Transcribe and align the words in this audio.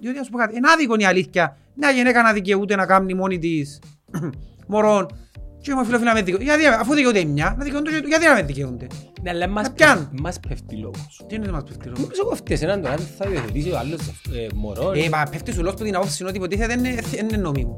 Διότι 0.00 0.18
να 0.18 0.24
σου 0.24 0.30
πω 0.30 0.38
κάτι, 0.38 0.56
είναι 0.56 0.68
άδικο 0.70 0.94
η 0.98 1.04
αλήθεια. 1.04 1.56
Μια 1.74 1.90
γυναίκα 1.90 2.22
να 2.22 2.32
δικαιούται 2.32 2.76
να 2.76 2.86
κάνει 2.86 3.14
μόνη 3.14 3.38
της 3.38 3.78
μωρών 4.68 5.06
και 5.60 5.70
είμαι 5.70 5.84
φιλοφιλά 5.84 6.12
με 6.14 6.22
δικαιούται. 6.22 6.44
Γιατί, 6.44 6.66
αφού 6.66 6.94
δικαιούται 6.94 7.24
μια, 7.24 7.54
να 7.58 7.64
δικαιούνται 7.64 7.90
και- 7.90 8.06
γιατί 8.06 8.26
να 8.26 8.34
με 8.34 8.42
δικαιούνται; 8.42 8.86
Ναι, 9.22 9.30
αλλά 9.30 9.48
μας 9.48 9.66
Να 9.66 9.72
πιάνουν. 9.72 10.02
πέφτει- 10.04 10.20
μας 10.20 10.40
πέφτει 10.48 10.76
λόγος. 10.76 11.24
Τι 11.28 11.34
είναι 11.34 11.46
το 11.46 11.52
μας 11.52 11.62
πέφτει 11.62 11.84
λόγος; 11.86 12.00
Νομίζω 12.00 12.24
κοφτές 12.24 12.62
έναν 12.62 12.82
τον 12.82 12.90
αν 12.90 12.98
θα 12.98 13.28
υιοθετήσει 13.30 13.70
ο 13.70 13.78
άλλος 13.78 14.00
ε, 14.32 14.46
μωρό. 14.54 14.92
Ε, 14.94 15.08
μα 15.08 15.22
πέφτει 15.30 15.52
σου 15.52 15.62
λόγος 15.62 15.74
που 15.78 15.84
την 15.84 15.96
απόψη 15.96 16.16
είναι 16.20 16.28
ότι 16.28 16.38
υποτίθεται 16.38 16.72
είναι, 16.72 16.94
είναι 17.22 17.36
νόμιμο. 17.36 17.76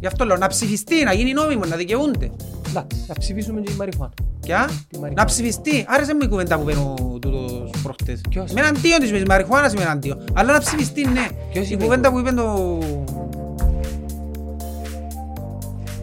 Γι' 0.00 0.06
αυτό 0.06 0.24
λέω 0.24 0.36
να 0.36 0.46
ψηφιστεί, 0.46 1.04
να 1.04 1.12
γίνει 1.12 1.32
νόμιμο, 1.32 1.64
να 1.64 1.76
δικαιούνται. 1.76 2.30
Εντάξει, 2.68 3.04
θα 3.06 3.14
ψηφίσουμε 3.18 3.60
και 3.60 3.72
η 3.72 3.76
Μαριχουάνα. 3.76 4.12
Και 4.40 4.54
α, 4.54 4.64
Τη 4.66 4.72
μαριχουάνα. 4.98 5.12
να 5.16 5.24
ψηφιστεί. 5.24 5.84
Άρεσε 5.88 6.12
μου 6.14 6.20
η 6.22 6.28
κουβέντα 6.28 6.58
που 6.58 6.64
παίρνω 6.64 6.94
τούτος 7.20 7.70
προχτές. 7.82 8.20
Ποιος; 8.28 8.50
Είμαι 8.50 8.60
εναντίον 8.60 9.00
της 9.00 9.12
με 9.12 9.22
μαριχουάνας 9.28 9.72
είμαι 9.72 9.82
εναντίον. 9.82 10.24
Αλλά 10.34 10.52
να 10.52 10.58
ψηφιστεί, 10.58 11.06
ναι. 11.08 11.26
Ποιος 11.52 11.66
Η 11.66 11.70
είπε 11.72 11.82
κουβέντα 11.84 12.08
το; 12.08 12.14
που 12.14 12.18
είπε 12.20 12.32
το... 12.32 12.78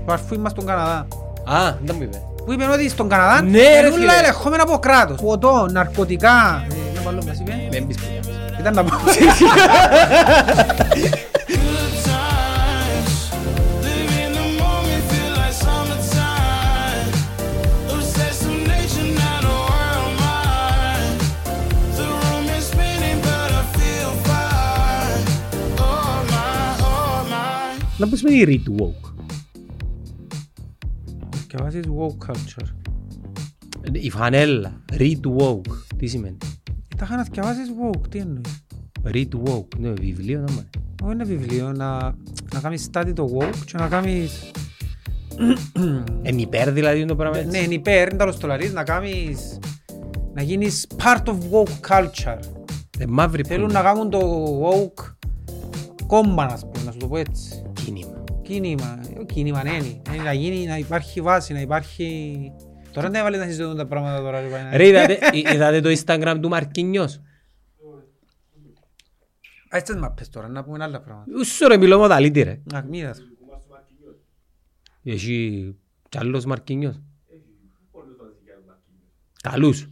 Το 0.05 0.14
αρφούι 0.14 0.38
μας 0.38 0.52
στον 0.52 0.66
Καναδά. 0.66 1.08
Α, 1.44 1.73
δεν 1.84 1.95
μου 1.98 2.03
είπε. 2.03 2.22
Που 2.45 2.52
είπε 2.53 2.66
ότι 2.66 2.89
στον 2.89 3.09
Καναδά 3.09 3.41
Ναι, 3.41 3.48
είναι 3.58 3.80
ρε, 3.81 3.88
όλα 3.88 3.95
φίλε. 3.95 4.14
ελεγχόμενα 4.17 4.64
από 4.64 4.77
κράτος. 4.80 5.22
Ποτό, 5.22 5.67
ναρκωτικά. 5.72 6.66
Ε, 6.70 6.95
Να 6.95 7.02
βάλω 7.02 7.22
μας 7.27 7.39
είπε. 7.39 7.53
Δεν 7.72 7.88
πεις 7.88 7.98
που 7.98 8.03
Ήταν 8.59 8.73
να 8.73 8.84
πω. 8.84 8.91
Να 27.99 28.08
πεις 28.08 28.23
με 28.23 28.31
η 28.31 28.44
read 28.48 28.81
woke. 28.81 29.13
Και 31.47 31.58
βάζεις 31.61 31.83
woke 31.88 32.28
culture. 32.30 32.67
Η 33.92 34.09
φανέλα. 34.09 34.81
Read 34.94 35.19
woke. 35.38 35.72
Τι 35.97 36.08
σημαίνει; 36.08 36.38
Τα 36.97 37.05
είχα 37.05 37.16
να 37.16 37.23
θυκευάσεις 37.23 37.67
woke, 37.83 38.08
τι 38.09 38.17
εννοείς; 38.20 38.66
Read 39.03 39.27
woke. 39.45 39.77
Ναι, 39.77 39.89
βιβλίο 39.89 40.39
να 40.39 40.52
μάθει. 40.52 40.70
Όχι 41.03 41.11
είναι 41.14 41.23
βιβλίο, 41.23 41.72
να, 41.72 41.97
να 42.53 42.59
κάνεις 42.61 42.89
study 42.92 43.11
το 43.16 43.38
woke 43.39 43.58
και 43.66 43.77
να 43.77 43.88
κάνεις... 43.88 44.52
Εν 46.22 46.38
υπέρ 46.38 46.72
δηλαδή 46.72 47.05
το 47.05 47.16
πράγμα 47.16 47.38
Ναι, 47.38 47.44
έτσι. 47.44 47.64
είναι 47.64 47.73
υπέρ, 47.73 48.08
είναι 48.08 48.17
τέλος 48.17 48.38
το 48.38 48.47
λαρείς, 48.47 48.73
να 48.73 48.83
κάνεις... 48.83 49.59
Να 50.33 50.42
γίνεις 50.42 50.88
part 51.03 51.23
of 51.25 51.36
woke 51.52 51.88
culture. 51.89 52.39
Ε, 53.00 53.05
μαύρη 53.08 53.44
Θέλουν 53.44 53.67
που- 53.67 53.73
να 53.73 53.81
κάνουν 53.81 54.09
το 54.09 54.20
woke 54.70 55.14
κόμμα, 56.08 56.45
να 56.45 56.58
πούμε, 56.59 56.83
να 56.86 56.92
σου 56.92 56.97
το 56.97 57.08
πω 57.08 57.17
έτσι. 57.17 57.64
Κίνημα. 58.53 59.00
Κίνημα, 59.03 59.22
ε, 59.22 59.25
κίνημα 59.25 59.64
ναι, 59.64 59.69
είναι. 59.72 60.02
Είναι 60.14 60.23
να 60.23 60.33
γίνει, 60.33 60.66
να 60.66 60.78
υπάρχει 60.78 61.22
βάση, 61.22 61.53
να 61.53 61.61
υπάρχει... 61.61 62.52
Τώρα 62.94 63.09
δεν 63.09 63.19
έβαλε 63.19 63.38
να 63.38 63.45
συζητούν 63.45 63.78
τα 63.78 63.86
πράγματα 63.86 64.19
τώρα. 64.22 64.42
ρε, 64.42 64.47
πάει 64.50 64.64
να- 64.64 64.78
Ρε, 64.78 64.88
είδατε, 64.88 65.19
εί- 65.33 65.53
είδατε 65.53 65.81
το 65.81 65.89
Instagram 65.89 66.38
του 66.42 66.50
Μαρκίνιος; 66.50 67.22
Ας 69.72 69.83
τις 69.83 69.95
μάπες 69.95 70.30
τώρα, 70.30 70.47
να 70.47 70.64
πούμε 70.64 70.83
άλλα 70.83 71.02
πράγματα. 71.02 71.31
Ούσο 71.39 71.67
ρε 71.67 71.77
μιλώ 71.77 71.97
μοδαλίτη 71.97 72.42
ρε. 72.42 72.61
Να, 72.64 72.81
μοίρας. 72.81 73.22
Έχει 75.03 75.75
κι 76.09 76.17
άλλος 76.17 76.45
Μαρκίνιος; 76.45 77.00
Καλούς. 79.42 79.88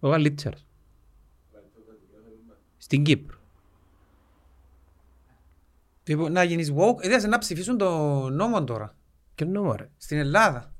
Ο 0.00 0.10
καλύτερος. 0.10 0.66
Στην 2.76 3.02
Κύπρο. 3.02 3.35
Λοιπόν, 6.08 6.32
να 6.32 6.42
γίνεις 6.42 6.72
woke, 6.76 7.04
είδες 7.04 7.24
να 7.24 7.38
ψηφίσουν 7.38 7.76
το 7.78 7.90
νόμο 8.28 8.64
τώρα, 8.64 8.94
Και 9.34 9.44
νόμο 9.44 9.74
ρε; 9.74 9.88
στην 9.96 10.18
Ελλάδα. 10.18 10.70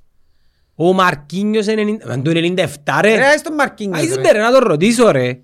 Ο 0.75 0.93
Μαρκίνιος 0.93 1.67
είναι 1.67 1.99
90 2.05 2.09
αν 2.11 2.23
το 2.23 2.31
97 2.31 2.99
ρε. 3.01 3.15
Ρε, 3.17 3.27
ας 3.27 3.43
τον 3.43 3.55
Μαρκίνιος, 3.55 3.99
Άιστε 3.99 4.21
ρε. 4.21 4.31
ρε 4.33 4.39
να 4.39 4.51
το 4.51 4.59
ρωτήσω 4.59 5.11
ρε. 5.11 5.41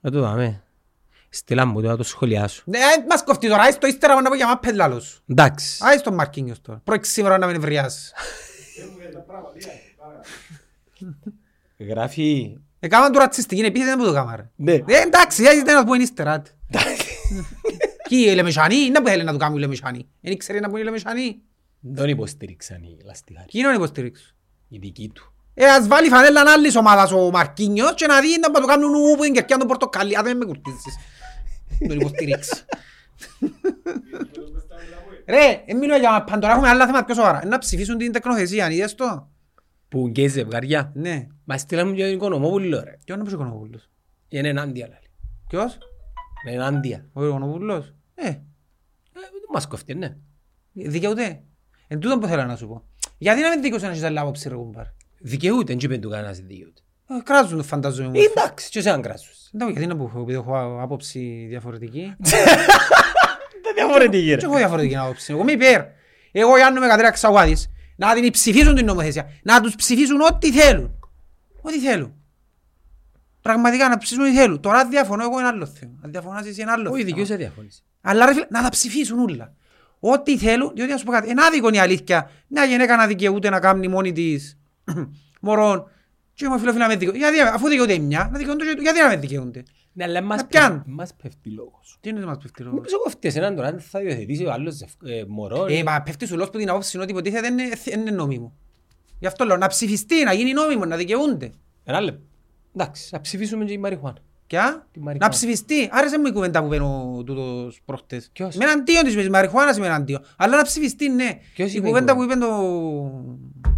Να 0.00 0.10
το 0.10 0.20
δάμε. 0.20 0.62
Στείλα 1.28 1.64
μου 1.64 1.82
το 1.82 1.88
να 1.88 1.96
το 1.96 2.02
σχολιάσω. 2.02 2.62
Ναι, 2.66 2.78
ε, 2.78 2.82
μας 3.08 3.24
κοφτεί 3.24 3.48
τώρα, 3.48 3.62
άις 3.62 3.78
το 3.78 3.86
ύστερα 3.86 4.20
να 4.20 4.28
πω 4.28 4.34
για 4.34 4.46
μάπες 4.46 4.72
λάλος. 4.74 5.22
Εντάξει. 5.28 5.78
Άις 5.84 6.02
τον 6.02 6.14
Μαρκίνιος 6.14 6.60
τώρα. 6.60 6.80
Πρόκειται 6.84 7.08
σήμερα 7.08 7.38
να 7.38 7.46
μην 7.46 7.56
ευριάσεις. 7.56 8.12
Γράφει... 11.78 12.56
Έκαναν 12.80 13.12
του 13.12 13.18
ρατσιστική 13.18 13.60
επίθεση, 13.60 13.88
δεν 13.90 13.98
μου 13.98 14.04
το 14.06 14.12
κάμα 14.12 14.36
ρε. 14.36 14.50
Ναι. 14.56 14.72
Ε, 14.72 14.82
εντάξει, 14.86 15.42
έτσι 15.44 15.62
δεν 15.62 15.74
να 15.74 15.84
πω 15.84 15.94
είναι 15.94 16.02
ύστερα. 16.02 16.32
άντε. 16.32 16.50
Κι 18.08 18.16
οι 18.16 18.34
Λεμεσανοί, 18.34 18.90
δεν 18.90 19.02
που 19.02 19.08
θέλει 19.08 19.24
να 19.24 19.32
του 19.32 19.38
κάνουν 19.38 19.56
οι 19.56 19.60
Λεμεσανοί. 19.60 20.08
Δεν 20.20 20.32
ήξερε 20.32 20.60
να 20.60 20.68
πούν 20.68 20.80
οι 20.80 20.82
Λεμεσανοί. 20.82 21.40
Δεν 21.80 22.08
υποστήριξαν 22.08 22.82
οι 22.82 22.96
λαστιχάροι. 23.04 23.46
Ποιοι 23.50 23.60
είναι 23.60 23.70
να 23.70 23.74
υποστηρίξουν. 23.74 24.34
Η 24.68 24.78
δική 24.78 25.08
του. 25.14 25.32
Ε, 25.54 25.64
ας 25.64 25.86
βάλει 25.86 26.08
φανέλα 26.08 26.42
άλλης 26.46 26.76
ομάδας 26.76 27.12
ο 27.12 27.30
Μαρκίνιος 27.30 27.94
και 27.94 28.06
να 28.06 28.20
δει 28.20 28.28
να 28.40 28.60
του 28.60 28.66
κάνουν 28.66 28.94
ου 28.94 29.16
που 29.16 29.24
είναι 29.24 29.34
και 29.34 29.44
πιάνουν 29.44 29.66
πορτοκαλί. 29.66 30.18
Α, 30.18 30.22
δεν 30.22 30.36
με 30.36 30.44
κουρτίζεις. 30.44 30.96
Τον 31.88 31.98
υποστηρίξει. 31.98 32.64
Ρε, 35.26 35.62
δεν 35.66 35.76
μιλώ 35.76 35.96
για 35.96 36.10
μαπάν, 36.10 36.40
τώρα 36.40 36.52
έχουμε 36.52 36.68
άλλα 36.68 36.86
θέματα 36.86 37.04
πιο 37.04 37.14
σοβαρά. 37.14 37.46
Να 37.46 37.58
ψηφίσουν 37.58 37.98
την 37.98 38.12
τεκνοθεσία, 38.12 38.70
είδες 38.70 38.94
το. 38.94 39.28
Που 39.88 40.06
γκέι 40.06 40.28
ζευγαριά. 40.28 40.92
Ναι. 40.94 41.26
Μα 41.44 41.58
στείλαμε 41.58 41.94
και 41.94 42.02
τον 42.02 42.12
Οικονομόπουλο 42.12 42.82
ρε. 42.84 42.96
Ποιος 43.04 43.18
είναι 43.18 43.28
ο 43.28 43.32
Οικονομόπουλος; 43.32 43.90
Είναι 44.28 44.48
ενάντια 44.48 44.86
λάλη. 44.88 45.10
Ποιος; 45.48 45.78
Είναι 46.46 46.56
ενάντια. 46.56 47.08
Ο 47.12 47.26
Οικονομόπουλος. 47.26 47.94
Ε, 48.20 48.26
Ε, 48.28 49.20
δεν 49.20 49.48
μας 49.52 49.66
κοφτεί, 49.66 49.94
ναι. 49.94 50.16
δικαιούται. 50.72 51.42
Εν 51.88 51.98
τούτον 52.00 52.20
που 52.20 52.26
θέλω 52.26 52.44
να 52.44 52.56
σου 52.56 52.68
πω. 52.68 52.82
Γιατί 53.18 53.40
να 53.40 53.48
μην 53.48 53.62
δικαιούσε 53.62 53.84
να 53.86 53.90
έχεις 53.90 54.02
άλλη 54.04 54.18
άποψη 54.18 54.48
ρε 54.48 54.54
κουμπάρ; 54.54 54.84
Δικαιούται, 55.18 55.74
δεν 55.74 55.78
είπε 55.90 55.98
του 55.98 56.08
κανένας 56.10 56.38
δικαιούται. 56.38 56.80
Ε, 57.08 57.14
Κράζουν 57.24 57.56
το 57.56 57.62
φαντάζομαι 57.62 58.08
μου. 58.08 58.14
Ε, 58.14 58.22
Εντάξει, 58.24 58.70
και 58.70 58.80
σε 58.80 58.90
αν 58.90 59.02
κράσους. 59.02 59.50
Εντάξει, 59.54 59.72
γιατί 59.72 59.88
να 59.88 59.96
πω, 59.96 60.12
επειδή 60.20 60.32
έχω 60.38 60.80
άποψη 60.82 61.46
διαφορετική. 61.48 62.14
Δεν 63.62 63.74
διαφορετική 63.74 64.36
Και 64.36 64.44
έχω 64.44 64.56
διαφορετική 64.56 64.96
άποψη. 64.96 65.32
Εγώ 65.32 65.40
είμαι 65.40 65.52
υπέρ. 65.52 65.82
Εγώ 66.32 66.56
Γιάννου 66.56 66.80
Μεγατρέα 66.80 67.10
Ξαγουάδης. 67.10 67.70
Να 67.96 68.14
την 68.14 68.30
ψηφίσουν 68.30 68.74
την 68.74 68.84
νομοθεσία. 68.84 69.30
Να 69.42 69.60
τους 69.60 69.74
ψηφίσουν 69.76 70.20
ό,τι 70.20 70.52
θέλουν. 70.52 70.98
Ό,τι 71.60 71.78
θέλουν. 71.80 72.14
Πραγματικά 73.40 73.88
να 73.88 73.98
ψηφίσουν 73.98 74.24
ό,τι 74.24 74.34
θέλουν. 74.36 74.60
Τώρα 74.60 74.78
αν 74.78 74.90
διαφωνώ 74.90 75.22
εγώ 75.24 75.38
είναι 75.38 75.48
άλλο 75.48 75.66
θέμα. 75.66 75.92
Αν 76.02 76.10
διαφωνάς 76.10 76.46
εσύ 76.46 76.60
είναι 76.60 76.70
άλλο 76.70 76.82
Όχι, 76.90 76.92
θέμα. 77.00 77.04
δικαιούσε 77.04 77.36
διαφωνήσει. 77.36 77.82
Αλλά 78.10 78.26
ρε 78.26 78.32
φίλε, 78.32 78.46
να 78.50 78.62
τα 78.62 78.68
ψηφίσουν 78.68 79.18
όλα. 79.18 79.54
Ό,τι 80.00 80.38
θέλουν, 80.38 80.72
διότι 80.74 80.90
να 80.92 80.96
σου 80.98 81.04
πω 81.04 81.12
κάτι, 81.12 81.30
είναι 81.30 81.42
άδικο 81.44 81.68
η 81.72 81.78
αλήθεια. 81.78 82.30
Μια 82.48 82.64
γυναίκα 82.64 82.96
να 82.96 83.06
δικαιούται 83.06 83.50
να 83.50 83.60
κάνει 83.60 83.88
μόνη 83.88 84.12
της 84.12 84.58
μωρών. 85.40 85.90
Και 86.34 86.44
είμαι 86.44 86.58
φιλοφιλά 86.58 86.86
με 86.88 86.96
δικαιούται. 86.96 87.18
Γιατί, 87.18 87.40
αφού 87.40 87.68
δικαιούται 87.68 87.92
η 87.92 87.98
μια, 87.98 88.28
να 88.32 88.38
δικαιούνται 88.38 88.64
και- 88.64 88.80
γιατί 88.80 88.98
να 89.00 89.08
με 89.08 89.16
δικαιούνται; 89.16 89.62
Ναι, 89.92 90.04
αλλά 90.04 90.20
μας 90.22 90.40
Να 90.40 90.46
πιάνουν. 90.46 90.76
πέφτει- 90.78 90.94
μας 90.94 91.14
πέφτει 91.22 91.50
λόγος. 91.50 91.96
Τι 92.00 92.08
είναι 92.08 92.20
το 92.20 92.26
μας 92.26 92.36
πέφτει 92.42 92.62
λόγος; 92.62 92.76
Νομίζω 92.76 92.98
κοφτείς 92.98 93.36
έναν 93.36 93.54
τώρα, 93.54 93.68
αν 93.68 93.80
θα 93.80 94.02
υιοθετήσει 94.02 94.44
ο 94.44 94.52
άλλος 94.52 94.74
ζευ- 94.74 95.02
ε, 95.06 95.24
μωρό. 95.28 95.66
Ε, 95.68 95.82
μα 95.82 96.02
πέφτει 96.02 96.26
σου 96.26 96.34
λόγος 96.36 96.50
που 96.50 96.58
την 96.58 96.68
απόψη 96.70 96.90
είναι 96.94 97.02
ότι 97.02 97.12
υποτίθεται 97.12 97.46
είναι, 97.46 97.62
είναι 98.00 98.10
νόμιμο. 98.10 98.56
Γι' 99.18 99.26
αυτό 99.26 99.44
λέω 99.44 99.56
να 99.56 99.66
ψηφιστεί, 99.66 100.24
να 100.24 100.32
γίνει 100.32 100.52
νόμιμο, 100.52 100.84
να 100.84 100.96
δικαιούνται. 100.96 101.50
Ένα 101.84 102.00
λεπτό. 102.00 102.22
Εντάξει, 102.76 103.08
θα 103.08 103.20
ψηφίσουμε 103.20 103.64
και 103.64 103.72
η 103.72 103.78
Μαριχουάνα. 103.78 104.18
Και 104.48 104.58
α, 104.58 104.62
Τη 104.92 104.98
μαριχουάνα. 105.00 105.18
να 105.18 105.28
ψηφιστεί. 105.28 105.88
Άρεσε 105.92 106.18
μου 106.18 106.26
η 106.26 106.32
κουβέντα 106.32 106.62
που 106.62 106.68
παίρνω 106.68 107.22
τούτος 107.26 107.80
προχτές. 107.84 108.28
Ποιος; 108.32 108.56
Με 108.56 108.64
εναντίον 108.64 109.04
της, 109.04 109.14
με 109.14 109.20
της 109.20 109.30
μαριχουάνας 109.30 109.76
είμαι 109.76 109.86
εναντίον. 109.86 110.24
Αλλά 110.36 110.56
να 110.56 110.62
ψηφιστεί, 110.62 111.08
ναι. 111.08 111.38
Ποιος 111.54 111.72
Η 111.72 111.76
είπε 111.76 111.86
η 111.86 111.90
κουβέντα 111.90 112.14
που 112.14 112.20
κουβέντα; 112.20 112.46
είπε 112.46 112.54
το... 112.54 113.70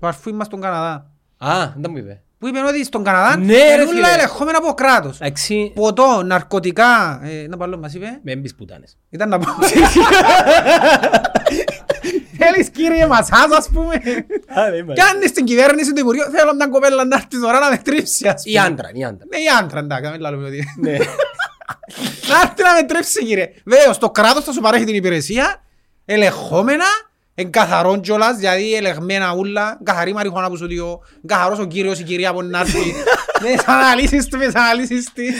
Το 0.00 0.06
αρφούι 0.06 0.32
μας 0.32 0.46
στον 0.46 0.60
Καναδά. 0.60 1.10
Α, 1.38 1.72
δεν 1.76 1.90
μου 1.90 1.96
είπε. 1.96 2.20
Που 2.38 2.46
είπε 2.48 2.58
ότι 2.60 2.84
στον 2.84 3.04
Καναδά 3.04 3.36
Ναι, 3.36 3.52
ρε 3.54 3.72
είναι 3.72 3.82
όλα 3.82 3.88
φίλε. 3.90 4.08
ελεγχόμενα 4.12 4.58
από 4.58 4.74
κράτος. 4.74 5.20
Εντάξει, 5.20 5.72
Ποτό, 5.74 6.22
ναρκωτικά, 6.22 7.20
ε, 7.22 7.46
να 7.48 7.56
παλώ 7.56 7.78
μας 7.78 7.94
είπε. 7.94 8.20
με 8.22 8.32
έμπεις 8.32 8.54
πουτάνες. 8.54 8.96
Ήταν 9.10 9.28
να 9.28 9.38
πω. 9.38 9.44
Θέλεις 12.50 12.68
κύριε 12.70 13.06
Μασάς 13.06 13.50
ας 13.58 13.68
πούμε. 13.72 13.94
Κι 14.94 15.00
αν 15.00 15.16
είναι 15.16 15.26
στην 15.26 15.44
κυβέρνηση 15.44 15.92
του 15.92 16.00
Υπουργείου, 16.00 16.24
θέλω 16.30 16.54
μια 16.54 16.66
κοπέλα 16.66 17.04
να 17.04 17.16
έρθει 17.16 17.40
τώρα 17.40 17.58
να 17.58 17.70
με 17.70 17.76
τρίψει 17.76 18.28
ας 18.28 18.44
Η 18.44 18.48
πούμε. 18.52 18.66
άντρα, 18.66 18.90
η 18.92 19.04
άντρα. 19.04 19.24
Ναι, 19.30 19.36
η 19.36 19.44
άντρα, 19.60 19.78
εντάξει, 19.78 20.10
μην 20.10 20.20
λαλούμε 20.20 20.46
ότι... 20.46 20.64
Ναι. 20.80 20.96
Να 22.30 22.40
έρθει 22.42 22.62
να 22.62 22.72
με 22.74 22.82
τρέψει 22.82 23.24
κύριε. 23.24 23.48
Βέβαιος, 23.64 23.98
το 23.98 24.10
κράτος 24.10 24.44
θα 24.44 24.52
σου 24.52 24.60
παρέχει 24.60 24.84
την 24.84 24.94
υπηρεσία, 24.94 25.62
ελεγχόμενα, 26.04 26.84
εν 27.38 27.50
καθαρόν 27.50 28.00
κιόλας, 28.00 28.36
δηλαδή 28.36 28.74
ελεγμένα 28.74 29.34
ούλα, 29.34 29.78
καθαρή 29.82 30.12
μαριχώνα 30.12 30.48
που 30.48 30.56
σου 30.56 30.66
διώ, 30.66 31.00
καθαρός 31.26 31.58
ο 31.58 31.64
κύριος, 31.64 31.98
η 31.98 32.02
κυρία 32.02 32.32
που 32.32 32.42
να 32.42 32.58
έρθει, 32.58 32.92
με 33.42 33.50
τις 33.56 33.64
αναλύσεις 33.66 34.26
του, 34.26 34.38
με 34.38 34.44
τις 34.44 34.54
αναλύσεις 34.54 35.12
της. 35.12 35.34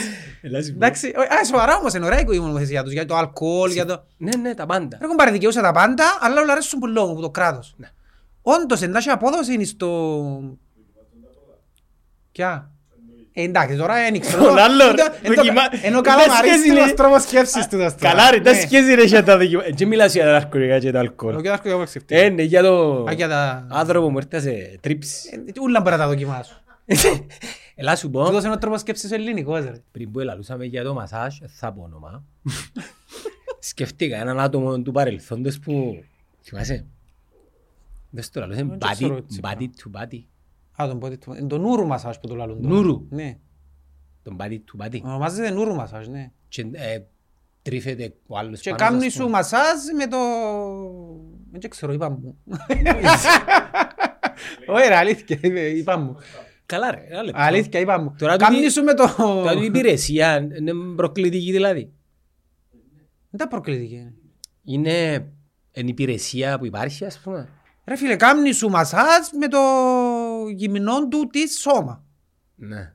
Εντάξει, 0.69 1.13
ε, 1.15 1.35
α, 1.35 1.45
σοβαρά 1.45 1.75
όμως 1.75 1.93
είναι 1.93 2.05
ωραία 2.05 2.19
η 2.19 2.37
νομοθεσία 2.37 2.83
τους, 2.83 2.91
για 2.91 3.05
το 3.05 3.15
αλκοόλ, 3.15 3.71
για 3.71 3.85
το... 3.85 4.03
Ναι, 4.17 4.37
ναι, 4.41 4.53
τα 4.53 4.65
πάντα. 4.65 4.97
Έχουν 5.01 5.15
πάρει 5.15 5.31
δικαιούσα 5.31 5.61
τα 5.61 5.71
πάντα, 5.71 6.17
αλλά 6.19 6.41
όλα 6.41 6.51
αρέσουν 6.51 6.79
πολύ 6.79 6.93
λόγω 6.93 7.11
από 7.11 7.21
το 7.21 7.29
κράτος. 7.29 7.75
Όντως, 8.41 8.81
εντάξει, 8.81 9.09
απόδοση 9.09 9.53
είναι 9.53 9.63
στο... 9.63 10.41
Ποια; 12.31 12.71
Ε, 13.39 13.43
εντάξει, 13.43 13.75
τώρα 13.75 13.93
δεν 13.93 14.13
ήξερα. 14.13 14.43
Τον 14.43 14.57
άλλο, 14.57 14.83
ρε, 14.83 14.89
Εν 14.89 14.95
το- 14.95 15.13
εν 15.21 15.33
το- 15.35 15.41
δοκιμα- 15.41 15.61
Ενώ 15.83 16.01
δεν 16.01 16.03
καλομαρίστικος 16.03 16.77
σχέση, 16.79 16.93
τρόπος 16.93 17.21
σκέψης 17.21 17.67
του. 17.67 17.77
δας 17.77 17.95
τώρα. 17.97 18.13
Καλά 18.13 18.31
ρε, 18.31 18.39
τα 18.39 18.51
Ναι. 18.51 18.59
σχέση 18.59 18.93
ρε 18.95 19.03
για 19.03 19.23
τα 19.23 19.37
δοκιμα... 19.37 19.63
Και 19.69 19.85
μιλάς 19.85 20.13
για 20.13 20.23
τα 20.25 20.31
ναρκωτικά 20.31 20.79
και 20.79 20.91
το 20.91 20.97
Ο 20.97 20.99
αλκοόλ. 20.99 21.35
κύριος 21.35 21.59
Κuyovός 21.63 21.83
ξεφτεί. 21.85 22.15
Ε, 22.15 22.29
ναι, 22.29 22.41
για 22.41 22.61
το 22.61 23.03
Α, 23.09 23.11
για 23.11 23.27
τα- 23.27 23.67
άνθρωπο 23.69 24.09
μου 24.09 24.17
έρθα 24.17 24.39
σε 24.39 24.77
τρίψη. 24.81 25.43
Ε, 25.55 25.59
Ούλα 25.61 25.79
μπορεί 25.81 25.91
να 25.95 25.97
τα 26.01 26.07
δοκιμάσω. 26.07 26.61
Έλα 27.75 27.95
σου 27.95 28.09
πω, 28.09 28.25
Τούτος 28.25 28.43
είναι 28.43 28.53
ο 28.53 28.57
τρόπος 28.57 28.79
σκέψης 28.79 29.11
ελληνικός, 29.11 29.63
ρε. 29.63 29.81
πριν 29.91 30.11
που 30.11 30.19
ελαλούσαμε 30.19 30.65
για 30.65 30.83
το 30.83 30.93
μασάζ, 30.93 31.35
θα 31.47 31.73
πω 31.73 31.81
όνομα. 31.81 32.23
Σκεφτήκα 33.59 34.17
έναν 34.17 34.39
άτομο 34.39 34.79
του 34.81 34.91
παρελθόντος 34.91 35.59
που... 35.59 36.03
Θυμάσαι. 36.43 36.85
Δες 38.09 38.29
το 38.29 38.39
λαλούσε 38.39 38.63
Δεν 38.63 38.77
body, 38.81 38.87
ξέρω 38.91 39.23
έτσι 40.77 40.77
body 40.77 40.77
to 40.77 40.77
body. 40.77 40.83
Α, 40.83 40.87
τον 40.87 40.99
πότε 40.99 41.17
του- 41.17 41.33
είναι 41.33 41.47
το 41.47 41.57
νουρου 41.57 41.87
μασάζ 41.87 42.15
που 42.17 42.27
το 42.27 42.35
λαλούν. 42.35 42.61
τώρα. 42.61 42.73
Νουρου. 42.75 43.05
Ναι. 43.09 43.37
Τον 44.23 44.37
body 44.39 44.57
to 44.57 44.85
body. 44.85 44.99
Ονομάζεται 45.03 45.49
νουρου 45.49 45.75
μασάζ, 45.75 46.07
ναι. 46.07 46.31
Και 46.47 46.61
ε, 46.71 46.99
τρίφεται 47.61 48.13
ο 48.27 48.37
άλλος 48.37 48.59
Και 48.61 48.69
πάνω, 48.69 48.83
ας 48.83 48.89
κάνει 48.89 48.99
πούμε. 48.99 49.09
σου 49.25 49.29
μασάζ 49.29 49.77
με 49.97 50.07
το... 50.07 50.17
Δεν 51.51 51.69
ξέρω, 51.69 51.93
είπα 51.93 52.09
μου. 52.09 52.37
Όχι 54.67 54.87
ρε, 54.87 54.95
αλήθεια, 54.95 55.37
είπε- 55.41 55.77
είπα 55.77 55.97
μου. 55.97 56.15
Καλά 56.65 56.91
ρε, 56.91 57.05
ένα 57.09 57.23
λεπτό. 57.23 57.41
Αλήθεια, 57.41 57.79
είπα 57.79 57.99
μου. 57.99 58.15
Τώρα 58.17 58.35
Κάνει 58.37 58.55
τούτη- 58.55 58.71
σου 58.71 58.83
με 58.83 58.93
το... 58.93 59.13
Τώρα 59.17 59.53
η 59.53 59.65
υπηρεσία 59.65 60.35
είναι 60.57 60.71
προκλητική 60.95 61.51
δηλαδή. 61.51 61.91
Δεν 63.29 63.39
τα 63.39 63.47
προκλητική. 63.47 64.11
Είναι 64.63 65.27
εν 65.71 65.87
υπηρεσία 65.87 66.59
που 66.59 66.65
υπάρχει 66.65 67.05
ας 67.05 67.19
πούμε. 67.19 67.49
Ρε 67.85 67.95
φίλε, 67.95 68.15
κάνει 68.15 68.51
σου 68.51 68.69
μασάζ 68.69 69.27
με 69.39 69.47
το 69.47 69.57
γυμνό 70.49 71.07
του 71.07 71.27
της 71.31 71.59
σώμα. 71.59 72.03
Ναι. 72.55 72.93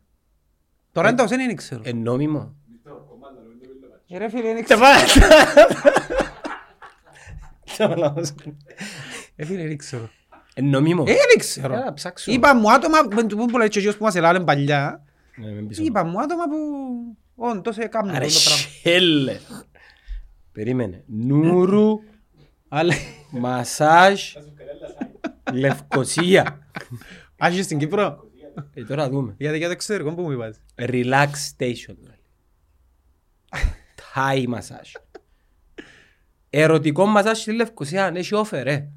Τώρα 0.93 1.07
δεν 1.09 1.17
το 1.17 1.27
δεν 1.27 1.57
ξέρω. 1.57 1.81
Εν 1.85 1.97
νόμιμο. 1.97 2.55
Ε, 4.09 4.19
Ρε 4.19 4.29
φίλε, 4.29 4.55
δεν 4.55 4.67
Τα 4.67 4.75
ξέρω. 4.75 4.81
πάμε. 4.81 5.03
Ε, 9.37 9.45
φίλε, 9.45 9.67
δεν 9.67 9.77
ξέρω. 9.77 10.11
Εν 10.55 10.65
νόμιμο. 10.65 11.03
Ε, 11.07 11.13
δεν 11.13 11.39
ξέρω. 11.39 11.75
Έλα, 11.75 11.93
ψάξω. 11.93 12.33
Είπα 12.33 12.55
μου 12.55 12.73
άτομα 12.73 12.99
που 13.09 13.47
που 13.47 13.59
λέει 13.59 13.69
και 13.69 13.79
ο 13.79 13.83
γιος 13.83 13.97
που 13.97 14.05
μας 14.05 14.15
ελάλεν 14.15 14.45
παλιά. 14.45 15.03
Ναι, 15.37 15.51
μην 15.51 15.67
πεις 15.67 15.79
Είπα 15.79 16.05
μου 16.05 16.21
άτομα 16.21 16.45
που 16.45 16.57
όντως 17.35 17.79
έκαναν 17.79 18.15
Άρε 18.15 18.27
αυτό 18.27 18.39
το 18.39 18.45
πράγμα. 18.45 18.65
σέλε. 18.83 19.39
Περίμενε. 20.53 21.03
Νουρου, 21.07 22.01
Αλλά... 22.69 22.95
μασάζ, 23.31 24.23
λευκοσία. 25.53 26.67
Άρχισε 27.45 27.63
στην 27.63 27.79
Κύπρο. 27.79 28.31
Ε, 28.75 28.85
τώρα 28.85 29.09
δούμε. 29.09 29.35
Γιατί 29.39 29.57
για 29.59 29.67
το 29.67 29.73
εξωτερικό 29.73 30.15
που 30.15 30.23
μου 30.23 30.31
είπατε. 30.31 30.57
Relax 30.77 31.31
station. 31.59 31.97
Thai 34.15 34.45
massage. 34.55 35.01
Ερωτικό 36.51 37.07
μασάζ 37.07 37.39
στη 37.39 37.53
Λευκοσία, 37.53 38.05
αν 38.07 38.17
έχει 38.17 38.31
offer, 38.35 38.63
ε. 38.67 38.89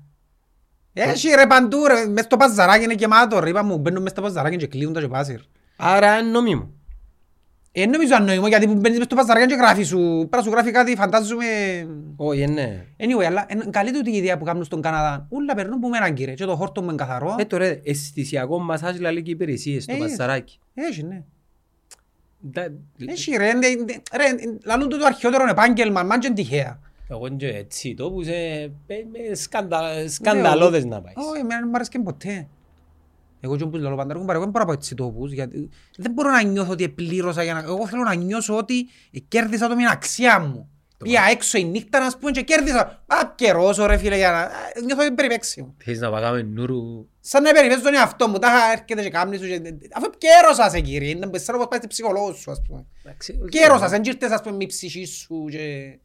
Έχει 0.93 1.29
ρε 1.29 1.47
παντού 1.47 1.87
ρε, 1.87 2.05
μες 2.05 2.23
στο 2.25 2.37
παζαράκι 2.37 2.83
είναι 2.83 2.93
γεμάτο 2.93 3.39
ρε, 3.39 3.49
είπα 3.49 3.63
μου, 3.63 3.77
μπαίνουν 3.77 4.01
μες 4.01 4.11
στο 4.11 4.21
παζαράκι 4.21 4.55
και 4.55 4.67
κλείουν 4.67 4.93
τα 4.93 5.01
και 5.01 5.07
πάσιρ. 5.07 5.39
Άρα 5.75 6.17
είναι 6.17 6.29
νόμιμο. 6.29 6.73
Ε, 7.77 7.85
νομίζω 7.85 8.15
αννοημό 8.15 8.47
γιατί 8.47 8.67
που 8.67 8.73
μπαίνεις 8.73 8.97
μες 8.97 9.05
στο 9.07 9.15
παζαράκι 9.15 9.47
και 9.47 9.55
γράφεις 9.55 9.87
σου, 9.87 9.97
πρέπει 9.97 10.35
να 10.35 10.41
σου 10.41 10.49
γράφει 10.49 10.71
κάτι, 10.71 10.95
φαντάζομαι... 10.95 11.45
Όχι, 12.15 12.47
ναι. 12.47 12.85
Anyway, 12.97 13.23
αλλά 13.27 13.45
είναι 13.51 13.65
καλή 13.69 13.91
τούτη 13.91 14.11
η 14.11 14.17
ιδέα 14.17 14.37
που 14.37 14.43
κάνουν 14.45 14.63
στον 14.63 14.81
Καναδά. 14.81 15.27
Ούλα 15.29 15.55
περνούν 15.55 15.79
που 15.79 15.87
με 15.89 15.97
έναν 15.97 16.13
κύριε 16.13 16.33
και 16.33 16.45
το 16.45 16.55
χόρτο 16.55 16.81
μου 16.81 16.87
είναι 16.87 16.97
καθαρό. 16.97 17.35
Ε, 17.39 17.45
τώρα, 17.45 17.65
αισθησιακό 17.83 18.59
μασάζ 18.59 18.99
λέει 18.99 19.21
και 19.21 19.31
υπηρεσίες 19.31 19.83
στο 19.83 19.93
Ε, 19.95 19.97
πασαράκι. 19.97 20.59
Έχει, 20.73 21.03
ναι. 21.03 21.21
Τα- 22.53 22.71
Έχει 23.05 23.35
ρε, 23.37 23.51
ντε- 23.53 23.83
ντε- 23.83 24.15
ρε, 24.15 24.23
λαλούν 24.65 24.89
το 24.89 24.97
το 24.97 25.05
αρχαιότερο 25.05 25.49
επάγγελμα, 25.49 26.03
μάν 26.03 26.19
και 26.19 26.27
είναι 26.27 26.35
τυχαία. 26.35 26.79
Εγώ 27.09 27.27
είναι 27.27 27.35
και 27.35 27.47
έτσι, 27.47 27.93
το 27.93 28.11
που 28.11 28.23
σε 28.23 28.31
με- 28.87 29.05
με 29.11 29.35
σκαντα- 29.35 30.07
σκανδαλώδες 30.09 30.85
να 30.85 31.01
πάεις. 31.01 31.15
Όχι, 31.17 31.39
εμένα 31.39 31.59
δεν 31.59 31.65
μου 31.67 31.75
αρέσει 31.75 31.89
και 31.89 31.99
ποτέ. 31.99 32.47
Εγώ 33.39 33.57
και 33.57 33.63
όπως 33.63 33.79
λέω 33.79 33.95
πάντα, 33.95 34.13
εγώ 34.13 34.25
δεν 34.25 34.49
μπορώ 34.49 34.59
να 34.59 34.65
πω 34.65 34.71
έτσι 34.71 34.95
τόπους, 34.95 35.31
γιατί 35.31 35.69
δεν 35.97 36.11
μπορώ 36.11 36.31
να 36.31 36.43
νιώθω 36.43 36.71
ότι 36.71 36.83
επλήρωσα 36.83 37.43
για 37.43 37.53
να... 37.53 37.59
Εγώ 37.59 37.87
θέλω 37.87 38.03
να 38.03 38.13
νιώσω 38.13 38.57
ότι 38.57 38.87
κέρδισα 39.27 39.67
το 39.67 39.75
με 39.75 39.81
την 39.81 39.91
αξία 39.91 40.39
μου. 40.39 40.69
Πήγα 40.97 41.21
έξω 41.31 41.57
η 41.57 41.63
νύχτα 41.63 41.99
να 41.99 42.17
πούμε 42.17 42.31
και 42.31 42.41
κέρδισα. 42.41 43.03
Α, 43.07 43.17
καιρώσω 43.35 43.85
ρε 43.85 43.97
φίλε 43.97 44.15
για 44.17 44.31
να... 44.31 44.37
Α, 44.37 44.49
Νιώθω 44.85 45.05
ότι 45.05 45.13
περιπέξει 45.13 45.61
μου. 45.61 45.75
Θες 45.77 45.99
να 45.99 46.11
παγάμε 46.11 46.41
νουρου. 46.41 47.07
Σαν 47.19 47.43
να 47.43 47.51
περιπέξω 47.51 47.83
τον 47.83 47.93
εαυτό 47.93 48.27
μου, 48.27 48.39
τάχα 48.39 48.71
έρχεται 48.71 49.01
και 49.01 49.09
κάμνη 49.09 49.37
σου 49.37 49.47
και... 49.47 49.61
Αφού 49.93 50.09
κέρωσα 50.17 50.69
σε 50.69 50.79
κύριε, 50.79 51.09
είναι 51.09 51.29
ξέρω 51.31 51.57
πώς 51.57 51.67
πάει 51.67 51.77
στην 51.77 51.89
ψυχολόγο 51.89 52.33
σου 52.33 52.51
ας 52.51 52.61
πούμε. 52.67 52.85
Εντάξει, 53.03 53.39
οκ. 53.41 53.49
Κέρωσα, 53.49 53.87
δεν 53.87 54.03
ήρθες 54.03 54.31
ας 54.31 54.41
πούμε 54.41 54.55
με 54.55 54.63
η 54.63 54.67
ψυχή 54.67 55.05
σου 55.05 55.45
και... 55.49 55.97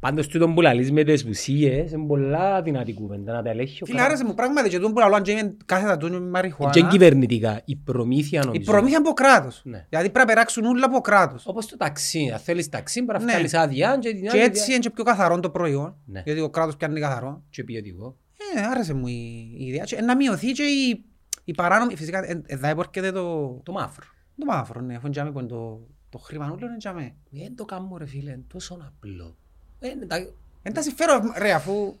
Πάντως 0.00 0.26
τούτο 0.26 0.48
που 0.48 0.60
λαλείς 0.60 0.92
με 0.92 1.04
τις 1.04 1.24
ουσίες 1.24 1.92
είναι 1.92 2.06
πολλά 2.06 2.62
δυνατή 2.62 2.92
κουβέντα 2.94 3.32
να 3.32 3.42
τα 3.42 3.50
ελέγχει 3.50 3.82
ο 3.82 3.86
Φίλε, 3.86 3.98
καθένας. 3.98 4.06
άρεσε 4.18 4.24
μου 4.30 4.34
πράγματι 4.34 4.68
και 4.68 4.76
τούτο 4.76 4.92
που 4.92 4.98
λαλώ 4.98 5.14
αν 5.16 5.22
και 5.22 5.30
είμαι 5.30 5.56
κάθετα 5.66 5.96
του 5.96 6.04
με 6.06 6.10
Και 6.10 6.16
είναι 6.16 6.30
μαριχουάνα. 6.30 6.88
κυβερνητικά. 6.88 7.60
Η 7.64 7.76
προμήθεια 7.76 8.40
Η 8.44 8.46
νομίζω. 8.46 8.70
προμήθεια 8.72 8.98
από 8.98 9.10
κράτος. 9.12 9.60
Ναι. 9.64 9.86
Δηλαδή 9.88 10.10
πρέπει 10.10 10.18
να 10.28 10.34
περάξουν 10.34 10.64
όλα 10.64 10.84
από 10.86 11.00
κράτος. 11.00 11.46
Όπως 11.46 11.66
το 11.66 11.76
ταξί. 11.76 12.30
Αν 12.32 12.38
θέλεις 12.38 12.68
ταξί 12.68 13.02
πρέπει 13.04 13.18
να 13.18 13.24
Ναι. 13.24 13.32
βγάλεις 13.32 13.54
άδεια 13.54 13.98
και 14.00 14.10
την 14.10 14.22
Και 14.22 14.28
άλλη 14.28 14.40
έτσι 14.40 14.60
άδεια- 14.60 14.74
είναι 14.74 14.82
και 14.84 14.90
πιο 14.90 15.04
καθαρό 15.04 15.40
το 15.40 15.50
προϊόν. 15.50 15.96
Ναι. 16.04 16.22
Γιατί 16.24 16.40
ο 16.40 16.50
κράτος 16.50 16.76
πιάνει 16.76 17.00
καθαρό. 17.00 17.42
και 17.50 17.64
ποιοτικό. 17.64 18.16
Ε, 18.56 18.60
άρεσε 18.60 18.94
μου 18.94 19.06
η, 19.06 19.12
η 19.58 19.64
ιδέα. 19.66 19.84
Και 19.84 20.00
να 20.00 20.16
μειωθεί 20.16 20.52
και 20.52 20.62
η, 20.62 21.04
η 21.44 21.52
παράνομη. 21.54 21.96
Φυσικά, 21.96 22.24
ε, 22.30 22.42
εδώ 22.46 22.74
που 22.74 22.80
έρχεται 22.80 23.12
το, 23.12 23.60
Το 23.62 23.72
μαύρο. 23.72 24.06
το 24.38 24.44
μαύρο. 24.46 24.80
Ναι, 24.80 24.94
αφού 24.94 25.06
είναι 25.06 25.14
τζάμε 25.14 25.30
που 25.32 25.38
είναι 25.38 25.48
το, 25.48 25.86
το 26.08 26.18
χρήμα 26.18 26.44
όλο 26.44 26.66
είναι 26.66 26.76
τζάμε. 26.78 27.14
Δεν 27.30 27.56
το 27.56 27.64
κάνω 27.64 27.96
ρε 27.98 28.06
φίλε, 28.06 28.30
είναι 28.30 28.44
τόσο 28.52 28.74
απλό. 28.86 29.36
Ε, 29.80 29.88
είναι 29.88 30.06
τα- 30.06 30.32
Εν 30.62 30.72
τα 30.72 30.82
συμφέρω, 30.82 31.20
ρε, 31.38 31.52
αφού 31.52 31.94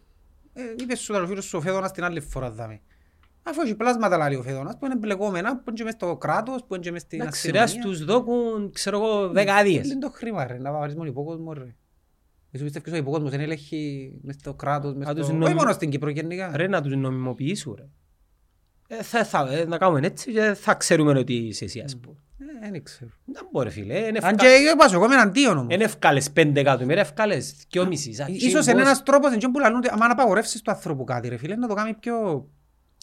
ε, 0.52 0.62
είπες 0.76 0.98
σου 1.00 1.26
φίλος 1.26 1.44
σου 1.44 1.58
ο 1.58 1.60
Φέδωνας 1.60 1.92
την 1.92 2.04
άλλη 2.04 2.20
φορά 2.20 2.50
δάμε. 2.50 2.80
Αφού 3.42 3.60
έχει 3.60 3.74
πλάσματα 3.74 4.16
λάλη 4.16 4.36
ο 4.36 4.42
Φέδωνας 4.42 4.76
που 4.78 4.84
είναι 4.86 4.96
μπλεκόμενα, 4.96 5.56
που 5.56 5.62
είναι 5.66 5.76
και 5.76 5.84
μες 5.84 5.92
στο 5.92 6.16
κράτος, 6.16 6.64
που 6.64 6.74
είναι 6.74 6.82
και 6.84 6.90
μες 6.90 7.00
στην 7.02 7.20
Εντάξει, 7.20 7.50
ρε, 7.50 7.58
αστυνομία. 7.60 7.90
ας 7.90 7.98
τους 7.98 8.06
δώκουν, 8.06 8.72
ξέρω 8.72 8.96
εγώ, 8.96 9.28
δέκα 9.28 9.54
άδειες. 9.54 9.86
Είναι 9.90 9.98
το 9.98 10.10
χρήμα 10.10 10.46
ρε, 10.46 10.58
να 10.58 10.70
πάρεις 10.72 10.94
μόνο 10.94 11.08
υπόκοσμο 11.08 11.52
ρε. 11.52 11.74
Εσύ 12.50 12.64
πιστεύεις 12.64 12.92
ο 12.92 12.96
υπόκοσμος 12.96 13.30
δεν 13.30 13.40
ελέγχει 13.40 14.12
μες 14.22 14.34
στο 14.34 14.54
κράτος, 14.54 14.94
μες 14.94 15.08
Α, 15.08 15.14
τους 15.14 15.24
στο... 15.24 15.32
νομι- 15.32 15.46
Όχι 15.46 15.54
μόνο 15.54 15.72
στην 15.72 15.90
Κύπρο 15.90 16.10
γενικά. 16.10 16.52
Ρε, 16.56 16.66
να 16.68 16.82
τους 16.82 16.96
νομιμοποιήσουν, 16.96 17.74
ρε. 17.78 17.88
Ε, 18.96 19.02
θα, 19.02 19.24
θα, 19.24 19.48
ε, 19.52 19.64
να 19.64 19.78
κάνουμε 19.78 20.06
έτσι 20.06 20.32
και 20.32 20.54
θα 20.54 20.74
ξέρουμε 20.74 21.18
ότι 21.18 21.34
είσαι 21.34 21.64
εσύ, 21.64 21.80
ας 21.80 21.98
πούμε. 21.98 22.16
Ε, 22.62 22.70
Δεν 22.70 22.82
ξέρω. 22.82 23.10
Δεν 23.24 23.48
μπορεί, 23.52 23.70
φίλε. 23.70 23.98
Είναι 23.98 24.06
Αν 24.08 24.14
ευκα- 24.16 24.34
και 24.36 24.46
είπα 24.74 24.88
σου, 24.88 24.94
εγώ 24.94 25.04
είμαι 25.04 25.14
εναντίον 25.14 25.58
όμως. 25.58 25.74
Είναι 25.74 25.84
ευκάλες 25.84 26.30
πέντε 26.30 26.60
εκατομμύρια, 26.60 27.00
ευκάλες 27.02 27.54
δυόμισι. 27.70 28.12
σαν 28.12 28.26
Ίσως 28.28 28.38
τσίμπος. 28.48 28.66
είναι 28.66 28.80
ένας 28.80 29.02
τρόπος 29.02 29.32
εν 29.32 29.50
που 29.50 29.58
λαλούν 29.58 29.78
ότι 29.78 29.88
άμα 29.92 30.06
να 30.06 30.12
απαγορεύσεις 30.12 30.62
του 30.62 30.70
ανθρώπου 30.70 31.04
κάτι 31.04 31.28
ρε 31.28 31.36
φίλε, 31.36 31.56
να 31.56 31.68
το 31.68 31.74
κάνει 31.74 31.94
πιο... 31.94 32.48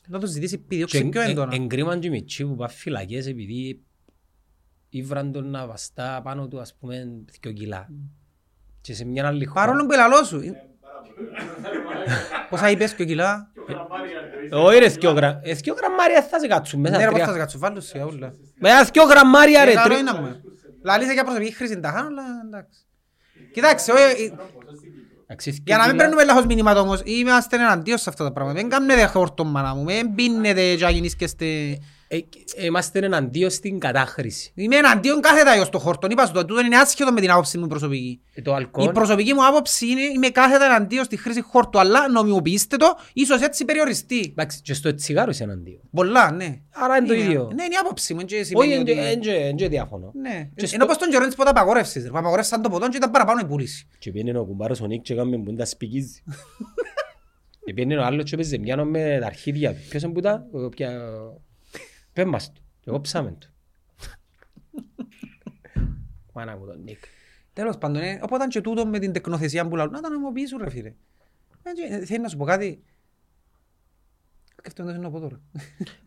να 0.08 0.20
το 0.20 0.28
ζητήσει 0.28 0.58
Και 0.58 0.64
πηδιώξει 0.68 1.10
πιο 1.10 1.22
εν- 1.22 1.30
έντονα. 1.30 1.56
εγκρίμαν 1.56 2.00
και 2.00 2.08
οι 2.08 2.10
μητσοί 2.10 2.46
που 2.46 2.56
πάνε 2.56 2.72
φυλακές 2.72 3.28
επειδή 3.28 3.82
ήβραν 4.90 5.32
τον 5.32 5.50
να 5.50 5.68
βαστά 5.68 6.22
πάνω 6.24 6.48
του, 6.48 6.60
ας 6.60 6.76
πούμε, 6.80 7.08
δυο 7.42 7.52
κιλά. 7.52 7.90
Και 8.82 8.94
σε 8.94 9.06
μια 9.06 9.28
άλλη 9.28 9.46
χώρα. 9.46 9.66
Παρόλο 9.66 9.86
που 9.86 9.94
ελαλώ 9.94 10.24
σου. 10.24 10.42
Πόσα 12.50 12.70
είπες 12.70 12.94
και 12.94 13.04
ο 13.04 13.06
κιλά; 13.06 13.52
Όχι 14.52 14.80
ρε, 14.80 14.88
δυο 14.88 15.12
γραμ- 15.12 15.40
ε, 15.48 15.54
δυο 15.54 15.74
γραμμάρια 15.78 16.22
θα 16.24 16.40
σε 16.40 16.48
κάτσουν 16.48 16.80
μέσα. 16.80 16.98
Ναι 16.98 17.04
ρε 17.04 17.10
πώς 17.10 17.14
τρία. 17.14 17.26
θα 17.26 17.32
σε 17.34 17.38
κατσουβάλλω 17.40 17.80
σε 17.82 17.98
όλα. 17.98 18.34
Με 18.60 18.70
ένα 18.70 18.84
δυο 18.84 19.04
γραμμάρια 19.04 19.66
ρε. 19.66 19.72
Ε, 19.72 19.74
καλό 19.74 19.88
τρι- 19.88 20.00
είναι 20.00 20.20
μου. 20.20 20.36
Λαλείς 20.84 21.14
για 21.14 21.24
προσωπική 21.24 21.54
χρήση 21.54 21.80
τα 21.80 21.90
χάνω, 21.92 22.08
αλλά 22.08 22.24
εντάξει. 22.48 22.80
Κοιτάξτε, 23.54 23.92
όχι, 23.92 24.02
ε, 24.24 24.32
Εντάξει, 25.30 25.52
δυο 25.52 25.64
για 25.66 25.78
να 25.78 25.84
μην 25.84 25.92
κιλά- 25.92 26.04
παίρνουμε 26.06 26.24
λάθος 26.34 26.46
μηνύματα 26.46 26.80
όμως, 26.80 27.02
είμαστε 27.04 27.56
εναντίον 27.56 27.98
σε 27.98 28.10
αυτά 28.10 28.24
τα 28.24 28.32
πράγματα. 28.32 28.60
Δεν 28.60 28.70
κάνετε 28.70 29.06
χόρτο 29.06 29.44
μάνα 29.44 29.74
μου, 29.76 29.84
μην 29.84 30.16
πίνετε 30.16 30.76
και 30.76 30.86
αγινίσκεστε. 30.86 31.46
Ε, 32.10 32.18
Είμαστε 32.66 33.00
εναντίον 33.00 33.50
στην 33.50 33.80
κατάχρηση. 33.80 34.52
Είμαι 34.56 34.76
εναντίον 34.76 35.22
κάθετα 35.22 35.54
εγώ 35.54 35.66
στο 35.66 35.80
χόρτο. 35.80 36.08
Είπα 36.12 36.26
σου 36.26 36.34
το, 36.34 36.46
τούτο 36.46 36.62
είναι 36.62 36.78
άσχετο 36.78 37.12
με 37.12 37.22
την 37.22 37.32
άποψη 37.32 37.58
μου 37.58 37.68
προσωπική. 37.68 38.22
Ε, 38.34 38.42
Το 38.42 38.52
Η 38.52 38.54
αλκοόλ. 38.54 38.92
προσωπική 38.92 39.34
μου 39.34 39.46
άποψη 39.48 39.88
είναι 39.88 40.02
είμαι 40.02 40.30
κάθετα 40.30 40.66
εναντίον 40.66 41.04
στη 41.04 41.18
χρήση 41.18 41.42
χόρτου, 41.42 41.80
αλλά 41.80 42.10
νομιμοποιήστε 42.10 42.76
το, 42.78 42.98
ίσως 43.14 43.42
έτσι 43.42 43.66
περιοριστεί. 43.66 44.20
Εντάξει, 44.32 44.62
και 44.62 44.74
στο 44.74 44.96
τσιγάρο 44.96 45.30
είσαι 45.30 45.44
εναντίον. 45.44 45.80
Πολλά, 45.92 46.32
ναι. 46.32 46.60
Άρα 46.74 46.98
είναι 46.98 47.08
το 47.08 47.14
ίδιο. 47.14 47.44
Ναι, 47.56 47.64
είναι 47.64 47.74
η 47.74 47.78
άποψη 47.82 48.14
μου. 48.14 48.22
και 48.22 48.36
Όχι, 48.36 48.44
σημαίνει 48.46 48.74
εν 48.74 48.82
ότι- 48.82 48.94
και- 48.94 49.00
εν 49.00 49.20
και- 49.20 49.32
εν 49.32 49.56
και 49.56 49.68
διάφωνο. 49.68 50.12
Ναι. 50.22 50.50
Και 50.56 50.66
στο- 50.66 50.76
Ενώ 50.76 50.86
πως 50.86 50.98
τον 50.98 51.10
καιρό 51.10 51.26
της 51.26 51.36
ποτέ 51.36 51.50
απαγόρευσης. 51.50 52.04
ρε, 52.04 52.10
που 52.10 52.18
Απαγορεύσαν 52.18 52.62
το 52.62 52.70
ποτόν 52.70 52.90
και 52.90 52.98
ήταν 52.98 53.12
παραπάνω 53.12 53.40
η 53.44 53.46
πούληση. 53.46 53.88
Και 54.00 54.12
πήγαινε 54.12 54.40
ο 54.40 54.46
κουμπάρος 54.46 54.82
ο 54.82 54.86
Νίκ 54.86 55.02
και 55.02 55.14
έκαμε 55.14 55.38
που 55.38 55.54
τα 55.54 55.66
σπικίζει. 55.66 56.24
Και 57.66 57.74
πήγαινε 57.74 57.98
ο 57.98 58.04
άλλος 58.04 58.24
και 58.24 58.36
έπαιζε 58.36 58.58
μιάνο 58.58 58.86
με 58.86 59.18
τα 59.22 59.26
αρχίδια 59.26 59.74
του. 59.74 59.80
Ποιος 59.90 60.04
είναι 60.04 60.14
που 60.14 60.20
τα... 60.20 60.46
ο- 62.18 62.24
ποια- 62.24 62.24
Πες 62.24 62.26
μας 62.32 62.52
του. 62.52 62.62
Και 62.80 62.90
εγώ 62.90 63.02
ψάμε 63.02 63.32
του. 63.32 63.48
Μάνα 66.34 66.58
μου 66.58 66.66
τον 66.66 66.82
Νίκ. 66.84 67.04
Τέλος 67.54 67.78
πάντων, 67.78 68.02
ε, 68.02 68.20
οπότε 68.24 68.48
και 68.48 68.62
τούτο 68.62 68.86
με 68.86 69.00
την 69.00 69.12
τεκνοθεσία 69.12 69.68
που 69.68 69.76
λαλούν, 69.76 69.94
να 69.94 70.02
τα 70.02 70.10
νομιμοποιήσουν 70.10 70.60
ρε 70.64 70.70
φίλε. 70.70 70.94
Ε, 71.64 71.72
και, 71.72 71.94
ε, 71.96 72.06
Θέλει 72.06 72.20
να 72.22 72.28
σου 72.28 72.38
πω 72.38 72.46
κάτι. 72.46 72.84
Σκέφτομαι 74.58 74.98
να 74.98 75.08
από 75.08 75.20
τώρα. 75.20 75.42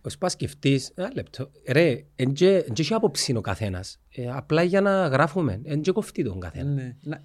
Ως 0.02 0.18
πας 0.18 0.32
σκεφτείς, 0.32 0.92
ένα 0.94 1.10
λεπτό, 1.14 1.50
ρε, 1.68 2.04
εν 2.16 2.32
και 2.32 2.56
εν 2.56 2.72
και 2.72 2.82
έχει 2.82 2.94
άποψη 2.94 3.36
ο 3.36 3.40
καθένας. 3.40 4.00
Ε, 4.14 4.30
απλά 4.30 4.62
για 4.62 4.80
να 4.80 5.06
γράφουμε, 5.06 5.60
εν 5.64 5.80
και 5.80 5.92
κοφτεί 5.92 6.24
τον 6.24 6.40
καθένα. 6.40 6.70
Ναι. 6.72 6.96
Να- 7.00 7.22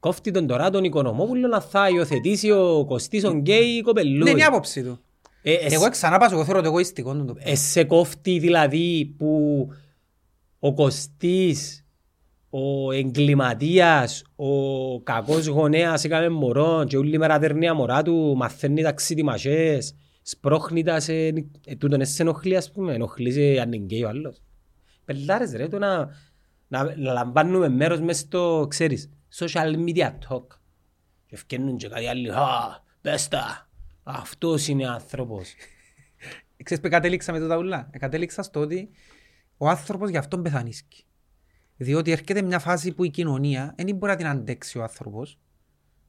Κόφτει 0.00 0.30
τον 0.30 0.46
τώρα 0.46 0.70
τον 0.70 0.84
Οικονομόπουλο 0.84 1.46
να 1.48 1.60
θα 1.60 1.88
υιοθετήσει 1.88 2.50
ο 2.50 2.84
Κωστής 2.86 3.24
ο 3.24 3.30
γκέι 3.32 3.74
Ναι, 3.76 3.82
κοπελούι. 3.82 4.30
είναι 4.30 4.40
η 4.40 4.42
άποψη 4.42 4.82
του. 4.82 5.00
Ε, 5.42 5.52
ε, 5.52 5.74
Εγώ 5.74 5.88
ξανά 5.88 6.18
πάω, 6.18 6.28
εγώ 6.32 6.44
θέλω 6.44 6.60
το 6.60 6.66
εγωιστικό 6.66 7.16
του 7.16 7.24
το 7.24 7.34
ε, 7.38 7.54
σε 7.54 7.84
κόφτει 7.84 8.38
δηλαδή 8.38 9.14
που 9.18 9.66
ο 10.58 10.74
Κωστής, 10.74 11.84
ο 12.50 12.92
εγκληματίας, 12.92 14.24
ο 14.36 15.00
κακός 15.02 15.46
γονέας 15.46 16.04
έκαμε 16.04 16.28
μωρό 16.28 16.84
και 16.84 16.96
όλη 16.96 17.18
μέρα 17.18 17.38
δέρνει 17.38 17.68
αμορά 17.68 18.02
του, 18.02 18.34
μαθαίνει 18.36 18.82
τα 18.82 18.92
ξύτιμασές, 18.92 19.94
σπρώχνει 20.22 20.82
τα 20.82 21.00
σε... 21.00 21.14
Ε, 21.66 21.76
τούτον 21.78 22.04
σε 22.04 22.22
ενοχλεί 22.22 22.56
ας 22.56 22.70
πούμε, 22.70 22.94
ενοχλείς 22.94 23.34
σε 23.34 23.60
αν 23.60 23.72
είναι 23.72 23.84
γκέι 23.84 24.02
ο 24.02 24.08
άλλος. 24.08 24.42
Πελάρες 25.04 25.52
ρε, 25.52 25.68
το 25.68 25.78
να, 25.78 25.98
να, 26.68 26.96
να 26.96 27.12
λαμβάνουμε 27.12 27.68
μέρος 27.68 28.00
μες 28.00 28.18
στο, 28.18 28.66
ξέρεις, 28.68 29.10
social 29.38 29.74
media 29.86 30.06
talk. 30.06 30.46
Και 31.26 31.34
ευκαινούν 31.34 31.76
και 31.76 31.88
κάτι 31.88 32.06
άλλοι, 32.06 32.30
α, 32.30 32.82
πες 33.00 33.28
τα, 33.28 33.69
αυτός 34.16 34.68
είναι 34.68 34.88
άνθρωπος. 34.88 35.54
Ξέρεις 36.64 36.82
που 36.82 36.88
κατέληξα 36.88 37.32
με 37.32 37.38
το 37.38 37.46
ταουλά. 37.48 37.88
Ε, 37.90 37.98
Κατέληξα 37.98 38.42
στο 38.42 38.60
ότι 38.60 38.90
ο 39.56 39.68
άνθρωπος 39.68 40.10
γι' 40.10 40.16
αυτόν 40.16 40.42
πεθανίσκει. 40.42 41.04
Διότι 41.76 42.10
έρχεται 42.10 42.42
μια 42.42 42.58
φάση 42.58 42.92
που 42.92 43.04
η 43.04 43.10
κοινωνία 43.10 43.74
δεν 43.76 43.96
μπορεί 43.96 44.12
να 44.12 44.18
την 44.18 44.26
αντέξει 44.26 44.78
ο 44.78 44.82
άνθρωπος 44.82 45.38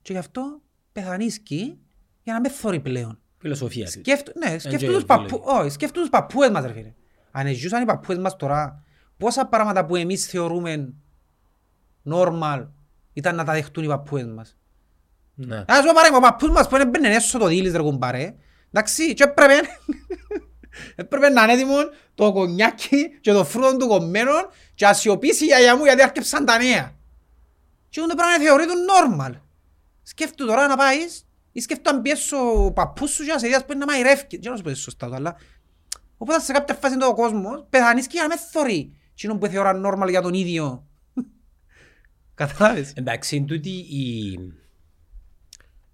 και 0.01 0.13
γι' 0.13 0.19
αυτό 0.19 0.61
πεθανίσκει 0.91 1.79
για 2.23 2.33
να 2.33 2.39
με 2.39 2.49
θωρεί 2.49 2.79
πλέον. 2.79 3.19
Φιλοσοφία. 3.37 3.85
της. 3.85 3.93
Σκέφτου, 3.93 4.31
ναι, 4.37 4.59
σκέφτου 4.59 4.85
και 4.85 4.91
τους, 4.91 5.05
παππού, 5.05 5.37
βιολογία. 5.37 5.61
όχι, 5.61 5.69
σκέφτου 5.69 5.99
τους 5.99 6.09
παππούες 6.09 6.49
μας 6.49 6.65
ρε 6.65 6.73
φίλε. 6.73 6.93
Αν 7.31 7.53
ζούσαν 7.55 7.81
οι 7.81 7.85
παππούες 7.85 8.17
μας 8.17 8.35
τώρα, 8.35 8.83
πόσα 9.17 9.45
πράγματα 9.45 9.85
που 9.85 9.95
εμείς 9.95 10.25
θεωρούμε 10.25 10.93
normal 12.11 12.67
ήταν 13.13 13.35
να 13.35 13.43
τα 13.43 13.53
δεχτούν 13.53 13.83
οι 13.83 13.87
παππούες 13.87 14.25
μας; 14.25 14.57
Ναι. 15.35 15.63
Ας 15.67 15.81
πω 15.85 15.91
παράδειγμα, 15.93 16.17
ο 16.17 16.21
παππούς 16.21 16.49
μας 16.49 16.67
που 16.67 16.75
είναι 16.75 16.85
μπαίνουν 16.85 17.11
έσως 17.11 17.41
το 17.41 17.47
δίλης 17.47 17.73
ρε 17.73 17.81
κουμπάρε. 17.81 18.35
Εντάξει, 18.71 19.13
και 19.13 19.23
έπρεπε, 19.23 19.53
έπρεπε 20.95 21.29
να 21.29 21.43
είναι 21.43 21.53
έτοιμο 21.53 21.75
το 22.15 22.31
κονιάκι 22.31 23.19
και 23.21 23.31
το 23.31 23.45
φρούτο 23.45 23.77
του 23.77 23.87
κομμένο 23.87 24.31
και 24.75 24.85
να 24.85 24.93
σιωπήσει 24.93 25.43
η 25.43 25.47
γιαγιά 25.47 25.77
μου 25.77 25.83
γιατί 25.83 26.01
άρκεψαν 26.01 26.45
τα 26.45 26.57
νέα. 26.57 26.95
Και 27.89 28.01
αυτό 28.01 28.15
πρέπει 28.15 28.31
να 28.37 28.43
θεωρείται 28.43 28.73
normal. 28.89 29.39
Σκέφτου 30.03 30.45
τώρα 30.45 30.67
να 30.67 30.75
πάεις 30.75 31.25
ή 31.51 31.59
σκέφτου 31.59 31.89
αν 31.89 32.01
πιέσω 32.01 32.65
ο 32.65 32.71
παππούς 32.71 33.11
σου 33.11 33.23
και 33.23 33.31
να 33.31 33.39
σε 33.39 33.47
δεις 33.47 33.65
που 33.65 33.71
είναι 33.71 33.85
να 33.85 33.91
μαϊρεύει. 33.91 34.37
Δεν 34.41 34.51
να 34.51 34.57
σου 34.57 34.63
πω 34.63 34.73
σωστά 34.73 35.09
το, 35.09 35.15
αλλά... 35.15 35.35
Οπότε 36.17 36.39
σε 36.39 36.51
κάποια 36.51 36.75
φάση 36.75 36.97
το 36.97 37.13
κόσμος 37.13 37.65
πεθανείς 37.69 38.07
και 38.07 38.11
για 38.13 38.21
να 38.21 38.27
με 38.27 38.35
θωρεί. 38.51 38.95
Τι 39.15 39.27
είναι 39.27 39.37
που 39.37 39.47
θεωρά 39.47 39.81
normal 39.85 40.09
για 40.09 40.21
τον 40.21 40.33
ίδιο. 40.33 40.87
Καταλάβες. 42.35 42.93
Εντάξει, 42.95 43.35
είναι 43.35 43.45
τούτη 43.45 43.69
η 43.69 44.37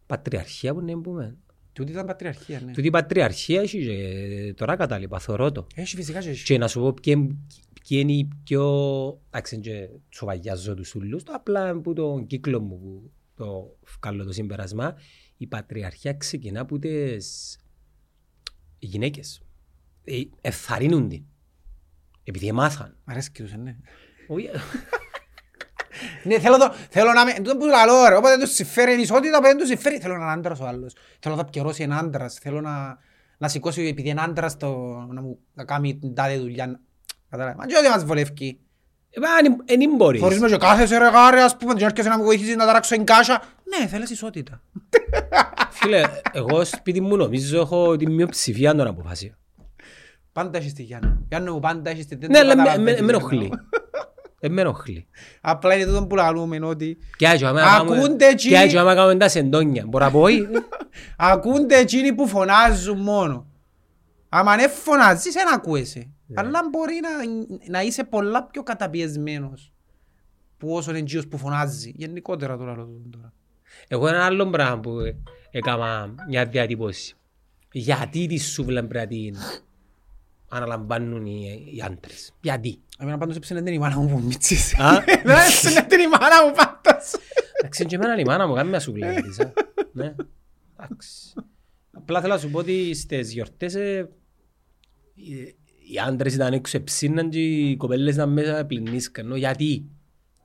πατριαρχία 0.08 0.74
που 0.74 0.82
να 0.82 1.00
πούμε. 1.02 1.38
Τούτη 1.74 1.92
ήταν 1.92 2.06
πατριαρχία, 2.06 2.60
ναι. 2.60 2.72
Τούτη 2.72 2.88
η 2.88 2.90
πατριαρχία 2.90 3.62
έχει 3.62 3.86
και 3.86 4.54
τώρα 4.54 4.76
κατάλοιπα, 4.76 5.20
θωρώ 5.20 5.52
το. 5.52 5.68
Έχει 5.76 5.96
φυσικά 5.96 6.20
και 6.20 6.30
έχει. 6.30 6.44
Και 6.44 6.58
να 6.58 6.68
σου 6.68 6.80
πω 6.80 6.94
ποια 6.94 7.28
ποια 7.88 8.00
είναι 8.00 8.12
η 8.12 8.30
πιο... 8.44 9.22
Εντάξει, 9.28 9.60
και 9.60 9.90
τσοβαγιάζω 10.10 10.74
τους 10.74 10.96
ούλους, 10.96 11.24
το 11.24 11.32
απλά 11.36 11.80
που 11.80 11.94
τον 11.94 12.28
κύκλο 12.28 12.60
μου 12.60 12.80
που 12.80 13.12
το 13.36 13.78
βγάλω 13.98 14.24
το 14.24 14.32
συμπερασμά, 14.32 14.96
η 15.38 15.48
πατριαρχία 15.48 16.14
ξεκινά 16.14 16.62
από 16.62 16.80
τις 16.80 17.58
γυναίκες. 18.80 19.42
Ε, 20.04 20.22
Εθαρρύνουν 20.42 21.08
την. 21.08 21.24
Επειδή 22.24 22.52
μάθαν. 22.52 22.98
Μ' 23.06 23.10
αρέσει 23.10 23.32
και 23.32 23.44
τους, 23.44 23.56
ναι. 23.56 23.78
Όχι, 25.98 26.28
Ναι, 26.28 26.40
θέλω, 26.40 26.58
το, 26.58 26.74
θέλω 26.90 27.12
να 27.14 27.26
με... 27.26 27.34
Τούτο 27.34 27.58
που 27.58 27.66
λαλώ 27.66 28.08
ρε, 28.10 28.16
όποτε 28.16 28.38
τους 28.38 28.54
συμφέρει 28.54 28.98
η 28.98 29.02
ισότητα, 29.02 29.34
όποτε 29.38 29.48
δεν 29.50 29.58
τους 29.58 29.68
συμφέρει, 29.68 30.00
θέλω 30.00 30.16
να 30.18 30.24
είναι 30.24 30.32
άντρας 30.32 30.60
ο 30.60 30.66
άλλος. 30.68 30.96
Θέλω 31.20 31.36
να 31.36 31.46
πιερώσει 31.46 31.84
έναν 31.84 31.98
άντρας, 31.98 32.34
θέλω 32.42 32.62
να, 32.62 32.98
να 33.38 33.48
σηκώσει 33.48 33.82
επειδή 33.88 34.10
είναι 34.10 34.22
άντρας 34.22 34.58
το, 34.58 34.68
να 35.10 35.22
μου 35.22 35.40
να 35.54 35.64
κάνει 35.66 35.98
την 35.98 36.14
τάδε 36.16 36.38
δουλειά. 36.38 36.80
Κατάλαβες. 37.30 37.58
Μα 37.60 37.66
και 37.66 37.76
ό,τι 37.78 37.90
μας 37.90 38.06
βολεύει. 38.06 38.60
ε, 39.10 39.20
μα, 39.20 39.28
εν- 39.46 39.62
εν 39.66 39.82
ήμ 39.82 39.96
μπορείς. 39.96 40.22
Θωρείς 40.22 40.40
με 40.40 40.48
και 40.48 40.58
κάθεσαι 40.58 40.98
ρε 40.98 41.10
γάρε, 41.10 41.42
ας 41.42 41.58
πούμε, 41.58 41.74
και 41.74 41.86
έρχεσαι 41.86 42.10
να 42.10 42.18
μου 42.18 42.24
βοηθήσεις 42.24 42.56
να 42.56 42.66
ταράξω 42.66 42.96
την 42.96 43.04
κάσα. 43.06 43.42
Ναι, 43.80 43.88
θέλεις 43.88 44.10
ισότητα. 44.10 44.62
Φίλε, 45.70 46.02
εγώ 46.32 46.66
σπίτι 46.66 47.02
μου 47.02 47.16
νομίζω 47.18 47.60
έχω 47.60 47.96
τη 47.96 48.08
μειοψηφία 48.10 48.76
των 48.76 48.88
αποφάσεων. 48.88 49.38
Πάντα 50.32 50.58
έχεις 50.58 50.74
τη 50.74 50.84
Γιάννη. 50.84 51.26
Γιάννη 51.30 51.52
μου 51.52 51.60
πάντα 51.60 51.90
έχεις 51.90 52.06
τη... 52.06 52.16
δεν 52.16 52.30
Ναι, 52.32 52.36
το 52.40 52.44
αλλά 52.44 52.56
με- 52.56 52.64
καταλαβαίνεις, 52.64 53.00
με 53.00 53.06
με 53.06 53.12
ρε, 53.12 53.18
ενοχλεί. 53.18 53.52
Ε, 54.40 54.50
με 54.50 54.62
ενοχλεί. 54.62 55.08
Απλά 55.42 55.76
είναι 55.76 55.86
τούτο 55.86 56.08
που 56.08 56.16
λαλούμε 56.16 56.60
ότι 56.66 56.98
Και 57.18 57.26
έτσι, 57.26 57.46
άμα 57.46 57.62
Ακούνται 57.62 57.94
κάνουμε- 57.94 58.22
εκείνοι- 58.22 58.54
και 58.56 58.60
έτσι, 58.62 58.78
άμα 58.78 58.96
κάνουμε 58.96 59.16
τα 59.18 59.30
σεντόνια. 59.30 59.86
Μπορώ 59.88 60.06
να 60.06 60.12
πω, 60.12 60.28
ή- 60.28 60.48
ακούνται 61.18 61.76
εκείνοι 61.78 62.14
που 62.14 62.28
φωνάζουν 62.28 62.98
μόνο. 63.00 63.48
Άμα 64.30 64.56
δεν 64.56 64.70
φωνάζεις, 64.70 65.34
δεν 65.34 65.54
ακούεσαι. 65.54 66.10
Αλλά 66.34 66.60
μπορεί 66.72 66.94
να, 67.02 67.10
να 67.70 67.82
είσαι 67.82 68.04
πολλά 68.04 68.44
πιο 68.44 68.64
καταπιεσμένος 68.64 69.72
που 70.58 70.74
όσο 70.74 70.90
είναι 70.90 71.00
εκείνος 71.00 71.28
που 71.28 71.38
φωνάζει. 71.38 71.94
Γενικότερα 71.96 72.58
τώρα. 72.58 72.76
λέω 72.76 72.90
τώρα. 73.12 73.34
Εγώ 73.88 74.08
ένα 74.08 74.26
άλλο 74.26 74.48
πράγμα 74.50 74.80
που 74.80 74.92
έκανα 75.52 76.14
μια 76.30 76.46
διατύπωση. 76.46 77.16
Γιατί 77.72 78.28
τη 78.28 78.38
σούβλα 78.38 78.86
πρέπει 78.86 79.32
να 79.34 79.40
την 79.40 79.62
αναλαμβάνουν 80.50 81.26
οι, 81.26 81.64
οι 81.76 81.82
άντρες. 81.82 82.34
Γιατί; 82.42 82.80
Εμένα 82.98 83.18
πάντως 83.18 83.36
έψινε 83.36 83.62
την 83.62 83.74
η 83.74 83.78
μάνα 83.80 83.98
μου 83.98 84.10
που 84.10 84.20
μίτσις. 84.26 84.80
Α. 84.80 85.04
Εμένα 85.24 85.42
έψινε 85.46 85.82
την 85.82 86.00
η 86.00 86.08
μάνα 86.08 86.46
μου 86.46 86.54
πάντως. 86.56 87.14
Εντάξει, 87.60 87.86
και 87.86 87.96
εμένα 87.96 88.18
η 88.20 88.24
μάνα 88.24 88.48
μου 88.48 88.54
κάνει 88.54 88.70
μια 88.70 88.80
σούβλα 88.80 89.12
για 89.12 89.22
της, 89.22 89.40
α. 89.40 89.54
Ναι. 89.94 90.16
Εντάξει. 90.80 91.34
Απλά 91.92 92.22
θέλω 92.22 92.34
να 92.34 92.40
σου 92.40 92.50
πω 92.50 92.60
ότι 92.60 92.94
στις 92.94 93.32
γιορτές 93.34 93.76
ε, 93.76 94.10
οι- 95.14 95.56
οι 95.94 95.98
άντρες 96.08 96.34
ήταν 96.34 96.54
έξω 96.54 96.78
εψίναν 96.78 97.30
και 97.30 97.40
οι 97.44 97.76
κοπέλες 97.78 98.14
ήταν 98.16 98.30
μέσα 98.34 98.66
πλυνίσκαν. 98.66 99.36
Γιατί; 99.36 99.86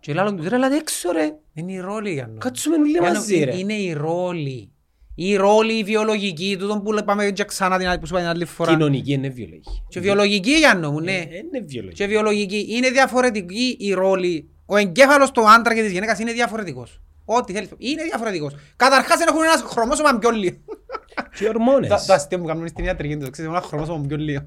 Και 0.00 0.14
λάλλον 0.14 0.36
τους 0.36 0.46
ρε, 0.48 0.54
έλατε 0.56 0.76
έξω 0.76 1.10
ρε. 1.12 1.34
Είναι 1.52 1.72
η 1.72 1.78
ρόλη 1.80 2.12
για 2.12 2.26
να. 2.26 2.38
Κάτσουμε 2.38 2.76
όλοι 2.76 2.90
Για 2.90 3.00
να- 3.00 3.12
μαζί 3.12 3.44
ρε. 3.44 3.56
Είναι 3.56 3.74
η 3.74 3.92
ρόλη. 3.92 4.70
Η 5.14 5.36
ρόλη 5.36 5.72
η 5.78 5.82
βιολογική, 5.84 6.56
τούτο 6.58 6.80
που 6.80 6.94
είπαμε 6.98 7.30
και 7.30 7.44
ξανά 7.44 7.78
την 7.78 7.88
άλλη 7.88 7.98
που 7.98 8.06
σου 8.06 8.12
είπα 8.14 8.22
την 8.22 8.30
άλλη 8.32 8.44
φορά. 8.44 8.70
Κοινωνική 8.72 9.12
είναι 9.12 9.28
βιολογική. 9.28 9.82
Και 9.88 10.00
βιολογική 10.00 10.50
για 10.50 10.74
να 10.74 10.90
μου, 10.90 10.98
Ε, 10.98 11.02
ναι. 11.02 11.12
Είναι 11.12 11.60
βιολογική. 11.66 11.96
Και 12.02 12.06
βιολογική. 12.06 12.66
Είναι 12.68 12.90
διαφορετική 12.90 13.76
η 13.78 13.92
ρόλη. 13.92 14.48
Ο 14.66 14.76
εγκέφαλος 14.76 15.30
του 15.30 15.50
άντρα 15.50 15.74
και 15.74 15.82
της 15.82 15.92
γυναίκας 15.92 16.18
είναι 16.18 16.32
διαφορετικός. 16.32 17.00
Ό,τι 17.24 17.52
θέλεις. 17.52 17.68
Είναι 17.78 18.02
διαφορετικός. 18.02 18.54
Καταρχάς 18.76 19.18
δεν 19.18 19.26
έχουν 19.28 19.42
ένας 19.42 19.62
χρωμόσωμα 19.66 20.18
πιο 20.18 20.30
λίγο. 20.30 20.56
Και 21.38 21.48
ορμόνες. 21.48 21.88
Τα- 21.88 22.04
Το 22.06 22.12
αστείο 22.12 22.38
μου 22.38 22.44
κάνουν 22.46 22.68
στην 22.68 22.84
ιατρική 22.84 23.16
του. 23.16 23.30
Ξέρεις, 23.30 23.50
ένα 23.50 23.60
χρωμόσωμα 23.60 24.04
πιο 24.06 24.16
λίγο. 24.16 24.40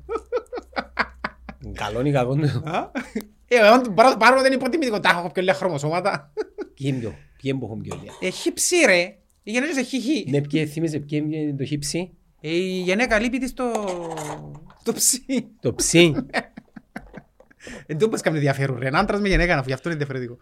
Καλό 1.73 2.01
ή 2.05 2.11
κακό 2.11 2.35
του. 2.35 2.41
Α; 2.69 2.91
Ε, 3.47 3.55
εγώ 3.55 3.81
μπορώ 3.91 4.07
να 4.07 4.11
το 4.13 4.17
πάρω 4.17 4.35
δεν 4.41 4.45
είναι 4.45 4.55
υποτιμητικό. 4.55 4.99
Τα 4.99 5.09
έχω 5.09 5.29
πιο 5.31 5.41
λίγα 5.41 5.53
χρωμοσώματα. 5.53 6.31
Ποιοι 6.73 6.87
είναι 6.89 6.97
πιο- 6.99 7.09
ποιοι 7.09 7.41
είναι 7.41 7.59
που 7.59 7.65
έχουν 7.65 7.81
πιο 7.81 7.97
λίγα. 8.01 8.11
Έχει 8.19 8.53
ψή 8.53 8.75
ρε. 8.85 9.15
Η 9.47 9.51
γυναίκα 9.51 9.79
έχει 9.79 9.99
χι. 9.99 10.29
Ναι, 10.29 10.41
ποιοι 10.41 10.65
θύμιζε, 10.65 10.99
ποιοι 10.99 11.23
είναι 11.31 11.53
το 11.57 11.63
χύψη; 11.65 12.11
Ε, 12.41 12.49
Η 12.49 12.81
γυναίκα 12.81 13.19
λείπει 13.19 13.37
της 13.39 13.49
στο... 13.49 13.71
στο 14.79 14.93
ψή. 14.93 15.47
Το 15.59 15.73
ψι. 15.75 16.13
Εν 17.85 17.97
τω 17.97 18.09
πες 18.09 18.21
κάνει 18.21 18.35
ενδιαφέρον 18.37 18.77
ρε. 18.79 18.87
Ένα 18.87 18.99
άντρας 18.99 19.19
με 19.21 19.27
γυναίκα, 19.27 19.57
αφού 19.57 19.67
γι' 19.67 19.73
αυτό 19.73 19.89
είναι 19.89 19.97
διαφορετικό. 19.97 20.37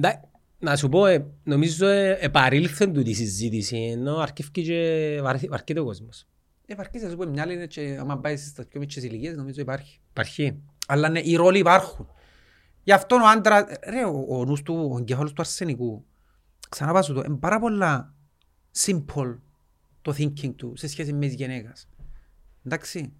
Ντα- 0.00 0.30
Να 0.58 0.76
σου 0.76 0.88
πω, 0.88 1.06
ε, 1.06 1.26
νομίζω 1.44 1.86
ε, 1.86 2.16
επαρήλθεν 2.20 2.92
του 2.92 3.02
τη 3.02 3.12
συζήτηση, 3.12 3.76
ενώ 3.76 4.16
αρκεύει 4.16 4.50
και 4.50 5.18
βαρ- 5.22 5.48
βαρκείται 5.48 5.80
ο 5.80 5.84
κόσμος. 5.84 6.26
Υπάρχει, 6.66 6.98
σας 6.98 7.14
πω, 7.16 7.26
μια 7.26 7.42
άλλη 7.42 7.52
είναι 7.54 7.66
και 7.66 7.96
άμα 8.00 8.18
πάει 8.18 8.36
στις 8.36 8.52
πιο 8.68 8.80
μικρές 8.80 9.04
ηλικίες, 9.04 9.36
νομίζω 9.36 9.60
υπάρχει. 9.60 10.00
Υπάρχει. 10.10 10.62
Αλλά 10.86 11.08
ναι, 11.08 11.20
οι 11.20 11.34
ρόλοι 11.36 11.58
υπάρχουν. 11.58 12.08
Γι' 12.82 12.92
αυτό 12.92 13.16
ο 13.16 13.28
άντρα, 13.36 13.66
ρε, 13.88 14.04
ο, 14.04 14.26
ο 14.28 14.44
νους 14.44 14.62
του, 14.62 14.88
ο 14.92 14.98
εγκέφαλος 14.98 15.32
του 15.32 15.40
αρσενικού, 15.42 16.04
ξαναπάς 16.68 17.04
σου 17.06 17.12
το, 17.14 17.22
είναι 17.26 17.36
πάρα 17.36 17.58
πολλά 17.60 18.13
simple 18.78 19.38
το 20.02 20.14
thinking 20.18 20.54
του 20.56 20.72
σε 20.76 20.88
σχέση 20.88 21.12
με 21.12 21.26
τις 21.26 21.34
γυναίκες. 21.34 21.88
Εντάξει. 22.66 23.12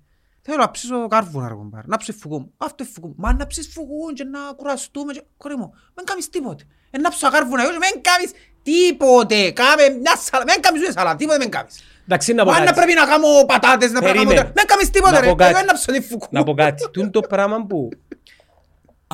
Θέλω 0.47 0.57
να 0.57 0.71
ψήσω 0.71 1.07
κάρβουνα 1.07 1.49
ρε 1.49 1.55
κομπάρ, 1.55 1.87
να 1.87 1.97
ψηφουκούν. 1.97 2.53
Αυτό 2.57 2.83
είναι 2.83 2.93
φουκούν. 2.93 3.15
Μα 3.17 3.35
να 3.35 3.47
ψηφουκούν 3.47 4.15
και 4.15 4.25
να 4.25 4.39
κουραστούμε. 4.57 5.13
Και... 5.13 5.23
Κορή 5.37 5.57
μου, 5.57 5.73
μην 5.97 6.07
κάνεις 6.07 6.29
τίποτε. 6.31 6.65
Ε, 6.91 6.99
να 6.99 7.11
ψήσω 7.11 7.31
κάρβουνα, 7.31 7.63
εγώ, 7.63 7.71
μην 7.71 8.03
κάνεις 8.03 8.33
τίποτε. 8.63 9.51
Κάμε 9.51 9.89
μια 9.89 10.17
σαλά, 10.17 10.45
μην 10.47 10.61
κάνεις 10.61 10.83
ούτε 10.83 10.93
σαλά, 10.93 11.17
τίποτε 11.17 11.39
μην 11.39 11.51
κάνεις. 11.51 11.83
Εντάξει, 12.05 12.33
να 12.33 12.45
πω 12.45 12.51
Μα 12.51 12.59
να 12.59 12.65
κάτι. 12.65 12.77
πρέπει 12.77 12.95
να 12.95 13.07
κάνω 13.07 13.27
πατάτες, 13.47 13.93
να 13.93 14.01
πρέπει 14.01 14.19
να 14.19 14.25
κάνω... 14.25 14.35
Περίμενε. 14.35 14.53
Μην 14.57 14.67
κάνεις 14.67 14.91
τίποτε 14.91 15.13
Να 15.13 15.21
ρε, 15.21 15.29
πω 15.29 15.35
κάτι. 15.35 15.55
εγώ 15.55 15.65
να 15.65 15.75
ψήσω 15.75 15.93
τη 15.93 16.01
φουκούν. 16.01 16.29
Να 16.31 16.43
πω 16.43 16.55
κάτι. 16.55 16.91
Τούν 16.91 17.11
το 17.11 17.21
πράγμα 17.21 17.67
που 17.67 17.89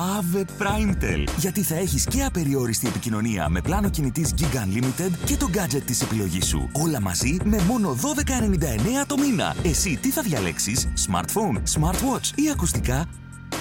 Ave 0.01 0.45
Primetel. 0.59 1.23
Γιατί 1.37 1.61
θα 1.61 1.75
έχεις 1.75 2.05
και 2.05 2.23
απεριόριστη 2.23 2.87
επικοινωνία 2.87 3.49
με 3.49 3.61
πλάνο 3.61 3.89
κινητής 3.89 4.33
Giga 4.37 4.57
Unlimited 4.57 5.11
και 5.25 5.37
το 5.37 5.49
gadget 5.53 5.81
της 5.85 6.01
επιλογής 6.01 6.47
σου. 6.47 6.69
Όλα 6.83 7.01
μαζί 7.01 7.37
με 7.43 7.57
μόνο 7.67 7.95
12,99 8.01 9.05
το 9.07 9.17
μήνα. 9.17 9.55
Εσύ 9.63 9.99
τι 10.01 10.09
θα 10.09 10.21
διαλέξεις, 10.21 10.87
smartphone, 11.07 11.57
smartwatch 11.79 12.35
ή 12.35 12.49
ακουστικά; 12.53 13.05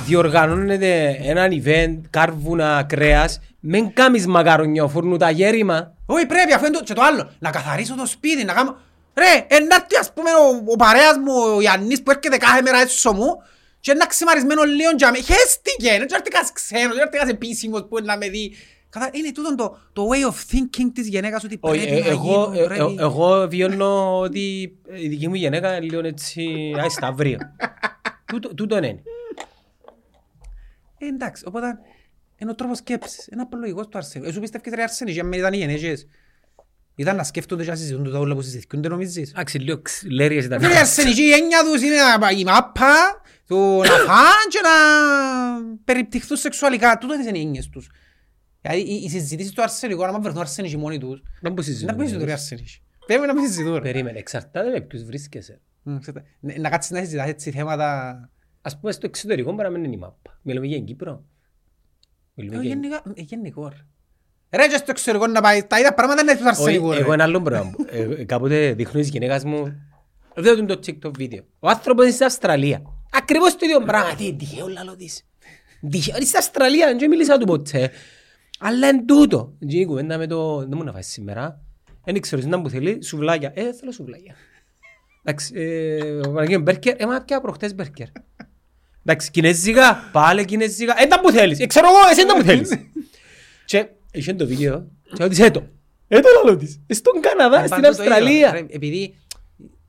Διοργανώνεται 0.07 1.19
ένα 1.23 1.49
event, 1.51 1.99
κάρβουνα, 2.11 2.85
κρέας, 2.89 3.41
μεν 3.61 3.93
κάμεις 3.93 4.27
μακαρονιό, 4.27 4.89
φούρνου 4.89 5.17
τα 5.17 5.31
γέρημα. 5.31 5.93
Όχι 6.07 6.27
πρέπει 6.27 6.53
αφού 6.53 6.67
είναι 6.67 6.77
το, 6.77 6.83
και 6.85 6.95
το 6.95 7.03
άλλο. 7.03 7.31
Να 7.39 7.51
καθαρίσω 7.51 7.95
το 7.95 8.07
σπίτι, 8.07 8.45
να 8.45 8.53
κάνω... 8.53 8.77
Ρε, 9.15 9.47
ενάρτη 9.49 9.97
ας 9.97 10.13
πούμε 10.13 10.31
ο, 10.31 10.73
ο 10.73 10.77
παρέας 10.77 11.17
μου, 11.17 11.33
ο 11.57 11.61
Ιαννής 11.61 12.03
που 12.03 12.11
έρχεται 12.11 12.37
κάθε 12.37 12.63
μέρα 12.63 12.81
έσω 12.81 13.13
μου 13.13 13.43
και 13.81 13.91
ένα 13.91 14.07
ξημαρισμένο 14.07 14.63
λίγο 14.63 14.91
για 14.97 15.11
με. 15.11 15.17
Χέστηκε, 15.17 15.91
δεν 15.91 16.01
έρθει 16.01 16.31
κανένας 16.31 16.53
ξένος, 16.53 16.95
δεν 16.95 16.99
έρθει 16.99 17.11
κανένας 17.17 17.35
επίσημος 17.35 17.87
που 17.89 17.99
είναι 17.99 18.07
να 18.07 18.17
με 18.17 18.29
δει. 18.29 18.55
Καθα... 18.91 19.11
Είναι 19.13 19.33
τούτο 19.33 19.55
το, 19.55 19.79
το 19.93 20.09
way 20.13 20.27
of 20.31 20.35
thinking 20.55 20.91
της 20.95 21.09
γυναίκας 21.09 21.45
ότι 21.45 21.59
Όχι, 21.61 21.79
πρέπει 21.87 21.97
ε, 21.97 22.01
να 22.01 22.07
εγώ, 22.09 22.51
γίνω, 22.53 22.63
ε, 22.63 22.67
πρέπει... 22.67 22.95
ε, 22.99 23.03
εγώ 23.03 23.47
βιώνω 23.49 24.19
ότι 24.19 24.77
η 24.95 25.09
δική 25.09 25.29
μου 25.29 25.35
γυναίκα 25.35 25.77
είναι 25.77 25.87
λίγο 25.87 26.07
έτσι 26.07 26.73
αϊσταυρία. 26.81 27.57
Τούτο- 28.33 28.55
Τούτο 28.55 28.77
είναι. 28.77 29.03
Ε, 30.99 31.07
εντάξει, 31.07 31.45
οπότε 31.47 31.79
είναι 32.39 32.51
ο 32.51 32.55
τρόπος 32.55 32.79
σκέψης. 32.79 33.27
Είναι 33.33 33.43
απολογικός 33.43 33.89
του 33.89 33.99
Αρσενικού. 33.99 34.31
Εσύ 34.31 34.41
πιστεύεις 34.41 34.73
ρε 34.75 34.83
Αρσενή, 34.83 35.11
για 35.13 35.25
μένα 35.25 35.37
ήταν 35.37 35.53
οι 35.53 35.57
γενέκες. 35.57 36.07
Ήταν 37.01 37.17
να 37.17 37.25
σκέφτονται 37.25 37.65
και 37.65 37.71
να 37.71 37.77
συζητούν 37.77 38.11
τα 38.11 38.19
όλα 38.19 38.35
που 38.35 38.43
συζητούνται 38.43 38.89
νομίζεις; 38.89 39.31
Εντάξει, 39.31 39.59
λίγο 39.59 39.83
λέριες 40.11 40.45
ήταν. 40.45 40.61
Φίλε, 40.61 40.73
η 40.73 40.77
αρσενική 40.77 41.23
έννοια 41.33 41.59
τους 41.65 41.83
είναι 41.83 41.95
να- 42.21 42.31
η 42.31 42.45
μάπα, 42.45 42.95
το 43.47 43.77
να 43.79 43.85
φάνε 43.91 44.45
και 44.49 44.61
να 44.63 44.75
περιπτυχθούν 45.85 46.37
σεξουαλικά. 46.37 46.99
Τούτο 46.99 47.15
είναι 47.15 47.39
οι 47.39 47.41
έννοιες 47.41 47.69
τους. 47.69 47.91
Δηλαδή 48.61 48.81
οι 48.81 48.95
οι 49.05 49.09
συζητήσεις 49.09 49.53
του 49.53 49.63
αρσενικού, 49.63 50.05
άμα 50.05 50.19
βρεθούν 50.21 50.41
αρσενικοί 50.41 50.77
μόνοι 50.77 50.99
τους, 50.99 51.23
Δεν 51.43 51.55
που 51.55 51.63
συζητούν. 51.63 51.87
να 51.87 51.95
μην 52.01 52.07
συζητούν 52.07 52.29
οι 52.29 52.33
αρσενικοί. 52.33 52.83
Πρέπει 53.07 53.27
να 53.27 53.35
μην 53.35 53.47
συζητούν. 53.47 53.75
ρε. 53.75 53.81
Περίμενε, 53.81 54.19
εξαρτάται 54.19 54.71
με 54.71 54.81
ποιους 54.81 55.05
βρίσκεσαι. 55.05 55.61
Μ, 55.83 55.97
ξέρετε, 55.99 56.27
Να 56.41 56.59
να 56.59 56.69
κάτσεις 56.71 56.91
να 56.91 56.99
συζητάς 57.01 57.29
έτσι 57.29 57.51
θέματα... 57.51 58.31
Ας 58.63 58.79
πούμε 58.81 58.93
στο 58.93 59.07
εξωτερικό 59.07 59.51
μπορεί 59.53 59.63
να 59.63 59.71
μην 59.71 59.85
είναι 59.85 59.95
η 59.95 59.99
μάπα. 59.99 60.39
Μιλούμε 60.43 60.67
για 60.67 60.77
την 60.77 60.85
Κύπρο. 60.87 61.25
Μιλούμε 62.35 62.57
Ε, 62.57 62.61
για- 62.61 62.69
γενικά- 62.75 63.03
ε, 63.15 63.23
Γενικό 63.23 63.73
ρε. 64.51 64.63
Ρε 64.63 64.69
και 64.69 64.77
στο 64.77 64.87
εξωτερικό 64.89 65.27
να 65.27 65.41
πάει, 65.41 65.63
τα 65.65 65.79
ίδια 65.79 65.95
πράγματα 65.95 66.23
είναι 66.23 66.33
του 66.33 66.39
Όχι, 66.41 66.49
αρσενικού 66.49 66.93
εγώ 66.93 67.07
ρε. 67.09 67.13
ένα 67.15 67.23
άλλο 67.25 67.43
πράγμα. 67.43 67.73
Ε, 67.91 68.01
ε, 68.03 68.25
Κάποτε 68.25 68.73
δείχνω 68.73 69.01
της 69.01 69.09
γυναίκας 69.09 69.45
μου, 69.45 69.83
δέω 70.35 70.57
του 70.57 70.65
το 70.65 70.81
TikTok 70.87 71.13
βίντεο. 71.17 71.43
Ο 71.59 71.69
άνθρωπος 71.69 72.05
είναι 72.05 72.13
στην 72.15 72.27
Αυστραλία. 72.27 72.83
Ακριβώς 73.13 73.53
το 73.57 73.59
ίδιο 73.63 73.81
πράγμα. 73.81 74.15
Τι 74.15 74.35
τυχαίο 74.35 74.69
λαλό 74.69 74.97
της. 74.97 75.25
Τυχαίο, 75.91 76.17
είναι 76.17 76.25
στην 76.25 76.39
Αυστραλία, 76.39 76.97
δεν 76.99 77.09
μίλησα 77.09 77.39
του 77.39 77.47
ποτέ. 77.47 77.91
Αλλά 78.61 78.89
είναι 78.89 79.03
τούτο. 79.05 79.53
Και 79.69 79.79
η 79.79 79.85
κουβέντα 79.85 80.19
με 80.19 80.27
το, 80.27 80.59
δεν 80.59 80.73
μου 80.75 80.85
να 80.85 80.93
φάεις 80.93 81.07
σήμερα. 81.07 81.61
Δεν 82.05 82.21
ξέρω, 82.21 82.43
είναι 82.45 82.59
που 82.59 82.69
θέλει, 82.69 83.05
σουβλάκια. 83.05 83.53
Ε, 83.55 83.73
θέλω 83.73 83.93
σουβλάκια. 83.93 84.35
Εντάξει, 85.25 85.53
ε, 85.57 86.03
ο 86.19 86.31
Παναγιώτης 86.33 86.63
μπέρκερ, 86.63 87.01
ε, 87.03 87.07
μα 87.07 87.21
πια 87.21 87.41
προχτές 87.41 87.75
μπέρκερ. 87.75 88.07
Εντάξει, 89.05 89.31
κινέζικα, 89.31 90.09
πάλι 90.13 90.45
κινέζικα. 90.45 90.95
Ε, 91.03 91.07
τα 91.07 91.21
που 91.21 91.31
θέλεις. 91.31 91.61
Ε, 91.61 91.67
ξέρω 91.67 91.87
εγώ, 91.87 92.11
εσύ 92.11 92.27
τα 92.27 92.35
που 92.37 92.43
θέλεις. 92.43 92.71
Και 94.11 94.19
είχε 94.19 94.35
το 94.35 94.47
βίντεο 94.47 94.87
και 95.15 95.23
ρώτησε 95.23 95.45
«Ε, 95.45 95.51
το. 95.51 95.63
Ε, 96.09 96.21
το 96.21 96.29
λαλό 96.45 96.57
της. 96.59 96.81
Ε, 96.87 96.95
Στον 96.95 97.21
Καναδά, 97.21 97.59
Είναι 97.59 97.67
στην 97.67 97.81
παντού 97.83 97.97
το 97.97 98.03
ίδιο, 98.03 98.15
Αυστραλία. 98.15 98.53
ρε. 98.53 98.67
Επειδή 98.69 99.15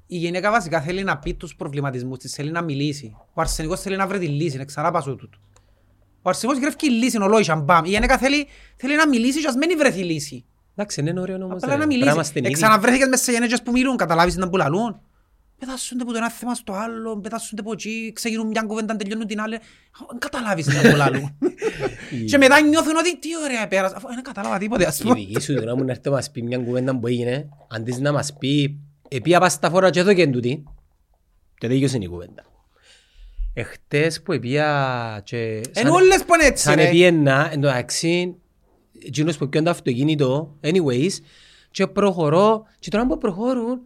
η 0.07 0.17
γυναίκα 0.17 0.51
βασικά 0.51 0.81
θέλει 0.81 1.03
να 1.03 1.17
πει 1.17 1.33
τους 1.33 1.55
προβληματισμούς 1.55 2.17
της, 2.17 2.33
θέλει 2.33 2.51
να 2.51 2.61
μιλήσει. 2.61 3.15
Ο 3.33 3.41
αρσενικός 3.41 3.81
θέλει 3.81 3.95
να 3.95 4.07
βρει 4.07 4.19
τη 4.19 4.27
λύση, 4.27 4.57
να 4.57 4.65
ξανά 4.65 4.91
πάσω 4.91 5.15
τούτο. 5.15 5.37
Ο 6.21 6.29
αρσενικός 6.29 6.61
γρέφει 6.61 6.91
λύση, 6.91 7.17
ο 7.21 7.27
λόγος, 7.27 7.63
μπαμ. 7.63 7.85
Η 7.85 7.89
γυναίκα 7.89 8.17
θέλει, 8.17 8.47
θέλει 8.75 8.95
να 8.95 9.07
μιλήσει 9.07 9.41
και 9.41 9.47
ας 9.47 9.55
μην 9.55 9.77
βρεθεί 9.77 10.03
λύση. 10.03 10.45
Εντάξει, 10.75 10.99
είναι 10.99 11.19
ωραίο 11.19 11.35
όμως. 11.35 11.51
Απλά 11.51 11.59
ρε. 11.67 11.71
να 11.71 11.77
Πρέπει 11.77 11.93
μιλήσει. 11.93 12.11
είμαστε 12.13 12.39
ίδιοι. 12.39 12.47
Εξαναβρέθηκες 12.49 13.07
μέσα 13.07 13.23
σε 13.23 13.31
γυναίκες 13.31 13.61
που 13.61 13.71
μιλούν, 13.71 13.95
καταλάβεις 13.97 14.35
να 14.37 14.49
που 14.49 14.57
λαλούν. 14.57 14.99
Πετάσσονται 15.65 16.03
από 16.03 16.11
το 16.11 16.17
ένα 16.17 16.29
θέμα 16.29 16.55
στο 16.55 16.73
άλλο, 16.73 17.17
πετάσσονται 17.17 17.61
από 17.61 17.71
εκεί, 17.71 18.11
ξεκινούν 18.15 18.47
μια 18.47 18.61
κουβέντα, 18.61 18.95
τελειώνουν 18.95 19.27
την 19.27 19.41
άλλη. 19.41 19.57
Δεν 20.09 20.19
καταλάβεις 20.19 20.67
να 20.67 20.89
που 20.89 20.95
λαλούν. 20.95 21.37
Και 22.25 22.37
μετά 22.37 22.61
νιώθουν 22.61 22.95
ότι 22.95 23.19
τι 23.19 23.29
ωραία 23.43 23.67
πέρασα, 23.67 23.95
αφού 23.95 24.07
δεν 24.07 24.23
κατάλαβα 24.23 24.57
τίποτε. 24.57 24.85
ας 24.85 24.99
Η 24.99 25.03
πούμε. 25.03 25.15
δική 25.15 25.39
σου 25.39 25.53
τώρα 25.53 25.75
μου 25.77 25.83
να 25.83 25.91
έρθει 25.91 26.09
να 26.09 26.11
μας 26.15 26.31
πει 26.31 26.41
μια 26.41 26.57
κουβέντα 26.57 26.99
που 26.99 27.07
έγινε, 27.07 27.49
αντί 27.69 28.01
να 28.01 28.11
μας 28.11 28.33
πει 28.37 28.79
«Επία 29.07 29.39
πας 29.39 29.53
στα 29.53 29.69
φορά 29.69 29.89
και 29.89 29.99
εδώ 29.99 30.13
και 30.13 30.21
εντούτη», 30.21 30.63
και 31.57 31.67
τέλειωσε 31.67 31.97
η 32.01 32.07
κουβέντα. 32.07 32.45
Εχθές 33.53 34.21
που 34.21 34.31
επία 34.31 35.21
και... 35.23 35.61
Εν 35.73 35.87
όλες 35.87 36.23
που 36.23 36.33
είναι 36.33 36.45
έτσι 36.45 36.63
Σαν 36.63 36.75
ρε. 36.75 36.87
επίεννα, 36.87 37.49
εν 37.51 37.61
τω 37.61 37.67
μεταξύ, 37.67 38.35
εκείνος 39.05 39.37
που 39.37 39.49
πιάνε 39.49 39.65
το 39.65 39.71
αυτοκίνητο, 39.71 40.57
anyways, 40.61 41.11
και 41.71 41.87
προχωρώ, 41.87 42.65
και 42.79 42.89
τώρα 42.89 43.07
που 43.07 43.17
προχωρούν, 43.17 43.73
ε, 43.73 43.79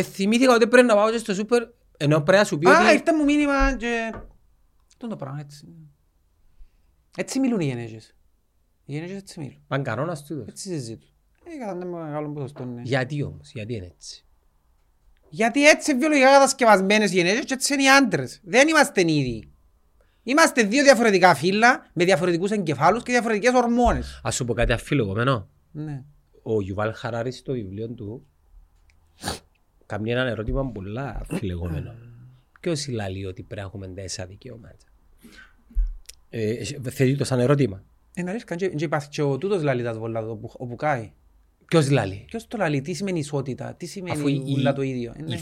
θυμήθηκα 0.00 0.54
ότι 0.54 0.66
πρέπει 0.66 0.86
να 0.86 0.94
πάω 0.94 1.10
και 1.10 1.18
στο 1.18 1.34
σούπερ, 1.34 1.62
ενώ 1.96 2.20
πρέπει 2.20 2.38
να 2.38 2.44
σου 2.44 2.58
πει 2.58 2.68
Α, 2.68 2.80
ότι... 2.80 2.92
ήρθε 2.92 3.12
μου 3.12 3.24
μήνυμα 3.24 3.76
και... 3.76 4.10
Αυτό 4.86 5.06
είναι 5.06 5.14
το 5.14 5.16
πράγμα, 5.16 5.40
έτσι. 5.40 5.68
Έτσι 7.16 7.38
μιλούν 7.38 7.60
οι 7.60 7.64
γενέκες. 7.64 8.16
Οι 8.84 8.92
γενέκες 8.92 9.16
έτσι 9.16 9.40
μιλούν. 9.40 9.64
Παν 9.66 9.82
κανόνας 9.82 10.24
τούτος. 10.24 10.46
Έτσι 10.48 10.68
συζητούν. 10.68 11.08
Ε, 11.44 11.58
κατά 11.58 11.70
ένα 11.70 11.84
μεγάλο 11.84 12.28
ποσοστό, 12.28 12.64
ναι. 12.64 12.82
Γιατί 12.84 13.22
όμως, 13.22 13.50
γιατί 13.52 13.74
είναι 13.74 13.86
έτσι; 13.86 14.24
Γιατί 15.28 15.68
έτσι 15.68 15.90
είναι 15.90 16.00
βιολογικά 16.00 16.30
κατασκευασμένες 16.30 17.12
οι 17.12 17.14
γενέκες 17.14 17.44
και 17.44 17.54
έτσι 17.54 17.74
είναι 17.74 17.82
οι 17.82 17.90
άντρες. 17.90 18.40
Δεν 18.44 18.68
είμαστε 18.68 19.00
ίδιοι. 19.00 19.52
Είμαστε 20.22 20.62
δύο 20.62 20.82
διαφορετικά 20.82 21.34
φύλλα 21.34 21.90
με 21.92 22.04
διαφορετικούς 22.04 22.50
εγκεφάλους 22.50 23.02
και 23.02 23.12
διαφορετικές 23.12 23.54
ορμόνες. 23.54 24.20
Ας 24.22 24.34
σου 24.34 24.44
πω 24.44 24.54
κάτι 24.54 24.72
αφιλογωμένο. 24.72 25.48
Ναι. 25.72 26.04
Ο 26.42 26.62
Γιουβάλ 26.62 26.92
Χαράρης 26.94 27.38
στο 27.38 27.52
βιβλίο 27.52 27.88
του 27.88 28.26
κάνει 29.96 30.10
ένα 30.10 30.26
ερώτημα 30.28 30.66
πολλά 30.70 31.20
αφιλεγόμενο. 31.30 31.94
Ποιος 32.60 32.88
λαλεί 32.88 33.26
ότι 33.26 33.42
πρέπει 33.42 33.60
να 33.60 33.66
έχουμε 33.66 33.88
τέσσερα 33.88 34.28
δικαιώματα; 34.28 34.86
Ε, 36.30 36.64
θέτει 36.90 37.16
το 37.16 37.24
σαν 37.24 37.40
ερώτημα; 37.40 37.82
Εν 38.14 38.28
αλήθεια, 38.28 38.56
και 38.56 38.68
και 38.68 38.84
υπάρχει 38.84 39.08
και 39.08 39.22
ο 39.22 39.38
τούτος 39.38 39.62
λαλίτας 39.62 39.98
βολά 39.98 40.26
όπου, 40.26 40.50
όπου 40.56 40.74
κάει. 40.76 41.12
Ποιος 41.66 41.90
λαλεί; 41.90 42.24
Ποιος 42.26 42.46
το 42.46 42.56
λαλεί, 42.56 42.80
τι 42.80 42.92
σημαίνει 42.92 43.18
ισότητα, 43.18 43.74
τι 43.74 43.84
Αφού 43.84 43.92
σημαίνει 43.92 44.50
η- 44.50 44.54
ούλα 44.54 44.72
το 44.72 44.82
ίδιο. 44.82 45.12
Ε, 45.16 45.22
Η, 45.22 45.28
ναι. 45.28 45.38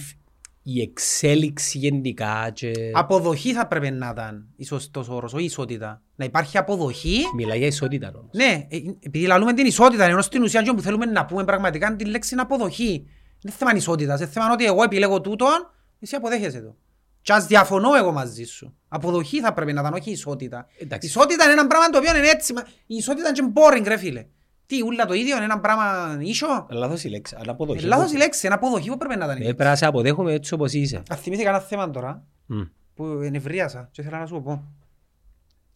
η 0.63 0.81
εξέλιξη 0.81 1.79
γενικά 1.79 2.51
και... 2.55 2.73
Αποδοχή 2.95 3.53
θα 3.53 3.67
πρέπει 3.67 3.91
να 3.91 4.09
ήταν 4.13 4.47
η 4.57 4.65
σωστός 4.65 5.09
όρος, 5.09 5.35
όχι 5.35 5.45
ισότητα. 5.45 6.03
Να 6.17 6.25
υπάρχει 6.25 6.59
αποδοχή 6.59 7.17
Μιλάει 7.37 7.59
για 7.59 7.67
ισότητα 7.67 8.13
όμως. 8.15 8.31
Ναι, 8.35 8.67
ε, 8.69 8.77
επειδή 9.01 9.27
λαλούμε 9.27 9.53
την 9.53 9.67
ισότητα, 9.67 10.05
ενώ 10.05 10.21
στην 10.23 10.43
ουσία 10.43 10.63
και 10.63 10.73
που 10.73 10.81
θέλουμε 10.81 11.07
να 11.07 11.25
πούμε 11.27 11.45
πραγματικά 11.45 11.87
είναι 11.87 11.97
τη 11.97 12.05
λέξη 12.05 12.31
είναι 12.35 12.43
αποδοχή. 12.43 13.07
Είναι 13.45 13.53
θέμα 13.57 13.73
ισότητας, 13.75 14.21
είναι 14.21 14.29
θέμα 14.29 14.53
ότι 14.53 14.65
εγώ 14.65 14.83
επιλέγω 14.83 15.21
τούτον, 15.21 15.71
εσύ 16.01 16.15
αποδέχεσαι 16.17 16.61
το. 16.61 16.77
Και 17.23 17.33
ας 17.33 17.47
διαφωνώ 17.47 17.95
εγώ 17.95 18.13
μαζί 18.13 18.45
σου. 18.45 18.75
Αποδοχή 18.89 19.41
θα 19.41 19.53
πρέπει 19.53 19.73
να 19.73 19.81
ήταν, 19.81 19.93
όχι 19.95 20.11
ισότητα. 20.11 20.67
Εντάξει. 20.79 21.09
Ισότητα 21.09 21.45
είναι 21.45 21.53
ένα 21.53 21.67
πράγμα 21.67 21.89
το 21.89 21.99
οποίο 21.99 22.17
είναι 22.17 22.29
έτσι. 22.29 22.53
μα- 22.53 22.63
Η 22.87 22.95
ισότητα 22.95 23.29
είναι 23.29 23.37
και 23.49 23.53
boring, 23.55 23.85
ρε 23.87 23.97
φίλε. 23.97 24.27
Τι, 24.67 24.83
ούλα 24.83 25.07
το 25.07 25.15
ίδιο, 25.15 25.35
είναι 25.37 25.45
ένα 25.45 25.61
πράγμα 25.61 26.17
ίσο; 26.21 26.67
Λάθος 26.71 27.05
η 27.05 27.09
λέξη. 27.09 27.35
Αλλά 27.39 27.47
Ε, 27.49 27.51
αποδοχή. 27.51 27.87
Λάθος 27.87 28.13
η 28.13 28.17
λέξη, 28.17 28.47
είναι 28.47 28.55
αποδοχή 28.55 28.89
που 28.91 28.97
πρέπει 28.97 29.17
να 29.19 29.25
ήταν. 29.25 29.37
Ε, 29.37 29.43
πρέπει 29.43 29.63
να 29.63 29.77
σε 29.77 29.87
αποδέχομαι 29.87 30.33
έτσι 30.33 30.55
όπως 30.55 30.73
είσαι. 30.73 31.03
Ας 31.09 31.21
θυμήθηκα 31.21 31.49
ένα 31.49 31.61
θέμα 31.61 31.91
τώρα, 31.91 32.25
Μμ. 32.47 32.61
που 32.95 33.05
ενευρίασα 33.07 33.89
και 33.93 34.01
ήθελα 34.01 34.19
να 34.19 34.27
σου 34.27 34.35
το 34.35 34.41
πω. 34.41 34.65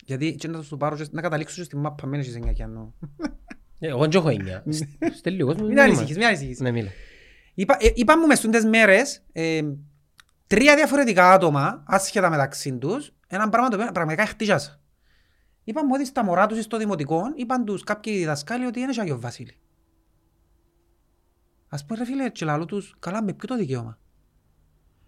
Γιατί 0.04 0.34
και 0.34 0.48
να 0.48 0.56
το 0.56 0.62
σου 0.62 0.76
πάρω 0.76 0.96
και 0.96 1.04
να 1.10 1.20
καταλήξω 1.22 1.54
και 1.56 1.62
στη 1.62 1.76
μάπα, 1.76 2.06
μένεις 2.06 2.30
σε 2.32 2.38
νιακιανό. 2.38 2.94
Ε, 3.78 3.88
Εγώ 3.88 4.00
δεν 4.00 4.10
έχω 4.14 4.28
εννιά. 4.28 4.64
Στέλνει 5.18 5.42
ο 5.42 5.46
κόσμος 5.46 5.66
Μην 5.68 5.74
μήνυμα. 5.74 5.82
ανησυχείς, 5.82 6.16
μην 6.16 6.26
ανησυχείς. 6.26 6.60
Ναι, 6.60 6.70
μίλα. 6.70 6.88
Είπα, 7.54 7.76
ε, 7.80 7.92
είπα 7.94 8.18
μου 8.18 8.26
μες 8.26 8.38
στις 8.38 8.64
μέρες 8.64 9.22
ε, 9.32 9.62
τρία 10.46 10.74
διαφορετικά 10.74 11.32
άτομα, 11.32 11.82
άσχετα 11.86 12.30
μεταξύ 12.30 12.78
τους, 12.78 13.12
ένα 13.26 13.48
πράγμα 13.48 13.68
το 13.68 13.76
οποίο 13.76 13.92
πραγματικά 13.92 14.26
χτίζασα. 14.26 14.80
Είπα 15.64 15.84
μου 15.84 15.90
ότι 15.94 16.06
στα 16.06 16.24
μωρά 16.24 16.46
τους 16.46 16.64
στο 16.64 16.76
δημοτικό, 16.76 17.22
είπαν 17.34 17.64
τους 17.64 17.82
κάποιοι 17.82 18.16
διδασκάλοι 18.16 18.66
ότι 18.66 18.80
είναι 18.80 18.92
Άγιο 19.00 19.20
Βασίλη. 19.20 19.56
Ας 21.68 21.84
πω 21.84 21.94
ρε 21.94 22.04
φίλε, 22.04 22.28
και 22.28 22.44
λαλό 22.44 22.64
τους, 22.64 22.94
καλά 22.98 23.22
με 23.22 23.32
ποιο 23.32 23.48
το 23.48 23.56
δικαίωμα; 23.56 23.98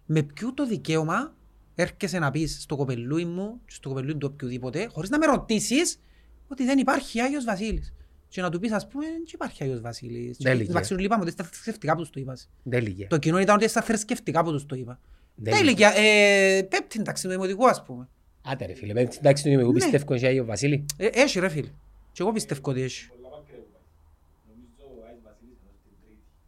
Με 0.05 0.23
ποιο 0.23 0.53
το 0.53 0.65
δικαίωμα 0.65 1.35
έρχεσαι 1.75 2.19
να 2.19 2.31
πεις 2.31 2.61
στο 2.61 2.75
κοπελούι 2.75 3.25
μου, 3.25 3.61
και 3.65 3.73
στο 3.73 3.89
κοπελούι 3.89 4.17
του 4.17 4.29
οποιοδήποτε, 4.33 4.87
χωρίς 4.87 5.09
να 5.09 5.17
με 5.17 5.25
ρωτήσεις 5.25 5.99
ότι 6.47 6.65
δεν 6.65 6.77
υπάρχει 6.77 7.21
Άγιος 7.21 7.43
Βασίλης. 7.43 7.93
Και 8.29 8.41
να 8.41 8.49
του 8.49 8.59
πεις 8.59 8.71
ας 8.71 8.87
πούμε, 8.87 9.05
δεν 9.05 9.23
υπάρχει 9.33 9.63
Άγιος 9.63 9.81
Βασίλης. 9.81 10.37
Δεν 10.37 10.51
Και 10.51 10.57
λύγε. 10.59 10.69
Εντάξει, 10.69 10.93
λείπαμε 10.93 11.21
ότι 11.23 11.31
στα 11.31 11.43
θρησκευτικά 11.43 11.93
που 11.95 11.99
τους 12.01 12.09
το 12.09 12.19
είπας. 12.19 12.49
Δεν 12.63 12.81
λύγε. 12.83 13.07
Το 13.07 13.17
κοινό 13.17 13.39
ήταν 13.39 13.55
ότι 13.55 13.67
στα 13.67 13.81
θρησκευτικά 13.81 14.43
που 14.43 14.51
τους 14.51 14.65
το 14.65 14.75
είπα. 14.75 14.99
Δεν 15.35 15.53
Τα 15.53 15.59
λύγε. 15.59 15.69
ηλικία, 15.69 15.93
ε, 15.95 16.61
πέπτην 16.61 17.03
τάξη 17.03 17.23
του 17.23 17.29
δημοτικού 17.29 17.67
ας 17.67 17.83
πούμε. 17.83 18.07
Άτε 18.45 18.65
ρε 18.65 18.73
φίλε, 18.73 18.93
πέμπτη 18.93 19.17
εντάξει 19.19 19.43
του 19.43 19.49
εγώ 19.49 19.71
Ναι. 19.71 19.73
πιστεύω 19.79 20.13
ότι 20.13 20.25
έχει 20.25 20.39
ο 20.39 20.45
Βασίλη; 20.45 20.85
Ε, 20.97 21.05
έχει 21.05 21.39
ρε 21.39 21.49
φίλε. 21.49 21.69
Και 22.11 22.21
εγώ 22.23 22.31
πιστεύω 22.31 22.61
ότι 22.63 22.81
έχει. 22.81 23.09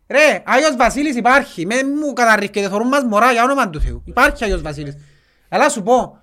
Ρε, 0.07 0.43
Άγιος 0.45 0.75
Βασίλης 0.75 1.15
υπάρχει. 1.15 1.65
Με 1.65 1.83
μου 1.83 2.13
καταρρίφκεται, 2.13 2.69
θωρούν 2.69 2.87
μας 2.87 3.03
μωρά 3.03 3.31
για 3.31 3.43
όνομα 3.43 3.69
του 3.69 3.81
Θεού. 3.81 4.01
Υπάρχει 4.05 4.43
Άγιος 4.43 4.61
Βασίλης. 4.61 4.97
Αλλά 5.49 5.69
σου 5.69 5.83
πω, 5.83 6.17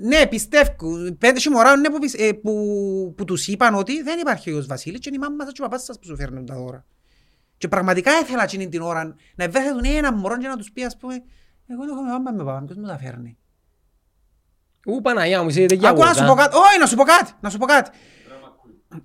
Ναι, 0.00 0.26
πιστεύω. 0.26 0.74
Πέντε 1.18 1.38
και 1.40 1.50
μωρά 1.50 1.76
ναι, 1.76 1.90
που, 1.90 1.98
πισ- 1.98 2.20
ε, 2.20 2.32
που, 2.32 2.52
που 3.16 3.24
τους 3.24 3.46
είπαν 3.48 3.74
ότι 3.74 4.02
δεν 4.02 4.18
υπάρχει 4.18 4.50
ο 4.50 4.52
Υιός 4.52 4.66
Βασίλης 4.66 4.98
και 5.00 5.08
είναι 5.12 5.24
η 5.24 5.28
μάμα 5.28 5.44
σας 5.44 5.52
και 5.52 5.62
ο 5.62 5.64
παπάς 5.64 5.84
σας 5.84 5.98
που 5.98 6.04
σου 6.06 6.16
φέρνουν 6.16 6.46
τα 6.46 6.54
δώρα. 6.54 6.84
Και 7.56 7.68
πραγματικά 7.68 8.10
ήθελα 8.22 8.42
εκείνη 8.42 8.68
την 8.68 8.80
ώρα 8.82 9.14
να 9.34 9.48
βέθετουν 9.48 9.84
ένα 9.84 10.12
μωρό 10.12 10.36
και 10.38 10.48
να 10.48 10.56
τους 10.56 10.72
πει 10.72 10.84
ας 10.84 10.96
πούμε 10.96 11.14
εγώ 11.66 11.84
δεν 11.84 11.94
έχω 11.94 12.02
με 12.02 12.10
μάμα 12.10 12.30
με 12.30 12.44
παπά, 12.44 12.62
ποιος 12.66 12.76
μου 12.78 12.86
τα 12.86 12.98
φέρνει; 12.98 13.36
Ου 14.86 15.00
Παναγιά 15.00 15.42
μου, 15.42 15.48
είσαι 15.48 15.66
δεν 15.66 15.84
Ακούω 15.84 16.04
να 16.04 16.14
σου 16.14 16.24
πω 16.26 16.34
κάτι, 16.34 16.56
όχι 16.56 16.78
να 16.80 16.86
σου 16.86 16.96
πω 16.96 17.02
κάτι, 17.04 17.32
να 17.40 17.50
σου 17.50 17.58
πω 17.58 17.66
κάτι. 17.66 17.90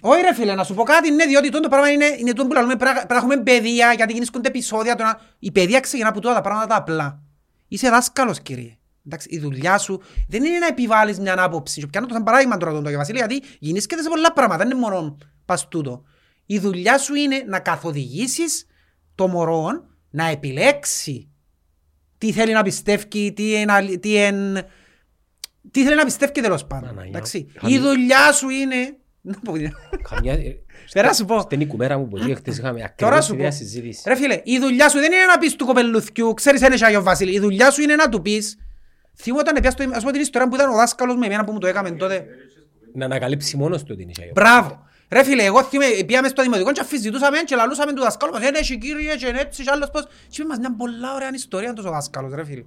Όχι 0.02 0.22
ρε 0.22 0.34
φίλε, 0.34 0.56
να 0.56 0.64
σου 0.64 0.74
πω 0.74 0.84
κάτι, 0.84 1.12
ναι, 1.12 1.26
διότι 1.26 1.50
το 1.50 1.68
πράγμα 1.70 1.90
είναι, 1.92 2.06
είναι 2.18 2.34
το 2.34 2.48
που 2.48 2.54
λέμε, 2.54 2.76
πρέπει 2.76 2.84
να- 2.84 2.94
πρέπει 2.94 3.14
να 3.14 3.18
έχουμε 3.18 3.38
παιδεία, 3.38 3.94
γιατί 3.94 4.14
γίνονται 4.14 4.48
επεισόδια, 4.48 4.96
το 4.96 5.04
να- 5.04 5.20
η 5.40 5.52
παιδεία 5.52 5.80
ξεκινά 5.80 6.10
από 6.10 6.20
τώρα 6.22 6.36
τα 6.36 6.42
πράγματα 6.42 6.68
τα 6.68 6.76
απλά. 6.76 7.22
Είσαι 7.68 7.90
δάσκαλος 7.90 8.42
κύριε. 8.42 8.78
Εντάξει, 9.08 9.28
η 9.32 9.40
δουλειά 9.40 9.78
σου 9.78 10.02
δεν 10.28 10.44
είναι 10.44 10.58
να 10.58 10.68
επιβάλλεις 10.68 11.20
μια 11.20 11.36
άποψη. 11.44 11.80
Και 11.80 11.88
πιάνω 11.88 12.08
το 12.08 12.14
σαν 12.14 12.24
παράδειγμα 12.24 12.58
τώρα 12.58 12.72
τον 12.72 12.84
Τόγιο 12.84 12.98
Βασίλη, 12.98 13.18
γιατί 13.18 13.42
γίνησκεται 13.60 14.02
σε 14.02 14.10
πολλά 14.10 14.34
πράγματα, 14.34 14.58
δεν 14.64 14.70
είναι 14.72 14.80
μόνο 14.80 15.18
πας 15.46 15.68
τούτο. 15.68 16.04
Η 16.46 16.60
δουλειά 16.60 16.98
σου 16.98 17.14
είναι 17.16 17.44
να 17.48 17.60
καθοδηγήσεις 17.60 18.66
το 19.16 19.28
μωρό 19.28 19.70
να 20.10 20.26
επιλέξει 20.28 21.30
τι 22.18 22.32
θέλει 22.32 22.54
να 22.54 22.64
πιστεύει, 22.64 23.34
τι 23.34 23.54
είναι, 23.54 23.72
αλη- 23.72 24.00
τι 24.00 24.14
είναι, 24.14 24.68
τι 25.72 25.84
θέλει 25.84 25.96
να 25.96 26.04
πιστεύει 26.06 26.32
τέλος 26.42 26.66
πάντων. 26.66 26.90
Παναγιά. 26.90 27.10
Εντάξει. 27.10 27.48
Χαμη- 27.60 27.76
Η 27.76 27.80
δουλειά 27.80 28.32
σου 28.32 28.50
είναι... 28.50 28.76
Να 29.22 29.34
πω, 29.44 29.54
Καμιά... 30.10 30.38
Πέρα 30.94 31.14
σου 31.14 31.26
πω. 31.26 31.40
Στην 31.40 31.68
κουμέρα 31.68 31.98
μου 31.98 32.08
που 32.08 32.18
ζει, 32.18 32.36
χτες 32.36 32.58
είχαμε 32.58 32.80
Τώρα 32.96 33.16
ακριβώς 33.18 33.26
σου 33.26 33.32
τη 33.32 33.38
πω. 33.38 33.44
ίδια 33.44 33.52
συζήτηση. 33.58 34.02
Ρε 34.08 34.16
φίλε, 34.16 34.42
η 34.44 34.60
δουλειά 34.60 34.90
σου 34.90 35.00
δεν 35.00 35.12
είναι 35.12 35.26
να 35.26 35.38
πεις 35.38 35.56
του 35.56 35.66
κοπελουθκιού, 35.66 36.34
ξέρεις 36.34 36.62
ένα 36.62 36.86
Άγιο 36.86 37.02
Βασίλη. 37.04 37.32
Η 37.34 37.40
δουλειά 37.40 37.72
σου 37.72 37.82
είναι 37.82 37.96
να 37.96 38.10
του 38.10 38.22
πεις. 38.22 38.58
Θυμώ 39.20 39.40
όταν 39.40 39.62
πιάσω, 39.62 39.78
ας 39.94 40.04
πω 40.04 40.12
την 40.12 40.22
ιστορία 40.22 40.48
που 40.48 40.56
ήταν 40.56 40.70
ο 40.70 40.76
δάσκαλος 40.76 41.16
με 41.16 41.26
εμένα 41.26 41.44
που 41.44 41.52
μου 41.52 41.60
το 41.60 41.68
έκαμε 41.68 41.92
τότε. 41.92 42.26
Να 42.94 43.06
ανακαλύψει 43.06 43.58
μόνος 43.58 43.84
του 43.84 43.96
την 43.96 44.10
Ισαγιώ. 44.10 44.32
Μπράβο. 44.36 44.86
Ρε 45.10 45.24
φίλε, 45.24 45.44
εγώ 45.44 45.64
θυμάμαι, 45.64 46.04
πήγαμε 46.06 46.28
στο 46.28 46.42
δημοτικό 46.42 46.72
και 46.72 46.82
αφιζητούσαμε 46.82 47.38
και 47.38 47.56
λαλούσαμε 47.56 47.94
του 47.94 48.02
δασκάλου 48.02 48.34
μας, 48.34 48.42
«Ε, 48.42 48.52
έχει 48.54 48.78
κύριε 48.78 49.16
και 49.16 49.28
είναι 49.28 49.40
έτσι 49.40 49.64
και 49.64 49.70
άλλος 49.72 49.90
πώς. 49.90 50.08
Και 50.30 50.42
είπε 50.42 50.48
μας 50.48 50.58
μια 50.58 50.76
πολλά 50.76 51.14
ωραία 51.14 51.30
ιστορία 51.34 51.74
τόσο 51.74 51.90
ο 51.90 51.92
δάσκαλος, 51.92 52.34
ρε 52.34 52.46
φίλε. 52.46 52.64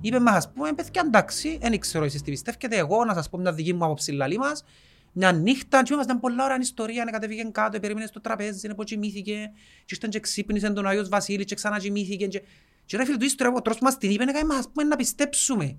Είπε 0.00 0.18
μας, 0.18 0.34
ας 0.36 0.52
πούμε, 0.52 0.72
παιδιά, 0.72 1.02
εντάξει, 1.06 1.58
δεν 1.60 1.78
ξέρω 1.78 2.04
εσείς 2.04 2.22
τι 2.22 2.30
πιστεύετε, 2.30 2.76
εγώ 2.76 3.04
να 3.04 3.14
σας 3.14 3.28
πω 3.28 3.38
μια 3.38 3.52
δική 3.52 3.72
μου 3.72 3.84
άποψη 3.84 4.12
λαλή 4.12 4.38
μας. 4.38 4.64
Μια 5.12 5.32
νύχτα, 5.32 5.82
και 5.82 5.86
είπε 5.86 5.96
μας 5.96 6.06
μια 6.06 6.18
πολλά 6.18 6.44
ωραία 6.44 6.58
ιστορία, 6.60 7.04
να 7.04 7.10
κατεβήκε 7.10 7.48
κάτω, 7.52 7.80
περίμενε 7.80 8.06
στο 8.06 8.20
τραπέζι, 8.20 8.68
να 8.68 8.74
πω 8.74 8.84
κοιμήθηκε, 8.84 9.50
και 9.84 9.94
ήρθαν 9.94 10.10
και 10.10 10.20
ξύπνησε 10.20 10.70
τον 10.70 10.86
Άγιος 10.86 11.08
Βασίλης 11.08 11.44
και 11.44 11.54
ξανακοιμήθηκε. 11.54 12.26
Και, 12.26 12.42
και 12.86 12.96
ρε 12.96 13.04
φίλε, 13.04 13.16
του 13.16 13.24
ιστορία, 13.24 13.52
ο 13.56 13.62
τρόπος 13.62 13.78
που 13.78 13.84
μας 13.84 13.98
την 13.98 14.10
είπε, 14.10 14.22
έκανε 14.22 14.44
μας, 14.44 14.58
ας 14.58 14.68
πούμε, 14.72 14.88
να 14.88 14.96
πιστέψουμε. 14.96 15.78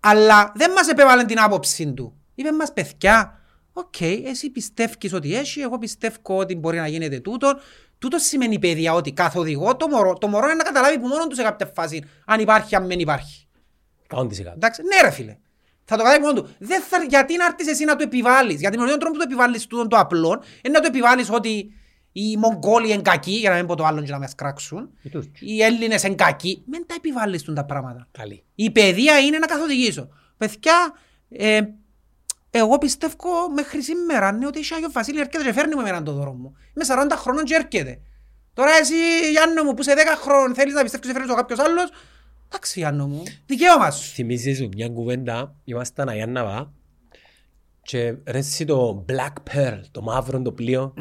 Αλλά 0.00 0.52
δεν 0.54 0.70
μας 0.70 0.88
επέβαλε 0.88 1.24
την 1.24 1.40
άποψη 1.40 1.92
του. 1.92 2.16
Είπε 2.34 2.52
μας 2.52 2.72
παιδιά, 2.72 3.40
οκ, 3.72 4.00
εσύ 4.00 4.50
πιστεύεις 4.50 5.12
ότι 5.12 5.34
έχει, 5.34 5.60
εγώ 5.60 5.78
πιστεύω 5.78 6.18
ότι 6.24 6.54
μπορεί 6.54 6.78
να 6.78 6.88
γίνεται 6.88 7.20
τούτο. 7.20 7.58
Τούτο 7.98 8.18
σημαίνει 8.18 8.58
παιδιά 8.58 8.92
ότι 8.92 9.12
καθοδηγώ 9.12 9.76
το 9.76 9.88
μωρό. 9.88 10.12
Το 10.12 10.28
μωρό 10.28 10.46
είναι 10.46 10.54
να 10.54 10.62
καταλάβει 10.62 10.98
που 10.98 11.06
μόνο 11.06 11.26
του 11.26 11.34
σε 11.34 11.42
κάποια 11.42 11.70
φάση 11.74 12.04
αν 12.26 12.40
υπάρχει, 12.40 12.76
αν 12.76 12.86
δεν 12.86 12.98
υπάρχει. 12.98 13.48
100%. 14.08 14.26
Εντάξει, 14.54 14.82
ναι 14.82 15.00
ρε 15.02 15.10
φίλε. 15.10 15.36
Θα 15.84 15.96
το 15.96 16.02
καταλάβει 16.02 16.20
μόνο 16.24 16.42
του. 16.42 16.54
Δεν 16.58 16.82
θα, 16.82 17.04
γιατί 17.08 17.36
να 17.36 17.44
έρθεις 17.44 17.68
εσύ 17.68 17.84
να 17.84 17.96
το 17.96 18.02
επιβάλλεις. 18.02 18.60
Γιατί 18.60 18.76
με 18.76 18.82
τον 18.82 18.86
ίδιο 18.86 18.98
τρόπο 18.98 19.12
που 19.12 19.18
το 19.18 19.24
επιβάλλεις 19.28 19.66
τούτον 19.66 19.88
το 19.88 19.96
απλό, 19.96 20.42
είναι 20.62 20.74
να 20.74 20.80
το 20.80 20.86
επιβάλλεις 20.86 21.30
ότι 21.30 21.72
οι 22.18 22.36
Μογγόλοι 22.36 22.92
είναι 22.92 23.02
κακοί, 23.02 23.30
για 23.30 23.50
να 23.50 23.56
μην 23.56 23.66
πω 23.66 23.74
το 23.74 23.84
άλλο 23.84 24.02
και 24.02 24.10
να 24.10 24.18
με 24.18 24.26
σκράξουν. 24.26 24.90
Οι 25.02 25.08
Τούρκοι. 25.08 25.54
Οι 25.54 25.62
Έλληνες 25.62 26.02
είναι 26.02 26.14
κακοί. 26.14 26.62
Μην 26.66 26.86
τα 26.86 26.94
επιβάλλεις 26.94 27.42
τούν 27.42 27.54
τα 27.54 27.64
πράγματα. 27.64 28.08
Καλή. 28.10 28.44
Η 28.54 28.70
παιδεία 28.70 29.18
είναι 29.18 29.38
να 29.38 29.46
καθοδηγήσω. 29.46 30.08
Παιδιά, 30.36 30.92
ε, 31.28 31.60
εγώ 32.50 32.78
πιστεύω 32.78 33.50
μέχρι 33.54 33.82
σήμερα 33.82 34.32
ναι, 34.32 34.46
ότι 34.46 34.58
η 34.58 34.62
Άγιο 34.74 34.90
Βασίλη 34.90 35.20
έρχεται 35.20 35.44
και 35.44 35.52
φέρνει 35.52 35.74
μου 35.74 35.80
εμένα 35.80 36.02
το 36.02 36.12
δώρο 36.12 36.32
μου. 36.32 36.56
Είμαι 36.74 36.84
40 37.12 37.16
χρόνων 37.16 37.44
και 37.44 37.54
έρχεται. 37.54 38.00
Τώρα 38.54 38.70
εσύ, 38.80 39.30
Γιάννο 39.30 39.62
μου, 39.62 39.74
που 39.74 39.82
σε 39.82 39.92
10 39.94 39.96
χρόνων 40.16 40.54
θέλεις 40.54 40.74
να 40.74 40.82
πιστεύεις 40.82 41.06
και 41.06 41.12
φέρνεις 41.12 41.32
ο 41.32 41.34
κάποιος 41.34 41.58
άλλος, 41.58 41.90
εντάξει 42.48 42.78
Γιάννο 42.78 43.06
μου, 43.06 43.22
δικαίωμα 43.46 43.90
σου. 43.90 44.12
Θυμίζεις 44.12 44.60
μου 44.60 44.68
μια 44.74 44.88
κουβέντα, 44.88 45.54
ήμασταν 45.64 46.08
Αγιάνναβα 46.08 46.72
και 47.82 48.14
ρε 48.26 48.38
εσύ 48.38 48.64
το 48.64 49.04
Black 49.08 49.54
Pearl, 49.54 49.80
το 49.90 50.02
μαύρο 50.02 50.42
το 50.42 50.52
πλοίο. 50.52 50.94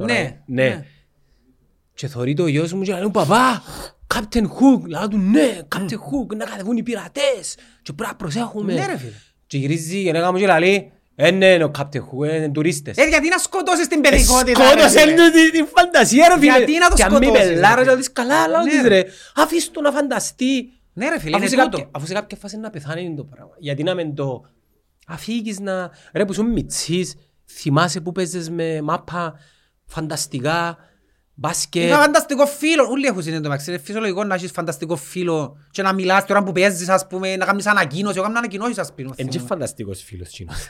Τώρα, 0.00 0.12
Ναι, 0.14 0.40
ναι. 0.46 0.62
ναι. 0.64 0.84
Και 1.94 2.06
θωρεί 2.08 2.34
το 2.34 2.46
γιος 2.46 2.72
μου 2.72 2.82
και 2.82 2.92
λέει 2.92 3.10
παπά, 3.12 3.62
Captain 4.14 4.42
Hook, 4.44 4.82
λέω 4.88 5.08
του 5.08 5.18
ναι, 5.18 5.58
Captain 5.76 5.92
Hook, 5.92 6.36
να 6.36 6.44
κατεβούν 6.44 6.76
οι 6.76 6.82
πειρατές 6.82 7.54
και 7.82 7.92
πρέπει 7.92 8.10
να 8.10 8.16
προσέχουμε. 8.16 8.72
Ναι, 8.74 8.86
ρε 8.86 8.96
φίλε. 8.98 9.12
Και 9.46 9.58
γυρίζει 9.58 9.96
η 9.96 10.00
γενέκα 10.00 10.32
μου 10.32 10.38
και 10.38 10.46
λέει, 10.58 10.92
ε 11.14 11.30
ναι, 11.30 11.46
είναι 11.46 11.64
ο 11.64 11.70
Captain 11.78 11.98
Hook, 12.00 12.26
ε, 12.28 12.36
είναι 12.36 12.48
τουρίστες. 12.48 12.96
Ε, 12.96 13.04
γιατί 13.08 13.28
να 13.28 13.38
σκοτώσεις 13.38 13.86
την 13.88 14.00
παιδικότητα. 14.00 14.58
ρε 14.62 14.68
Σκότωσε 14.68 15.00
φίλε. 15.00 15.14
του 15.14 15.30
τη- 15.32 15.50
τη 15.50 15.64
φαντασία 15.74 16.28
ρε 16.28 16.38
φίλε. 16.38 16.52
Γιατί 16.56 16.78
να 16.78 16.88
το 16.88 16.94
Και 16.94 17.02
αν 17.02 17.12
μη 17.18 17.24
σκοτώσεις, 17.24 17.48
πελάρω 17.48 17.74
ρε 17.74 17.76
και 17.76 17.80
φίλε. 17.80 17.90
να 17.90 17.96
δεις 17.96 18.12
καλά, 18.12 18.48
λέω 18.48 18.60
Ναι, 18.62 18.70
της 18.70 18.82
ρε. 18.82 18.88
ρε. 18.88 19.04
Αφήσου 19.36 19.70
το 19.70 19.80
να 19.80 19.92
φανταστεί. 19.92 20.72
Ναι 20.92 21.08
ρε 21.08 21.18
φίλε, 21.18 21.30
Αφού 21.36 21.40
είναι 21.44 21.50
σε 21.50 21.56
κάποια- 21.56 21.78
τούτο. 21.78 21.88
Αφού 21.92 22.06
σε 22.06 22.12
κάποια 22.12 22.36
φάση 22.40 22.56
να 22.56 22.70
πεθάνει 22.70 23.02
είναι 23.04 23.16
το 23.16 23.24
πράγμα. 23.24 23.52
Γιατί 23.58 23.82
να 23.82 23.94
μεν 23.94 24.14
το 24.14 24.44
αφήγεις 25.06 25.60
να... 25.60 25.90
Ρε 26.12 26.24
που 26.24 26.32
σου 26.32 26.44
μητσής, 26.44 27.14
θυμάσαι 27.50 28.00
που 28.00 28.12
παίζες 28.12 28.50
με 28.50 28.80
μάπα 28.82 29.34
φανταστικά, 29.90 30.78
μπάσκετ. 31.34 31.82
Είχα 31.82 31.98
φανταστικό 31.98 32.46
φίλο, 32.46 32.86
όλοι 32.90 33.06
έχουν 33.06 33.22
συνέντο 33.22 33.48
μεταξύ, 33.48 33.70
είναι 33.70 33.80
φυσιολογικό 33.80 34.24
να 34.24 34.34
έχεις 34.34 34.50
φανταστικό 34.50 34.96
φίλο 34.96 35.56
και 35.70 35.82
να 35.82 35.92
μιλάς 35.92 36.24
την 36.24 36.34
ώρα 36.34 36.44
που 36.44 36.52
παίζεις, 36.52 36.88
ας 36.88 37.06
πούμε, 37.06 37.36
να 37.36 37.44
κάνεις 37.44 37.66
ανακοίνωση, 37.66 38.16
εγώ 38.16 38.26
κάνω 38.26 38.38
ανακοινώσεις, 38.38 38.78
ας 38.78 38.94
πούμε. 38.94 39.10
Είναι 39.16 39.28
και 39.28 39.38
φανταστικός 39.38 40.02
φίλος 40.02 40.28
τσίνος. 40.28 40.56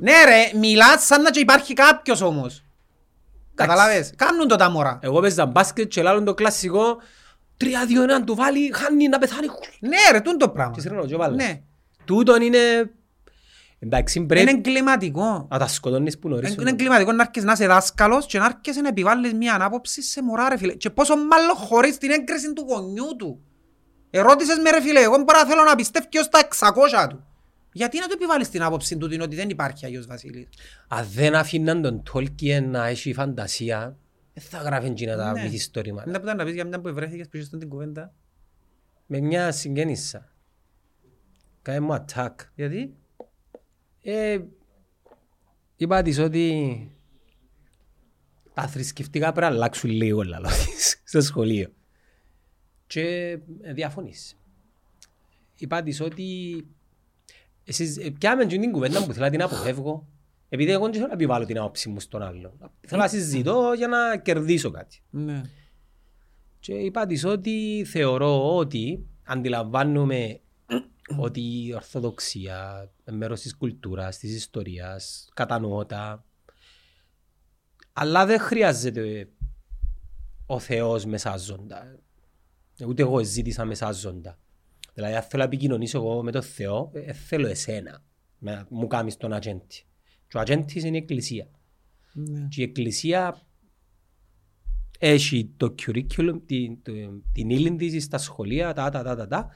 Ναι 0.00 0.24
ρε, 0.24 0.58
μιλάς 0.58 1.06
σαν 1.06 1.22
να 1.22 1.30
και 1.30 1.40
υπάρχει 1.40 1.72
κάποιος 1.72 2.20
όμως. 2.20 2.62
Καταλάβες, 3.54 4.12
κάνουν 4.16 4.48
το 4.48 4.56
τα 4.56 4.70
μωρά. 4.70 4.98
Εγώ 5.02 5.20
παίζα 5.20 5.46
μπάσκετ 5.46 5.88
και 5.88 6.02
λάλλον 6.02 6.24
το 6.24 6.34
κλασικό 6.34 6.96
τρία-δύο 7.56 8.02
έναν 8.02 8.24
του 8.24 8.34
βάλει, 8.34 8.70
χάνει 8.74 9.08
να 9.08 9.18
πεθάνει. 9.18 9.46
Ναι 9.80 9.96
ρε, 10.12 10.20
τούν 10.20 10.38
το 10.38 10.48
πράγμα. 10.48 10.74
Και 10.74 10.80
σύρνω 10.80 11.06
και 11.06 11.16
βάλω. 11.16 11.34
Ναι, 11.34 11.60
Τούτον 12.04 12.42
είναι... 12.42 12.90
Εντάξει 13.78 14.18
είναι 14.18 14.26
πρέπει 14.26 14.50
εγκληματικό. 14.50 15.46
να 15.50 15.58
τα 15.58 15.66
σκοτώνεις 15.66 16.18
που 16.18 16.28
νωρίς. 16.28 16.54
Είναι 16.54 16.70
εγκληματικό 16.70 17.12
να 17.12 17.22
έρχεσαι 17.22 17.46
να 17.46 17.52
είσαι 17.52 17.66
δάσκαλος 17.66 18.26
και 18.26 18.38
να 18.38 18.44
έρχεσαι 18.44 18.80
να 18.80 18.88
επιβάλλεις 18.88 19.32
μια 19.32 19.54
ανάποψη 19.54 20.02
σε 20.02 20.22
μωρά 20.22 20.48
ρε 20.48 20.56
φίλε. 20.56 20.74
Και 20.74 20.90
πόσο 20.90 21.16
μάλλον 21.16 21.56
χωρίς 21.56 21.98
την 21.98 22.10
έγκριση 22.10 22.52
του 22.52 22.64
γονιού 22.68 23.16
του. 23.18 23.40
Ερώτησες 24.10 24.58
με 24.58 24.70
ρε 24.70 24.80
φίλε, 24.80 25.00
εγώ 25.00 25.16
μπορώ 25.16 25.38
να 25.38 25.46
θέλω 25.46 25.62
να 25.62 25.74
πιστεύω 25.74 26.06
και 26.08 26.18
ως 26.18 26.28
τα 26.28 26.48
600 27.04 27.08
του. 27.08 27.26
Γιατί 27.72 27.98
να 27.98 28.06
του 28.06 28.12
επιβάλλεις 28.14 28.48
την 28.48 28.62
άποψη 28.62 28.96
του 28.96 29.08
την 29.08 29.20
ότι 29.20 29.36
δεν 29.36 29.48
υπάρχει 29.48 29.86
Αγιος 29.86 30.06
Βασίλης. 30.06 30.48
Αν 30.88 31.06
δεν 31.12 31.34
αφήναν 31.34 31.82
τον 31.82 32.02
Τόλκιεν 32.12 32.70
να 32.70 32.86
έχει 32.86 33.12
φαντασία, 33.12 33.96
δεν 34.32 34.44
θα 34.44 34.58
γράφει 34.58 34.86
εκείνα 34.86 35.16
τα 35.16 35.32
Ναι. 35.32 35.42
μυθιστόρηματα. 35.42 36.08
Είναι 36.08 36.18
που 36.18 36.24
ήταν 36.24 36.36
να 36.36 36.44
πεις 36.44 36.54
για 36.54 36.64
μια 36.64 36.80
που 36.80 36.88
ευρέθηκες 36.88 37.28
που 37.28 37.36
είσαι 37.36 37.56
την 37.58 37.68
κουβέντα. 37.68 38.12
Με 39.06 39.20
μια 39.20 39.52
συγγένισσα. 39.52 40.32
Κάνε 41.62 41.80
μου 41.80 41.94
attack. 41.94 42.34
Γιατί; 42.54 42.94
Ε, 44.08 44.38
είπα 45.76 46.02
της 46.02 46.18
ότι 46.18 46.90
τα 48.54 48.66
θρησκευτικά 48.68 49.32
πρέπει 49.32 49.50
να 49.50 49.56
αλλάξουν 49.56 49.90
λίγο 49.90 50.22
λαλό 50.22 50.48
της 50.48 51.02
στο 51.04 51.20
σχολείο. 51.20 51.68
Και 52.86 53.38
ε, 53.60 53.72
διαφωνείς. 53.72 54.36
Είπα 55.56 55.82
της 55.82 56.00
ότι 56.00 56.56
εσείς 57.64 57.96
ε, 57.96 58.10
πιάμε 58.10 58.44
και 58.44 58.58
την 58.58 58.72
κουβέντα 58.72 59.04
που 59.04 59.12
θέλω 59.12 59.24
να 59.24 59.30
την 59.30 59.42
αποφεύγω 59.42 60.08
επειδή 60.48 60.70
εγώ 60.70 60.84
δεν 60.84 60.92
θέλω 60.94 61.06
να 61.06 61.12
επιβάλλω 61.12 61.44
την 61.44 61.58
άποψη 61.58 61.88
μου 61.88 62.00
στον 62.00 62.22
άλλο. 62.22 62.58
Θέλω 62.86 63.00
να 63.00 63.08
συζητώ 63.08 63.72
για 63.76 63.88
να 63.88 64.16
κερδίσω 64.16 64.70
κάτι. 64.70 65.02
Ναι. 65.10 65.42
Και 66.58 66.72
είπα 66.72 67.06
της 67.06 67.24
ότι 67.24 67.84
θεωρώ 67.86 68.56
ότι 68.56 69.06
αντιλαμβάνομαι 69.24 70.40
ότι 71.26 71.40
η 71.66 71.74
Ορθοδοξία, 71.74 72.90
μέρος 73.10 73.40
της 73.40 73.56
κουλτούρας, 73.56 74.18
της 74.18 74.36
ιστορίας, 74.36 75.28
κατανοώτα, 75.34 76.24
αλλά 77.92 78.26
δεν 78.26 78.40
χρειάζεται 78.40 79.28
ο 80.46 80.58
Θεός 80.58 81.04
μεσάζοντα. 81.04 81.98
Ούτε 82.86 83.02
εγώ 83.02 83.24
ζήτησα 83.24 83.64
μεσάζοντα. 83.64 84.38
Δηλαδή, 84.94 85.14
αν 85.14 85.22
θέλω 85.22 85.42
να 85.42 85.48
επικοινωνήσω 85.48 85.98
εγώ 85.98 86.22
με 86.22 86.30
τον 86.32 86.42
Θεό, 86.42 86.90
ε, 86.94 87.12
θέλω 87.12 87.46
εσένα. 87.46 88.02
Να 88.38 88.66
μου 88.70 88.86
κάνεις 88.86 89.16
τον 89.16 89.32
ατζέντη. 89.32 89.84
Και 90.28 90.36
ο 90.36 90.40
ατζέντης 90.40 90.84
είναι 90.84 90.96
η 90.96 91.00
Εκκλησία. 91.00 91.48
Ναι. 92.12 92.46
Και 92.50 92.60
η 92.60 92.64
Εκκλησία 92.64 93.40
έχει 94.98 95.52
το 95.56 95.74
curriculum, 95.82 96.40
την, 96.46 96.82
το- 96.82 97.22
την 97.32 97.50
ύλη 97.50 97.76
της 97.76 98.04
στα 98.04 98.18
σχολεία, 98.18 98.72
τα, 98.72 98.90
τα, 98.90 99.02
τα, 99.02 99.16
τα, 99.16 99.26
τα. 99.26 99.48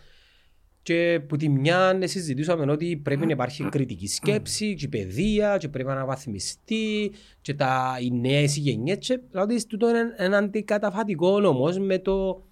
Και 0.82 1.20
που 1.28 1.36
τη 1.36 1.48
μια 1.48 1.92
ναι, 1.92 2.06
συζητούσαμε 2.06 2.72
ότι 2.72 2.96
πρέπει 2.96 3.26
να 3.26 3.32
υπάρχει 3.32 3.68
κριτική 3.68 4.06
σκέψη 4.08 4.74
και 4.74 4.88
παιδεία 4.88 5.56
και 5.56 5.68
πρέπει 5.68 5.88
να 5.88 5.94
αναβαθμιστεί 5.94 7.12
και 7.40 7.54
τα, 7.54 7.96
οι 8.00 8.10
νέες 8.10 8.56
οι 8.56 8.60
γενιές 8.60 8.98
και 8.98 9.20
δηλαδή 9.30 9.66
τούτο 9.66 9.88
είναι 9.88 10.14
ένα 10.16 10.36
αντικαταφατικό 10.38 11.28
όμως 11.46 11.78
με 11.78 11.98
το 11.98 12.44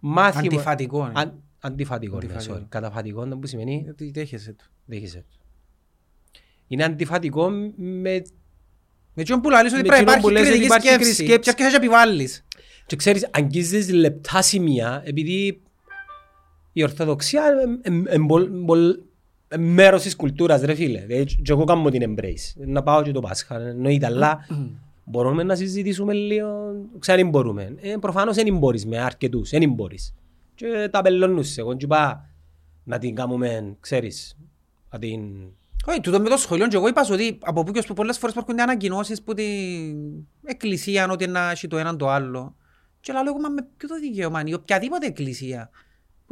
μάθημα. 0.00 0.42
Αντιφατικό, 0.44 1.06
ναι. 1.06 1.12
Αν, 1.14 1.42
Αντιφατικό, 1.64 2.18
ναι, 2.18 2.24
Αντιφατικό. 2.24 2.54
sorry. 2.54 2.66
Καταφατικό 2.68 3.26
που 3.40 3.46
σημαίνει 3.46 3.80
Γιατί 3.84 4.10
δέχεσαι 4.14 4.52
το. 4.52 4.64
δέχεσαι. 4.84 5.24
Είναι 6.66 6.84
αντιφατικό 6.84 7.50
με... 7.76 8.22
Με 9.14 9.22
εκείνον 9.22 9.40
που 9.40 9.50
λαλείς 9.50 9.72
ότι 9.72 9.82
Με 9.82 9.88
πρέπει 9.88 10.04
να 10.04 10.12
εκείνον 10.12 10.32
που 10.32 10.38
υπάρχει 10.38 10.48
λες 10.52 10.58
ότι 10.58 10.66
κριτική 10.66 10.66
υπάρχει 10.66 10.86
σκέψη. 10.86 11.24
κριτική 11.24 11.26
Και 11.26 11.32
σκέψη. 11.32 11.50
έρχεσαι 11.64 11.70
και 11.70 11.76
επιβάλλεις. 11.86 12.44
Και 12.86 12.96
ξέρεις, 12.96 13.28
αγγίζεις 13.32 13.90
λεπτά 13.92 14.42
σημεία, 14.42 15.02
επειδή 15.04 15.62
η 16.72 16.82
Ορθοδοξία 16.82 17.42
είναι 17.82 18.18
μέρος 19.58 20.02
της 20.02 20.16
κουλτούρας, 20.16 20.62
ρε 20.62 20.74
φίλε. 20.74 21.04
Δηλαδή, 21.06 21.24
Και 21.24 21.52
εγώ 21.52 21.64
κάνω 21.64 21.90
την 21.90 22.14
embrace. 22.16 22.64
Να 22.66 22.82
πάω 22.82 23.02
και 23.02 23.12
το 23.12 23.20
Πάσχα, 23.20 23.60
εννοείται, 23.60 24.06
αλλά 24.06 24.46
μπορούμε 25.04 25.42
να 25.42 25.54
συζητήσουμε 25.54 26.12
λίγο, 26.12 26.74
ξέρει 26.98 27.24
μπορούμε. 27.24 27.74
Ε, 27.80 27.96
προφανώς 28.00 28.36
δεν 28.36 28.56
μπορείς 28.58 28.86
με 28.86 28.98
αρκετούς, 28.98 29.50
δεν 29.50 29.70
μπορείς. 29.70 30.14
Και 30.54 30.88
τα 30.90 31.02
πελώνους 31.02 31.56
εγώ 31.56 31.76
και 31.76 31.84
είπα 31.84 32.28
να 32.84 32.98
την 32.98 33.14
κάνουμε, 33.14 33.76
ξέρεις, 33.80 34.36
να 34.90 34.98
την... 34.98 35.20
Όχι, 35.86 36.00
τούτο 36.00 36.20
με 36.20 36.28
το 36.28 36.36
σχολείο 36.36 36.68
και 36.68 36.76
εγώ 36.76 36.88
είπα 36.88 37.04
σου 37.04 37.14
ότι 37.14 37.38
από 37.40 37.62
πού 37.62 37.72
και 37.72 37.78
ως 37.78 37.86
που 37.86 37.94
πολλές 37.94 38.18
φορές 38.18 38.36
έρχονται 38.36 38.62
ανακοινώσεις 38.62 39.22
που 39.22 39.34
την 39.34 39.46
εκκλησία 40.44 41.08
ότι 41.10 41.26
να 41.26 41.50
έχει 41.50 41.68
το 41.68 41.78
έναν 41.78 41.96
το 41.96 42.08
άλλο. 42.08 42.56
Και 43.00 43.12
λέω 43.12 43.22
εγώ, 43.26 43.38
μα 43.38 43.48
με 43.48 43.66
ποιο 43.76 43.88
το 43.88 43.98
δικαίωμα 43.98 44.40
είναι 44.40 44.50
η 44.50 44.52
οποιαδήποτε 44.52 45.06
εκκλησία. 45.06 45.70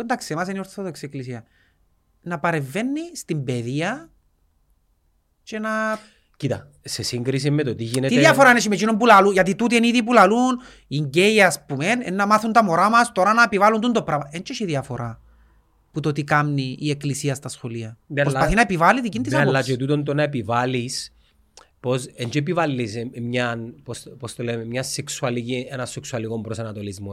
Που 0.01 0.07
εντάξει, 0.07 0.33
εμάς 0.33 0.49
είναι 0.49 0.57
η 0.57 0.61
Ορθόδοξη 0.61 1.05
εκκλησία. 1.05 1.45
Να 2.23 2.39
παρεμβαίνει 2.39 3.01
στην 3.15 3.45
παιδεία 3.45 4.11
και 5.43 5.59
να... 5.59 5.71
Κοίτα, 6.37 6.71
σε 6.81 7.03
σύγκριση 7.03 7.51
με 7.51 7.63
το 7.63 7.75
τι 7.75 7.85
γίνεται... 7.85 8.09
Τι 8.09 8.19
διαφορά 8.19 8.51
έχει 8.51 8.69
με 8.69 8.75
εκείνον 8.75 8.97
που 8.97 9.07
λαλούν, 9.07 9.33
γιατί 9.33 9.55
τούτοι 9.55 9.77
είναι 9.77 9.87
ήδη 9.87 10.03
που 10.03 10.13
λαλούν, 10.13 10.61
οι 10.87 10.99
γκέι 10.99 11.43
ας 11.43 11.65
πούμε, 11.67 11.87
ε, 11.87 12.11
να 12.11 12.27
μάθουν 12.27 12.53
τα 12.53 12.65
μωρά 12.65 12.91
μας 12.91 13.13
τώρα 13.13 13.33
να 13.33 13.43
επιβάλλουν 13.43 13.81
τούτο 13.81 13.93
το 13.93 14.03
πράγμα. 14.03 14.29
Δεν 14.33 14.43
έχει 14.51 14.65
διαφορά 14.65 15.21
που 15.93 16.01
το 16.01 16.13
τι 16.13 16.25
κάνει 16.25 16.77
η 16.81 16.91
εκκλησία 16.91 17.35
στα 17.35 17.49
σχολεία. 17.49 17.99
Ναι, 18.07 18.21
αλλά- 18.21 18.31
Προσπαθεί 18.31 18.55
να 18.55 18.61
επιβάλλει 18.61 19.01
την 19.01 19.23
της 19.23 19.33
Ναι, 19.33 19.39
αλλά 19.39 19.51
άποψης. 19.51 19.73
και 19.73 19.79
τούτον 19.79 20.05
το 20.05 20.15
να 20.15 20.23
επιβάλλεις, 20.23 21.13
πώς, 21.81 22.07
εν 22.07 22.29
και 22.29 22.39
επιβάλλεις 22.39 22.95
ε, 22.97 23.11
μια, 23.21 23.73
πώς, 23.83 24.07
πώς 24.19 24.35
το 24.35 24.43
λέμε, 24.43 24.65
μια 24.65 24.83
σεξουαλική, 24.83 25.67
ένα 25.71 25.87
σεξουαλικό 25.87 26.41
προσανατολισμό. 26.41 27.13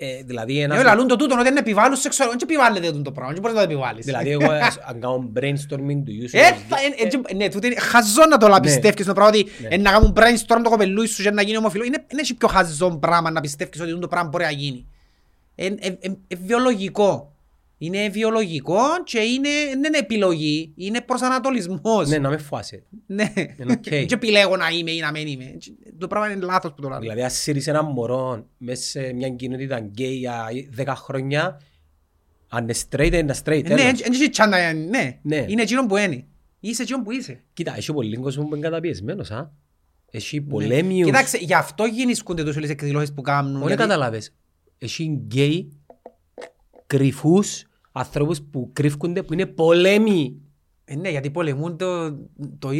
Εν 0.00 0.08
και- 0.08 0.14
ε, 0.18 0.22
δηλαδή, 0.22 0.60
ένας, 0.60 0.76
Ναι, 0.76 0.82
λαλούν 0.84 1.06
το 1.06 1.16
τούτο 1.16 1.36
ότι 1.38 1.48
είναι 1.48 1.58
επιβάλλουν 1.58 1.96
σεξουαλικό, 1.96 2.38
δεν 2.38 2.48
επιβάλλεται 2.50 2.86
τούτο 2.90 3.02
το 3.02 3.12
πράγμα, 3.12 3.32
δεν 3.32 3.40
μπορείς 3.42 3.56
να 3.56 3.62
το 3.66 3.70
επιβάλλεις. 3.72 4.04
δηλαδή 4.04 4.30
εγώ 4.30 4.52
ε, 4.52 4.60
αν 4.88 5.00
κάνω 5.00 5.30
brainstorming 5.36 6.02
του 6.04 6.12
use 6.22 6.28
Ε, 6.32 6.40
θα- 6.42 6.76
ε, 6.98 7.02
ε, 7.02 7.08
ε, 7.28 7.34
Ναι, 7.34 7.48
τούτο 7.48 7.66
είναι 7.66 7.80
χαζό 7.80 8.26
να 8.30 8.36
το 8.36 8.48
Ναι. 8.48 8.60
πιστεύεις 8.60 9.06
το 9.06 9.12
πράγμα 9.12 9.30
ότι 9.38 9.46
ε, 9.68 9.76
να 9.76 9.90
κάνουν 9.90 10.12
brainstorm 10.16 10.60
το 10.62 10.70
κοπελούι 10.70 11.06
σου 11.06 11.22
και 11.22 11.30
να 11.30 11.42
γίνει 11.42 11.56
ομοφιλό. 11.56 11.84
Είναι 11.84 12.04
είναι 12.12 12.20
έχει 12.20 12.34
πιο 12.34 12.48
χαζό 12.48 12.90
πράγμα 13.00 13.30
να 13.30 13.40
πιστεύεις 13.40 13.80
ότι 13.80 13.98
το 13.98 14.08
πράγμα 14.08 14.28
μπορεί 14.28 14.44
να 14.44 14.50
γίνει. 14.50 14.86
Είναι 15.54 15.76
ε, 15.80 15.86
ε, 16.00 16.10
ε, 16.28 16.36
βιολογικό. 16.44 17.32
Είναι 17.80 18.08
βιολογικό 18.08 18.80
και 19.04 19.18
είναι, 19.18 19.48
δεν 19.68 19.84
είναι 19.84 19.98
επιλογή, 19.98 20.72
είναι 20.76 21.00
προσανατολισμός. 21.00 22.08
Ναι, 22.08 22.18
να 22.18 22.28
με 22.28 22.38
φοάσαι. 22.38 22.82
Ναι. 23.06 23.32
Είναι 23.36 23.72
οκ. 23.72 23.88
Δεν 23.90 24.06
επιλέγω 24.12 24.56
να 24.56 24.68
είμαι 24.68 24.90
ή 24.90 25.00
να 25.00 25.10
μην 25.10 25.26
είμαι. 25.26 25.56
Το 25.98 26.06
πράγμα 26.06 26.30
είναι 26.32 26.44
λάθος 26.44 26.72
που 26.74 26.82
το 26.82 26.88
λέω. 26.88 26.98
Δηλαδή, 26.98 27.22
αν 27.22 27.30
σύρεις 27.30 27.66
ένα 27.66 27.82
μωρό 27.82 28.46
μέσα 28.58 28.82
σε 28.82 29.12
μια 29.12 29.28
κοινότητα 29.28 29.78
γκέι 29.78 30.14
για 30.14 30.46
10 30.78 30.84
χρόνια, 30.96 31.60
αν 32.48 32.62
είναι 32.62 32.74
straight, 32.90 33.12
είναι 33.12 33.34
straight. 33.44 33.62
Ναι, 33.62 33.74
τέλος. 33.74 34.00
δεν 34.00 34.12
έχει 34.12 34.28
τσάντα, 34.28 34.72
ναι. 34.72 35.18
Ναι. 35.22 35.44
Είναι 35.48 35.62
εκείνο 35.62 35.86
που 35.86 35.96
είναι. 35.96 36.24
Είσαι 36.60 36.82
εκείνο 36.82 37.02
που 37.02 37.10
είσαι. 37.12 37.40
Κοίτα, 37.52 37.76
έχει 37.76 37.92
πολύ 37.92 38.16
κόσμο 38.16 38.44
που 38.44 38.54
είναι 38.54 38.64
καταπιεσμένος, 38.68 39.30
α. 39.30 39.52
Έχει 40.10 40.40
Ναι. 40.40 40.46
πολέμιους. 40.50 41.06
Κοιτάξτε, 41.06 41.38
γι' 41.38 41.54
αυτό 41.54 41.84
γεννήσκονται 41.84 42.44
τόσο 42.44 42.56
όλες 42.58 42.68
οι 42.68 42.72
εκδηλώσεις 42.72 43.12
που 43.12 43.22
κάνουν. 43.22 43.56
Όχι 43.56 43.66
γιατί- 43.66 43.82
καταλάβες. 43.82 44.32
Έχει 44.78 45.04
γκέι 45.26 45.72
κρυφούς 46.86 47.67
ανθρώπους 47.98 48.42
που 48.42 48.70
κρύφκονται 48.72 49.22
που 49.22 49.32
είναι 49.32 49.46
πολέμιοι. 49.46 50.40
Ε, 50.84 50.96
ναι, 50.96 51.10
γιατί 51.10 51.30
πολεμούν 51.30 51.76
το... 51.76 52.10
το... 52.58 52.70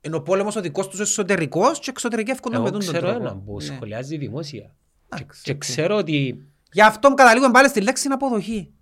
Ενώ 0.00 0.16
ο 0.16 0.22
πόλεμος 0.22 0.56
ο 0.56 0.60
δικός 0.60 0.88
τους 0.88 1.00
εσωτερικός 1.00 1.78
και 1.78 1.90
εξωτερικεύκονται 1.90 2.56
με 2.56 2.62
Εγώ 2.62 2.70
τον 2.72 2.80
ξέρω 2.80 3.06
τρόπο. 3.08 3.20
έναν 3.20 3.44
που 3.44 3.56
Ναι. 3.56 3.64
σχολιάζει 3.64 4.16
δημόσια. 4.16 4.74
Και, 5.08 5.16
Εντάξει, 5.16 5.42
και 5.42 5.50
οκ. 5.50 5.58
ξέρω 5.58 5.96
ότι 5.96 6.44
Γι' 6.72 6.82
αυτό 6.82 7.14
καταλήγουμε 7.14 7.52
πάλι 7.52 7.68
στη 7.68 7.80
λέξη 7.80 8.08
αποδοχή. 8.10 8.72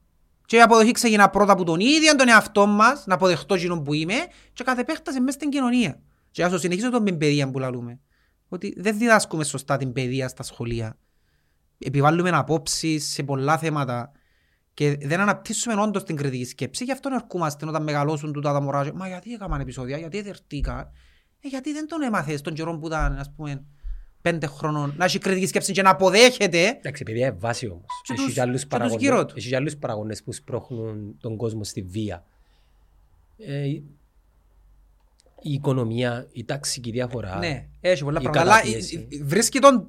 Και 0.47 0.57
η 0.57 0.61
αποδοχή 0.61 0.93
ξεκινά 0.93 1.31
πρώτα 1.31 1.53
από 1.53 1.65
τον 1.65 1.81
ίδιο 1.81 2.15
τον 2.17 2.29
εαυτό 2.29 2.67
μας, 2.67 3.07
να 3.07 3.15
αποδεχτώ 3.15 3.55
εκείνον 3.55 3.83
που 3.83 3.93
είμαι 3.95 4.15
και 4.53 4.65
κάθε 4.65 4.81
επέκταση 4.81 5.21
μέσα 5.21 5.33
στην 5.33 5.51
κοινωνία. 5.51 6.01
Και 6.31 6.45
ας 6.45 6.51
το 6.51 6.59
συνεχίσω 6.59 6.91
το 6.91 6.99
με 6.99 7.05
την 7.05 7.19
παιδεία 7.19 7.51
που 7.51 7.59
λαλούμε. 7.59 8.01
Ότι 8.49 8.75
δεν 8.77 8.99
διδάσκουμε 8.99 9.45
σωστά 9.45 9.77
την 9.77 9.93
παιδεία 9.93 10.29
στα 10.29 10.43
σχολεία. 10.43 10.99
Επιβάλλουμε 11.79 12.31
απόψεις 12.31 13.09
σε 13.13 13.23
πολλά 13.23 13.59
θέματα 13.59 14.13
και 14.79 14.97
δεν 15.01 15.21
αναπτύσσουμε 15.21 15.81
όντως 15.83 16.05
την 16.05 16.17
κριτική 16.17 16.45
σκέψη. 16.45 16.85
Γι' 16.85 16.93
αυτό 16.93 17.09
ερχόμαστε 17.13 17.67
όταν 17.67 17.83
μεγαλώσουν 17.83 18.33
τούτα 18.33 18.53
τα 18.53 18.61
μωρά. 18.61 18.85
και, 18.85 18.93
Μα 18.93 19.09
γιατί 19.09 19.33
έκαναν 19.33 19.61
επεισόδια, 19.61 19.99
γιατί 19.99 20.19
εδερτήκα. 20.19 20.93
Ε, 21.41 21.49
γιατί 21.49 21.73
δεν 21.73 21.87
τον 21.87 22.03
έμαθες 22.03 22.41
τον 22.41 22.55
καιρό 22.55 22.79
που 22.79 22.87
ήταν, 22.87 23.17
ας 23.19 23.33
πούμε, 23.37 23.65
πέντε 24.23 24.47
χρονών, 24.47 24.95
να 24.97 25.05
έχει 25.05 25.19
κριτική 25.19 25.47
σκέψη 25.47 25.73
και 25.73 25.83
να 25.83 25.91
αποδέχεται 25.91 26.67
Εντάξει, 26.69 27.03
παιδιά 27.05 27.27
είναι 27.27 27.37
βάση 27.39 27.67
όμως. 27.69 27.85
Και 28.03 28.13
Έχει 28.13 28.25
τους- 28.25 28.35
και 28.35 28.41
άλλους 28.41 28.55
και 28.55 28.61
τους 28.61 28.69
παραγόντες- 28.77 29.03
γύρω 29.03 29.25
του. 29.27 29.35
Έχει 29.37 29.49
και 29.49 29.57
άλλους 29.57 29.77
παραγόντες 29.77 30.23
που 30.23 30.33
σπρώχνουν 30.33 31.17
τον 31.21 31.37
κόσμο 31.37 31.65
στη 31.65 31.83
βία. 31.83 32.25
Ε, 33.39 33.65
η 35.43 35.53
οικονομία, 35.53 36.27
η 36.33 36.45
ταξική 36.45 36.91
διαφορά. 36.91 37.39
Ναι, 37.39 37.67
έχει 37.81 38.05
πολλά 38.05 38.19
η 38.21 38.23
πράγματα. 38.23 38.45
Αλλά 38.51 38.55
καταπίεση. 38.61 39.09
ε, 39.11 39.17
ε, 39.17 39.25
βρίσκει 39.25 39.59
τον 39.59 39.89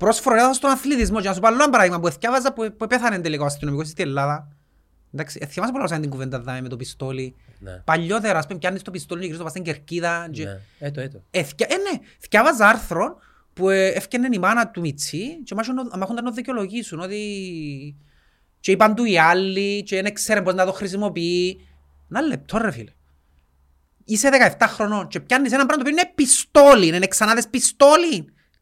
πρόσφορο 0.00 0.36
έδαφος 0.36 0.56
στον 0.56 0.70
αθλητισμό. 0.70 1.20
Και 1.20 1.28
να 1.28 1.34
σου 1.34 1.40
πω 1.40 1.46
άλλο 1.46 1.56
ένα 1.56 1.70
παράδειγμα 1.70 2.00
που 2.00 2.06
εθιάβαζα 2.06 2.52
που, 2.52 2.74
που 2.76 2.86
πέθανε 2.86 3.18
τελικά 3.18 3.42
ο 3.42 3.46
αστυνομικός 3.46 3.88
στην 3.88 4.06
Ελλάδα. 4.06 4.48
Εντάξει, 5.14 5.38
ε, 5.42 5.46
θυμάσαι 5.46 5.72
πολλά 5.72 5.86
σαν 5.86 6.00
την 6.00 6.10
κουβέντα 6.10 6.40
δάμε 6.40 6.60
με 6.60 6.68
το 6.68 6.76
πιστόλι. 6.76 7.36
Ναι. 7.58 7.72
Παλιότερα, 7.84 8.38
ας 8.38 8.46
πούμε, 8.46 8.58
πιάνεις 8.58 8.82
το 8.82 8.90
πιστόλι 8.90 9.20
και 9.20 9.26
γυρίζεις 9.26 9.44
το 9.46 9.50
πας 9.52 9.60
στην 9.62 9.74
κερκίδα. 9.74 10.28
και- 10.32 10.44
Ναι. 10.44 10.60
Έτο, 10.78 11.00
έτο. 11.00 11.22
Ε, 11.30 11.42
θκια- 11.42 11.66
ε, 11.70 11.76
ναι, 11.76 11.98
θκιάβαζα 12.18 12.68
άρθρο 12.68 13.18
που 13.52 13.68
ε, 13.68 13.86
έφτιανε 13.86 14.28
η 14.32 14.38
μάνα 14.38 14.68
του 14.70 14.80
Μιτσί 14.80 15.42
και 15.44 15.54
μάχονταν 15.98 16.24
να 16.24 16.30
δικαιολογήσουν 16.30 17.00
ότι 17.00 17.96
και 18.60 18.70
είπαν 18.70 18.94
του 18.94 19.04
οι 19.04 19.18
άλλοι 19.18 19.82
και 19.82 20.02
δεν 20.02 20.14
ξέρουν 20.14 20.44
πώς 20.44 20.54
να 20.54 20.64
το 20.66 20.72
χρησιμοποιεί. 20.72 21.66
Ένα 22.10 22.20
λεπτό 22.20 22.58
ρε 22.58 22.70
φίλε. 22.70 22.90
Είσαι 24.04 24.28
17 24.58 24.66
χρονών 24.68 25.08
και 25.08 25.20
πιάνεις 25.20 25.52
ένα 25.52 25.66
πράγμα 25.66 25.84
το 25.84 25.90
οποίο 25.90 26.02
είναι 26.02 26.12
πιστόλι, 26.14 26.86
είναι 26.86 27.06
ξανάδες 27.06 27.48
πιστόλι, 27.48 28.14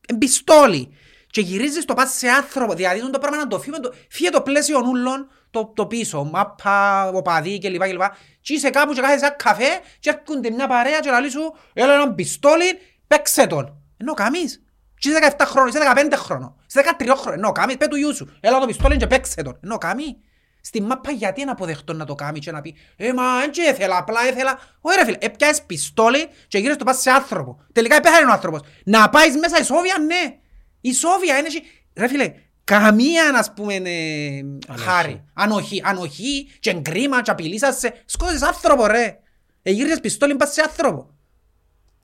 είναι 0.08 0.18
πιστόλι. 0.18 0.88
Και 1.30 1.40
γυρίζεις 1.40 1.84
το 1.84 1.94
πας 1.94 2.10
σε 2.16 2.28
άνθρωπο, 2.28 2.74
δηλαδή 2.74 3.10
το 3.10 3.18
πράγμα 3.18 3.36
να 3.36 3.46
το 3.46 3.60
φύγει, 3.60 3.80
το, 3.80 3.94
φύγε 4.08 4.30
το 4.30 4.42
πλαίσιο 4.42 4.80
νουλών 4.80 5.30
το, 5.50 5.72
το 5.74 5.86
πίσω, 5.86 6.24
μάπα, 6.24 7.08
οπαδί 7.08 7.58
κλπ. 7.58 7.82
κλπ. 7.82 8.02
Και 8.40 8.54
είσαι 8.54 8.70
κάπου 8.70 8.92
και 8.92 9.00
κάθεσαι 9.00 9.26
ένα 9.26 9.34
καφέ 9.34 9.80
και 10.00 10.10
έρχονται 10.10 10.50
μια 10.50 10.66
παρέα 10.66 11.00
και 11.00 11.10
λαλεί 11.10 11.30
σου 11.30 11.54
έλα 11.72 11.94
ένα 11.94 12.12
πιστόλι, 12.12 12.78
παίξε 13.06 13.46
τον. 13.46 13.82
Ενώ 13.96 14.14
καμείς. 14.14 14.62
Και 14.98 15.08
είσαι 15.08 15.34
17 15.38 15.44
χρόνων, 15.46 15.68
είσαι 15.68 15.78
15 15.94 16.12
χρόνων, 16.16 16.54
είσαι 16.68 16.96
13 16.98 17.14
χρόνων, 17.16 17.38
ενώ 17.38 17.52
καμείς, 17.52 17.76
πέ 17.76 17.86
του 17.86 17.96
γιού 17.96 18.14
σου, 18.14 18.36
έλα 18.40 18.58
το 18.58 18.66
πιστόλι 18.66 18.96
και 18.96 19.06
παίξε 19.06 19.42
τον. 19.42 19.58
Ενώ 19.62 19.78
καμείς. 19.78 20.16
Στη 20.60 20.82
μάπα 20.82 21.10
γιατί 21.10 21.44
να 21.44 21.52
αποδεχτώ 21.52 21.92
να 21.92 22.04
το 22.04 22.14
κάνει 22.14 22.38
και 22.38 22.50
να 22.50 22.60
πει 22.60 22.76
«Ε, 22.96 23.12
μα 23.12 23.38
δεν 23.38 23.50
και 23.50 23.62
ήθελα, 23.62 23.96
απλά 23.96 24.28
ήθελα». 24.28 24.58
Όχι 24.80 24.96
ρε 24.96 25.04
φίλε, 25.04 25.16
έπιασες 25.20 25.62
πιστόλι 25.62 26.28
και 26.48 26.58
γύρες 26.58 26.76
το 26.76 26.84
πας 26.84 27.00
σε 27.00 27.10
άνθρωπο. 27.10 27.60
Τελικά 27.72 27.96
επέθανε 27.96 28.26
ο 28.26 28.32
άνθρωπος. 28.32 28.60
Να 28.84 29.08
πάεις 29.08 29.36
μέσα 29.36 29.58
η 29.58 29.62
Σόβια, 29.62 29.98
ναι. 29.98 30.38
Η 30.80 30.92
Σόβια 30.92 31.36
είναι... 31.38 31.46
εσύ- 31.46 31.62
Ρε 31.94 32.08
φίλε, 32.08 32.32
καμία, 32.64 33.30
ας 33.38 33.52
πούμε, 33.52 33.74
ε, 33.74 34.42
χάρη. 34.76 35.24
Ανοχή, 35.34 35.82
ανοχή 35.84 36.46
και 36.60 36.72
κρίμα 36.72 37.22
και 37.22 37.30
απειλήσασαι. 37.30 37.92
Σκότωσες 38.04 38.42
άνθρωπο, 38.42 38.86
ρε. 38.86 39.18
Ε, 39.62 39.70
γύρισες 39.70 40.00
πιστόλι, 40.00 40.36
πας 40.36 40.52
σε 40.52 40.60
άνθρωπο. 40.60 41.10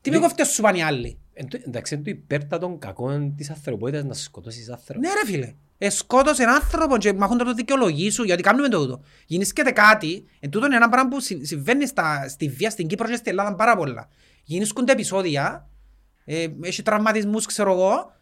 Τι 0.01 0.11
με 0.11 0.17
Ναι. 0.17 0.23
κόφτες 0.23 0.49
σου 0.49 0.63
πάνε 0.63 0.79
οι 0.79 0.83
άλλοι; 0.83 1.19
Εν 1.33 1.49
το- 1.49 1.59
Εντάξει, 1.67 1.95
είναι 1.95 2.03
το 2.03 2.11
υπέρτατον 2.11 2.79
κακό 2.79 3.33
της 3.37 3.51
ανθρωπότητας 3.51 4.05
να 4.05 4.15
σκοτώσεις 4.15 4.71
άνθρωπο. 4.71 5.01
Ναι 5.01 5.09
ρε 5.09 5.27
φίλε. 5.31 5.55
Ε, 5.79 5.91
σκότωσε 5.91 6.43
έναν 6.43 6.55
άνθρωπο 6.55 6.99
και 6.99 7.13
μαχούν 7.13 7.39
το 7.39 7.55
δικαιολογεί 7.55 8.11
σου 8.11 8.23
γιατί 8.25 8.43
κάνουμε 8.43 8.69
το 8.69 8.81
τούτο. 8.81 9.03
Γεννήσκεται 9.27 9.71
κάτι, 9.71 10.25
εν 10.41 10.51
τούτο 10.51 10.67
είναι 10.67 10.77
ένα 10.77 10.89
πράγμα 10.89 11.09
που 11.11 11.21
συ- 11.21 11.47
συμβαίνει 11.47 11.87
στα, 11.87 12.29
στη 12.29 12.49
βία 12.49 12.71
στην 12.71 12.87
Κύπρο 12.87 13.09
και 13.09 13.15
στην 13.17 13.31
Ελλάδα 13.31 13.55
πάρα 13.55 13.77
πολλά. 13.77 14.09
Γεννήσκονται 14.45 14.93
επεισόδια, 14.93 15.69
ε, 16.25 16.47
έχει 16.63 16.83
τραυματισμούς 16.83 17.47
ξέρω 17.47 17.73
εγώ 17.73 18.13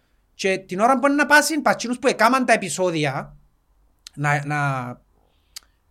και 0.42 0.58
την 0.58 0.80
ώρα 0.80 0.98
που 0.98 1.06
είναι 1.06 1.14
να 1.14 1.26
πάσουν 1.26 1.62
πατσίνους 1.62 1.98
που 1.98 2.06
έκαναν 2.06 2.44
τα 2.44 2.52
επεισόδια 2.52 3.36
να, 4.14 4.46
να, 4.46 5.00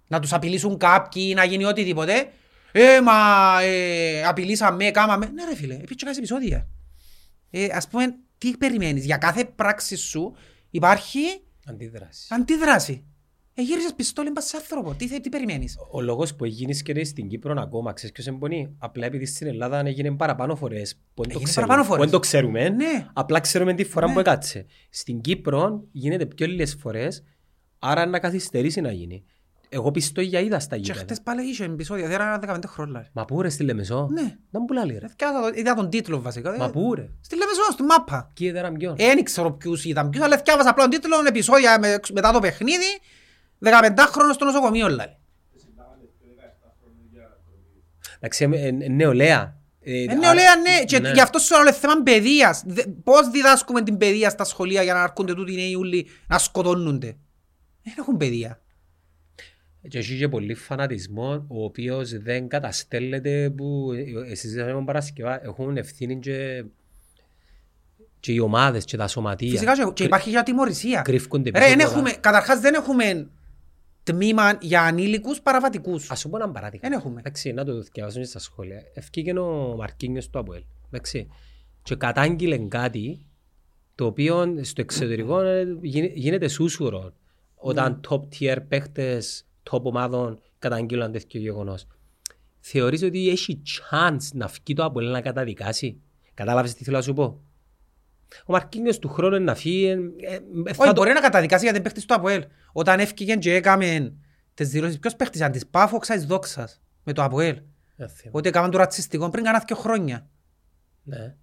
να 0.08 0.20
τους 0.20 0.34
απειλήσουν 0.34 0.78
κάποιοι, 0.78 1.34
να 1.36 1.44
γίνει 1.44 1.64
οτιδήποτε. 1.66 2.32
Ε, 2.72 3.02
μα 3.02 3.14
ε, 3.62 4.24
απειλήσαμε, 4.24 4.86
έκαναμε. 4.86 5.26
Ναι 5.34 5.46
ρε 5.46 5.56
φίλε, 5.56 5.74
επίσης 5.74 5.96
και 5.96 6.04
κάνεις 6.04 6.18
επεισόδια. 6.18 6.68
Ε, 7.50 7.68
ας 7.72 7.88
πούμε, 7.88 8.16
τι 8.38 8.58
περιμένεις; 8.58 9.06
Για 9.06 9.18
κάθε 9.18 9.46
πράξη 9.46 9.96
σου 9.96 10.36
υπάρχει 10.70 11.44
Αντίδραση. 11.66 12.28
αντίδραση. 12.30 13.06
Ε, 13.54 13.62
γύρισες 13.62 13.94
πιστόλι 13.94 14.32
πας 14.32 14.46
σε 14.46 14.58
άνθρωπο. 14.58 14.94
Τι, 14.94 15.08
θε- 15.08 15.22
τι 15.22 15.30
περιμένεις; 15.30 15.78
Ο 15.92 16.02
λόγος 16.02 16.36
που 16.36 16.46
έγινε 16.46 16.74
και 16.74 17.04
στην 17.04 17.28
Κύπρο 17.28 17.54
ακόμα, 17.62 17.94
ξέρεις 17.94 18.12
ποιος 18.16 18.28
εμπονεί; 18.28 18.76
Απλά 18.78 19.06
επειδή 19.06 19.26
στην 19.26 19.48
Ελλάδα 19.48 19.80
έγινε 19.86 20.12
παραπάνω 20.12 20.56
φορές 20.56 20.96
που 20.96 21.22
δεν 21.22 21.24
το 21.24 21.30
Έγινε 21.30 21.44
ξέρουμε. 21.44 21.68
παραπάνω 21.74 21.82
Που 21.82 21.88
φορές. 21.88 22.04
δεν 22.04 22.14
το 22.14 22.20
ξέρουμε. 22.20 22.70
Ναι. 22.70 23.08
Απλά 23.14 23.40
ξέρουμε 23.40 23.74
τη 23.74 23.84
φορά 23.84 24.08
Ναι. 24.08 24.14
που 24.14 24.20
έκατσε. 24.20 24.66
Στην 24.90 25.22
Κύπρο 25.22 25.84
γίνεται 25.92 26.26
πιο 26.26 26.48
λίγες 26.48 26.76
φορές, 26.80 27.24
άρα 27.80 28.06
να 28.06 28.20
καθυστερήσει 28.20 28.82
να 28.82 28.92
γίνει. 28.92 29.24
Εγώ 29.74 29.92
πιστώ 29.92 30.22
για 30.22 30.40
είδα 30.40 30.60
στα 30.60 30.76
Και 30.76 30.82
γήπεδα. 30.82 31.00
χτες 31.02 31.22
πάλι 31.22 31.42
είχε 31.50 31.64
επεισόδια, 31.64 32.08
δεν 32.08 32.18
era 32.22 32.40
15 32.40 32.68
χρόνια. 32.68 33.08
Μα 33.14 33.26
πού 33.26 33.42
ρε 33.42 33.50
στη 33.50 33.64
Λεμεσό. 33.64 34.08
Ναι. 34.12 34.36
Δεν 34.52 34.66
πουλά 34.66 34.86
ρε. 34.86 35.08
Θυκιάζα 35.08 35.42
το- 35.42 35.52
Είδα 35.60 35.74
τον 35.74 35.90
τίτλο 35.90 36.22
βασικά. 36.22 36.56
Μα 36.58 36.70
πού 36.70 36.94
ρε; 36.96 37.10
Στη 37.22 37.36
Λεμεσό, 37.38 37.62
στη 37.72 37.84
μάπα. 37.84 38.32
Κι 38.34 38.46
έδερα 38.48 38.72
ποιον. 38.72 38.96
Ε, 38.98 39.06
Δεν 39.06 39.24
ξέρω 39.24 39.52
ποιους 39.52 39.86
ήταν 39.86 40.10
ποιους, 40.10 40.24
αλλά 40.24 40.38
θυκιάβασα 40.38 40.70
απλά 40.70 40.84
τον 40.88 40.92
τίτλο, 41.00 41.16
επεισόδια 41.28 41.80
με- 41.80 42.00
μετά 42.14 42.32
το 42.32 42.40
παιχνίδι, 42.40 42.86
15χρονος 43.64 44.34
στο 44.34 44.46
νοσοκομείο 44.46 44.88
λέει. 44.88 45.16
Εντάξει, 48.20 48.50
ε, 48.52 48.68
ε, 48.68 48.72
νεολαία. 48.90 49.60
Ε, 49.84 50.04
Ε, 50.04 50.12
α- 50.12 50.16
νεολαία, 50.16 50.56
ναι, 50.56 50.84
και 50.86 51.00
ναι. 51.00 51.12
γι' 51.12 51.20
αυτό 51.22 51.40
σου 51.40 51.54
λέω 51.54 51.62
είναι 51.62 51.72
θέμα 51.74 52.02
παιδείας. 52.04 52.64
Δε- 52.66 52.84
Πώς 53.04 53.30
διδάσκουμε 53.30 53.84
την 53.84 53.98
παιδεία 53.98 54.30
στα 54.30 54.44
σχολεία 54.44 54.84
για 54.84 54.94
να 54.94 55.04
αρκούνται 55.04 55.34
τούτοι 55.34 55.52
οι 55.54 55.56
νέοι 55.56 55.76
ούλοι 55.76 56.08
να 56.28 56.38
σκοτώνονται; 56.38 57.16
Δεν 57.84 57.94
έχουν 57.98 58.18
παιδεία. 58.18 58.62
Και 59.88 59.98
έχει 59.98 60.18
και 60.18 60.28
πολύ 60.28 60.54
φανατισμό 60.54 61.46
ο 61.48 61.64
οποίος 61.64 62.18
δεν 62.18 62.48
καταστέλλεται 62.48 63.50
που 63.58 63.92
εσείς 64.30 64.54
δεν 64.54 64.84
Παρασκευά 64.84 65.44
έχουν 65.44 65.78
ευθύνη 65.78 66.20
και, 66.20 66.64
και 68.20 68.32
οι 68.32 68.40
ομάδες 68.40 68.86
και 68.86 68.98
τα 68.98 69.08
σωματεία. 69.08 69.50
Φυσικά 69.52 69.76
και- 69.76 69.92
και 69.94 70.04
υπάρχει 70.04 70.30
για 70.30 70.44
τιμωρησία. 70.44 71.02
κρύφκονται 71.02 71.50
Ρε, 71.50 71.60
πίσω 71.60 71.72
εν 71.72 71.82
από 71.82 71.90
έχουμε, 71.92 72.12
καταρχάς 72.12 72.60
δεν 72.60 72.74
έχουμε 72.74 73.30
τμήμα 74.04 74.58
για 74.62 74.82
ανήλικους 74.82 75.42
παραβατικούς. 75.42 76.12
Ας 76.12 76.20
σου 76.20 76.30
πω 76.30 76.38
έναν 76.38 76.52
παράδειγμα. 76.52 76.90
Δεν 76.90 76.98
έχουμε. 77.00 77.20
Εντάξει, 77.20 77.52
να 77.52 77.66
το 77.66 77.82
διαβάσουμε 77.94 78.26
στα 78.26 78.40
σχόλια. 78.40 78.84
Ευκήγε 78.94 79.40
ο 79.40 79.76
Μαρκίνιος 79.78 80.30
του 80.30 80.40
Αποέλ. 80.40 80.64
Εντάξει. 80.88 81.28
Και 81.84 81.96
κατάγγειλε 81.96 82.58
κάτι 82.58 83.26
το 83.96 84.06
οποίο 84.06 84.60
στο 84.62 84.82
εξωτερικό 84.82 85.40
ε, 85.42 85.78
γίνε- 85.82 86.16
γίνεται 86.16 86.48
σούσουρο. 86.48 87.14
Όταν 87.56 88.00
top 88.10 88.20
tier 88.40 88.58
παίχτες, 88.68 89.46
top 89.72 89.82
ομάδων 89.82 90.40
καταγγείλουν 90.60 91.12
τέτοιο 91.12 91.40
γεγονός. 91.40 91.86
Θεωρείς 92.60 93.04
ότι 93.04 93.30
έχει 93.30 93.62
chance 93.66 94.28
να 94.34 94.48
βγει 94.48 94.74
το 94.76 94.84
Αποέλ 94.84 95.12
να 95.12 95.22
καταδικάσει; 95.22 96.02
Κατάλαβες 96.34 96.74
τι 96.74 96.84
θέλω 96.84 96.98
να 96.98 97.04
σου 97.04 97.14
πω; 97.14 97.42
Ο 98.46 98.52
Μαρκίνιος 98.54 99.00
του 99.00 99.10
χρόνου 99.10 99.36
είναι 99.36 99.44
να 99.46 99.56
φύγει. 99.56 99.86
ε, 99.88 99.96
ε, 100.34 100.40
θα 100.74 100.84
Όχι, 100.84 100.88
το- 100.88 100.94
μπορεί 100.94 101.14
να 101.14 101.20
καταδικάσει 101.20 101.64
γιατί 101.66 101.82
παίχτης 101.82 102.06
του 102.06 102.14
ΑΠΟΕΛ. 102.14 102.44
Όταν 102.72 103.00
έφυγε 103.00 103.36
και 103.36 103.54
έκαμε 103.56 104.14
τις 104.54 104.70
δηλώσεις, 104.70 105.00
ποιος 105.00 105.16
παίχτης 105.16 105.42
αν 105.42 105.52
της 105.52 105.68
Πάφοξα 105.68 106.16
εις 106.16 106.26
Δόξας 106.26 106.82
με 107.04 107.14
το 107.14 107.24
ΑΠΟΕΛ. 107.24 107.56
Ε, 107.56 108.08
θυμάμαι. 108.08 108.32
Ότι 108.32 108.48
έκαναν 108.50 108.72
το 108.72 108.78
ρατσιστικό 108.78 109.30
πριν 109.30 109.44
κάνα 109.44 109.64
δύο 109.68 109.76
χρόνια. 109.76 110.28
Ναι, 111.04 111.36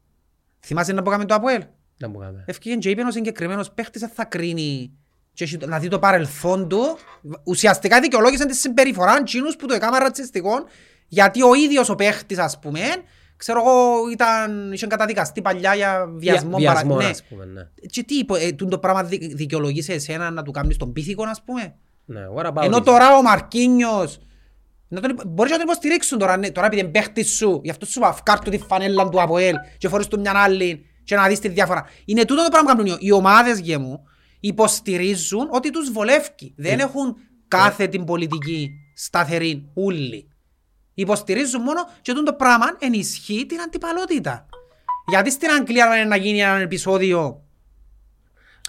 Θυμάσαι 0.61 0.92
να 0.92 1.03
πω 1.03 1.09
έκαμε 1.11 1.24
το 1.24 1.35
ΑΠΟΕΛ. 1.35 1.62
να 1.98 2.09
μου 2.09 2.18
κάνουμε. 2.18 2.44
Έφυγε 2.46 2.77
και 2.77 2.90
είπε 2.90 3.03
ο 3.03 3.11
συγκεκριμένος 3.11 3.70
παίχτης 3.72 4.01
δεν 4.01 4.11
θα 4.11 4.24
κρίνει 4.24 4.92
και 5.33 5.44
έχει- 5.44 5.57
να 5.66 5.79
δει 5.79 5.88
το 5.88 5.98
παρελθόν 5.98 6.68
του. 6.68 6.98
Ουσιαστικά 7.44 8.01
δικαιολόγησε 8.01 8.46
τη 8.46 8.55
συμπεριφορά 8.57 9.22
τσίνους 9.22 9.57
που 9.57 9.66
το 9.66 9.74
έκαναν 9.74 10.01
ρατσιστικό 10.03 10.51
γιατί 11.09 11.42
ο 11.42 11.55
ίδιος 11.55 11.88
ο 11.88 11.94
παίχτης 11.94 12.38
ας 12.38 12.59
πούμε 12.59 12.81
ξέρω 13.38 13.61
εγώ 13.61 14.11
ήταν, 14.12 14.72
είχε 14.72 14.87
καταδικαστεί 14.87 15.42
παλιά 15.42 15.74
για 15.74 16.07
βιασμό. 16.16 16.57
Βια- 16.57 16.68
παρα- 16.68 16.81
βιασμό, 16.81 16.96
ναι. 16.96 17.05
ας 17.09 17.22
πούμε, 17.29 17.44
ναι. 17.44 17.62
Και 17.90 18.03
τι 18.03 18.14
είπε, 18.14 18.38
ε, 18.38 18.53
τούτο 18.53 18.70
το 18.70 18.79
πράγμα 18.79 19.05
δι- 19.05 19.35
δικαιολογείς 19.35 19.85
σε 19.85 19.92
εσένα 19.92 20.31
να 20.31 20.42
του 20.42 20.51
κάνεις 20.51 20.77
τον 20.77 20.92
πίθηκο 20.92 21.24
ας 21.24 21.42
πούμε; 21.44 21.74
Ναι, 22.05 22.20
what 22.37 22.44
about 22.46 22.62
Ενώ 22.64 22.77
it? 22.77 22.85
τώρα 22.85 23.16
ο 23.16 23.22
Μαρκίνιος 23.22 24.18
να 24.88 25.01
τον, 25.01 25.11
υπο- 25.11 25.22
μπορείς 25.27 25.51
να 25.53 25.59
τον 25.59 25.66
υποστηρίξουν 25.66 26.18
τώρα, 26.18 26.37
ναι, 26.37 26.51
τώρα 26.51 26.66
επειδή 26.66 26.83
είναι 26.83 26.90
παίχτης 26.90 27.31
σου, 27.37 27.61
γι' 27.64 27.70
αυτό 27.70 27.87
σου 27.87 27.98
είπα, 27.98 28.12
φκάρ 28.12 28.38
του 28.40 28.51
τη 28.51 28.59
φανέλα 28.59 29.09
του 29.09 29.20
ΑΠΟΕΛ 29.22 29.55
και 29.79 29.88
φορείς 29.88 30.07
του 30.07 30.20
μια 30.20 30.33
άλλη 30.37 30.87
και 31.05 31.16
να 31.16 31.29
δεις 31.29 31.38
τη 31.38 31.48
διαφορά. 31.48 31.85
Είναι 32.05 32.24
τούτο 32.24 32.42
το 32.42 32.48
πράγμα 32.51 32.70
που 32.70 32.77
κάνουν 32.77 32.92
οι- 33.01 33.07
οι 33.07 33.12
ομάδες 33.12 33.59
γε 33.59 33.79
μου, 33.79 34.03
υποστηρίζουν 34.40 35.48
ότι 35.51 35.70
τους 35.70 35.90
βολεύει. 35.92 36.29
Δεν 36.57 36.79
έχουν 36.79 37.16
κάθε 37.48 37.87
την 37.87 38.05
πολιτική 38.05 38.70
σταθερή 38.94 39.70
ούλη. 39.74 40.27
Υποστηρίζουν 41.00 41.62
μόνο 41.62 41.80
και 42.02 42.12
τούτο 42.12 42.22
το 42.22 42.34
πράγμα 42.34 42.66
ενισχύει 42.78 43.46
την 43.46 43.61
αντιπαλότητα. 43.61 44.46
Γιατί 45.08 45.30
στην 45.30 45.50
Αγγλία 45.50 45.87
αν 45.87 45.96
είναι 45.96 46.04
να 46.04 46.16
γίνει 46.16 46.40
ένα 46.40 46.58
επεισόδιο 46.58 47.42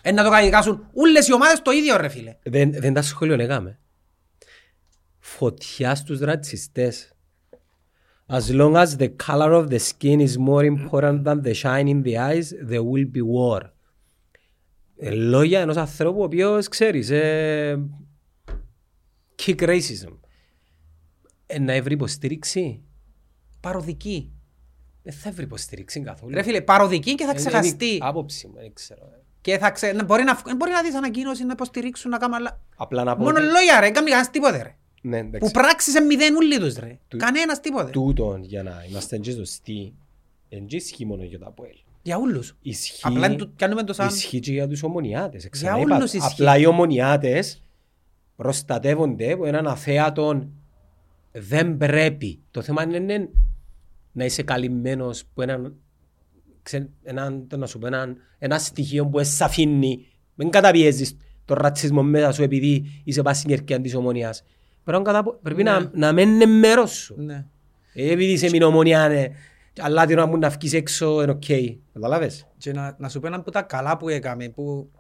ε, 0.02 0.12
να 0.12 0.24
το 0.24 0.30
καταδικάσουν 0.30 0.88
όλες 0.94 1.28
οι 1.28 1.34
ομάδες 1.34 1.62
το 1.62 1.72
ίδιο 1.72 1.98
ρε 1.98 2.08
φίλε. 2.08 2.36
Δεν, 2.44 2.72
δεν 2.72 2.94
τα 2.94 3.02
σχολιονεγάμε. 3.02 3.80
Φωτιά 5.20 5.96
στους 5.96 6.20
ρατσιστές. 6.20 7.14
As 8.28 8.52
long 8.52 8.76
as 8.76 8.96
the 8.98 9.10
color 9.28 9.52
of 9.52 9.68
the 9.70 9.80
skin 9.80 10.20
is 10.20 10.38
more 10.38 10.64
important 10.64 11.24
than 11.24 11.42
the 11.42 11.54
shine 11.54 11.88
in 11.88 12.04
the 12.04 12.18
eyes, 12.18 12.50
there 12.70 12.84
will 12.84 13.10
be 13.16 13.22
war. 13.36 13.62
Ε, 14.98 15.10
λόγια 15.10 15.60
ενός 15.60 15.78
ανθρώπου 15.78 16.20
ο 16.20 16.24
οποίος, 16.24 16.68
ξέρεις, 16.68 17.10
ε, 17.10 17.80
kick 19.46 19.60
racism. 19.60 20.20
Ε, 21.52 21.60
να 21.60 21.74
έβρει 21.74 21.94
υποστήριξη; 21.94 22.82
Παροδική. 23.60 24.32
Δεν 25.04 25.14
θα 25.14 25.30
έβρει 25.30 25.44
υποστήριξη 25.44 26.00
καθόλου. 26.02 26.34
Ρε 26.34 26.42
φίλε, 26.44 26.62
παροδική 26.62 27.16
και 27.16 27.24
θα 27.24 27.30
Ε, 27.30 27.34
είναι 27.40 27.50
ξεχαστεί. 27.50 27.98
Άποψη 28.02 28.48
μου, 28.48 28.54
δεν 28.58 28.74
ξέρω. 28.74 29.02
ε. 29.14 29.18
Και 29.42 29.58
θα 29.58 29.72
ξε... 29.72 29.92
να- 29.92 30.04
μπορεί, 30.04 30.24
να... 30.24 30.56
μπορεί 30.58 30.72
να 30.72 30.82
δεις 30.82 30.96
ανακοίνωση, 30.96 31.44
να 31.46 31.52
υποστηρίξουν, 31.52 32.12
να 32.12 32.18
κάνουν 32.18 32.36
αλλά... 32.36 32.60
Απλά 32.76 33.04
να 33.04 33.16
πω 33.16 33.24
Μόνο 33.24 33.38
ότι- 33.38 33.46
λόγια 33.48 33.80
ρε, 33.80 33.86
δεν 33.86 33.94
κάνει 33.94 34.10
κανένας 34.10 34.30
τίποτε 34.30 34.62
ρε. 34.62 34.76
Ναι, 35.02 35.22
Που 35.22 35.28
εντάξει. 35.28 35.52
πράξεις 35.54 35.94
σε 35.94 36.00
μηδέν 36.02 36.36
ούλοι 36.36 36.60
τους 36.60 36.76
ρε. 36.76 36.98
Του- 37.08 37.18
Κανένας 37.18 37.60
τίποτε. 37.60 37.90
Τούτον 37.92 38.44
για 38.44 38.64
να 38.64 38.86
είμαστε 38.90 39.18
και 39.18 39.32
σωστοί, 39.32 39.94
δεν 40.50 40.66
ισχύει 40.68 41.06
μόνο 41.06 41.24
για 41.24 41.40
τα 41.40 41.48
ΑΠΟΕΛ. 41.48 41.76
Για 42.02 42.18
ούλους. 42.18 42.56
Ισχύει, 42.62 43.00
Απλά 43.04 43.28
είναι 43.28 43.36
το- 43.36 43.52
κάνουμε 43.56 43.84
το 43.84 43.94
σαν... 43.94 44.08
ισχύει 44.08 44.40
και 44.40 44.52
για 44.52 44.68
τους 44.68 44.84
ομονιάτες. 44.84 45.42
Για 45.42 45.50
Ξαναείπα, 45.50 45.96
όλους 45.96 46.14
ισχύει. 46.14 46.32
Απλά 46.32 46.58
οι 46.58 46.66
ομονιάτες 46.66 47.62
προστατεύονται 48.36 49.32
από 49.32 49.46
έναν 49.46 49.68
αθέατον 49.68 50.52
δεν 51.32 51.78
πρέπει. 51.78 52.40
Το 52.52 52.62
θέμα 52.62 52.84
είναι 52.84 53.00
ναι, 53.00 53.28
να 54.12 54.26
είσαι 54.26 54.44
καλυμμένος 54.44 55.24
που 55.34 55.42
έναν, 55.42 55.76
ξέ, 56.62 56.90
έναν, 57.04 57.48
το 57.48 57.58
να 57.58 57.66
σου 57.66 57.80
πω, 57.80 57.88
έναν, 57.88 58.18
ένα 58.40 58.58
στοιχείο 58.60 59.08
που 59.08 59.24
σε 59.24 59.44
αφήνει. 59.44 60.06
Μην 60.36 60.50
καταπιέζεις 60.50 61.18
τον 61.46 61.58
ρατσισμό 61.60 62.04
μέσα 62.04 62.32
σου 62.32 62.44
επειδή 62.44 63.02
είσαι 63.04 63.22
πας 63.22 63.38
στην 63.38 63.50
κερκίδα 63.50 63.82
της 63.82 63.96
Ομόνοιας. 63.96 64.44
Πρέπει, 64.84 65.04
να 65.04 65.12
καταπο- 65.12 65.40
πρέπει 65.44 65.64
Ναι. 65.64 65.72
να, 65.72 65.90
να 65.94 66.14
μένει 66.14 66.46
μέρος 66.46 66.92
σου. 66.92 67.16
Ναι. 67.22 67.46
Ε, 67.94 68.12
Επειδή 68.12 68.32
είσαι 68.32 68.50
μην 68.50 68.62
ομονιά, 68.62 69.08
ναι. 69.08 69.26
Αλλά 69.82 70.06
την 70.06 70.18
ώρα 70.18 70.30
που 70.30 70.38
να 70.38 70.50
βγεις 70.50 70.74
έξω 70.74 71.22
είναι 71.22 71.32
οκ. 71.32 71.44
Καταλάβες; 71.94 72.48
Και 72.58 72.72
να, 72.72 72.96
να 73.00 73.10
σου 73.10 73.20
πω 73.20 73.28
ένα 73.28 73.36
από 73.36 73.52
τα 73.52 73.62
καλά 73.62 73.98
που 73.98 74.10
έκαμε, 74.10 74.50
που 74.50 74.92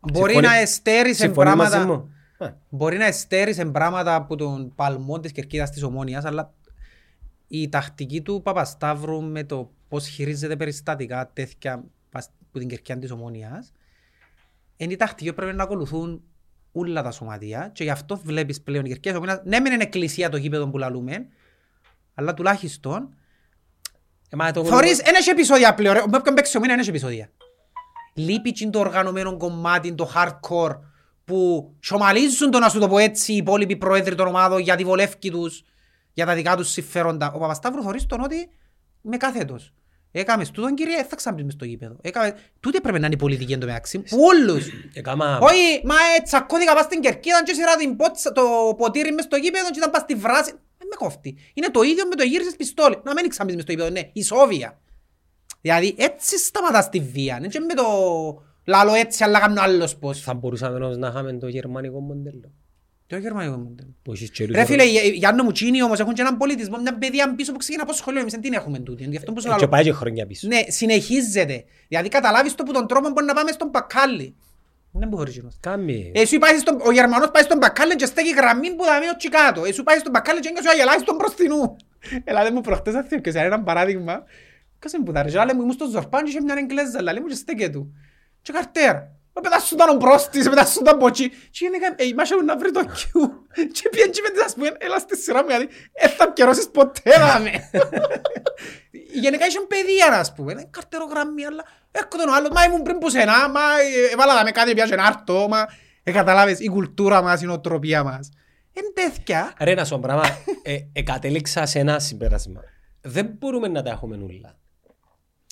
μπορεί 0.00 0.32
Συμφωνεί- 0.32 0.42
να 0.54 0.60
εστέρισε 0.60 1.14
συμφωνεί 1.24 1.54
μαζί 1.56 1.70
πράγματα... 1.70 2.08
μου. 2.40 2.46
Ε, 2.46 2.54
Μπορεί 2.68 2.96
να 2.96 3.04
εστέρισε 3.04 3.64
πράγματα 3.64 4.14
από 4.14 4.36
τον 4.36 4.74
παλμό 4.74 5.20
της 5.20 5.32
κερκίδας 5.32 5.70
της 5.70 5.82
Ομόνιας, 5.82 6.24
αλλά 6.24 6.52
η 7.48 7.68
τακτική 7.68 8.22
του 8.22 8.40
Παπασταύρου 8.42 9.22
με 9.22 9.44
το 9.44 9.70
πώς 9.88 10.06
χειρίζεται 10.06 10.56
περιστατικά 10.56 11.30
τέτοια 11.32 11.84
πας- 12.10 12.30
που 12.52 12.58
την 12.58 12.68
κερκίδα 12.68 12.98
της 12.98 13.10
Ομόνιας, 13.10 13.72
είναι 14.76 14.92
η 14.92 14.96
τακτική 14.96 15.28
που 15.28 15.34
πρέπει 15.34 15.56
να 15.56 15.62
ακολουθούν 15.62 16.22
όλα 16.72 17.02
τα 17.02 17.10
σωματεία 17.10 17.70
και 17.72 17.84
γι' 17.84 17.90
αυτό 17.90 18.16
βλέπεις 18.16 18.60
πλέον 18.62 18.84
η 18.84 18.88
κερκίδα 18.88 19.18
της 19.18 19.24
Ομόνιας, 19.24 19.46
ναι 19.46 19.60
μεν 19.60 19.72
είναι 19.72 19.82
εκκλησία 19.82 20.28
το 20.28 20.36
γήπεδο 20.36 20.68
που 20.68 20.78
λαλούμε, 20.78 21.26
αλλά 22.14 22.34
τουλάχιστον 22.34 23.14
ε, 24.28 24.36
μα 24.36 24.50
το- 24.50 24.64
Θωρείς, 24.64 24.98
ένα 25.00 25.18
έχει 25.18 25.30
επεισόδια 25.30 25.74
πλέον, 25.74 25.94
ρε. 25.94 26.00
με 26.10 26.16
όποιον 26.16 26.34
παίξεις 26.34 26.54
ο 26.54 26.60
μήνα 26.60 26.72
ένα 26.72 26.80
έχει 26.80 26.90
επεισόδια. 26.90 27.28
Λείπει 28.14 28.52
και 28.52 28.68
το 28.68 28.78
οργανωμένο 28.78 29.36
κομμάτι, 29.36 29.94
το 29.94 30.10
hardcore, 30.14 30.78
που 31.24 31.70
σομαλίζουν 31.80 32.50
το 32.50 32.58
να 32.58 32.68
σου 32.68 32.78
το 32.78 32.88
πω 32.88 32.98
έτσι 32.98 33.32
οι 33.32 33.36
υπόλοιποι 33.36 33.76
πρόεδροι 33.76 34.14
των 34.14 34.26
ομάδων 34.26 34.58
για 34.60 34.76
τη 34.76 34.84
βολεύκη 34.84 35.30
τους, 35.30 35.62
για 36.12 36.26
τα 36.26 36.34
δικά 36.34 36.56
τους 36.56 36.68
συμφέροντα. 36.70 37.32
Ο 37.34 37.38
Παπασταύρου 37.38 37.82
θωρείς 37.82 38.06
τον 38.06 38.20
ότι 38.20 38.48
με 39.00 39.16
κάθετος. 39.16 39.72
Έκαμες 40.16 40.50
τούτον 40.50 40.74
κύριε, 40.74 40.96
δεν 40.96 41.04
θα 41.04 41.16
ξαναπείς 41.16 41.44
μες 41.44 41.52
στο 41.54 41.64
γήπεδο. 41.64 41.96
Έκαμε... 42.00 42.36
Τούτη 42.60 42.80
πρέπει 42.80 42.98
να 43.00 43.06
είναι 43.06 43.14
η 43.14 43.18
πολιτική 43.18 43.52
εν 43.52 43.60
τω 43.60 43.66
μεταξύ, 43.66 43.98
που 43.98 44.18
όλους. 44.20 44.66
Έκαμα- 44.92 45.38
Όχι, 45.42 45.80
μα 45.84 45.94
ε, 45.94 46.22
τσακώθηκα 46.22 46.74
πας 46.74 46.84
στην 46.84 47.00
κερκίδα 47.00 47.42
και 47.44 47.54
σειρά 47.54 47.76
την 47.76 47.96
πότσα, 47.96 48.32
το 48.32 48.42
ποτήρι 48.76 49.12
μες 49.12 49.24
στο 49.24 49.36
γήπεδο 49.36 49.70
και 49.70 49.78
ήταν 49.78 49.90
πας 49.90 50.02
στη 50.02 50.14
βράση. 50.14 50.50
Δεν 50.78 50.88
με 50.90 50.96
κόφτει. 50.96 51.36
Είναι 51.54 51.68
το 51.70 51.82
ίδιο 51.82 52.06
με 52.08 52.14
το 52.14 52.22
γύρισες 52.22 52.56
πιστόλι. 52.56 53.00
Να 53.04 53.12
μην 53.12 53.28
ξαμπείς 53.28 53.54
μες 53.54 53.62
στο 53.62 53.72
γήπεδο, 53.72 53.90
ναι, 53.90 54.00
ισόβια. 54.12 54.80
Δηλαδή 55.60 55.94
έτσι 55.98 56.38
σταματάς 56.38 56.88
τη 56.88 57.00
βία. 57.00 57.36
Είναι 57.36 57.48
και 57.48 57.60
με 57.60 57.74
το 57.74 57.84
λάλο 58.64 58.94
έτσι 58.94 59.24
αλλά 59.24 59.38
κάνω 59.40 59.60
άλλος 59.62 59.96
πώς. 59.96 60.20
Θα 60.20 60.34
μπορούσαμε 60.34 60.84
όμως 60.84 60.96
να 60.96 61.08
είχαμε 61.08 61.32
το 61.32 61.48
γερμανικό 61.48 62.00
μοντέλο. 62.00 62.52
Το 63.06 63.16
γερμανικό 63.16 63.56
μοντέλο. 63.56 63.88
Που 64.02 64.12
έχεις 64.12 64.30
και 64.30 64.46
τους 64.46 64.54
Ρε 64.56 64.64
φίλε, 64.64 64.82
ορ- 64.82 64.90
οι- 64.90 65.00
οι 65.08 65.16
Γιάννο 65.16 65.42
Μουτσίνοι 65.42 65.82
όμως 65.82 65.98
έχουν 66.00 66.14
και 66.14 66.20
έναν 66.20 66.36
πολιτισμό, 66.36 66.78
μια 66.80 66.98
παιδεία 66.98 67.34
πίσω 67.34 67.52
που 67.52 67.58
ξεκινά 67.58 67.82
από 67.82 67.92
σχολείο. 67.92 68.20
Εμείς 68.20 68.32
δεν 68.32 68.40
την 68.40 68.52
έχουμε 68.52 68.78
τούτη. 68.78 69.04
Γι' 69.04 69.16
αυτό 69.16 69.32
που 69.32 69.40
σου 69.40 69.48
Ε, 69.48 69.50
Και 69.52 69.58
λέω. 69.58 69.68
πάει 69.68 69.82
και 69.82 69.92
χρόνια 69.92 70.26
πίσω. 70.26 70.46
Ναι, 70.48 70.60
συνεχίζεται. 70.68 71.64
Δηλαδή 71.88 72.08
καταλάβεις 72.08 72.54
το 72.54 72.62
που 72.62 72.72
τον 72.72 72.86
τρόπο 72.86 73.08
μπορεί 73.10 73.26
να 73.26 73.34
πάμε 73.34 73.52
στον 73.52 73.68
μπακάλι. 73.68 74.34
Δεν 74.92 75.08
μπορεί 75.08 75.30
γίνος. 75.30 75.56
Κάμει. 75.60 76.10
Ε, 76.14 76.20
Εσύ 76.20 76.38
πάει 76.38 76.58
στον, 76.58 76.80
ο 76.86 76.92
Γερμανός 76.92 77.30
πάει 77.30 77.42
στον 77.42 77.58
μπακάλι 77.58 77.96
και 77.96 78.06
στέκει 78.06 78.30
γραμμή 78.34 78.74
που 78.74 78.84
θα 78.84 78.92
μείνει 78.98 79.10
έτσι 79.14 79.28
κάτω. 79.28 79.64
Εσύ 79.64 79.82
πάει 79.82 79.98
στον 79.98 80.10
μπακάλι 80.12 80.40
και 80.40 80.48
έγκασε 80.48 80.68
ο 80.68 80.70
αγελάς 80.70 81.00
στον 81.00 81.14
μπροστινού. 81.16 81.76
Έλα 82.24 82.42
δεν 82.42 82.52
μου 82.54 82.60
προχτές 82.60 82.94
αθήω 82.94 83.18
και 83.18 83.30
σε 83.30 83.38
ένα 83.38 83.62
παράδειγμα. 83.62 84.22
Κάσε 84.78 84.98
μου 84.98 85.04
που 85.04 85.12
τα 85.12 85.22
ρεζάλε 85.22 85.54
μου 85.54 85.60
ήμουν 85.60 85.72
στο 85.72 85.86
Ζορπάν 85.86 86.24
και 86.24 86.30
είχε 86.30 86.40
μια 86.40 86.54
Εγγλέζα, 86.58 86.98
αλλά 86.98 87.20
μου 87.20 87.26
και 87.26 87.34
στέκε 87.34 87.68
του. 87.68 87.94
Και 88.44 88.52
καρτέρα. 88.52 89.00
Με 89.34 89.40
πετάσσονταν 89.42 89.88
ο 89.88 89.94
μπρόστης, 89.94 90.44
με 90.44 90.50
πετάσσονταν 90.50 90.94
από 90.94 91.06
εκεί. 91.06 91.28
Και 91.28 91.60
γενικά, 91.64 91.86
ε, 91.96 92.04
μάσα 92.16 92.36
μου 92.36 92.44
να 92.44 92.56
βρει 92.56 92.70
το 92.70 92.84
κιού. 92.84 93.46
Και 93.76 93.88
πιέν 93.88 94.10
και 94.10 94.20
πέντε, 94.22 94.44
ας 94.44 94.54
πούμε, 94.54 94.72
έλα 94.78 94.98
στη 94.98 95.16
σειρά 95.16 95.42
μου, 95.42 95.48
γιατί 95.48 95.66
δεν 96.00 96.10
θα 96.10 96.32
πιερώσεις 96.32 96.68
ποτέ, 96.68 97.10
δάμε. 97.18 97.50
Γενικά 99.22 99.46
είχαν 99.46 99.66
παιδεία, 99.66 100.18
ας 100.18 100.32
πούμε, 100.34 100.52
είναι 100.52 100.68
καρτερογραμμή, 100.70 101.44
αλλά 101.44 101.64
έρχονται 101.90 102.22
ο 102.30 102.34
άλλος, 102.34 102.50
μα 102.50 102.64
ήμουν 102.64 102.82
πριν 102.82 102.98
που 102.98 103.08
σένα, 103.10 103.48
μα 103.48 103.60
ε, 103.60 104.12
έβαλα 104.12 104.34
δάμε 104.34 104.50
κάτι, 104.50 104.74
πιάσω 104.74 104.92
ένα 104.92 105.04
άρτο, 105.04 105.46
μα 105.48 105.66
ε, 106.02 106.12
καταλάβες, 106.12 106.58
η 106.58 106.68
κουλτούρα 106.68 107.22
μας, 107.22 107.42
η 107.42 107.46
νοοτροπία 107.46 108.02
μας. 108.04 108.28
Εν 108.72 108.84
τέτοια. 108.94 109.54
Ρε 109.60 109.74
να 109.74 109.84
σου 109.84 109.94
πω 109.94 110.00
πράγμα, 110.02 110.24
ε, 110.62 110.76
ε, 110.92 111.02
κατέληξα 111.02 111.66
σε 111.66 111.78
ένα 111.78 111.98
συμπέρασμα. 111.98 112.60
Δεν 113.00 113.26
μπορούμε 113.38 113.68
να 113.68 113.82
τα 113.82 113.90
έχουμε 113.90 114.16
όλα. 114.16 114.22
Ε, 114.22 114.28
μπορεί 114.28 114.48
να 114.48 114.52
τα 114.52 114.52
ζήσω 114.52 115.43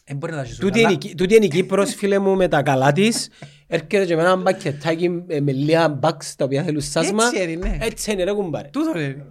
Τούτη 0.58 0.80
είναι, 0.80 0.92
η 0.92 0.96
Κι- 0.96 1.14
τούτη 1.16 1.34
είναι 1.34 1.44
η 1.44 1.48
Κύπρος, 1.48 1.94
φίλε 1.94 2.18
μου, 2.18 2.36
με 2.36 2.48
τα 2.48 2.62
καλά 2.62 2.92
της. 2.92 3.30
Έρχεται 3.66 4.04
και 4.04 4.16
με 4.16 4.22
ένα 4.22 4.36
μπακετάκι 4.36 5.24
ε, 5.26 5.40
με 5.40 5.52
λίγα 5.52 5.88
μπαξ 5.88 6.34
τα 6.36 6.44
οποία 6.44 6.62
θέλουν 6.62 6.80
σάσμα. 6.80 7.24
Έτσι 7.24 7.52
είναι, 7.52 7.68
ναι. 7.68 7.78
Έτσι 7.80 8.12
είναι 8.12 8.24
ρε 8.24 8.32
κουμπάρε. 8.32 8.68
Τούτο 8.72 8.98
είναι. 9.00 9.26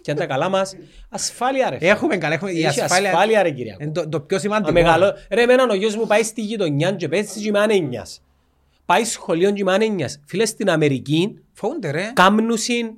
Και 0.00 0.10
αν 0.10 0.16
τα 0.16 0.26
καλά 0.26 0.48
μας, 0.48 0.76
ασφάλεια 1.08 1.70
ρε. 1.70 1.76
Έχουμε 1.80 2.16
καλά, 2.16 2.34
έχουμε 2.34 2.50
η 2.50 2.64
Έχει 2.64 2.80
ασφάλεια. 2.80 3.10
ασφάλεια, 3.10 3.42
ρε, 3.42 3.50
Κυριακό. 3.50 3.82
Είναι 3.82 3.92
το, 3.92 4.08
το 4.08 4.20
πιο 4.20 4.38
σημαντικό. 4.38 4.68
Αμεγαλώ. 4.70 5.14
Ρε, 5.30 5.42
εμένα 5.42 5.66
ο 5.70 5.74
γιος 5.74 5.96
μου 5.96 6.06
πάει 6.06 6.22
στη 6.22 6.40
γειτονιά 6.42 6.92
και 6.92 7.08
παίζει 7.08 7.40
και 7.42 7.50
με 7.50 7.58
ανένιας. 7.58 8.22
Πάει 8.84 9.04
σχολείο 9.04 9.52
και 9.52 9.64
με 9.64 9.72
ανένιας. 9.72 10.20
Φίλε, 10.26 10.44
στην 10.46 10.70
Αμερική 10.70 11.38
Φοβούνται 11.52 11.90
ρε. 11.90 12.10
κάμνουσιν 12.14 12.90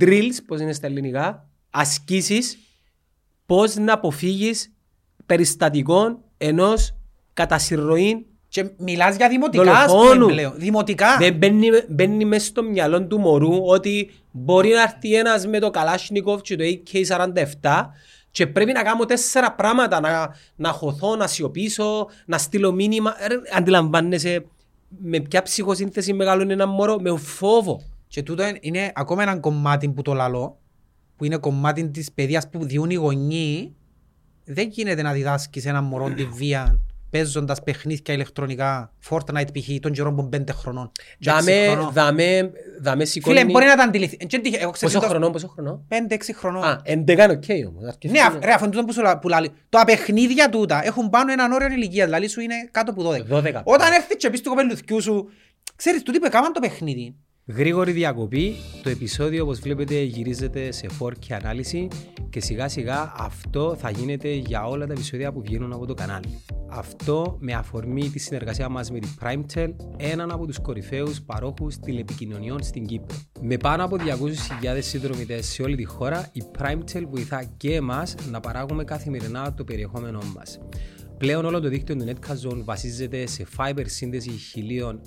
drills, 0.00 0.36
πώς 0.46 0.60
είναι 0.60 0.72
στα 0.72 0.86
ελληνικά, 0.86 1.48
ασκήσεις, 1.70 2.58
πώς 3.46 3.74
να 3.76 3.92
αποφύγεις 3.92 4.73
περιστατικών 5.26 6.18
ενός 6.38 6.94
κατά 7.32 7.58
συρροή 7.58 8.26
Και 8.48 8.70
μιλάς 8.78 9.16
για 9.16 9.28
δημοτικά, 9.28 9.72
ας 9.72 9.92
δολοφόνου. 9.92 10.20
πούμε, 10.20 10.32
πλέον. 10.32 10.52
Δημοτικά. 10.56 11.16
Δεν 11.18 11.34
μπαίνει, 11.36 11.68
μπαίνει 11.88 12.24
μέσα 12.24 12.46
στο 12.46 12.62
μυαλό 12.62 13.06
του 13.06 13.18
μωρού 13.20 13.66
ότι 13.66 14.10
μπορεί 14.30 14.68
να 14.68 14.82
έρθει 14.82 15.14
ένας 15.14 15.46
με 15.46 15.58
το 15.58 15.70
Καλάσνικοφ 15.70 16.40
και 16.40 16.56
το 16.56 16.64
AK-47 16.64 17.90
και 18.30 18.46
πρέπει 18.46 18.72
να 18.72 18.82
κάνω 18.82 19.04
τέσσερα 19.04 19.52
πράγματα, 19.52 20.00
να, 20.00 20.34
να 20.56 20.68
χωθώ, 20.68 21.16
να 21.16 21.26
σιωπήσω, 21.26 22.06
να 22.26 22.38
στείλω 22.38 22.72
μήνυμα. 22.72 23.14
Ρε, 23.28 23.34
αντιλαμβάνεσαι 23.56 24.44
με 25.02 25.20
ποια 25.20 25.42
ψυχοσύνθεση 25.42 26.12
μεγαλώνει 26.12 26.52
ένα 26.52 26.66
μωρό, 26.66 26.98
με 27.00 27.16
φόβο. 27.16 27.80
Και 28.08 28.22
τούτο 28.22 28.46
είναι- 28.46 28.58
είναι 28.60 28.92
ακόμα 28.94 29.22
ένα 29.22 29.36
κομμάτι 29.38 29.88
που 29.88 30.02
το 30.02 30.12
λαλώ, 30.12 30.58
που 31.16 31.24
είναι 31.24 31.36
κομμάτι 31.36 31.88
της 31.90 32.12
παιδείας 32.12 32.48
που 32.50 32.64
διούν 32.64 32.90
οι 32.90 32.94
γονείς. 32.94 33.70
Δεν 34.44 34.68
γίνεται 34.68 35.02
να 35.02 35.12
διδάσκεις 35.12 35.66
έναν 35.66 35.84
μωρό 35.84 36.10
τη 36.10 36.24
βία 36.24 36.78
παίζοντας 37.10 37.62
παιχνίδια 37.62 38.14
ηλεκτρονικά, 38.14 38.92
Fortnite 39.10 39.46
π.χ. 39.52 39.68
των 39.80 39.92
καιρών 39.92 40.16
που 40.16 40.28
πέντε 40.28 40.52
χρονών. 40.52 40.92
και 41.18 41.30
έξι 41.30 41.44
Δαμέ, 41.44 41.66
χρονών. 41.72 41.92
δαμέ, 41.92 42.50
δαμέ 42.80 43.04
σηκώνει... 43.04 43.38
Φίλε, 43.38 43.50
μπορεί 43.50 43.64
να 43.66 43.76
τα 43.76 43.82
αντιληφθείς. 43.82 44.18
Ε, 44.20 44.24
και 44.24 44.38
τύχε- 44.38 44.62
Εγώ 44.62 44.70
ξέρω 44.70 44.90
Πόσο 44.92 45.04
το- 45.04 45.10
χρονών, 45.10 45.32
πόσο 45.32 45.48
χρονών; 45.48 45.84
Πέντε-έξι 45.88 46.34
χρονών. 46.34 46.64
Α, 46.64 46.80
11 46.84 47.08
είναι 47.08 47.24
οκ 47.24 47.44
όμως. 47.68 47.84
αρκετή 47.86 48.12
Ναι, 48.12 48.18
είναι. 48.18 48.28
αφ- 48.28 48.44
ρε, 48.44 48.52
αφού 48.52 48.64
είναι 48.64 48.72
τούτο 48.72 48.86
που 48.86 48.92
σου 48.92 49.00
λα- 49.02 49.18
που 49.18 49.28
λαλεί. 49.28 49.50
Τα 49.68 49.84
παιχνίδια 49.84 50.48
τούτα 50.48 50.84
έχουν 50.84 51.10
πάνω 51.10 51.32
έναν 51.32 51.52
όριο 51.52 51.68
ηλικίας, 51.68 52.04
δηλαδή 52.06 52.28
σου 52.28 52.40
είναι 52.40 52.54
κάτω 52.70 52.90
από 52.90 53.02
12. 53.02 53.26
12. 53.28 53.60
Όταν 53.64 53.92
έρθεις 53.92 54.16
και 54.16 54.30
πεις 54.30 54.40
του 54.40 54.48
κοπελουθκιού 54.48 55.00
σου, 55.02 55.28
ξέρεις, 55.76 56.02
τούτοι 56.02 56.18
που 56.18 56.26
έκαναν 56.26 56.52
το 56.52 56.60
παιχνίδι, 56.60 57.14
Γρήγορη 57.46 57.92
διακοπή. 57.92 58.54
Το 58.82 58.90
επεισόδιο 58.90 59.42
όπως 59.42 59.60
βλέπετε 59.60 60.02
γυρίζεται 60.02 60.72
σε 60.72 60.86
4K 61.00 61.32
ανάλυση 61.42 61.88
και 62.30 62.40
σιγά 62.40 62.68
σιγά 62.68 63.12
αυτό 63.16 63.76
θα 63.78 63.90
γίνεται 63.90 64.28
για 64.28 64.66
όλα 64.66 64.86
τα 64.86 64.92
επεισόδια 64.92 65.32
που 65.32 65.40
βγαίνουν 65.40 65.72
από 65.72 65.86
το 65.86 65.94
κανάλι. 65.94 66.42
Αυτό 66.70 67.36
με 67.40 67.52
αφορμή 67.52 68.08
τη 68.08 68.18
συνεργασία 68.18 68.68
μας 68.68 68.90
με 68.90 68.98
την 68.98 69.10
PrimeTel, 69.20 69.68
έναν 69.96 70.30
από 70.30 70.46
τους 70.46 70.58
κορυφαίους 70.60 71.20
παρόχους 71.20 71.78
τηλεπικοινωνιών 71.78 72.62
στην 72.62 72.86
Κύπρο. 72.86 73.16
Με 73.40 73.56
πάνω 73.56 73.84
από 73.84 73.96
200.000 73.96 74.78
συνδρομητές 74.80 75.46
σε 75.46 75.62
όλη 75.62 75.76
τη 75.76 75.84
χώρα, 75.84 76.28
η 76.32 76.42
PrimeTel 76.58 77.02
βοηθά 77.08 77.44
και 77.56 77.74
εμάς 77.74 78.14
να 78.30 78.40
παράγουμε 78.40 78.84
καθημερινά 78.84 79.54
το 79.54 79.64
περιεχόμενό 79.64 80.20
μας. 80.36 80.58
Πλέον 81.18 81.44
όλο 81.44 81.60
το 81.60 81.68
δίκτυο 81.68 81.96
του 81.96 82.04
Netcast 82.08 82.48
Zone 82.48 82.60
βασίζεται 82.64 83.26
σε 83.26 83.46
fiber 83.58 83.84
σύνδεση 83.84 84.30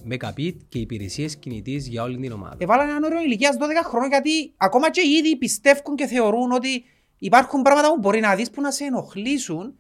1000 0.10 0.14
Mbit 0.14 0.56
και 0.70 0.80
υπηρεσίες 0.80 1.36
κινητής 1.36 1.88
για 1.88 2.04
όλη 2.04 2.18
την 2.18 2.32
ομάδα. 2.32 2.56
έβαλαν 2.58 2.90
έναν 2.90 3.04
όριο 3.04 3.22
ηλικίας 3.22 3.56
12 3.56 3.60
χρόνων 3.84 4.10
γιατί 4.10 4.54
ακόμα 4.58 4.92
και 4.92 5.02
οι 5.02 5.10
ίδιοι 5.10 5.36
πιστεύουν 5.36 5.96
και 5.96 6.06
θεωρούν 6.06 6.52
ότι 6.52 6.84
υπάρχουν 7.18 7.62
πράγματα 7.62 7.90
που 7.94 8.00
μπορεί 8.00 8.20
να 8.20 8.36
δεις 8.36 8.50
που 8.50 8.62
να 8.62 8.72
σε 8.72 8.84
ενοχλήσουν 8.84 9.76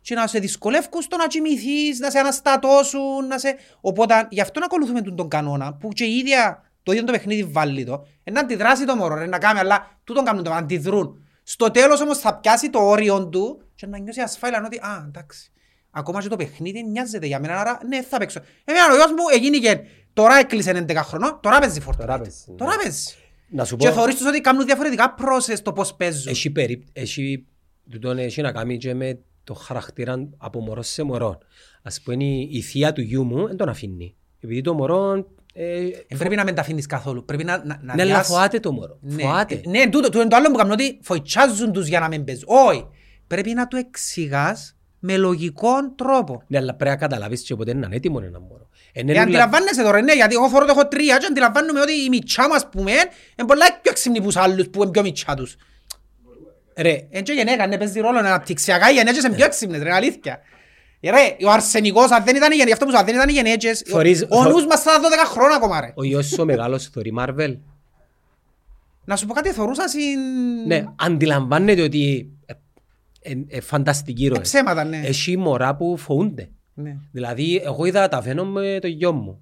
και 0.00 0.14
να 0.14 0.26
σε 0.26 0.38
δυσκολεύουν 0.38 1.02
στο 1.02 1.16
να 1.16 1.26
κοιμηθείς, 1.26 1.98
να 1.98 2.10
σε 2.10 2.18
αναστατώσουν, 2.18 3.26
να 3.28 3.38
σε... 3.38 3.56
Οπότε 3.80 4.26
γι' 4.30 4.40
αυτό 4.40 4.60
να 4.60 4.64
ακολουθούμε 4.64 5.00
τον, 5.00 5.16
τον 5.16 5.28
κανόνα 5.28 5.74
που 5.74 5.88
και 5.88 6.04
η 6.04 6.16
ίδια 6.16 6.62
το 6.82 6.92
ίδιο 6.92 7.04
το 7.04 7.12
παιχνίδι 7.12 7.44
βάλει 7.44 7.84
το. 7.84 8.06
Ε, 8.24 8.30
να 8.30 8.40
αντιδράσει 8.40 8.84
το 8.84 8.96
μωρό, 8.96 9.14
ρε, 9.14 9.26
να 9.26 9.38
κάνει, 9.38 9.58
αλλά 9.58 9.98
τούτον 10.04 10.24
κάνουν 10.24 10.42
το, 10.42 10.50
να 10.50 10.56
αντιδρούν. 10.56 11.26
Στο 11.42 11.70
τέλος 11.70 12.00
όμως 12.00 12.18
θα 12.18 12.38
πιάσει 12.38 12.70
το 12.70 12.78
όριο 12.78 13.28
του 13.28 13.62
και 13.74 13.86
να 13.86 13.98
νιώσει 13.98 14.20
ασφάλεια 14.20 14.62
ότι 14.66 14.76
α, 14.76 15.04
εντάξει. 15.06 15.52
Ακόμα 15.96 16.22
και 16.22 16.28
το 16.28 16.36
παιχνίδι 16.36 16.82
νοιάζεται 16.82 17.26
για 17.26 17.40
μένα, 17.40 17.60
άρα 17.60 17.78
ναι, 17.88 18.02
θα 18.02 18.18
παίξω. 18.18 18.40
Εμένα 18.64 18.84
ο 18.92 18.94
γιος 18.94 19.10
μου 19.10 19.24
έγινε 19.34 19.58
και 19.58 19.80
τώρα 20.12 20.36
έκλεισε 20.38 20.84
11 20.88 20.94
χρονών, 20.96 21.38
τώρα 21.42 21.58
παίζει 21.58 21.80
Fortnite. 21.86 21.96
Τώρα 21.98 22.18
παίζει, 22.18 22.38
ναι. 22.46 22.54
Τώρα 22.56 22.76
παίζει. 22.82 23.14
Να 23.48 23.64
σου 23.64 23.76
Και 23.76 23.88
πω, 23.88 23.94
θεωρείς 23.94 24.16
τους 24.16 24.26
ότι 24.26 24.40
κάνουν 24.40 24.64
διαφορετικά 24.64 25.14
process 25.18 25.58
το 25.62 25.72
πώς 25.72 25.94
παίζουν. 25.94 26.32
έχει, 26.32 26.50
περί... 26.50 26.84
έχει... 26.92 27.46
τούτον 27.90 28.18
έχει 28.18 28.40
να 28.42 28.52
κάνει 28.52 28.76
και 28.78 28.94
με 28.94 29.18
το 29.44 29.54
χαρακτήρα 29.54 30.28
από 30.38 30.60
μωρό 30.60 30.82
σε 30.82 31.02
μωρό. 31.02 31.38
Ας 31.82 32.00
πούμε 32.00 32.24
η, 32.24 32.48
η 32.52 32.60
θεία 32.60 32.92
του 32.92 33.00
γιού 33.00 33.24
μου 33.24 33.46
δεν 33.46 33.56
τον 33.56 33.68
αφήνει. 33.68 34.14
Επειδή 34.40 34.60
το 34.60 34.74
μωρό... 34.74 35.26
Ε, 35.56 35.86
Ε, 36.08 36.16
πρέπει 36.18 36.34
να 36.36 36.44
μην 36.44 36.54
τα 36.54 36.60
αφήνεις 36.60 36.86
καθόλου. 36.86 37.24
Πρέπει 37.24 37.44
να, 37.44 37.56
να, 37.64 37.64
να 37.82 37.94
ναι, 37.94 38.02
αλλά 38.02 38.04
διάς- 38.04 38.26
φοάται 38.26 38.60
το 38.60 38.72
μωρό. 38.72 38.98
Ναι, 39.00 39.22
Φοάται. 39.22 39.54
ε, 39.64 39.68
ναι 39.68 39.84
τούτο, 39.84 40.00
τούτο 40.08 40.20
είναι 40.20 40.28
το 40.28 40.36
άλλο 40.36 40.50
που 40.50 40.56
κάνουν 40.56 40.72
ότι 40.72 40.98
φοητσάζουν 41.02 41.72
τους 41.72 41.86
για 41.86 42.00
να 42.00 42.08
μην 42.08 42.24
παίζουν. 42.24 42.44
Όχι. 42.48 42.86
Πρέπει 43.26 43.52
να 43.54 43.66
του 43.68 43.76
εξηγάς 43.76 44.73
με 45.06 45.16
λογικό 45.16 45.70
τρόπο. 45.96 46.42
Ναι, 46.46 46.58
αλλά 46.58 46.74
πρέπει 46.74 46.90
να 46.90 46.96
καταλάβεις 46.96 47.42
και 47.42 47.54
ποτέ 47.54 47.74
να 47.74 47.86
είναι 47.86 47.96
έτοιμο 47.96 48.20
ένα 48.26 48.40
μωρό. 48.40 48.68
Είναι 48.92 49.10
Ε, 49.10 49.14
νουλα- 49.14 49.22
αντιλαμβάνεσαι 49.22 49.82
τώρα, 49.82 50.02
ναι, 50.02 50.12
γιατί 50.14 50.34
εγώ 50.34 50.48
φορώ 50.48 50.64
το 50.64 50.72
έχω 50.76 50.86
τρία 50.88 51.16
και 51.16 51.26
αντιλαμβάνομαι 51.26 51.80
ότι 51.80 51.92
η 51.92 52.08
μητσά 52.08 52.48
μας 52.48 52.68
που 52.68 52.82
μεν 52.82 52.94
είναι 53.38 53.46
πολλά 53.48 53.66
πιο 53.82 53.92
ξυμνή 53.92 54.18
που 54.18 54.24
τους 54.26 54.36
άλλους 54.36 54.68
που 54.68 54.82
είναι 54.82 54.90
πιο 54.90 55.02
μητσά 55.02 55.34
τους. 55.34 55.56
Ρε, 56.76 57.06
Ε, 57.10 57.20
και 57.22 57.32
η 57.32 57.34
γενέκα, 57.34 57.66
ναι, 57.66 57.78
παίζει 57.78 58.00
ρόλο, 58.00 58.18
αναπτυξιακά 58.18 58.90
οι 58.90 58.94
γενέκες 58.94 59.24
είναι 59.24 59.34
πιο 59.34 59.44
έξυπνες, 59.44 59.82
ρε, 59.82 59.92
αλήθεια. 59.94 60.40
Ε, 61.00 61.10
Ρε, 61.10 61.36
ο 61.46 61.50
αρσενικός, 61.50 62.10
αν 62.10 62.24
δεν 62.24 62.36
ήταν 62.36 62.50
οι 62.52 62.54
γενέκες, 62.54 62.72
αυτό 62.72 62.84
που 62.84 62.90
σου, 62.90 62.98
αν 62.98 63.04
δεν 63.04 63.14
ήταν 63.14 63.28
οι 63.28 63.32
γενέκες, 63.32 63.82
ο- 63.86 63.90
Θωρείς- 63.90 64.26
ο 64.28 64.42
θω- 64.42 64.52
νους 64.52 64.66
μας 64.66 64.82
θα 64.82 64.90
ήταν 64.90 65.02
12 65.02 65.24
χρόνια 65.30 65.56
ακόμα, 65.56 65.80
ρε. 65.80 65.92
ο 65.94 66.04
γιος 66.04 66.26
σου 66.26 66.36
ο 66.40 66.44
μεγάλος 66.44 66.84
θωρεί 66.88 67.12
Marvel. 67.18 67.56
Να 69.04 69.16
σου 69.16 69.26
πω 69.26 69.34
κάτι, 69.34 69.50
θωρούσα 69.50 69.88
συν... 69.88 70.18
Ναι, 70.66 70.84
αντιλαμβάνεται 70.96 71.82
ότι 71.82 72.28
ε, 73.24 73.30
ε, 73.30 73.56
ε, 73.56 73.60
φανταστική 73.60 74.24
Ε, 74.24 74.28
ροές. 74.28 74.40
ψέματα, 74.40 74.84
ναι. 74.84 75.00
Έχει 75.04 75.36
μωρά 75.36 75.76
που 75.76 75.96
φοβούνται. 75.96 76.48
Ναι. 76.74 76.96
Δηλαδή, 77.12 77.60
εγώ 77.64 77.84
είδα 77.84 78.08
τα 78.08 78.22
φαίνω 78.22 78.44
με 78.44 78.78
το 78.80 78.86
γιο 78.86 79.12
μου. 79.12 79.38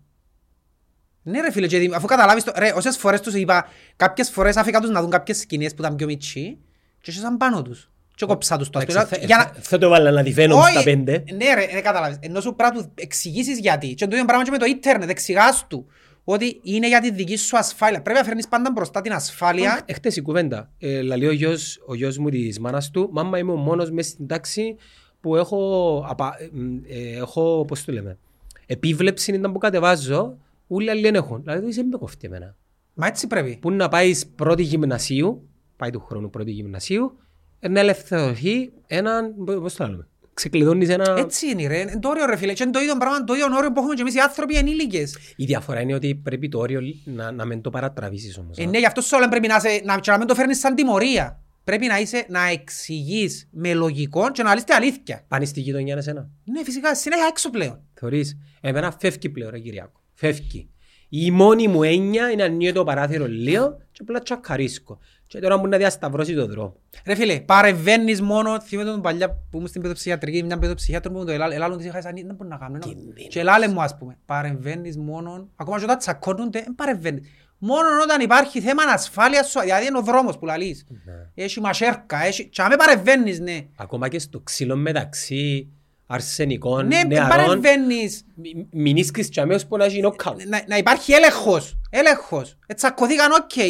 Ναι 1.23 1.41
ρε 1.41 1.51
φίλε, 1.53 1.67
και 1.67 1.79
δι- 1.79 1.95
αφού 1.95 2.07
καταλάβεις 2.07 2.45
το... 2.45 2.53
Ρε, 2.57 2.73
όσες 2.75 2.97
φορές 2.97 3.21
τους 3.21 3.35
είπα, 3.35 3.67
κάποιες 3.97 4.31
φορές 4.31 4.57
άφηκα 4.57 4.81
τους 4.81 4.91
να 4.91 5.01
δουν 5.01 5.11
κάποιες 5.11 5.39
σκηνές 5.39 5.75
που 5.75 5.83
ήταν 5.83 5.97
πιο 5.97 6.07
μητσί 6.07 6.59
και 7.01 7.11
έσωσαν 7.11 7.37
πάνω 7.37 7.63
τους. 7.63 7.91
Και 8.15 8.27
κόψα 8.27 8.57
τους 8.59 8.71
το 8.71 8.79
Εντάξει, 8.79 8.99
αστείο. 8.99 9.19
θα- 9.19 9.25
Για 9.27 9.37
να... 9.37 9.43
θα- 9.45 9.55
Θα 9.61 9.79
το 9.79 9.89
βάλω 9.89 10.11
να 10.11 10.23
τη 10.23 10.33
φαίνω 10.33 10.57
Όχι, 10.57 10.71
στα 10.73 10.83
πέντε. 10.83 11.25
Ναι 11.37 11.55
ρε, 11.55 11.67
δεν 11.73 11.83
καταλάβεις. 11.83 12.17
Ενώ 12.21 12.41
σου 12.41 12.55
πρέπει 12.55 12.77
να 12.77 12.83
του 12.83 12.93
εξηγήσεις 12.95 13.59
γιατί. 13.59 13.95
Και 13.95 14.07
το 14.07 14.11
ίδιο 14.15 14.25
πράγμα 14.27 14.45
και 14.45 14.51
με 14.51 14.59
το 14.59 14.65
ίντερνετ, 14.65 15.09
εξηγάς 15.11 15.67
του. 15.69 15.87
Ότι 16.25 16.61
είναι 16.63 16.89
για 16.89 17.01
τη 17.01 17.11
δική 17.11 17.37
σου 17.37 17.57
ασφάλεια. 17.57 18.03
Πρέπει 18.03 18.19
να 18.19 18.25
φέρνεις 18.25 18.49
πάντα 18.49 18.71
μπροστά 18.71 19.01
την 19.01 19.13
ασφάλεια. 19.13 19.83
Εχθές 19.87 20.17
η 20.17 20.21
κουβέντα. 20.21 20.71
Ε, 20.79 21.03
λαλεί 21.03 21.27
ο 21.27 21.33
γιος, 21.33 21.83
ο 21.87 21.95
γιος 21.95 22.19
μου 22.19 22.29
της 22.29 22.59
μάνας 22.59 22.91
του, 22.91 23.09
μάμα 23.13 23.39
είμαι 23.39 23.53
ο 23.53 23.57
μόνος 23.57 23.91
μέσα 23.91 24.09
στην 24.09 24.27
τάξη 24.27 24.77
που 25.21 25.37
έχω, 25.37 26.05
απα, 26.09 26.37
ε, 26.39 26.49
μ, 26.53 26.77
ε, 26.87 27.17
έχω 27.17 27.65
πώς 27.69 27.85
το 27.85 27.93
λέμε, 27.93 28.19
επίβλεψη 28.67 29.35
είναι 29.35 29.49
που 29.49 29.59
κατεβάζω, 29.59 30.39
όλοι 30.69 30.87
οι 30.87 30.91
άλλοι 30.91 31.01
δεν 31.01 31.15
έχουν. 31.15 31.43
Δηλαδή, 31.43 31.69
είσαι 31.69 31.83
με 31.83 31.97
κοφτεί 31.97 32.27
εμένα. 32.27 32.57
Μα 32.95 33.07
έτσι 33.07 33.27
πρέπει. 33.27 33.59
Που 33.61 33.71
να 33.71 33.89
πάεις 33.89 34.27
πρώτη 34.27 34.63
γυμνασίου, 34.63 35.49
πάει 35.77 35.91
του 35.91 36.01
χρόνου 36.01 36.31
πρώτη 36.31 36.51
γυμνασίου, 36.51 37.17
ε, 37.61 37.69
να 37.69 37.81
ελευθερωθεί 37.81 38.73
έναν, 38.87 39.35
πώς 39.45 39.75
το 39.75 39.87
λέμε, 39.87 40.07
ξεκλειδώνεις 40.35 40.89
ένα... 40.89 41.15
Έτσι 41.19 41.47
είναι 41.47 41.67
ρε. 41.67 41.79
Είναι 41.79 41.99
το 41.99 42.09
όριο 42.09 42.27
ρε 42.27 42.37
φίλε. 42.37 42.53
Και 42.53 42.63
είναι 42.63 42.73
το 42.73 42.81
ίδιο 42.81 42.97
πράγμα, 42.97 43.25
το 43.25 43.35
ίδιο 43.35 43.47
όριο 43.57 43.73
που 43.73 43.81
έχουμε 43.81 43.95
και 43.95 44.01
εμείς 44.01 44.15
οι 44.15 44.19
άνθρωποι 44.19 44.57
ενήλικες. 44.57 45.17
Η 45.37 45.45
διαφορά 45.45 45.81
είναι 45.81 45.95
ότι 45.95 46.15
πρέπει 46.15 46.49
το 46.49 46.59
όριο 46.59 46.81
να, 47.05 47.33
να 47.33 47.45
μην 47.45 47.61
το 47.61 47.71
παρατραβήσεις 47.71 48.39
όμως. 48.39 48.59
Ε, 48.59 48.65
ναι, 48.65 48.79
γι' 48.79 48.87
αυτό 48.87 49.01
σου 49.01 49.17
όλα 49.17 49.29
πρέπει 49.29 49.47
να, 49.47 49.61
σε, 49.61 49.81
να, 49.85 49.99
και 49.99 50.11
να 50.11 50.19
μην 50.19 50.27
το 50.27 50.35
φέρνεις 50.35 50.59
σαν 50.59 50.75
τιμωρία. 50.75 51.41
Πρέπει 51.65 51.87
να 51.87 51.99
είσαι, 51.99 52.27
να 52.29 52.47
εξηγείς 52.47 53.49
με 53.51 53.75
λογικό 53.75 54.31
και 54.31 54.43
να 54.43 54.55
λες 54.55 54.65
την 54.65 54.75
αλήθεια. 54.75 55.25
Πάνε 55.29 55.45
στη 55.45 55.61
γειτονιά 55.61 55.97
εσένα. 55.97 56.29
Ναι, 56.45 56.65
φυσικά, 56.65 56.95
συνέχεια 56.95 57.27
έξω 57.31 57.51
πλέον. 57.51 57.81
Θεωρείς, 57.95 58.39
εμένα 58.61 58.97
φεύγει 59.01 59.29
πλέον 59.29 59.51
ρε 59.51 59.59
Κυριακό. 59.59 60.01
Φεύγει. 60.15 60.69
Η 61.09 61.31
μόνη 61.31 61.69
μου 61.69 61.83
έννοια 61.83 62.31
είναι 62.31 62.43
να 62.43 62.45
ανοίγω 62.45 62.73
το 62.73 62.85
παράθυρο 62.85 63.27
λίγο 63.27 63.77
και 63.93 63.99
απλά 64.03 64.21
τσακαρίσκω. 64.21 64.99
Και 65.33 65.41
τώρα 65.41 65.57
μου 65.59 65.67
να 65.67 65.77
διασταυρώσει 65.77 66.35
το 66.35 66.47
δρόμο. 66.47 66.75
Ρε 67.07 67.15
φίλε, 67.15 67.41
παρεμβαίνεις 67.41 68.21
μόνο, 68.23 68.61
θυμάμαι 68.61 68.91
τον 68.91 69.01
παλιά 69.01 69.29
που 69.31 69.57
ήμουν 69.57 69.67
στην 69.67 69.83
παιδοψυχιατρική, 69.83 70.43
μια 70.43 70.59
παιδοψυχιάτρο 70.59 71.13
που 71.13 71.19
μου 71.19 71.25
το 71.25 71.33
ελάλε, 71.33 71.55
ελάλε 71.55 71.77
της 71.77 71.87
είχα 71.87 72.01
σαν 72.03 72.15
δεν 72.15 72.35
μπορεί 72.35 72.49
να 72.51 72.57
κάνω. 72.57 72.79
Κινδύνος. 72.79 73.27
Και 73.29 73.41
ελάλε 73.41 73.69
μου 73.69 73.83
ας 73.83 73.97
πούμε, 73.99 74.19
παρεμβαίνεις 74.27 74.97
μόνο, 74.97 75.49
ακόμα 75.57 75.79
και 75.79 75.85
όταν 75.85 75.99
τσακώνονται, 75.99 76.61
δεν 76.63 76.75
παρεμβαίνεις. 76.75 77.29
Μόνο 77.59 77.87
όταν 78.03 78.21
υπάρχει 78.21 78.61
θέμα 78.61 78.83
ασφάλειας 78.83 79.51
σου, 79.51 79.61
δηλαδή 79.61 79.87
είναι 79.87 79.99
ο 79.99 80.03
δρόμος 80.03 80.39
που 80.39 80.47
λαλείς. 80.47 80.87
Έχει 81.35 81.61
μασέρκα, 81.61 82.25
έχει... 82.25 82.47
Και 82.49 82.63
αν 82.63 82.69
με 82.69 82.77
παρεμβαίνεις, 82.77 83.41
ναι. 83.41 83.67
Ακόμα 83.77 84.09
και 84.09 84.19
στο 84.19 84.41
ξύλο 84.41 84.77
μεταξύ 84.77 85.69
αρσενικών 86.07 86.87
Ναι, 86.87 86.97
δεν 86.97 87.09
νεαρών, 87.09 87.29
παρεμβαίνεις. 87.29 88.25
μη- 88.35 88.67
μην 88.71 88.97
ίσκεις 88.97 89.29
και 89.29 89.41
αμέσως 89.41 89.67
που 89.67 89.77
να 89.77 89.85
έχει 89.85 90.01
νοκάουτ. 90.01 90.43
Να, 90.47 90.63
να 90.67 90.77
υπάρχει 90.77 91.13
έλεγχος. 91.13 91.77
Έλεγχος. 91.91 92.59
Ε, 92.67 92.75
τσακωθήκαν, 92.75 93.31
οκ. 93.33 93.57
Ε, 93.57 93.63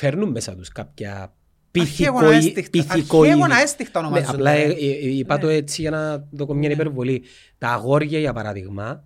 Φέρνουν 0.00 0.30
μέσα 0.30 0.54
τους 0.56 0.68
κάποια 0.68 1.34
Αρχαίγωνα 1.78 2.28
πυθικοή- 2.28 2.56
έστιχτα. 2.56 2.70
πυθικοή- 2.94 3.24
Αρχαίγωνα 3.30 3.60
έστιχτα 3.60 4.00
Ναι, 4.00 4.06
ονομάζονται. 4.06 4.36
απλά 4.36 4.50
ε, 4.50 4.66
ρε. 4.66 4.72
ε, 4.72 4.90
ε, 4.90 5.08
είπα 5.16 5.38
το 5.38 5.48
έτσι 5.48 5.80
για 5.80 5.90
να 5.90 6.28
το 6.36 6.46
κάνω 6.46 6.58
μια 6.58 6.70
υπερβολή. 6.70 7.22
Τα 7.58 7.68
αγόρια, 7.68 8.18
για 8.18 8.32
παράδειγμα, 8.32 9.04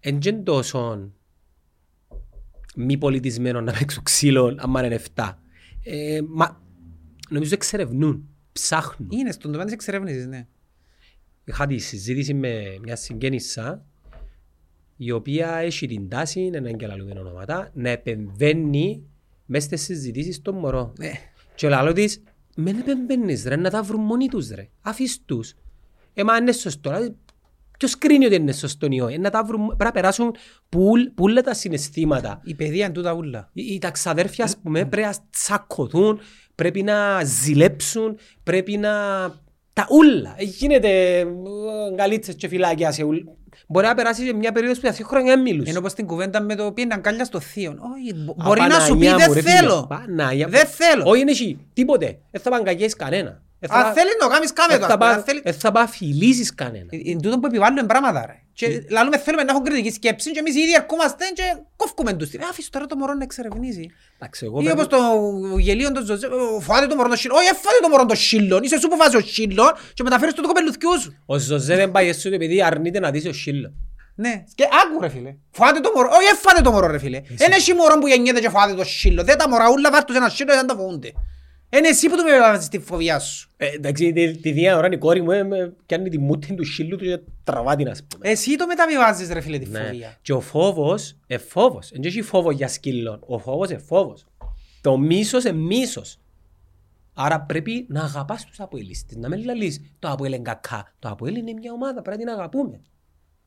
εν 0.00 0.18
και 0.18 0.32
τόσο 0.32 1.10
μη 2.76 2.98
πολιτισμένο 2.98 3.60
να 3.60 3.72
παίξουν 3.72 4.02
ξύλο 4.02 4.54
άμα 4.58 4.84
είναι 4.84 5.00
7. 5.14 5.38
Ε, 5.82 6.20
μα, 6.28 6.60
νομίζω 7.28 7.54
εξερευνούν, 7.54 8.28
ψάχνουν. 8.52 9.08
Είναι 9.12 9.32
στον 9.32 9.50
τομέα 9.50 9.64
της 9.66 9.74
εξερεύνησης, 9.74 10.26
ναι. 10.26 10.46
Είχα 11.44 11.66
τη 11.66 11.78
συζήτηση 11.78 12.34
με 12.34 12.78
μια 12.82 12.96
συγγένισσα 12.96 13.84
η 14.96 15.10
οποία 15.10 15.56
έχει 15.56 15.86
την 15.86 16.08
τάση, 16.08 16.50
δεν 16.50 16.66
εγκαλαλούμε 16.66 17.12
ονόματα, 17.20 17.70
να 17.74 17.88
επεμβαίνει 17.90 19.02
μέσα 19.48 19.66
στις 19.66 19.82
συζητήσεις 19.82 20.42
των 20.42 20.54
μωρών. 20.54 20.92
Ναι. 20.98 21.12
Και 21.54 21.68
λέω 21.68 21.92
της, 21.92 22.22
μην 22.56 22.78
επεμβαίνεις 22.78 23.44
ρε, 23.44 23.56
να 23.56 23.70
τα 23.70 23.82
βρουν 23.82 24.00
μόνοι 24.00 24.28
τους 24.28 24.48
ρε, 24.50 24.68
αφήσ' 24.80 25.18
τους. 25.24 25.54
Ε, 26.14 26.22
μα 26.24 26.36
είναι 26.36 26.52
σωστό, 26.52 26.90
δηλαδή, 26.90 27.16
ποιος 27.78 27.98
κρίνει 27.98 28.26
ότι 28.26 28.34
είναι 28.34 28.52
σωστό 28.52 28.86
ή 28.90 29.00
όχι, 29.00 29.14
Ε, 29.14 29.18
να 29.18 29.30
τα 29.30 29.44
βρουν, 29.44 29.66
πρέπει 29.66 29.84
να 29.84 29.90
περάσουν 29.90 30.34
πουλ, 30.68 31.02
πουλα 31.14 31.42
τα 31.42 31.54
συναισθήματα. 31.54 32.40
Η 32.44 32.54
παιδεία 32.54 32.84
είναι 32.84 32.94
τούτα 32.94 33.12
ούλα. 33.12 33.50
Οι, 33.52 33.62
οι 33.62 33.78
ταξαδέρφια, 33.78 34.44
ας 34.44 34.56
πούμε, 34.58 34.84
πρέπει 34.84 35.06
να 35.06 35.14
τσακωθούν, 35.30 36.20
πρέπει 36.54 36.82
να 36.82 37.24
ζηλέψουν, 37.24 38.18
πρέπει 38.42 38.76
να... 38.76 38.92
Τα 39.78 39.86
ούλα. 39.90 40.34
Ε, 40.36 40.44
Γίνεται 40.44 41.18
ε, 41.18 41.24
γκαλίτσες 41.94 42.34
και 42.34 42.48
φυλάκια 42.48 42.92
σε 42.92 43.02
ούλ. 43.04 43.16
Μπορεί 43.68 43.86
να 43.86 43.94
περάσει 43.94 44.24
και 44.24 44.32
μια 44.34 44.52
περίοδος 44.52 44.78
που 44.78 44.86
για 44.86 44.94
δύο 44.94 45.06
χρόνια 45.06 45.34
δεν 45.34 45.42
μιλούσε. 45.42 45.68
Είναι 45.70 45.78
όπως 45.78 45.92
την 45.94 46.06
κουβέντα 46.06 46.40
με 46.40 46.54
το 46.54 46.72
πήγαινε 46.72 46.94
αγκάλια 46.94 47.24
στο 47.24 47.40
θείο. 47.40 47.70
Όχι, 47.70 48.14
μπο- 48.14 48.32
Α, 48.32 48.44
μπορεί 48.46 48.60
να 48.60 48.80
σου 48.80 48.96
πει 48.98 49.04
Παναγιά 49.06 49.26
μου, 49.28 49.32
δεν 49.34 49.42
ρε 49.44 49.48
φίλε. 49.50 49.58
θέλω. 49.60 49.86
Παναγιά. 49.88 50.48
Δεν 50.48 50.66
θέλω. 50.66 51.02
Όχι 51.06 51.20
είναι 51.20 51.30
εσύ, 51.30 51.58
τίποτε. 51.72 52.18
Δεν 52.30 52.40
θα 52.40 52.50
παγκαγιές 52.50 52.94
κανένα. 52.96 53.42
Δεν 53.60 53.70
θα 53.70 53.76
Αν 53.76 53.82
πα- 53.82 53.92
θέλεις 53.92 54.12
να 54.20 54.26
το 54.26 54.32
κάνεις 54.34 54.52
κάμε 54.52 54.72
δεν 54.72 54.80
το. 54.80 54.86
θα 54.86 54.92
ας 54.92 54.98
πούμε, 54.98 55.10
αν 55.10 55.16
πα- 55.16 55.22
θέλεις- 55.22 55.42
δεν 55.42 55.54
θα 55.54 55.72
πάει 55.72 55.86
φιλήσεις 55.86 56.54
κανένα. 56.54 56.86
Ε, 56.90 56.96
Είναι 57.02 57.20
τούτο 57.20 57.38
που 57.38 57.46
επιβάλλουμε 57.46 57.82
πράγματα 57.86 58.26
ρε. 58.26 58.36
Και 58.52 58.66
λαλούμε 58.90 59.18
θέλουμε 59.18 59.42
να 59.42 59.50
έχουν 59.52 59.64
κριτική 59.64 59.90
σκέψη 59.92 60.30
και 60.30 60.38
εμείς 60.38 60.54
οι 60.56 60.60
ίδιοι 60.60 60.72
ερχόμαστε 60.74 61.24
και 61.34 61.42
κόφκουμε 61.76 62.12
τους. 62.12 62.32
Ε, 62.32 62.38
Άφησε 62.50 62.70
τώρα 62.70 62.86
το 62.86 62.96
μωρό 62.96 63.14
να 63.14 63.22
εξερευνήσει. 63.22 63.90
Εντάξει, 64.16 64.44
εγώ 64.44 64.60
Ή 64.60 64.64
παίρνω- 64.64 64.84
όπως 64.84 64.98
το 65.00 65.58
γελίο 65.58 65.92
των 65.92 66.04
Ζωζέ, 66.04 66.26
«Ω, 66.26 66.60
φάτε 66.60 66.86
το 66.86 66.94
μωρό 66.96 67.08
το 67.08 67.16
σύλλον. 67.16 67.36
Όχι, 67.36 67.46
έφατε 67.48 67.76
το 67.82 67.88
μωρό 67.88 68.04
το 68.06 68.14
σύλλον. 68.14 68.62
Είσαι 68.62 68.74
εσύ 68.74 68.88
που 68.88 68.96
βάζεις 68.96 69.14
ο 69.14 69.20
σύλλον 69.26 69.72
και 69.94 70.02
μεταφέρεις 70.02 70.34
το 70.34 70.42
το 70.42 70.48
κοπελουθκιούς 70.48 71.00
σου. 71.02 71.22
Ο 71.26 71.38
Ζωζέ 71.38 71.76
δεν 71.76 71.90
πάει 71.90 72.08
εσύ 72.08 72.28
επειδή 72.28 72.62
αρνείται 72.62 72.98
να 73.00 73.10
δεις 73.10 73.26
ο 73.26 73.32
Σίλο. 73.32 73.72
Ναι, 74.14 74.44
και 74.54 74.64
άκου 74.64 75.00
ρε 75.00 75.08
φίλε. 75.08 75.34
Φάτε 75.50 75.80
το 75.80 75.90
μωρό. 75.94 76.08
Όχι, 76.12 76.28
έφατε 76.32 76.60
το 76.60 76.70
μωρό 76.70 76.86
ρε 76.86 76.98
φίλε. 76.98 77.16
Είναι 77.16 77.54
εσύ 77.56 77.74
μωρό 77.74 77.98
που 77.98 78.06
γεννιέται 78.08 78.40
και 78.40 78.48
φάτε 78.48 78.74
το 78.74 78.84
σύλλον. 78.84 79.24
Δεν 79.24 79.38
τα 79.38 79.48
μωρά 79.48 79.70
ούλα 79.70 79.90
βάρ' 79.90 80.04
τους 80.04 80.16
ένα 80.16 80.28
σύλλον 80.28 80.50
και 80.54 80.58
δεν 80.58 80.66
τα 80.66 80.74
φοβούνται. 80.76 81.12
Είναι 81.70 81.88
εσύ 81.88 82.08
που 82.08 82.16
του 82.16 82.22
με 82.24 82.38
βάζεις 82.38 82.68
τη 82.68 82.78
φοβία 82.78 83.18
σου. 83.18 83.50
Ε, 83.56 83.66
εντάξει, 83.66 84.12
τη, 84.12 84.36
τη 84.36 84.52
δία 84.52 84.76
ώρα 84.76 84.88
η 84.92 84.98
κόρη 84.98 85.22
μου 85.22 85.30
ε, 85.30 85.42
με 85.42 85.74
πιάνει 85.86 86.08
τη 86.08 86.18
μούτη 86.18 86.54
του 86.54 86.64
σύλλου 86.64 86.96
του 86.96 87.04
και 87.04 87.20
τραβά 87.44 87.76
την 87.76 87.88
ας 87.88 88.02
πούμε. 88.04 88.28
Εσύ 88.28 88.56
το 88.56 88.66
μεταβιβάζεις 88.66 89.30
ρε 89.30 89.40
φίλε 89.40 89.58
τη 89.58 89.70
Ναι. 89.70 89.84
φοβία. 89.84 90.18
Και 90.22 90.32
ο 90.32 90.40
φόβος, 90.40 91.16
ε 91.26 91.38
φόβος. 91.38 91.90
Δεν 91.92 92.02
έχει 92.04 92.22
φόβο 92.22 92.50
για 92.50 92.68
σκύλων. 92.68 93.20
Ο 93.26 93.38
φόβος 93.38 93.70
είναι 93.70 93.78
φόβος. 93.78 94.26
Το 94.80 94.98
μίσος 94.98 95.44
είναι 95.44 95.58
μίσος. 95.58 96.18
Άρα 97.14 97.40
πρέπει 97.40 97.86
να 97.88 98.02
αγαπάς 98.02 98.44
τους 98.44 98.60
αποελίστες. 98.60 99.16
Να 99.16 99.28
μην 99.28 99.44
λαλείς 99.44 99.80
το 99.98 100.08
αποέλ 100.10 100.32
είναι 100.32 100.42
κακά. 100.42 100.94
Το 100.98 101.08
αποέλ 101.08 101.36
είναι 101.36 101.52
μια 101.52 101.72
ομάδα, 101.72 102.02
πρέπει 102.02 102.24
να 102.24 102.30
την 102.30 102.34
αγαπούμε. 102.38 102.80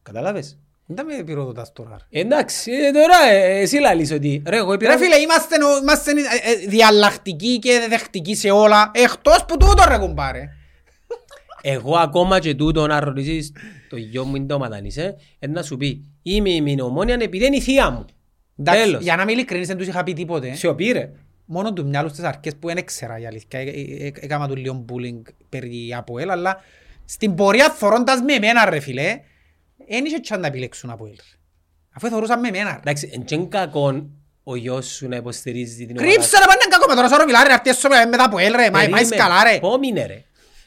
Κατάλαβες. 0.01 0.59
Δεν 0.95 1.05
με 1.05 1.23
πυροδοτάς 1.23 1.73
τώρα. 1.73 1.97
ρε. 2.09 2.19
Εντάξει, 2.19 2.71
ε, 2.71 2.91
τώρα 2.91 3.31
ε, 3.31 3.59
εσύ 3.59 3.77
λαλείς 3.77 4.11
ότι 4.11 4.41
ρε 4.47 4.57
εγώ 4.57 4.71
Ρε 4.71 4.77
πήρα... 4.77 4.97
φίλε, 4.97 5.15
είμαστε, 5.15 5.57
νο- 5.57 5.77
είμαστε 5.81 6.11
ε, 6.11 6.15
ε, 6.51 6.67
διαλλακτικοί 6.67 7.59
και 7.59 7.85
δεχτικοί 7.89 8.35
σε 8.35 8.49
όλα, 8.51 8.91
εκτός 8.93 9.45
που 9.47 9.57
τούτο 9.57 9.83
ρε 9.87 9.97
κουμπάρε. 9.97 10.49
Εγώ 11.61 11.97
ακόμα 11.97 12.39
και 12.39 12.55
τούτο 12.55 12.87
να 12.87 12.99
ρωτήσεις 12.99 13.51
το 13.89 13.95
γιο 13.97 14.23
μου 14.23 14.35
είναι 14.35 14.45
το 14.45 14.57
ματανίσαι, 14.59 15.15
ε, 15.39 15.47
να 15.47 15.63
σου 15.63 15.77
πει 15.77 16.05
είμαι 16.21 16.49
η 16.49 16.61
μηνομόνια 16.61 17.17
επειδή 17.21 17.45
είναι 17.45 17.55
η 17.55 17.61
θεία 17.61 17.89
μου. 17.89 18.05
Εντάξει, 18.59 18.81
Τέλος. 18.83 19.03
για 19.03 19.15
να 19.15 19.25
μην 19.25 19.35
ειλικρινείς 19.35 19.67
δεν 19.67 19.77
τους 19.77 19.87
είχα 19.87 20.03
πει 20.03 20.13
τίποτε. 20.13 20.53
Σιωπή 20.53 20.91
ρε. 20.91 21.11
Μόνο 21.45 21.73
του 21.73 21.87
μυαλού 21.87 22.09
στις 22.09 22.23
αρχές 22.23 22.55
που 22.59 22.67
δεν 22.67 22.77
έξερα 22.77 23.19
η 23.19 23.25
αλήθεια. 23.25 23.59
Ε, 23.59 23.63
ε, 23.63 24.05
ε, 24.05 24.11
Έκανα 24.19 24.47
του 24.47 24.55
λίγο 24.55 24.85
bullying 24.89 25.21
περί 25.49 25.93
Αποέλ, 25.97 26.29
αλλά 26.29 26.61
στην 27.05 27.35
πορεία 27.35 27.69
θωρώντας 27.69 28.21
με 28.21 28.33
εμένα 28.33 28.69
ρε 28.69 28.79
φίλε, 28.79 29.19
δεν 29.95 30.05
είχε 30.05 30.19
τσάν 30.19 30.39
να 30.39 30.47
επιλέξουν 30.47 30.89
Αποέλ. 30.89 31.15
Αφού 31.95 32.07
θωρούσαν 32.09 32.39
με 32.39 32.47
εμένα 32.47 32.71
ρε. 32.71 32.77
Εντάξει, 32.77 33.09
εν 33.13 33.23
και 33.23 33.37
κακόν 33.37 34.11
ο 34.43 34.55
γιος 34.55 34.87
σου 34.87 35.07
να 35.07 35.15
υποστηρίζει 35.15 35.85
την 35.85 35.97
ομάδα 35.97 36.11
Κρύψε 36.11 36.37
ρε 36.37 36.45
πάνε 36.45 36.59
κακό 36.69 36.87
με 36.87 36.95
τώρα 36.95 37.07
σώρο 37.09 37.25
μιλά 37.25 37.43
ρε, 37.43 37.47
να 37.49 37.53
έρθεις 37.53 37.83
με 37.89 38.05
μετά 38.05 38.23
Αποέλ 38.23 38.51
ρε, 38.55 38.63
μα 38.63 38.71
πάει 38.71 38.81
Περίμενε. 38.89 39.05
σκαλά 39.05 39.43
ρε. 39.43 39.59
Πόμινε 39.59 40.05
ρε. 40.05 40.23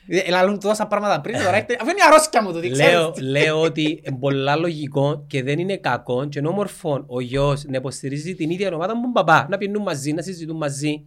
Ε, 0.09 0.31
Λαλούν 0.31 0.61
τόσα 0.61 0.87
πράγματα 0.87 1.21
πριν, 1.21 1.35
τώρα 1.37 1.49
έρχεται- 1.49 1.77
αφού 1.81 1.91
είναι 1.91 1.99
η 1.99 2.03
αρρώσκια 2.07 2.43
μου 2.43 2.53
το 2.53 2.61
τι 2.61 2.71
ξέρεις. 2.71 2.93
Λέω, 2.93 3.15
λέω 3.21 3.61
ότι 3.61 4.01
είναι 4.05 4.17
πολλά 4.19 4.57
λογικό 4.57 5.25
και 5.27 5.43
δεν 5.43 5.59
είναι 5.59 5.77
κακό 5.77 6.29
και 6.29 6.39
είναι 6.39 6.49
όμορφο 6.49 7.05
ο 7.07 7.21
γιος 7.21 7.65
να 7.65 7.77
υποστηρίζει 7.77 8.35
την 8.35 8.51
ίδια 8.51 8.75
ομάδα 8.75 8.97
μου 8.97 9.13
παπά. 9.13 9.47
Να 9.51 9.59
πίνουν 9.59 9.83
μαζί, 9.83 10.13
να 10.13 10.23
συζητούν 10.23 10.57
μαζί. 10.57 11.07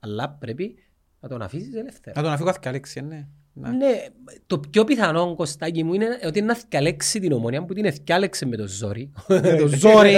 Αλλά 0.00 0.28
πρέπει 0.30 0.74
να 1.20 1.28
τον 1.28 1.42
αφήσεις 1.42 1.74
ελεύθερα. 1.74 2.12
Να 2.16 2.22
τον 2.22 2.32
αφήγω 2.32 2.48
αθηκαλέξη, 2.48 3.00
ναι. 3.00 3.26
Να. 3.54 3.72
Ναι, 3.72 4.04
το 4.46 4.58
πιο 4.58 4.84
πιθανό 4.84 5.34
κοστάκι 5.34 5.84
μου 5.84 5.94
είναι 5.94 6.06
ότι 6.26 6.38
είναι 6.38 6.46
να 6.46 6.54
θυκαλέξει 6.54 7.20
την 7.20 7.32
ομονία 7.32 7.64
που 7.64 7.74
την 7.74 7.84
εθιάλεξε 7.84 8.46
με 8.46 8.56
το 8.56 8.66
ζόρι. 8.68 9.12
Με 9.28 9.40
το 9.60 9.66
ζόρι. 9.66 10.14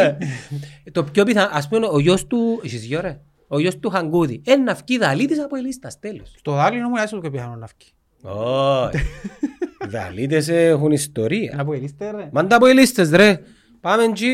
το 0.93 1.05
πιο 1.05 1.25
πιθανό, 1.25 1.49
ας 1.53 1.69
πούμε 1.69 1.87
ο 1.91 1.99
γιος 1.99 2.27
του, 2.27 2.61
εσείς 2.65 2.85
γιο 2.85 3.01
ρε, 3.01 3.21
ο 3.49 3.59
γιος 3.59 3.79
του 3.79 3.91
Χαγκούδη, 3.91 4.43
ένα 4.45 4.73
αυκή 4.73 4.99
δαλίτης 4.99 5.41
από 5.41 5.57
ελίστας, 5.57 5.99
τέλος. 5.99 6.35
Στο 6.39 6.53
δάλι 6.53 6.81
μου 6.89 6.97
έσω 6.97 7.21
το 7.21 7.31
πιθανό 7.31 7.57
να 7.57 7.67
φκεί. 7.67 7.93
Όχι. 8.23 8.99
Δαλίτες 9.89 10.49
έχουν 10.49 10.91
ιστορία. 10.91 11.55
Να 11.57 11.65
πω 11.65 11.73
ελίστε 11.73 12.11
ρε. 12.11 12.29
Μάντα 12.33 12.57
από 12.57 12.67
ελίστες 12.67 13.11
ρε. 13.11 13.41
Πάμε 13.81 14.13
τσι, 14.13 14.29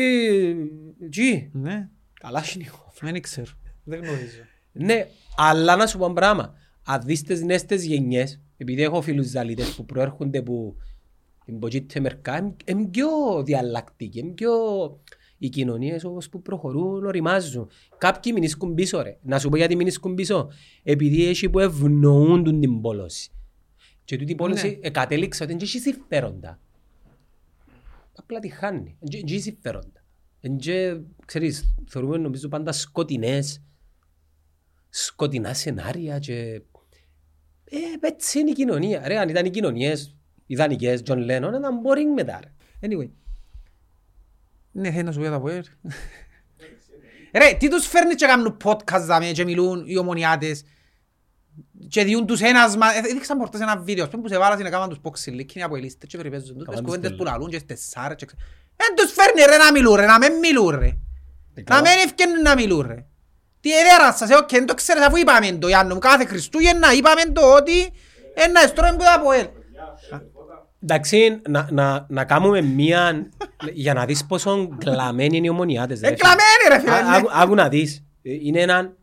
τσι. 1.09 1.49
Ναι, 1.53 1.89
Καλά 2.21 2.43
είναι. 2.55 2.65
δεν 3.11 3.21
ξέρω. 3.21 3.47
Δεν 3.83 3.99
γνωρίζω. 3.99 4.41
Ναι, 4.71 5.07
αλλά 5.37 5.75
να 5.75 5.87
σου 5.87 5.97
πω 5.97 6.05
ένα 6.05 6.13
πράγμα. 6.13 6.53
Αν 6.85 7.01
δεις 7.05 7.21
τις 7.21 7.41
νέες 7.43 7.65
τις 7.65 7.85
γενιές, 7.85 8.39
επειδή 8.61 8.83
έχω 8.83 9.01
φίλους 9.01 9.27
ζαλίτες 9.27 9.75
που 9.75 9.85
προέρχονται 9.85 10.37
από 10.37 10.75
την 11.45 11.59
Ποτζίτε 11.59 11.99
Μερκά, 11.99 12.55
είναι 12.65 12.87
πιο 12.87 13.07
διαλλακτικοί, 13.43 14.19
είναι 14.19 14.31
πιο... 14.31 14.51
Οι 15.37 15.49
κοινωνίες 15.49 16.03
όπως 16.03 16.29
που 16.29 16.41
προχωρούν 16.41 17.05
οριμάζουν. 17.05 17.69
Κάποιοι 17.97 18.31
μηνίσκουν 18.35 18.73
πίσω 18.73 19.01
ρε. 19.01 19.17
Να 19.21 19.39
σου 19.39 19.49
πω 19.49 19.57
γιατί 19.57 19.75
μηνίσκουν 19.75 20.15
πίσω. 20.15 20.49
Επειδή 20.83 21.25
έχει 21.25 21.49
που 21.49 21.59
ευνοούν 21.59 22.43
τον 22.43 22.59
την 22.59 22.81
πόλωση. 22.81 23.31
Και 24.03 24.17
τούτη 24.17 24.31
η 24.31 24.35
πόλωση 24.35 24.67
Ναι. 24.67 24.87
ε, 24.87 24.89
κατέληξε 24.89 25.43
ότι 25.43 25.51
δεν 25.51 25.61
έχει 25.61 25.79
συμφέροντα. 25.79 26.59
Απλά 28.15 28.39
τη 28.39 28.49
χάνει. 28.49 28.97
Δεν 28.99 29.21
έχει 29.23 29.39
συμφέροντα. 29.39 30.03
Εν 30.41 30.57
και, 30.57 30.99
ξέρεις, 31.25 31.75
θεωρούμε 31.87 32.17
νομίζω 32.17 32.47
πάντα 32.47 32.71
σκοτεινές, 32.71 33.61
σκοτεινά 34.89 35.53
σενάρια 35.53 36.19
και... 36.19 36.61
Ε, 37.73 38.07
έτσι 38.07 38.39
είναι 38.39 38.49
η 38.49 38.53
κοινωνία. 38.53 39.01
Ρε, 39.07 39.17
αν 39.17 39.29
ήταν 39.29 39.45
οι 39.45 39.49
κοινωνίες 39.49 40.15
ιδανικές, 40.45 41.01
John 41.05 41.17
Lennon, 41.17 41.53
ήταν 41.57 41.81
boring 41.85 42.13
μετά. 42.15 42.39
Ρε. 42.43 42.51
Anyway. 42.87 43.09
Ναι, 44.71 44.91
θέλω 44.91 45.03
να 45.03 45.11
σου 45.11 45.17
πω 45.17 45.23
για 45.23 45.31
τα 45.33 45.41
ποέρ. 45.41 45.61
Ρε, 47.33 47.53
τι 47.59 47.69
τους 47.69 47.87
φέρνεις 47.87 48.15
και 48.15 48.25
κάνουν 48.25 48.57
podcast 48.63 49.01
δάμε 49.01 49.25
και 49.25 49.43
μιλούν 49.43 49.83
οι 49.85 49.97
ομονιάτες 49.97 50.63
και 51.87 52.03
διούν 52.03 52.25
τους 52.25 52.41
ένας 52.41 52.77
μα... 52.77 52.95
ε, 52.95 52.97
Έδειξαν 52.97 53.37
πορτές 53.37 53.61
ένα 53.61 53.77
βίντεο, 53.77 54.03
ας 54.03 54.09
πούμε 54.09 54.21
που 54.23 54.27
σε 54.29 54.37
βάλασαν 54.37 54.63
να 54.63 54.69
κάνουν 54.69 54.89
τους 54.89 54.99
ποξιλίκ, 54.99 55.55
είναι 55.55 55.63
από 55.65 55.75
ελίστες 55.75 56.09
και 56.09 56.17
περιπέζουν 56.17 56.47
τους, 56.47 56.55
τις 56.57 56.65
Κάμαν 56.65 56.83
κουβέντες 56.83 57.09
τους 57.09 57.17
που 57.17 57.23
λαλούν 57.25 57.49
και 57.49 57.57
στις 57.59 57.67
τεσσάρες 57.67 58.15
και... 58.17 58.25
ξε- 58.25 58.39
Δεν 58.75 58.95
τους 58.95 59.11
φέρνει 59.13 59.41
ρε 59.41 59.57
να 59.57 59.71
μιλούν 59.71 59.95
ρε, 59.95 60.05
να 60.05 60.17
μην 60.17 60.33
μιλούν 60.39 60.69
ρε. 60.69 60.97
Να 61.69 61.81
μην 61.81 61.91
ευκαινούν 62.05 62.41
να 62.41 62.55
μιλούν 62.55 62.81
ρε. 62.87 63.05
Τι 63.61 63.69
έδερα 63.79 64.13
σας, 64.13 64.29
ε, 64.29 64.35
οκ, 64.35 64.49
δεν 64.49 64.65
το 64.65 64.73
ξέρεις 64.73 65.03
αφού 65.03 65.15
είπαμε 65.17 65.51
το 65.51 65.67
Γιάννο 65.67 65.93
μου, 65.93 65.99
κάθε 65.99 66.25
Χριστούγεννα 66.25 66.93
είπαμε 66.93 67.21
το 67.33 67.53
ότι 67.55 67.91
ένα 68.33 68.61
εστρώμε 68.63 68.91
που 68.91 69.03
τα 69.03 69.13
από 69.13 69.31
ελ. 69.31 69.45
Εντάξει, 70.83 71.41
να, 71.49 71.67
να, 71.71 72.05
να 72.09 72.23
κάνουμε 72.25 72.61
μία 72.61 73.29
για 73.73 73.93
να 73.93 74.05
δεις 74.05 74.25
πόσο 74.25 74.69
κλαμμένοι 74.77 75.37
είναι 75.37 75.45
οι 75.45 75.49
ομονιάτες. 75.49 75.99
ρε 75.99 76.07
Ε, 76.07 76.09
φίλε. 76.09 76.19
κλαμμένοι, 76.21 76.63
ρε 76.69 76.79
φίλε, 76.79 76.91
Α- 76.95 77.09
ναι. 77.11 77.15
άκου- 77.17 77.29
Άκου 77.33 77.55
να 77.55 77.69
δεις. 77.69 78.03
Ε, 78.21 78.33
Είναι 78.41 78.59
ένα 78.61 78.93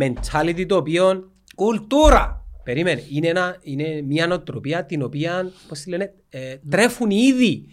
mentality 0.00 0.66
το 0.66 0.76
οποίο 0.76 1.30
Κουλτούρα. 1.54 2.44
Περίμενε. 2.64 3.04
Είναι, 3.10 3.28
ένα, 3.28 3.56
είναι 3.62 4.02
μια 4.06 4.26
νοοτροπία 4.26 4.84
την 4.86 5.02
οποία, 5.02 5.50
πώς 5.68 5.80
τη 5.80 5.90
λένε, 5.90 6.12
ε, 6.28 6.56
τρέφουν 6.70 7.10
ήδη. 7.10 7.66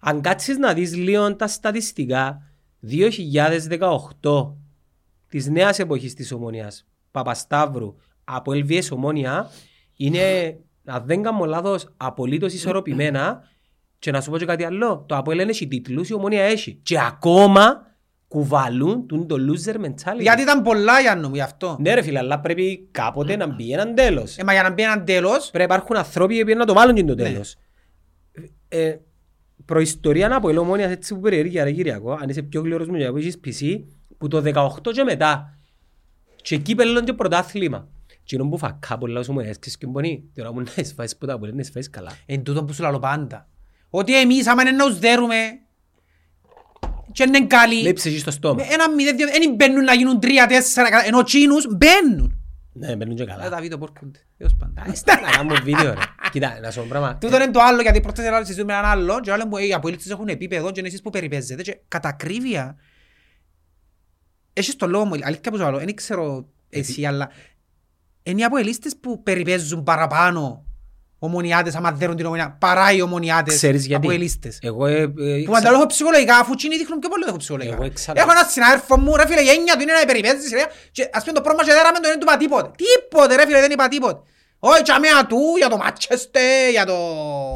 Αν 0.00 0.20
κάτσεις 0.20 0.56
να 0.58 0.72
δεις 0.72 0.96
λίγο 0.96 1.36
τα 1.36 1.46
στατιστικά, 1.46 2.42
2018 2.80 4.56
της 5.28 5.48
νέας 5.48 5.78
εποχής 5.78 6.14
της 6.14 6.32
Ομονίας, 6.32 6.86
Παπασταύρου, 7.10 7.94
από 8.24 8.52
LVS 8.52 8.88
Ομόνια, 8.90 9.50
είναι, 9.96 10.56
αν 10.84 11.02
δεν 11.06 11.22
κάνω 11.22 11.44
λάθος, 11.44 11.94
απολύτως 11.96 12.52
ισορροπημένα 12.52 13.42
και 13.98 14.10
να 14.10 14.20
σου 14.20 14.30
πω 14.30 14.38
και 14.38 14.44
κάτι 14.44 14.64
άλλο, 14.64 15.04
το 15.08 15.16
Αποέλ 15.16 15.38
δεν 15.38 15.48
έχει 15.48 15.68
τίτλους, 15.68 16.08
η 16.08 16.14
Ομόνια 16.14 16.42
έχει. 16.42 16.80
Και 16.82 16.98
ακόμα 17.00 17.86
κουβαλούν 18.28 19.06
τον 19.06 19.26
το 19.26 19.36
loser 19.36 19.74
mentality. 19.74 20.20
Γιατί 20.20 20.42
ήταν 20.42 20.62
πολλά 20.62 21.00
Γιάννου 21.00 21.28
μου 21.28 21.34
γι' 21.34 21.40
αυτό. 21.40 21.76
Ναι 21.80 21.94
ρε 21.94 22.02
φίλε, 22.02 22.18
αλλά 22.18 22.40
πρέπει 22.40 22.88
κάποτε 22.90 23.36
να 23.36 23.46
μπει 23.46 23.72
ένας 23.72 23.94
τέλος. 23.94 24.38
Ε, 24.38 24.44
μα 24.44 24.52
για 24.52 24.62
να 24.62 24.70
μπει 24.70 24.82
έναν 24.82 25.04
τέλος, 25.04 25.50
Πρέπει 25.50 25.58
να 25.58 25.74
υπάρχουν 25.74 25.96
ανθρώποι 25.96 26.44
που 26.44 26.56
να 26.56 26.64
το 26.64 26.74
βάλουν 26.74 26.94
και 26.94 27.04
το 27.04 27.14
τέλος. 27.14 27.56
Ε, 28.68 28.96
προϊστορία 29.64 30.36
από 30.36 30.48
ελαιομόνιας 30.48 30.90
έτσι 30.90 31.14
που 31.14 31.20
περιέργεια 31.20 31.64
ρε 31.64 31.72
Κυριακό, 31.72 32.12
αν 32.12 32.28
είσαι 32.28 32.42
πιο 32.42 32.60
γλυόρος 32.60 32.88
μου 32.88 32.96
για 32.96 33.10
που 33.10 33.16
έχεις 33.16 33.40
PC, 33.44 33.80
που 34.18 34.28
το 34.28 34.42
18 34.44 34.92
και 34.92 35.02
μετά. 35.04 35.58
Και 36.42 36.56
κύπελλον 36.56 37.04
και 37.04 37.12
πρωτάθλημα. 37.12 37.88
Και 38.24 38.36
είναι 38.36 38.48
που 38.48 38.58
φακά 38.58 38.98
πολλά 38.98 39.20
όσο 39.20 39.32
μου 39.32 39.40
έσκες 39.40 39.76
και 39.76 39.86
μπονεί. 39.86 40.24
Τώρα 40.34 40.52
μου 40.52 40.60
να 40.60 40.70
εσφάσεις 40.74 41.16
που 41.16 41.26
τα 41.26 41.38
μπορεί 41.38 41.54
να 41.54 41.60
εσφάσεις 41.60 41.90
καλά. 41.90 42.12
εν 42.26 42.42
τούτο 42.42 42.64
που 42.64 42.72
σου 42.72 42.82
λαλώ 42.82 42.98
πάντα. 42.98 43.48
Ότι 43.90 44.20
εμείς 44.20 44.46
άμα 44.46 44.62
είναι 44.62 44.70
να 44.70 44.84
τους 44.86 44.98
δέρουμε 44.98 45.36
και 47.12 47.22
είναι 47.22 47.46
καλοί, 47.46 47.74
Λείψε 47.74 48.08
εκεί 48.08 48.18
στο 48.18 48.30
στόμα. 48.30 48.54
με 48.54 48.62
ένα 48.74 48.90
μηδέν, 48.90 49.16
δύο, 49.16 49.26
δεν 49.26 49.54
μπαίνουν 49.54 49.84
να 49.84 49.94
γίνουν 49.94 50.20
τρία, 50.20 50.46
τέσσερα, 50.46 50.90
καλά, 50.90 51.06
ενώ 51.06 51.22
τσίνους 51.22 51.66
μπαίνουν. 51.76 52.40
Ναι, 52.72 52.96
μπαίνουν 52.96 53.16
και 53.16 53.22
Ε, 53.22 53.26
καλά. 53.26 53.50
τα 53.50 53.60
βίντεο 53.60 53.78
πόρκονται. 53.78 54.18
Τέλος 54.38 54.54
πάντων. 54.58 54.74
Να 55.22 55.30
κάνουμε 55.30 55.60
βίντεο 55.60 55.92
ρε. 55.94 56.00
Κοίτα, 56.32 56.58
να 56.62 56.70
σου 56.70 56.80
πω 56.80 56.86
πράγμα. 56.88 57.16
Τούτο 57.18 57.36
είναι 57.36 57.50
το 57.50 57.60
άλλο, 57.62 57.80
γιατί 57.82 58.00
πρώτα 58.00 58.22
σε 58.22 58.44
συζητούμε 58.44 58.72
έναν 58.72 58.84
άλλο 58.84 59.20
και 59.20 59.32
άλλος 59.32 59.46
μου, 59.46 59.56
«Ε, 59.56 59.66
οι 59.66 59.72
αποέλιστες 59.72 60.10
έχουν 60.12 60.28
επίπεδο 60.28 60.70
και 60.70 60.78
είναι 60.78 60.88
εσείς 60.88 61.02
που 61.02 61.10
περιπέζετε 61.10 61.62
και 61.62 61.78
κατά 61.88 62.08
ακρίβεια 62.08 62.76
έχεις 64.56 64.76
το 64.76 64.86
λόγο 64.86 65.04
μου, 65.04 65.12
αλήθεια 65.22 65.50
που 65.50 65.56
σου 65.56 65.62
λέω, 65.62 65.78
δεν 65.78 65.94
ξέρω 65.94 66.46
εσύ, 66.68 67.04
αλλά 67.04 67.30
είναι 68.22 68.40
οι 68.40 68.44
αποελίστες 68.44 68.96
που 69.00 69.22
περιπέζουν 69.22 69.82
παραπάνω 69.82 70.64
ομονιάτες, 71.18 71.74
άμα 71.74 71.92
δέρουν 71.92 72.16
την 72.16 72.26
ομονιά, 72.26 72.56
παρά 72.60 72.92
οι 72.92 73.00
ομονιάτες 73.00 73.54
Ξέρεις 73.54 73.86
γιατί; 73.86 74.06
αποελίστες. 74.06 74.58
Εγώ 74.62 74.86
ε, 74.86 75.00
ε, 75.00 75.06
Που 75.06 75.16
ξα- 75.42 75.50
μανταλώ 75.50 75.86
ψυχολογικά, 75.86 76.38
αφού 76.38 76.54
τσίνοι 76.54 76.76
δείχνουν 76.76 76.98
πιο 76.98 77.08
πολύ 77.08 77.22
το 77.22 77.28
έχω 77.28 77.38
ψυχολογικά. 77.38 77.74
Εγώ 77.74 77.84
εξαλώ. 77.84 78.20
Έχω 78.20 78.30
ένα 78.30 78.44
συνάδελφο 78.44 78.98
μου, 78.98 79.16
ρε 79.16 79.26
φίλε, 79.26 79.40
η 79.40 79.48
έννοια 79.48 79.74
του 79.76 79.82
είναι 79.82 79.92
να 79.92 80.04
περιπέζεις, 80.04 80.50
ρε, 80.52 80.64
και 80.92 81.10
ας 81.12 81.22
πούμε 81.22 81.34
το 81.34 81.40
πρόβλημα 81.40 81.64
και 81.68 81.72
δέραμε 81.72 81.98
το 81.98 82.08
δεν 82.08 82.18
του 82.18 82.26
είπα 82.28 82.36
τίποτε. 82.36 82.70
Τίποτε, 82.82 83.36
ρε 83.36 83.46
φίλε, 83.46 83.60
δεν 83.60 83.70
είπα 83.70 83.88
τίποτε. 83.88 84.20
Όχι, 84.58 84.82
τσαμέα 84.82 85.26
του, 85.26 85.40
για 85.58 85.68
το 85.68 85.76
Μάτσεστε, 85.76 86.70
για 86.70 86.86
το... 86.86 86.96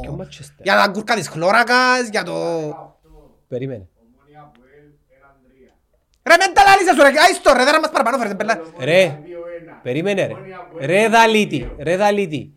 Ποιο 0.02 0.18
Manchester? 0.20 0.62
Για 0.62 0.74
τα 0.76 0.86
γκουρκα 0.90 1.14
της 1.14 1.28
χλώρακας, 1.28 2.08
για 2.10 2.22
το... 2.22 2.34
Περίμενε. 3.48 3.88
Ρε, 6.28 6.36
μεν 6.36 6.54
τα 6.54 6.62
λάλησες 6.64 6.94
σου, 6.96 7.02
ρε, 7.02 7.08
άιστο, 7.26 7.52
ρε, 7.52 7.64
δέρα 7.64 7.80
μας 7.80 7.90
παραπάνω, 7.90 8.16
φέρετε, 8.16 8.34
πελά. 8.34 8.60
Ρε, 8.78 9.18
περίμενε 9.82 10.26
ρε. 10.26 10.34
Ρε 10.86 11.08
δαλίτη, 11.08 11.72
ρε 11.78 11.96
δαλίτη. 11.96 12.52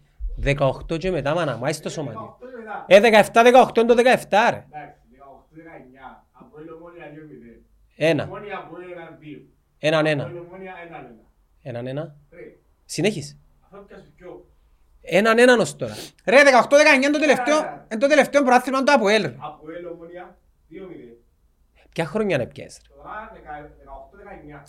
18 0.46 0.98
και 0.98 1.12
μετά 1.12 1.34
μάνα, 1.34 1.58
μάεις 1.58 1.80
το 1.80 1.90
σωματίο. 1.90 2.38
Ε, 2.88 3.00
17-18 3.00 3.78
είναι 3.78 3.94
το 3.94 3.96
17 4.30 4.50
ρε. 4.50 4.66
Ένα, 7.96 8.28
έναν 9.80 10.06
ένα. 10.06 10.24
Έναν 11.62 11.88
ένα. 11.88 12.16
Συνέχισε. 12.86 13.38
Έναν 15.02 15.38
έναν 15.38 15.60
ως 15.60 15.76
τώρα. 15.76 15.94
Ρε, 16.26 16.38
18-19 16.44 17.04
είναι 17.04 17.10
το 17.10 17.20
τελευταίο, 17.20 17.58
είναι 17.92 18.00
το 18.00 18.08
τελευταίο 18.08 18.44
προάθλημα 18.44 18.84
του 18.84 18.94
Αποέλ. 18.94 19.22
ρε. 19.22 19.36
Ποια 21.94 22.06
χρόνια 22.06 22.36
είναι 22.36 22.46
πιες 22.46 22.78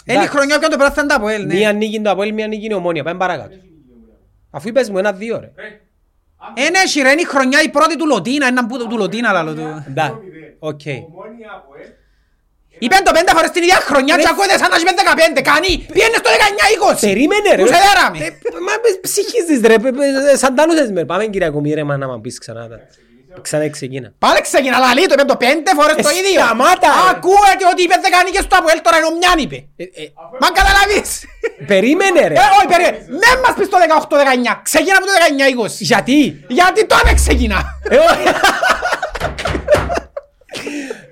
ρε; 0.06 0.14
Είναι 0.14 0.24
η 0.24 0.26
χρονιά 0.26 0.54
που 0.58 0.64
είναι 0.64 0.72
το 0.72 0.78
προάθλημα 0.78 1.08
του 1.08 1.14
Αποέλ, 1.14 1.46
ναι. 1.46 1.54
Μία 1.54 1.72
νίκη 1.72 2.00
το 2.00 2.10
Αποέλ, 2.10 2.32
μία 2.34 2.46
νίκη 2.46 2.64
είναι 2.64 2.74
ομόνια. 2.74 3.02
Πάμε 3.02 3.18
παρακάτω. 3.18 3.54
Αφού 4.50 4.68
είπες 4.68 4.90
μου 4.90 4.98
ένα-δύο 4.98 5.40
ρε. 5.40 5.52
Είναι 6.54 6.78
έχει, 6.84 7.00
ρε, 7.00 7.10
είναι 7.10 7.20
η 7.20 7.24
χρονιά 7.24 7.62
η 7.62 7.68
πρώτη 7.68 7.96
του 7.96 8.06
Λωτίνα, 8.06 8.46
έναν 8.46 8.66
που 8.66 8.88
του 8.88 8.96
Λωτίνα, 8.96 9.32
λαλό 9.32 9.54
του. 9.54 9.84
Ντά, 9.92 10.18
οκ. 10.58 10.84
Είπεν 12.78 13.04
το 13.04 13.12
πέντε 13.12 13.32
φορές 13.32 13.50
την 13.50 13.62
ίδια 13.62 13.74
χρονιά 13.76 14.16
και 14.16 14.28
ακούετε 14.30 14.56
σαν 14.58 14.68
να 14.70 14.76
έχει 14.76 14.84
πέντε 14.84 15.02
15. 15.38 15.42
Κάνει, 15.42 15.86
πήγαινε 15.92 16.16
στο 16.22 16.30
19-20. 16.94 16.98
Περίμενε 17.00 17.48
ρε. 17.54 17.62
Πού 17.62 17.66
σε 17.68 17.74
δέραμε. 17.86 18.18
Ε, 18.24 18.30
Μα 18.66 18.72
με 18.82 18.88
ψυχίζεις 19.00 19.60
ρε. 19.60 19.78
πε- 19.78 19.94
πε- 19.96 20.36
Σαν 20.36 20.54
τάλωσες 20.54 20.90
με. 20.90 21.04
Πάμε 21.04 21.26
Κυριακό 21.26 21.60
μοίρεμα 21.60 21.96
να 21.96 22.06
μας 22.06 22.18
πεις 22.22 22.38
ξανά. 22.38 22.68
Τα. 23.34 23.40
Ξανά 23.46 23.68
ξεκίνα. 23.70 24.08
Πάλι 24.24 24.40
ξεκινά 24.48 24.78
λαλί, 24.78 25.06
το 25.06 25.14
είπε 25.18 25.24
το 25.32 25.36
πέντε 25.44 25.70
φορές 25.78 25.94
το 26.06 26.08
Ε, 26.08 26.18
ίδιο. 26.20 26.40
σταμάτα, 26.44 26.88
ρε. 26.96 27.02
Ακούετε 27.10 27.64
ότι 27.72 27.80
είπε 27.82 27.94
δεκανίκες 28.06 28.44
στο 28.48 28.56
Αποέλ, 28.60 28.78
τώρα 28.86 28.96
είναι 28.98 29.06
ο 29.12 29.14
Μιάν 29.20 29.38
είπε. 29.44 29.58
Ε, 29.76 29.84
ε, 30.02 30.04
Μα 30.42 30.48
καταλαβείς. 30.58 31.08
Περίμενε 31.72 32.20
ρε. 32.30 32.34
Ε, 32.34 32.46
όχι, 32.58 32.66
περίμενε. 32.72 32.98
Μην 33.20 33.34
μας 33.44 33.54
πεις 33.58 33.68
το 33.72 33.76
18-19. 33.78 34.60
Ξεκινά 34.68 34.96
από 35.00 35.06
το 35.10 35.12
19-20. 35.18 35.66
Γιατί; 35.90 36.44
Γιατί 36.58 36.80
τότε 36.92 37.10
ξεκινά. 37.14 37.60
Ε, 37.94 37.96
όχι. 37.96 38.26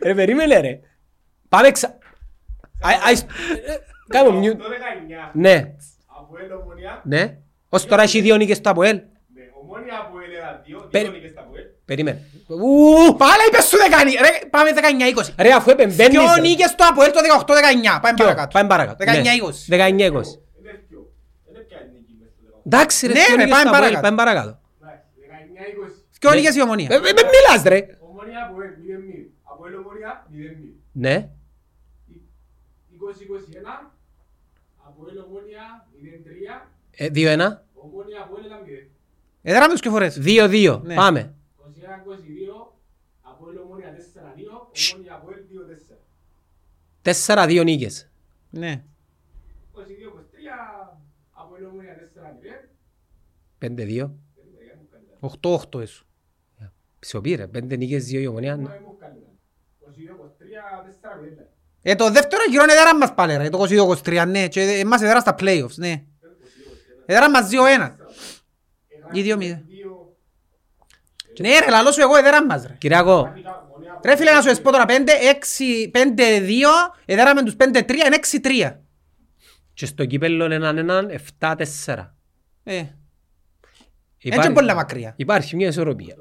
Ρε 0.02 0.14
περίμενε 0.14 0.60
ρε. 0.60 0.80
Πάμε 1.48 1.70
ξα... 1.70 1.86
Α- 2.80 3.08
α- 3.08 3.10
ε, 3.10 3.78
Κάμε 4.08 4.30
μιου... 4.38 4.56
Ναι, 5.32 5.64
ναι. 7.04 7.36
Ως 7.68 7.86
τώρα 7.86 8.02
έχει 8.02 8.20
δύο 8.20 8.36
νίκες 8.36 8.56
στο 8.56 8.70
Αποέλ. 8.70 9.00
Περι- 10.90 11.10
Περίμενε. 11.84 12.26
Ου, 12.48 13.16
Πάλι 13.16 13.42
είπες 13.48 13.64
σου 13.64 13.76
δεκανί. 13.76 14.10
Ρε, 14.12 14.46
πάμε 14.50 14.70
19-20. 15.16 15.34
Ρε 15.38 15.52
αφού 15.52 15.70
επεμβαίνεις. 15.70 16.18
Ποιο 16.18 16.34
ρε. 16.34 16.40
νίκες 16.40 16.70
στο 16.70 16.84
Αποέλ 16.88 17.10
το 17.10 17.20
18-19. 17.20 17.44
Πάμε 18.02 18.14
Ποιο; 18.14 18.24
παρακάτω. 18.24 18.48
Πάμε 18.52 18.68
παρακάτω. 18.68 19.04
19-20. 19.04 19.08
Ναι. 19.66 19.76
19-20. 20.08 20.20
Εντάξει 22.66 23.06
ρε, 23.06 23.12
Ναι, 23.12 23.18
ποιο 23.24 23.36
ρε, 23.36 23.44
νίκες 23.44 23.50
πάμε 23.50 23.68
στο 23.68 23.76
Αποέλ, 23.76 23.92
παρακάτω. 23.92 24.00
Πάμε 24.00 24.16
παρακάτω. 24.16 24.58
Ποιο 26.20 26.32
νίκες 26.34 26.54
η 26.54 26.60
ομονία; 26.62 26.88
Ε, 26.90 26.94
ε, 26.94 26.98
ε, 26.98 27.02
Μιλάς 27.02 27.62
ρε. 27.64 27.86
Ναι. 30.92 31.28
2021, 32.90 33.90
Αποέλ 34.86 35.18
Ομόνια 35.18 35.86
0-3, 36.02 36.68
Ε, 36.90 37.08
2-1. 37.14 37.64
Ομόνια 37.74 38.20
Αποέλ 38.22 38.44
ήταν 38.44 38.58
0. 38.66 38.90
Έδραμε 39.42 39.72
τους 39.72 39.80
και 39.80 39.88
φορές. 39.88 40.18
2-2. 40.24 40.80
Ναι. 40.82 40.94
Πάμε. 40.94 41.34
21-22, 41.58 42.72
Αποέλ 43.22 43.56
Ομόνια 43.58 43.88
4-2, 43.96 44.68
Σσ. 44.72 44.92
Ομόνια 44.92 45.14
Αποέλ 45.14 45.36
2-4. 45.50 45.98
4-2 47.02 47.62
νίκες. 47.64 48.10
Ναι. 48.50 48.84
22-23, 49.74 49.78
Αποέλ 51.30 51.64
Ομόνια 51.64 51.94
4-0. 51.94 52.68
5-2. 53.58 54.10
8-8 55.20 55.80
έσου. 55.80 56.06
Σιωπή 56.98 57.34
ρε. 57.34 57.46
5 57.46 57.76
νίκες, 57.76 58.04
2 58.04 58.20
η 58.20 58.26
ομονία. 58.26 58.56
Μα 58.56 58.76
ήμουν 58.76 58.98
καλύτερα. 58.98 59.30
22-23, 59.80 60.82
4-0. 60.82 61.46
Ε, 61.82 61.94
το 61.94 62.10
δεύτερο 62.10 62.42
γύρο 62.50 62.62
είναι 62.62 62.72
έδρα 62.72 62.96
μας 62.96 63.14
πάλι 63.14 63.36
ρε. 63.36 63.48
Το 63.48 63.58
22-23, 64.04 64.24
ναι. 64.28 64.48
Και 64.48 64.60
εμάς 64.60 65.02
έδρα 65.02 65.20
στα 65.20 65.34
playoffs, 65.38 65.74
ναι. 65.74 66.04
Έδρα 67.06 67.30
μας 67.30 67.48
2-1. 67.50 67.96
Ή 69.12 69.22
2-0. 69.22 69.62
Ναι 71.40 71.58
ρε, 71.58 71.70
λαλό 71.70 71.92
σου 71.92 72.00
εγώ 72.00 72.16
έδρα 72.16 72.46
μας 72.46 72.66
ρε. 72.66 72.74
Κυριακό. 72.78 73.32
Ρε 74.04 74.16
φίλε 74.16 74.30
να 74.32 74.40
σου 74.42 74.48
εσπώ 74.48 74.70
τώρα 74.70 74.84
5-6-5-2, 74.88 74.92
έδραμε 77.04 77.42
τους 77.42 77.54
5-3, 77.58 77.90
είναι 78.06 78.16
6-3. 78.70 78.78
Και 79.74 79.86
στο 79.86 80.04
κύπελλο 80.06 80.44
είναι 80.44 80.54
έναν 80.54 80.78
έναν 80.78 81.10
7-4. 81.38 81.56
Ε, 82.64 82.84
Υπάρχει- 84.18 84.46
είναι 84.46 84.52
πολλά 84.54 84.74
μακριά. 84.74 85.14
Υπάρχει 85.16 85.56
μια 85.56 85.68
ισορροπία. 85.68 86.14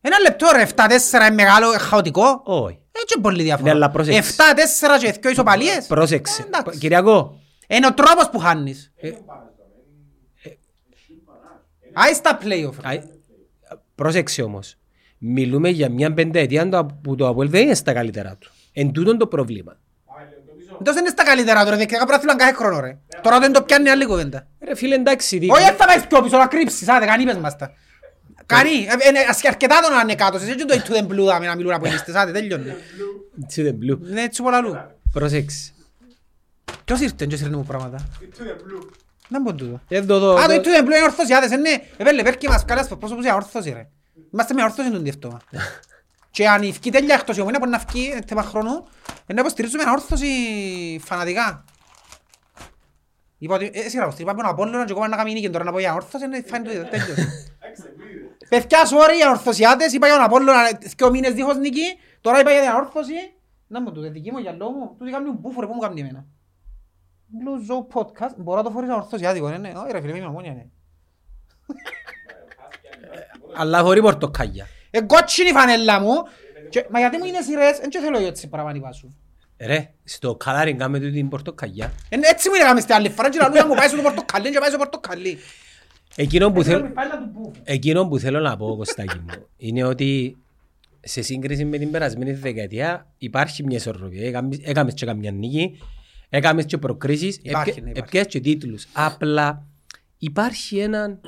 Ένα 0.00 0.18
λεπτό 0.18 0.46
ρε, 0.56 0.62
7-4 0.62 1.26
είναι 1.26 1.34
μεγάλο, 1.34 1.72
ε, 1.72 1.78
χαοτικό. 1.78 2.40
Όχι. 2.44 2.78
Έτσι 3.02 3.20
πολύ 3.20 3.36
Ναι, 3.36 3.42
διαφορά. 3.42 3.70
αλλά 3.70 3.90
πρόσεξε. 3.90 4.18
7-4 4.18 4.98
και 4.98 5.18
δυο 5.20 5.30
ισοπαλίες. 5.30 5.86
Πρόσεξε. 5.86 6.42
Ε, 6.42 6.46
εντάξει. 6.46 6.78
Κυριακό. 6.78 7.40
Είναι 7.66 7.86
ο 7.86 7.94
τρόπος 7.94 8.30
που 8.30 8.38
χάνεις. 8.38 8.92
Ε, 8.96 9.10
Άι 11.92 12.14
στα 12.14 12.38
playoff. 12.42 12.74
ρε. 12.82 12.94
αι, 12.96 13.02
Πρόσεξε 13.94 14.42
όμως. 14.42 14.76
Μιλούμε 15.26 15.68
για 15.68 15.88
μια 15.90 16.12
πενταετία 16.14 16.68
το- 16.68 16.86
που 17.02 17.14
το 17.14 17.28
Αποέλ 17.28 17.50
δεν 17.50 17.62
είναι 17.62 17.74
στα 17.74 17.92
καλύτερα 17.92 18.36
του. 18.38 18.50
Εν 18.72 18.92
τούτον 18.92 19.18
το 19.18 19.26
πρόβλημα. 19.26 19.76
Εντός 20.80 20.96
είναι 20.96 21.08
στα 21.08 21.24
καλύτερα 21.24 21.64
τώρα, 21.64 21.76
διεκδικά 21.76 22.06
πρωτάθλημα 22.06 22.36
κάθε 22.36 22.52
χρόνο 22.52 22.80
ρε. 22.80 22.98
Τώρα 23.22 23.38
δεν 23.40 23.52
το 23.52 23.62
πιάνει 23.62 23.88
άλλη 23.88 24.06
κουβέντα. 24.06 24.46
Ρε 24.64 24.74
φίλε 24.76 24.94
εντάξει. 24.94 25.38
δι- 25.38 25.50
Όχι, 25.52 25.62
θα 25.70 25.86
πάει 25.86 26.06
πιο 26.08 26.22
πίσω 26.22 26.36
να 26.36 26.46
κρύψεις, 26.46 26.88
άντε, 26.88 27.06
καν 27.06 27.20
είπες 27.20 27.36
μας 27.36 27.56
τα. 27.56 27.72
Κάνει, 28.46 28.70
ε, 28.70 29.08
ε, 29.08 29.20
ε, 29.44 29.48
αρκετά 29.48 29.80
τον 29.80 29.92
να 29.94 30.00
είναι 30.00 30.14
κάτω, 30.14 30.38
σε 30.38 30.50
έτσι 30.50 30.64
το 30.66 30.74
to 30.86 30.92
the 30.92 31.06
blue 31.12 31.24
δάμε 31.24 31.46
να 31.46 31.56
μιλούν 31.56 31.72
από 31.72 31.86
ελίστες, 31.86 32.14
άντε 32.14 32.32
τελειώνει. 32.32 32.74
Έτσι 33.42 33.62
δεν 33.62 33.74
μπλου. 33.74 33.98
Ναι, 34.02 34.22
έτσι 34.22 34.42
πολλά 34.42 34.60
λού. 34.60 34.76
Πρόσεξε. 35.12 35.72
Ποιος 36.84 37.00
ήρθε, 37.00 37.26
ποιος 37.26 37.40
ήρθε 37.40 37.56
μου 37.56 37.64
πράγματα; 37.64 38.08
Δεν 39.28 39.42
μπορεί 39.42 39.56
τούτο. 39.56 39.80
Δεν 39.88 40.06
το 40.06 40.18
δω. 40.18 40.34
Α, 40.34 40.46
το 40.46 40.54
to 40.54 40.64
the 40.64 40.82
blue 40.82 40.84
είναι 40.84 41.02
ορθωσιάδες, 41.02 41.50
είναι, 41.50 41.68
επέλε, 41.96 42.22
πέρκει 42.22 42.48
μας 42.48 42.64
κάλας 42.64 42.88
πως 42.88 42.98
πρόσωπος 42.98 43.24
για 43.24 43.34
όρθωση 43.34 43.70
ρε. 43.70 43.88
Είμαστε 44.32 44.54
με 44.54 44.62
όρθωση 44.62 44.90
τον 44.90 45.02
διευτόμα. 45.02 45.40
Και 46.30 46.48
αν 46.48 46.62
ευκεί 46.62 46.90
τέλεια 46.90 47.14
εκτός 47.14 47.36
η 47.36 47.40
ομόνια 47.40 47.58
μπορεί 47.58 47.70
να 47.70 47.76
ευκεί 47.76 48.12
ε, 48.14 48.18
θέμα 48.26 48.42
χρόνου, 48.42 48.86
ε, 49.26 49.32
να 49.32 49.40
υποστηρίζουμε 49.40 49.90
όρθωση 49.90 50.28
φανατικά. 51.04 51.64
Είπα 53.38 53.54
ότι, 53.54 53.70
ε, 53.74 53.88
σειρά, 53.88 54.14
είπα 54.18 54.34
τον 54.34 54.46
Απόλλωνα 54.46 54.84
και 54.84 54.92
ακόμα 54.92 55.08
να 55.08 55.16
κάνει 55.16 55.32
νίκη 55.32 55.50
τώρα 55.50 55.64
να 55.64 55.72
πω 55.72 55.78
για 55.78 55.94
όρθωση, 55.94 56.24
είναι 56.24 56.42
φάνε 56.46 56.64
το 56.64 56.70
ίδιο, 56.70 56.84
τέλειος. 56.84 57.18
Παιδιά, 58.48 58.78
sorry 58.84 59.14
για 59.16 59.30
ορθωσιάτες, 59.30 59.92
είπα 59.92 60.06
για 60.06 60.16
τον 60.16 60.24
Απόλλωνα 60.24 60.78
δύο 60.96 61.10
μήνες 61.10 61.32
δίχως 61.32 61.56
νίκη, 61.56 61.98
τώρα 62.20 62.40
είπα 62.40 62.50
για 62.50 62.60
την 62.60 62.70
ορθώση. 62.70 63.12
Να 63.66 63.80
μου 63.80 63.92
το 63.92 64.00
δική 64.00 64.32
μου 64.32 64.38
για 64.38 64.52
λόγο 64.52 64.70
μου, 64.70 64.94
τούτοι 64.98 65.10
κάνουν 65.10 65.36
μπούφο 65.40 65.60
ρε, 65.60 65.66
πού 65.66 65.72
μου 65.74 65.80
κάνουν 65.80 65.98
εμένα. 65.98 66.26
Blue 67.40 67.70
Zoo 67.70 67.86
Podcast, 67.94 68.34
μπορώ 68.36 68.56
να 68.56 68.64
το 68.64 68.70
φορήσω 68.70 68.94
ορθωσιάτικο, 68.94 69.48
ναι, 69.48 69.58
ναι, 69.58 69.72
όχι 69.76 69.92
ρε 69.92 70.00
φίλε, 70.00 70.16
είμαι 70.16 70.26
ομόνια, 70.26 70.52
ναι. 70.52 70.66
Αλλά 73.56 73.80
χωρί 73.82 74.00
πορτοκάλια. 74.00 74.66
Ε, 74.90 75.00
κότσινη 75.00 75.50
φανέλα 75.50 76.00
μου, 76.00 76.12
και- 76.68 76.86
μα 76.90 76.98
γιατί 76.98 77.16
μου 77.18 77.24
είναι 77.24 77.40
σειρές, 77.40 77.78
δεν 77.78 78.02
θέλω 78.02 78.18
εγώ 78.18 78.26
έτσι 78.26 78.48
πράγμα 78.48 78.72
να 78.72 78.80
βάσου. 78.80 79.14
Ρε, 79.60 79.90
στο 80.04 80.34
καλάρι 80.34 80.74
κάμε 80.74 80.98
τούτη 80.98 81.10
την 81.12 81.28
πορτοκαλιά. 81.28 81.92
Ε, 82.08 82.16
Έτσι 82.22 82.48
μου 82.48 82.54
λέγαμε 82.54 82.80
στην 82.80 82.94
άλλη 82.94 83.08
φορά 83.08 83.30
και 83.30 83.38
λαλούσα 83.40 83.66
μου 83.66 83.74
πάει 83.74 83.88
στο 83.88 84.02
πορτοκαλί 84.02 84.50
και 84.50 84.58
πάει 84.58 84.68
στο 84.68 84.78
πορτοκαλί. 84.78 85.38
Εκείνο 86.16 86.52
που 86.52 86.62
θέλω... 86.62 86.90
Πάει 86.90 87.08
να 87.08 87.18
του 87.18 87.30
μπούφο. 87.32 87.50
Εκείνο 87.64 88.08
που 88.08 88.18
θέλω 88.18 88.40
να 88.40 88.56
πω, 88.56 88.76
Κωστάκη 88.76 89.18
μου, 89.18 89.46
είναι 89.56 89.84
ότι 89.84 90.36
σε 91.00 91.22
σύγκριση 91.22 91.64
με 91.64 91.78
την 91.78 91.90
περασμένη 91.90 92.32
δεκαετία 92.32 93.06
υπάρχει 93.18 93.64
μια 93.64 93.76
ισορροπία. 93.76 94.26
Έκαμες- 94.26 94.60
Έκαμες 94.64 94.94
και 94.94 95.06
καμιά 95.06 95.30
νίκη, 95.30 95.78
έκαμες 96.28 96.64
και 96.64 96.78
προκρίσεις, 96.78 97.38
Υπάρχει, 97.42 97.70
έπια- 97.70 97.82
ναι, 97.82 97.90
υπάρχει. 97.90 98.08
έπιασες 98.16 98.32
και 98.32 98.40
τίτλους. 98.40 98.86
Απλά 98.92 99.66
υπάρχει 100.18 100.78
ένα, 100.78 101.20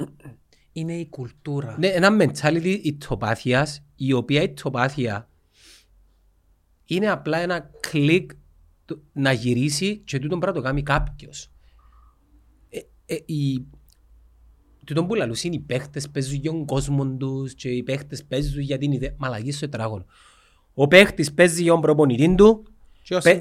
Είναι 0.79 0.95
η 0.97 1.07
κουλτούρα. 1.09 1.77
ναι, 1.79 1.87
ένα 1.87 2.17
mentality 2.21 2.79
ηττοπάθειας, 2.83 3.83
η 3.97 4.13
οποία 4.13 4.43
ηττοπάθεια 4.43 5.29
είναι 6.85 7.11
απλά 7.11 7.39
ένα 7.39 7.71
κλικ 7.81 8.31
το- 8.85 9.01
να 9.13 9.33
γυρίσει 9.33 9.97
και 9.97 10.19
τούτον 10.19 10.41
πρέπει 10.41 10.57
να 10.57 10.63
το 10.63 10.69
κάνει 10.69 10.83
κάποιος. 10.83 11.51
Ε, 12.69 12.79
ε, 13.07 13.17
η, 13.25 13.65
τούτον 14.85 15.07
που 15.07 15.15
λαλούς 15.15 15.43
είναι 15.45 15.55
οι 15.55 15.61
παίχτες 15.61 16.11
παίζουν 16.11 16.35
για 16.41 16.51
τον 16.51 16.65
κόσμο 16.67 17.07
τους 17.17 17.55
και 17.55 17.69
οι 17.69 17.83
παίχτες 17.83 18.25
παίζουν 18.25 18.61
για 18.63 18.79
την 18.79 18.93
ιδέα. 18.93 19.15
Μαλαγή 19.17 19.53
στο 19.53 19.69
τετράγωνο. 19.69 20.05
Ο 20.75 20.87
παίχτης 20.89 21.33
παίζει 21.35 21.63
για 21.63 21.73
τον 21.73 21.81
προπονητή 21.81 22.35
του 22.35 22.67
Και 23.03 23.15
ο 23.15 23.19
παι- 23.19 23.35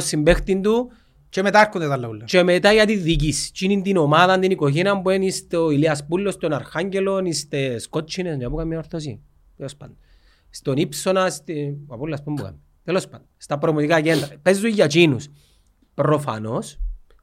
συμπαίχτην 0.00 0.62
του. 0.62 0.90
Και 1.30 1.40
ο 1.40 1.42
συμπαίχτην 1.44 1.52
του 1.52 1.52
Και 1.52 1.58
μετά 1.58 1.60
έρχονται 1.60 1.88
τα 1.88 1.96
λαούλα. 1.96 2.24
και 2.24 2.42
μετά 2.42 2.72
για 2.72 2.86
τη 2.86 2.96
διοίκηση. 2.96 3.52
Τι 3.52 3.64
είναι 3.66 3.82
την 3.82 3.96
ομάδα, 3.96 4.38
την 4.38 4.50
οικογένεια 4.50 5.00
που 5.00 5.10
είναι 5.10 5.30
στο 5.30 5.70
Ηλίας 5.70 6.06
Πούλος, 6.06 6.34
στον 6.34 6.52
Αρχάγγελο, 6.52 7.32
στις 7.32 7.82
Σκότσινες, 7.82 8.36
να 8.36 8.48
πούμε 8.48 8.62
καμία 8.62 8.78
ορθωσή. 8.78 9.20
Τέλος 9.56 9.76
πάντων. 9.76 9.96
Στον 10.50 10.76
Ήψονα, 10.76 11.30
στη... 11.30 11.76
ο 11.86 11.94
Απόλλωνας 11.94 12.22
που 12.22 12.34
κάνουμε. 12.34 12.58
Τέλος 12.84 13.08
πάντων. 13.08 13.26
Στα 13.36 13.58
προπονητικά 13.58 14.00
κέντρα. 14.00 14.28
Παίζουν 14.42 14.70
για 14.70 14.84
εκείνους. 14.84 15.26
Προφανώς, 15.94 16.78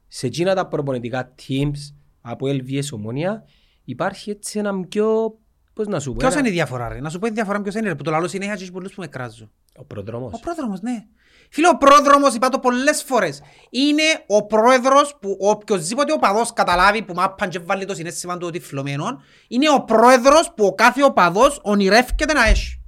σε 0.08 0.26
εκείνα 0.26 0.54
τα 0.54 0.66
προπονητικά 0.66 1.34
teams 1.48 1.94
από 2.20 2.46
LVS 2.46 2.82
Ομόνια, 2.92 3.44
υπάρχει 3.84 4.30
έτσι 4.30 4.58
ένα 4.58 4.80
πιο... 4.88 5.38
Πώς 5.72 5.86
να 5.86 6.00
σου 6.00 6.10
πω, 6.10 6.16
Ποιος 6.16 6.30
ένα- 6.32 6.40
είναι 6.40 6.48
η 6.48 6.52
διαφορά 6.52 6.88
ρε; 6.88 7.00
Να 7.00 7.10
σου 7.10 7.18
πω 7.18 7.26
η 7.26 7.30
διαφορά 7.30 7.60
ποιος 7.62 7.74
είναι 7.74 7.88
ρε. 7.88 7.94
Που 7.94 8.02
το 8.02 8.10
λαλό 8.10 8.28
συνέχεια 8.28 8.54
και 8.56 8.70
πολλούς 8.70 8.94
που 8.94 9.00
με 9.00 9.06
κράζουν. 9.06 9.50
Ο 9.76 9.84
προδρόμος. 9.84 10.32
Ο 10.34 10.38
πρόδρομος, 10.40 10.80
ναι. 10.80 11.06
Φίλε, 11.50 11.68
ο 11.68 11.76
πρόδρομος, 11.76 12.34
είπα 12.34 12.48
το 12.48 12.58
πολλές 12.58 13.02
φορές, 13.02 13.42
είναι 13.70 14.02
ο 14.26 14.46
πρόεδρος 14.46 15.16
που 15.20 15.36
οποιοςδήποτε 15.40 16.12
οπαδός 16.12 16.52
καταλάβει 16.52 17.02
που 17.02 17.14
μάπαν 17.14 17.48
και 17.48 17.58
βάλει 17.58 17.84
το 17.84 17.94
συνέστημα 17.94 18.36
του 18.36 18.50
τυφλωμένων, 18.50 19.22
είναι 19.48 19.70
ο 19.70 19.80
πρόεδρος 19.80 20.52
που 20.56 20.64
ο 20.66 20.74
κάθε 20.74 21.02
οπαδός 21.04 21.60
ονειρεύκεται 21.62 22.32
να 22.32 22.46
έχει. 22.46 22.80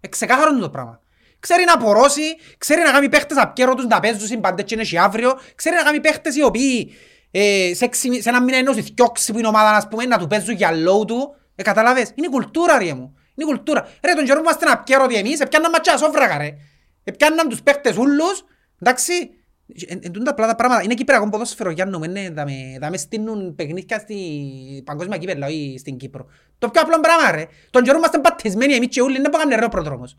Εξεκάθαρο 0.00 0.50
είναι 0.50 0.60
το 0.60 0.70
πράγμα. 0.70 1.00
Ξέρει 1.38 1.64
να 1.64 1.72
απορώσει, 1.72 2.22
ξέρει 2.58 2.82
να 2.82 2.90
κάνει 2.90 3.08
παίχτες 3.08 3.38
απ' 3.38 3.54
τους 3.54 3.86
να 3.86 4.00
παίζουν 4.00 4.26
συμπαντές 4.26 4.64
και 4.64 4.74
είναι 4.74 4.84
και 4.84 4.98
αύριο, 4.98 5.38
ξέρει 5.54 5.76
να 5.76 5.82
κάνει 5.82 6.00
παίχτες 6.00 6.36
οι 6.36 6.42
οποίοι 6.42 6.92
ε, 7.30 7.70
σε, 7.74 7.84
έξι, 7.84 8.08
μη- 8.08 8.22
σε 8.22 8.28
ένα 8.28 8.42
μήνα 8.42 8.56
ενός 8.56 8.76
θκιόξει 8.76 9.32
που 9.32 9.38
είναι 9.38 9.48
ομάδα 9.48 9.70
ας 9.70 9.88
πούμε, 9.88 10.04
να 10.04 10.18
του 10.18 10.26
παίζουν 10.26 10.54
για 10.54 10.72
λόγου 10.72 11.04
του. 11.04 11.34
Ε, 11.54 11.62
καταλάβες, 11.62 12.12
είναι 12.14 12.26
η 12.26 12.30
κουλτούρα 12.30 12.78
ρε 12.78 12.94
μου. 12.94 13.16
Είναι 13.34 13.50
η 13.50 13.54
κουλτούρα. 13.54 13.88
Ρε 14.04 14.12
τον 14.14 14.24
καιρό 14.24 14.40
που 14.40 14.44
είμαστε 14.44 14.66
απ' 14.70 15.12
εμείς, 15.12 15.40
έπιαναν 15.40 15.70
ματσιά 15.70 15.96
σόφρακα 15.96 16.38
ρε. 16.38 16.50
Επιάνναν 17.04 17.48
τους 17.48 17.62
παίχτες 17.62 17.96
ούλους, 17.96 18.44
εντάξει. 18.80 19.12
Εν, 19.86 20.00
εν 20.02 20.12
τούτα 20.12 20.30
απλά 20.30 20.46
τα 20.46 20.54
πράγματα. 20.54 20.82
Είναι 20.82 20.94
Κυπριακό 20.94 21.28
ποδόσφαιρο, 21.28 21.70
Γιάννο, 21.70 21.98
ναι, 21.98 22.30
θα 22.34 22.44
με, 22.44 22.78
θα 22.80 22.90
με 22.90 22.96
στείλουν 22.96 23.54
παιχνίδια 23.54 23.98
στη 23.98 24.16
παγκόσμια 24.84 25.18
κύπελα, 25.18 25.46
όχι 25.46 25.76
στην 25.78 25.96
Κύπρο. 25.96 26.26
Το 26.58 26.68
πιο 26.68 26.80
απλό 26.80 27.00
πράγμα, 27.00 27.30
ρε. 27.30 27.46
Τον 27.70 27.82
καιρό 27.82 27.98
είμαστε 27.98 28.18
πατισμένοι 28.18 28.74
εμείς 28.74 28.88
και 28.88 29.02
ούλοι, 29.02 29.20
δεν 29.20 29.30
μπορούμε 29.30 29.54
να 29.54 29.60
ρε 29.60 29.64
ο 29.64 29.68
προδρόμος. 29.68 30.16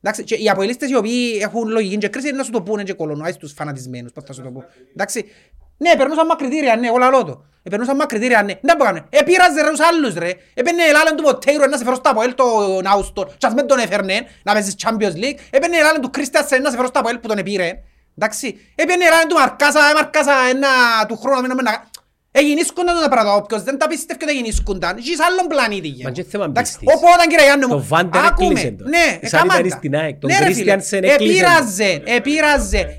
Εντάξει, 0.00 0.24
και 0.24 0.34
οι 0.34 0.48
αποελίστες 0.48 0.90
οι 0.90 0.96
οποίοι 0.96 1.38
έχουν 1.42 1.68
λογική 1.68 1.98
και 1.98 2.08
κρίση 2.08 2.28
είναι 2.28 2.36
να 2.36 2.42
σου 2.42 2.50
το 2.50 2.62
πούνε 2.62 2.82
και 2.82 2.92
κολονοάεις 2.92 3.36
τους 3.36 3.52
φανατισμένους, 3.52 4.12
πώς 4.12 4.24
θα 4.24 4.32
σου 4.32 4.42
το 4.42 4.50
πω. 4.50 4.64
Εντάξει, 4.92 5.24
ναι, 5.76 5.96
περνούσαν 5.96 6.26
μακριτήρια, 6.26 6.76
ναι, 6.76 6.86
εγώ 6.86 6.96
λαλώ 6.98 7.24
το. 7.24 7.44
Ε, 7.62 7.68
περνούσαν 7.70 7.96
μακριτήρια, 7.96 8.42
ναι. 8.42 8.52
Δεν 8.62 8.76
μπορούν. 8.76 9.06
Ε, 9.10 9.22
πήραζε 9.22 9.62
ρε 9.62 9.70
τους 9.70 9.80
άλλους, 9.80 10.14
ρε. 10.14 10.30
Έπαιρνε 10.54 10.82
η 10.82 10.86
Ελλάδα 10.86 11.14
του 11.14 11.22
Ποτέιρο 11.22 11.66
να 11.66 11.76
σε 11.76 11.84
φέρω 11.84 11.96
στα 11.96 12.10
Αποέλ 12.10 12.34
τον 12.34 12.86
Άουστον. 12.86 13.26
Και 13.38 13.46
ας 13.46 13.54
με 13.54 13.62
τον 13.62 13.78
έφερνε 13.78 14.26
να 14.42 14.52
παίζεις 14.52 14.74
Champions 14.82 15.16
League. 15.22 15.38
Έπαιρνε 15.50 15.76
η 15.76 15.78
Ελλάδα 15.78 16.00
του 16.00 16.10
Κρίστιασεν 16.10 16.62
να 16.62 16.70
σε 16.70 16.76
φέρω 16.76 16.88
στα 16.88 16.98
Αποέλ 17.00 17.18
που 17.18 17.28
τον 17.28 17.38
επήρε. 17.38 17.72
Εντάξει. 18.18 18.58
Έπαιρνε 18.74 19.04
η 19.04 19.06
Ελλάδα 19.06 19.26
του 19.26 19.34
Μαρκάσα, 19.34 19.80
ε, 19.90 19.94
Μαρκάσα 19.94 20.32
ένα 20.50 20.68
του 21.08 21.16
χρόνου 21.16 21.46
να 21.46 21.54
μην 21.54 21.64
να... 21.64 21.84
Εγινήσκονταν 22.38 23.00
τα 23.02 23.08
πράγματα, 23.08 23.36
όποιος 23.36 23.62
δεν 23.62 23.78
τα 23.78 23.86
πιστεύει 23.86 24.22
ότι 24.24 24.32
εγινήσκονταν. 24.32 24.96
Είσαι 24.96 25.22
άλλον 25.30 25.46
πλανήτη. 25.46 25.88
γε. 25.88 26.04
Μα 26.04 26.10
και 26.10 26.22
θέμα 26.24 26.44
Εντάξει, 26.44 26.78
πίστης. 26.78 26.96
Οπότε 26.96 27.26
κύριε 27.28 27.44
Γιάννη 27.44 27.66
μου, 27.66 27.72
Το 27.72 27.84
Βάντερ 27.88 28.24
άκουμε. 28.24 28.48
έκλεισε 28.48 28.70
το. 28.78 28.84
Ναι, 28.88 28.98
Σαν 28.98 29.18
ήταν 29.20 29.40
εκάμαντα. 29.44 29.76
στην 29.76 29.96
ΑΕΚ, 29.96 30.18
τον 30.18 30.30
Ναι, 30.30 30.38
ρε, 30.38 30.44
φίλε. 30.44 30.52
Κρίστιανσεν 30.54 31.04
έκλεισε 31.04 31.42
το. 31.44 31.48
Επήραζε, 31.50 32.02
επήραζε. 32.04 32.98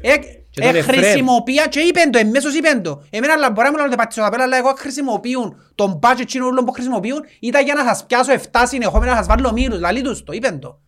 Ε, 0.58 0.62
Και 0.62 0.68
τον 0.68 0.76
ε, 0.76 0.80
Εφραίμ. 0.80 1.00
χρησιμοποίησα 1.02 1.68
και 1.68 1.80
είπεν 1.80 2.12
το, 2.12 2.18
εμέσως 2.18 2.56
είπεν 2.56 2.82
το. 2.84 3.04
Εμένα 3.10 3.34
αλλά 3.34 3.52
μπορεί 3.52 3.68
να 3.68 3.78
μου 3.78 3.84
λέτε 3.84 3.96
πατήσω 3.96 4.22
τα 4.22 4.30
πέλα, 4.30 4.44
αλλά 4.44 4.58
εγώ 4.58 4.74
χρησιμοποιούν 4.78 5.72
τον 5.76 6.00
budget 6.04 6.20
εκείνο 6.20 6.46
όλων 6.46 6.66
που 6.66 6.72
χρησιμοποιούν 6.72 7.26
ήταν 7.40 7.64
για 7.64 7.74
να 7.74 7.84
σας 7.84 8.06
πιάσω 8.06 8.32
7 8.52 8.64
συνεχόμενα 8.68 9.12
να 9.12 9.18
σας 9.18 9.28
βάλω 9.28 9.52
μήνους, 9.52 9.80
λαλί 9.80 10.02
τους 10.02 10.24
το, 10.24 10.34
είπεν 10.34 10.60
το. 10.60 10.80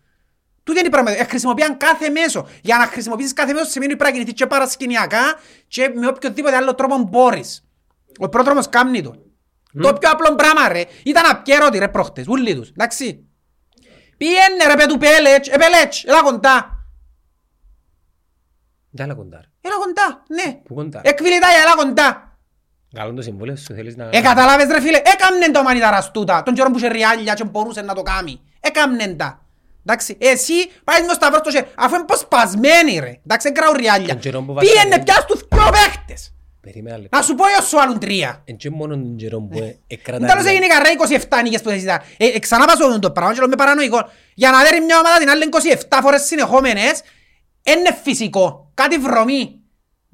Τούτο 0.64 0.80
είναι 0.80 0.88
η 0.88 0.92
πράγμα. 0.92 1.12
Ε, 1.12 1.24
χρησιμοποιάν 1.24 1.78
κάθε 1.78 2.10
μέσο. 2.10 2.48
Για 2.62 2.78
να 2.78 2.86
χρησιμοποιήσεις 2.86 3.34
κάθε 3.34 3.54
μέσο 3.54 3.66
σημαίνει 3.66 3.92
ότι 3.92 4.02
πρέπει 4.02 4.18
να 4.18 4.24
κινηθείς 4.24 4.42
και 4.44 4.48
παρασκηνιακά 4.48 5.40
και 5.68 5.92
με 5.96 6.08
οποιοδήποτε 6.08 6.56
άλλο 6.56 6.76
τρόπο 6.76 6.98
μπορείς. 6.98 7.64
Ο 8.20 8.30
πρόδρομος 8.30 8.70
κάμνει 8.70 9.02
το. 9.02 9.16
Το 9.82 9.94
πιο 9.94 10.10
απλό 10.10 10.36
πράγμα 10.36 10.68
ρε. 10.68 10.84
Ήταν 11.04 11.24
απκέρωτη 11.30 11.78
ρε 11.78 11.88
πρόχτες. 11.88 12.28
Ούλοι 12.28 12.56
τους. 12.56 12.70
Εντάξει. 12.70 13.26
Πιένε 14.18 14.66
ρε 14.68 14.76
πέτου 14.76 14.98
πέλετς. 14.98 15.48
Ε 15.48 15.58
πέλετς. 15.58 16.04
Έλα 16.04 16.22
κοντά. 16.24 16.86
Δεν 18.90 19.06
άλλα 19.06 19.16
κοντά. 19.16 19.38
ρε. 19.42 19.49
Έλα 19.70 19.78
κοντά. 19.86 20.24
Ναι. 20.28 20.60
Πού 20.64 20.74
κοντά; 20.74 21.02
Εκβιλιτάει 21.04 21.56
έλα 21.62 21.76
κοντά. 21.76 22.38
Καλό 22.94 23.14
το 23.14 23.22
συμβόλαιο 23.22 23.56
σου 23.56 23.74
θέλεις 23.74 23.96
να... 23.96 24.10
Ε 24.12 24.22
καταλάβες 24.22 24.68
ρε 24.68 24.82
φίλε. 24.82 24.98
Έκαμνεν 24.98 25.52
το 25.52 25.64
μανιταράς 25.64 26.12
τούτα. 26.12 26.44
Τον 26.44 26.54
καιρό 26.54 26.70
που 26.72 26.78
είχε 26.78 26.88
ριάλια 26.88 27.34
και 27.34 27.44
μπορούσε 27.44 27.82
να 27.82 27.94
το 27.94 28.02
κάνει. 28.02 28.42
Έκαμνεν 28.60 29.18
τα. 29.18 29.44
Εντάξει, 29.86 30.18
εσύ 30.20 30.54
πάει 30.84 31.04
με 31.04 31.14
σταυρός 31.14 31.42
το 31.42 31.52
χέρι, 31.52 31.68
αφού 31.78 31.96
είναι 31.96 32.04
πως 32.04 32.20
σπασμένοι 32.20 33.00
ρε, 33.00 33.20
εντάξει, 33.26 33.48
δεν 33.48 33.54
κράουν 33.54 33.76
ριάλια. 33.78 34.08
Τον 34.08 34.20
καιρό 34.20 34.42
που 34.42 34.54
Πήγαινε 34.54 34.76
βασανίζουν. 34.78 35.04
πια 35.04 35.14
στους 35.14 35.40
δυο 35.52 35.70
παίχτες. 35.72 36.34
Περίμενα 36.62 36.98
λεπτό. 36.98 37.18
Να 37.18 37.24
σου 37.24 37.36
πω 37.36 37.44
έως 37.58 37.68
σου 37.68 37.82
άλλουν 37.82 38.00
τρία. 38.00 38.42
Εν 38.46 38.56
και 38.58 38.70
μόνο 38.70 38.94
τον 38.96 39.16
καιρό 39.16 39.40
που 39.42 39.58
ε- 39.58 39.78
εκρατά... 39.88 40.26
Τέλος 40.28 40.46
έγινε 40.46 40.68
καρέ 40.68 40.90
27 41.30 41.44
νίκες 41.44 41.62
που 41.62 41.70
θέσιζα. 41.70 42.04
Ε, 42.18 42.26
ε, 42.28 42.40
ξανά 42.40 42.66
πάσω 42.66 43.00
το 43.00 43.12
πράγμα 43.12 43.34
και 43.34 43.40
λέω 43.40 43.48
με 43.50 43.56
παρανοϊκό. 43.56 44.10
Για 44.34 44.52
να 44.52 44.62
δέρει 44.62 44.80
μια 44.82 45.00
ομάδα 45.00 45.18
την 45.18 45.30
άλλη 45.30 45.50
27 45.90 46.00
φορές 46.02 46.22
συνεχόμενες, 46.22 47.02
είναι 47.64 47.98
φυσικό. 48.04 48.72
Κάτι 48.74 48.98
βρωμή. 48.98 49.59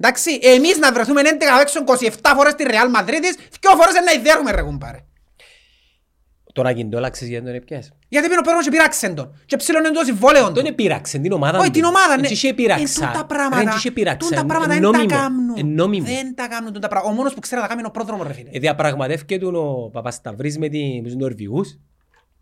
Εντάξει, 0.00 0.38
εμείς 0.42 0.78
να 0.78 0.92
βρεθούμε 0.92 1.20
11 1.24 1.26
παίξεων 1.58 1.84
27 2.20 2.32
φορές 2.36 2.52
στη 2.52 2.64
Ρεάλ 2.64 2.90
Μαδρίτης, 2.90 3.34
δυο 3.60 3.70
φορές 3.70 3.94
να 4.06 4.12
ιδέρουμε 4.12 4.50
ρε 4.50 4.62
κουμπάρε. 4.62 4.98
Τώρα 6.52 6.72
κιντόλαξες 6.72 7.28
γιατί 7.28 7.44
τον 7.46 7.54
έπιασες; 7.54 7.92
Γιατί 8.08 8.26
πήρε 8.28 8.38
ο 8.38 8.42
Πέρος 8.42 8.64
και 8.64 8.70
πήραξεν 8.70 9.14
τον. 9.14 9.42
Και 9.46 9.56
ψήλωνε 9.56 9.90
το 9.90 10.04
συμβόλαιο 10.04 10.44
Τον 10.44 10.54
του. 10.54 10.66
επήραξε 10.68 11.18
την 11.18 11.32
ομάδα 11.32 11.58
Όχι 11.58 11.66
του. 11.66 11.72
την 11.72 11.84
ομάδα, 11.84 12.14
ναι. 12.16 12.20
Έτσι 12.20 12.32
είχε 12.32 12.48
Εν 12.48 12.54
πειραξα. 12.54 13.06
τούτα 13.06 13.18
Ρε, 13.18 13.24
πράγματα, 13.34 13.60
έτσι 13.62 13.76
είχε 13.76 13.90
πειραξα. 13.90 14.28
τούτα 14.28 14.44
πράγματα 14.44 14.74
Εν 14.74 14.80
δεν 14.80 14.90
τα 14.92 14.98
νόμιμο. 14.98 15.16
κάνουν. 15.20 15.54
Εν 15.56 15.66
νόμιμο. 15.66 16.06
Δεν 16.06 16.34
τα 16.34 16.48
κάνουν 16.48 16.72
τούτα 16.72 16.88
πράγματα. 16.88 17.12
Ο 17.12 17.16
μόνος 17.16 17.34
που 17.34 17.40
ξέρει 17.40 17.56
να 17.60 17.66
τα 17.66 17.68
κάνει 17.68 17.80
είναι 17.80 17.88
ο 17.88 17.92
πρόδρομος 17.92 18.26
ρε 18.26 18.32
φίλε. 18.32 18.48
Ε, 18.52 18.58
Διαπραγματεύκε 18.58 19.38
τον 19.38 19.54
ο 19.54 19.90
Παπασταυρής 19.92 20.58
με 20.58 20.68
τη- 20.68 21.00
με 21.02 21.08
τους 21.08 21.14
Νορβηγούς. 21.16 21.78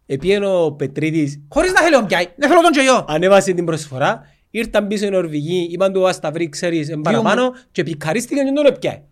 Επίεν 0.07 0.45
ο 0.45 0.71
Πετρίδης, 0.73 1.41
Χωρίς 1.49 1.73
να 1.73 1.81
θέλει 1.81 1.95
ο 1.97 2.01
Μπιάι. 2.01 2.27
Δεν 2.37 2.49
θέλω 2.49 2.61
τον 2.61 2.71
και 2.73 2.81
εγώ. 2.81 3.05
ανέβασε 3.09 3.53
την 3.53 3.65
προσφορά, 3.65 4.21
ήρθαν 4.57 4.87
πίσω 4.87 5.07
οι 5.07 5.11
Νορβηγοί, 5.11 5.69
είπαν 5.71 5.93
του 5.93 6.09
Ασταυρή, 6.09 6.49
ξέρεις, 6.49 6.89
εν 6.89 7.01
παραπάνω 7.01 7.55
και 7.73 7.83
πικαρίστηκαν 7.83 8.47
και 8.47 8.53
τον 8.53 8.67
έπιαε. 8.67 9.03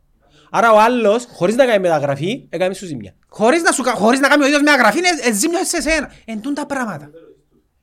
Άρα 0.51 0.73
ο 0.73 0.81
άλλος, 0.81 1.27
χωρίς 1.33 1.55
να 1.57 1.67
κάνει 1.67 1.79
μεταγραφή, 1.81 2.47
έκανε 2.49 2.75
σου 2.75 2.87
ζημιά. 2.87 3.15
Χωρίς 3.29 3.63
να, 3.63 3.73
σου, 3.73 3.83
κα- 3.83 3.93
χωρίς 3.95 4.21
να 4.21 4.29
κάνει 4.29 4.43
ο 4.43 4.47
ίδιος 4.47 4.63
μια 4.63 4.77
γραφή, 4.77 4.99
είναι 4.99 5.09
ε, 5.23 5.33
ζήμιος 5.33 5.69
σε 5.69 5.81
σένα. 5.81 6.11
Εν 6.25 6.41
τούν 6.41 6.55
τα 6.55 6.67
πράγματα. 6.67 7.11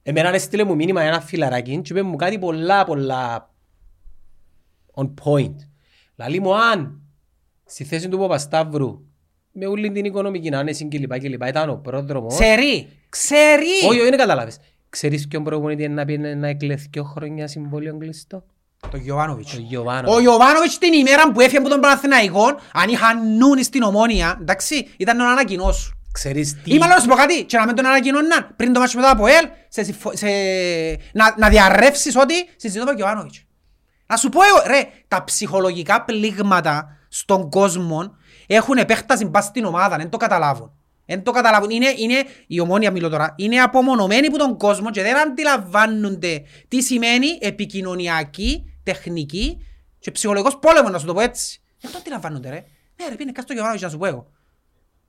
Εμένα 0.04 0.30
έστειλε 0.34 0.64
μου 0.64 0.76
μήνυμα 0.76 1.02
ένα 1.02 1.22
φιλαράκι 1.22 1.82
και 1.82 1.94
είπε 1.94 2.02
μου 2.02 2.16
κάτι 2.16 2.40
πολλά 2.40 2.84
πολλά 2.84 3.54
on 4.96 5.14
point. 5.24 5.56
Λαλή 6.16 6.40
μου 6.40 6.56
αν 6.56 7.02
στη 7.66 7.84
θέση 7.84 8.10
του 8.10 8.18
Παπασταύρου 8.18 9.02
με 9.52 9.66
όλη 9.66 9.92
την 9.92 10.06
οικονομική 10.06 10.56
άνεση 10.56 10.88
και 10.88 10.98
λοιπά 10.98 11.18
και 11.18 11.28
λοιπά 11.30 11.48
ήταν 11.48 11.70
ο 11.70 11.76
πρόδρομος. 11.76 12.34
Ξέρει. 12.34 12.88
Ξέρει. 13.10 13.70
Όχι, 13.88 14.00
όχι, 14.00 14.10
δεν 14.10 14.18
καταλάβες. 14.18 14.58
Ξέρεις 14.90 15.28
ποιον 15.28 15.44
προπονητή 15.44 15.84
είναι 15.84 15.94
να 15.94 16.06
πει 16.06 16.18
να 16.18 16.48
εκλεθεί 16.48 16.88
δυο 16.92 17.04
χρόνια 17.04 17.48
συμβόλαιο 17.48 17.98
κλειστό; 17.98 18.44
Το 18.92 18.98
Γιωβάνοβιτς. 18.98 19.54
Ο 19.54 19.60
Γιωβάνο. 19.60 20.14
Ο 20.14 20.20
Γιωβάνοβιτς 20.20 20.78
την 20.78 20.94
ημέρα 20.94 21.32
που 21.32 21.42
έφυγε 21.42 21.58
από 21.58 21.70
τον 21.70 21.80
Παναθηναϊκό, 21.80 22.46
αν 22.74 22.90
είχαν 22.90 23.38
νούνι 23.38 23.64
στην 23.64 23.82
ομόνια, 23.82 24.38
εντάξει, 24.42 24.88
ήταν 24.98 25.18
να 25.18 25.32
ανακοινώσουν. 25.32 25.94
Ξέρεις 26.12 26.62
τι. 26.64 26.74
Ή 26.74 26.78
μάλλον 26.78 26.96
να 26.96 27.02
σου 27.02 27.08
πω 27.08 27.16
κάτι, 27.16 27.44
και 27.44 27.58
να 27.58 27.66
μην 27.66 27.76
τον 27.76 27.86
ανακοινώναν 27.86 28.54
πριν 28.56 28.74
το 28.74 28.80
μάτσο 28.80 28.98
με 28.98 29.04
το 29.04 29.10
ΑΠΟΕΛ, 29.10 29.48
σε, 29.68 29.84
συμφω- 29.84 30.18
σε, 30.18 30.28
να, 31.14 31.36
να 31.38 31.50
διαρρεύσεις 31.50 32.16
ότι 32.16 32.34
συζητώ 32.56 32.80
με 32.80 32.86
τον 32.86 32.96
Γιωβάνοβιτς. 32.96 33.44
Να 34.08 34.16
σου 34.16 34.30
πω 34.30 34.40
εγώ, 34.44 34.68
ρε, 34.68 34.90
τα 35.08 35.24
ψυχολογικά 35.24 36.02
πλήγματα 36.04 36.98
στον 37.10 37.50
κόσμο 37.50 38.16
έχουν 38.48 38.78
επέκταση 38.78 39.30
πας 39.30 39.46
στην 39.46 39.66
ομάδα, 39.66 39.98
δεν 39.98 40.10
το 40.10 40.18
καταλάβουν. 40.18 40.74
Δεν 41.10 41.24
το 41.24 41.32
καταλάβουν. 41.32 41.70
Είναι, 41.70 41.94
είναι, 41.98 42.24
η 42.48 42.60
ομόνια 42.60 42.92
μιλώ 42.92 43.10
τώρα, 43.10 43.34
είναι 43.38 43.60
απομονωμένοι 43.62 44.28
από 44.28 44.38
τον 44.38 44.58
κόσμο 44.58 44.92
και 44.92 45.02
δεν 45.02 45.18
αντιλαμβάνονται 45.18 46.42
τι 46.68 46.82
σημαίνει 46.82 47.28
επικοινωνιακή, 47.42 48.74
τεχνική 48.84 49.58
και 50.00 50.12
ψυχολογικός 50.12 50.58
πόλεμος, 50.60 50.92
να 50.92 50.98
σου 51.00 51.06
το 51.06 51.14
πω 51.14 51.22
έτσι. 51.22 51.62
Δεν 51.82 51.92
το 51.92 51.98
αντιλαμβάνονται 51.98 52.50
ρε. 52.50 52.56
Ναι 52.96 53.06
ρε, 53.10 53.16
πήγαινε 53.16 53.32
κάτω 53.32 53.42
στο 53.42 53.54
Γιωβάνοβιτς 53.54 53.84
να 53.84 53.90
σου 53.90 53.98
πω 53.98 54.06
εγώ. 54.06 54.28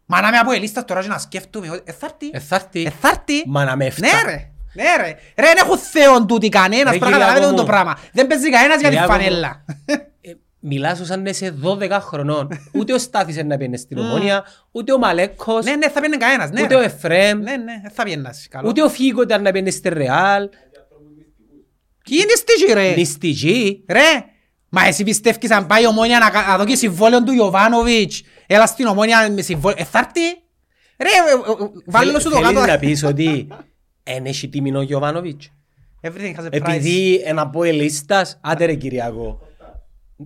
Μα 0.06 0.20
να 0.20 0.30
με 0.30 0.36
από 0.38 0.52
ελίστας 0.52 0.84
τώρα 0.84 1.02
και 1.02 1.08
να 1.08 1.18
σκέφτομαι, 1.18 1.70
ότι, 1.70 1.82
ε, 1.84 1.92
θα 1.92 2.06
έρθει. 2.06 2.30
Ε, 2.32 2.38
θα 2.40 2.54
έρθει. 2.56 2.82
Ε, 2.82 2.90
θα 3.00 3.08
έρθει. 3.08 3.42
Μα 3.46 3.64
να 3.64 3.76
με 3.76 3.86
εφτά. 3.86 4.06
Ναι 4.06 4.22
ρε. 4.30 4.50
Ναι 4.74 4.96
ρε. 4.96 5.08
Ρε, 5.36 5.46
δεν 5.46 5.56
έχουν 5.64 5.78
θεόν 5.78 6.26
τούτοι 6.26 6.48
κανένας. 6.48 6.92
Ρε, 6.92 6.98
Πρέπει 6.98 7.04
να 7.04 7.06
Κυριακό 7.10 7.26
καταλάβετε 7.32 7.50
μου. 7.50 7.56
το 7.56 7.64
πράγμα. 7.64 7.98
Δεν 8.12 8.26
παίζει 8.26 8.50
κανένας 8.50 8.80
για 8.80 8.88
τη 8.88 8.94
Κυριακό 8.94 9.12
μου. 9.12 9.18
φανέλα. 9.18 9.64
Ε, 10.62 10.66
Μιλάς 10.66 10.98
σου 10.98 11.04
σαν 11.04 11.22
να 11.22 11.30
είσαι 11.30 11.54
12 11.64 11.88
χρονών. 12.00 12.48
Ούτε 12.78 12.92
ο 12.92 12.98
Στάθης 12.98 13.34
είναι 13.34 13.42
να 13.42 13.56
πιένει 13.56 13.78
στην 13.78 13.98
Ομόνια, 13.98 14.44
ούτε 14.70 14.92
ο 14.92 14.98
Μαλέκος, 14.98 15.64
Ναι, 15.64 15.76
ναι, 15.76 15.88
θα 15.88 16.00
πιένει 16.00 16.16
κανένας. 16.16 16.50
Ναι, 16.50 16.62
ούτε 16.62 16.74
ο 16.74 16.78
ρε. 16.78 16.84
Εφρέμ, 16.84 17.38
Ναι, 17.38 17.56
ναι, 17.56 17.80
δεν 17.82 17.90
θα 17.90 18.02
πιένας. 18.04 18.46
Καλό. 18.50 18.68
ούτε 18.68 18.82
ο 18.82 18.88
Φίγκο 18.88 19.22
ήταν 19.22 19.42
να 19.42 19.50
πιένει 19.52 19.70
στη 19.70 19.88
Ρεάλ, 19.88 20.48
Ποιοι 22.04 22.18
είναι 22.22 22.34
στίχοι 22.34 22.72
ρε. 22.72 22.94
νηστικοί. 22.96 23.84
Ρε. 23.88 24.24
Μα 24.68 24.86
εσύ 24.86 25.04
πιστεύεις 25.04 25.50
αν 25.50 25.66
πάει 25.66 25.82
η 25.82 25.86
ομόνια 25.86 26.18
να, 26.18 26.30
κα- 26.30 26.46
να 26.48 26.56
δω 26.56 26.64
και 26.64 26.74
συμβόλαιο 26.76 27.22
του 27.22 27.32
Ιωβάνοβιτς. 27.32 28.22
Έλα 28.46 28.66
στην 28.66 28.86
ομόνια 28.86 29.30
με 29.30 29.42
συμβόλαιο. 29.42 29.76
Ε, 29.80 29.84
θα 29.84 29.98
έρθει. 29.98 30.20
Ρε, 30.98 31.08
ε, 31.08 31.50
ε, 31.60 31.64
ε, 31.64 31.68
βάλε 31.86 32.20
σου 32.20 32.30
το 32.30 32.36
Θέλεις 32.36 32.52
κάτω. 32.54 32.66
να 32.66 32.78
πεις 32.78 33.04
ότι 33.04 33.48
εν 34.02 34.24
έχει 34.26 34.48
τίμηνο 34.48 34.78
ο 34.78 34.82
Γιωβάνοβιτς. 34.82 35.50
Everything 36.02 36.34
has 36.36 36.44
a 36.44 36.46
price. 36.46 36.48
Επειδή 36.50 37.22
ένα 37.24 37.42
από 37.42 37.62
ελίστας, 37.64 38.38
άντε 38.42 38.64
ρε 38.64 38.74
Κυριακό. 38.74 39.40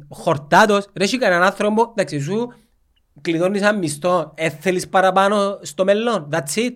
Χορτάτος, 0.08 0.88
ρε 0.94 1.04
έχει 1.04 1.18
κανέναν 1.18 1.42
άνθρωπο, 1.42 1.92
εντάξει 1.96 2.20
σου 2.20 2.52
κλειδώνεις 3.20 3.60
ένα 3.60 3.72
μισθό, 3.72 4.32
ε, 4.36 4.50
θέλεις 4.50 4.88
παραπάνω 4.88 5.58
στο 5.62 5.84
μέλλον, 5.84 6.28
that's 6.32 6.58
it. 6.58 6.72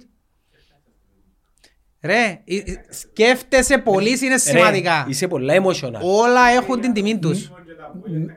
Ρε, 2.03 2.43
ε, 2.45 2.57
ε, 2.57 2.63
σκέφτεσαι 2.91 3.79
πολύ 3.79 4.09
είναι 4.09 4.29
Ρε, 4.29 4.39
σημαντικά. 4.39 5.07
Είσαι 5.09 5.29
πολλά 5.29 5.55
emotional. 5.63 6.01
Όλα 6.03 6.49
έχουν 6.49 6.81
την 6.81 6.93
τιμή 6.93 7.19
τους. 7.19 7.51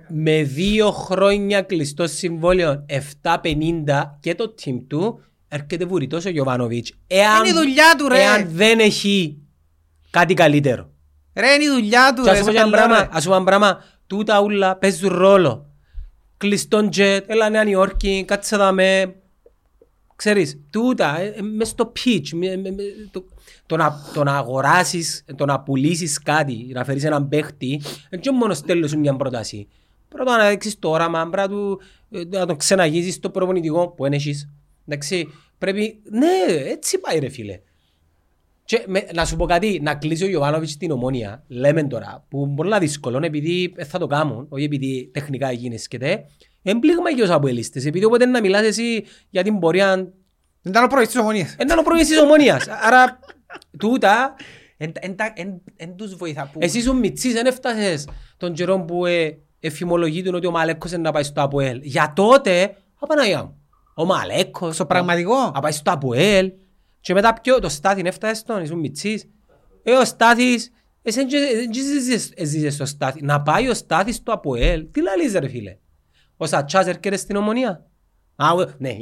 με 0.09 0.43
δύο 0.43 0.91
χρόνια 0.91 1.61
κλειστό 1.61 2.07
συμβόλαιο 2.07 2.85
7.50 3.21 4.17
και 4.19 4.35
το 4.35 4.53
team 4.63 4.81
του 4.87 5.23
έρχεται 5.47 5.85
βουρητός 5.85 6.25
ο 6.25 6.29
Γιωβάνοβιτς. 6.29 6.91
Εάν, 7.07 7.39
Είναι 7.39 7.49
η 7.49 7.61
δουλειά 7.61 7.95
του, 7.97 8.07
ρε. 8.07 8.21
Εάν 8.21 8.47
δεν 8.51 8.79
έχει 8.79 9.37
κάτι 10.09 10.33
καλύτερο. 10.33 10.89
Ρε, 11.35 11.53
είναι 11.53 11.63
η 11.63 11.67
δουλειά 11.69 12.13
του. 12.15 12.23
Και 12.23 12.31
ρε, 12.31 12.37
ας 12.39 12.43
σε 12.43 12.43
πούμε 12.49 12.59
ένα 12.59 12.69
πελάρε. 12.69 12.87
πράγμα, 13.43 13.83
ας 14.11 14.17
πούμε 14.17 14.23
ένα 14.23 14.37
πράγμα, 14.37 14.37
τούτα 14.37 14.41
ούλα 14.41 14.75
παίζουν 14.75 15.09
ρόλο. 15.13 15.65
Κλειστόν 16.37 16.89
τζετ, 16.89 17.29
έλα 17.29 17.49
Νέα 17.49 17.63
Νιόρκη, 17.63 18.23
κάτσε 18.27 18.57
δα 18.57 18.71
με... 18.71 19.15
Ξέρεις, 20.15 20.59
τούτα, 20.69 21.19
ε, 21.19 21.27
ε, 21.27 21.41
μες 21.41 21.67
στο 21.67 21.91
pitch, 21.95 22.29
με- 22.33 22.57
με- 22.57 22.71
με- 22.71 22.83
το- 23.11 23.25
το 23.65 23.75
να, 23.77 24.11
το 24.13 24.23
να 24.23 24.37
αγοράσεις, 24.37 25.23
το 25.35 25.45
να 25.45 25.59
πουλήσεις 25.59 26.19
κάτι, 26.21 26.69
να 26.73 26.83
φέρεις 26.83 27.03
έναν 27.03 27.27
παίχτη, 27.27 27.81
δεν 28.09 28.21
είναι 28.25 28.37
μόνος 28.37 28.57
στέλνω 28.57 28.87
σου 28.87 28.99
μια 28.99 29.15
πρόταση. 29.15 29.67
Πρώτα 30.09 30.37
να 30.37 30.49
δείξεις 30.49 30.79
το 30.79 30.89
όραμα, 30.89 31.29
πρέπει 31.29 31.49
να, 31.49 31.55
του, 31.55 31.81
ε, 32.11 32.23
να 32.37 32.45
τον 32.45 32.57
ξεναγήσεις 32.57 33.19
το 33.19 33.29
προπονητικό 33.29 33.87
που 33.87 34.03
δεν 34.03 34.13
έχεις. 34.13 34.49
Εντάξει, 34.87 35.27
πρέπει, 35.57 36.01
ναι, 36.09 36.53
έτσι 36.69 36.99
πάει 36.99 37.19
ρε 37.19 37.29
φίλε. 37.29 37.59
Και 38.71 38.83
με, 38.87 39.07
να 39.13 39.25
σου 39.25 39.35
πω 39.35 39.45
κάτι, 39.45 39.79
να 39.83 39.95
κλείσει 39.95 40.23
ο 40.23 40.27
Ιωβάνοβιτς 40.27 40.77
την 40.77 40.91
ομόνια, 40.91 41.43
λέμε 41.47 41.83
τώρα, 41.83 42.25
που 42.29 42.43
είναι 42.45 42.55
πολλά 42.55 42.79
δύσκολο, 42.79 43.19
επειδή 43.23 43.73
ε, 43.75 43.83
θα 43.85 43.99
το 43.99 44.07
κάνουν, 44.07 44.45
όχι 44.49 44.63
επειδή 44.63 45.09
τεχνικά 45.13 45.51
γίνεσκεται, 45.51 46.23
εμπλήγμα 46.63 47.09
για 47.09 47.23
τους 47.23 47.33
αποελίστες, 47.33 47.85
επειδή 47.85 48.05
όποτε 48.05 48.25
να 48.25 48.39
μιλάς 48.41 48.61
εσύ 48.63 49.03
για 49.29 49.43
την 49.43 49.59
πορεία, 49.59 49.95
Δεν 49.95 50.11
ήταν 50.71 50.83
ο 50.83 50.87
πρωί 50.87 51.05
της 51.05 51.15
ομονίας. 51.15 51.55
είναι 51.61 51.73
ο 51.79 51.83
πρόεδρος 51.83 52.07
της 52.07 52.19
ομόνιας. 52.19 52.67
Άρα, 52.67 53.19
τούτα, 53.77 54.35
Εν- 54.77 54.91
εν 54.99 55.15
τα- 55.15 55.33
εν- 55.35 55.61
εν 55.75 55.95
τους 55.95 56.15
βοηθά 56.15 56.49
που... 56.53 56.59
εσύ 56.61 56.81
σου 56.81 56.95
μητσής, 56.95 57.33
δεν 57.33 57.45
έφτασες 57.45 58.07
τον 58.37 58.53
καιρό 58.53 58.79
που 58.85 59.05
ε, 59.05 59.37
εφημολογείτουν 59.59 60.35
ότι 60.35 60.47
ο 60.47 60.51
Μαλέκος 60.51 60.91
είναι 60.91 61.01
να 61.01 61.11
πάει 61.11 61.23
στο 61.23 61.41
ΑΠΟΕΛ. 61.41 61.79
Για 61.83 62.13
τότε, 62.15 62.75
απαναγιά 62.99 63.43
μου, 63.43 63.57
ο 63.95 64.05
Μαλέκος, 64.05 64.75
Στο 64.75 64.85
πραγματικό. 64.85 65.51
να 65.53 65.59
πάει 65.59 65.71
στο 65.71 65.91
ΑΠΟΕΛ 65.91 66.51
και 67.01 67.13
μετά 67.13 67.33
ποιο, 67.41 67.59
το 67.59 67.69
Στάθιν 67.69 68.05
έφτασε 68.05 68.33
στον, 68.33 68.63
ήσουν 68.63 68.79
μητσής. 68.79 69.25
Ε, 69.83 69.91
ο 69.91 70.05
Στάθης, 70.05 70.71
εσύ 71.01 71.19
δεν 71.25 71.73
ζήσεις- 71.73 72.33
ζήσεις 72.41 72.73
στο 72.73 72.85
Στάθη. 72.85 73.23
Να 73.23 73.41
πάει 73.41 73.67
ο 73.69 73.73
Στάθης 73.73 74.15
στο 74.15 74.31
ΑΠΟΕΛ, 74.31 74.87
τι 74.91 75.01
λαλείς 75.01 75.33
ρε 75.33 75.47
φίλε; 75.49 75.77
Ο 76.37 76.45
Σατσάς 76.45 76.87
έρχεται 76.87 77.17
στην 77.17 77.35
ομονία. 77.35 77.85
Α, 78.35 78.51
ο- 78.51 78.71
ναι, 78.77 78.95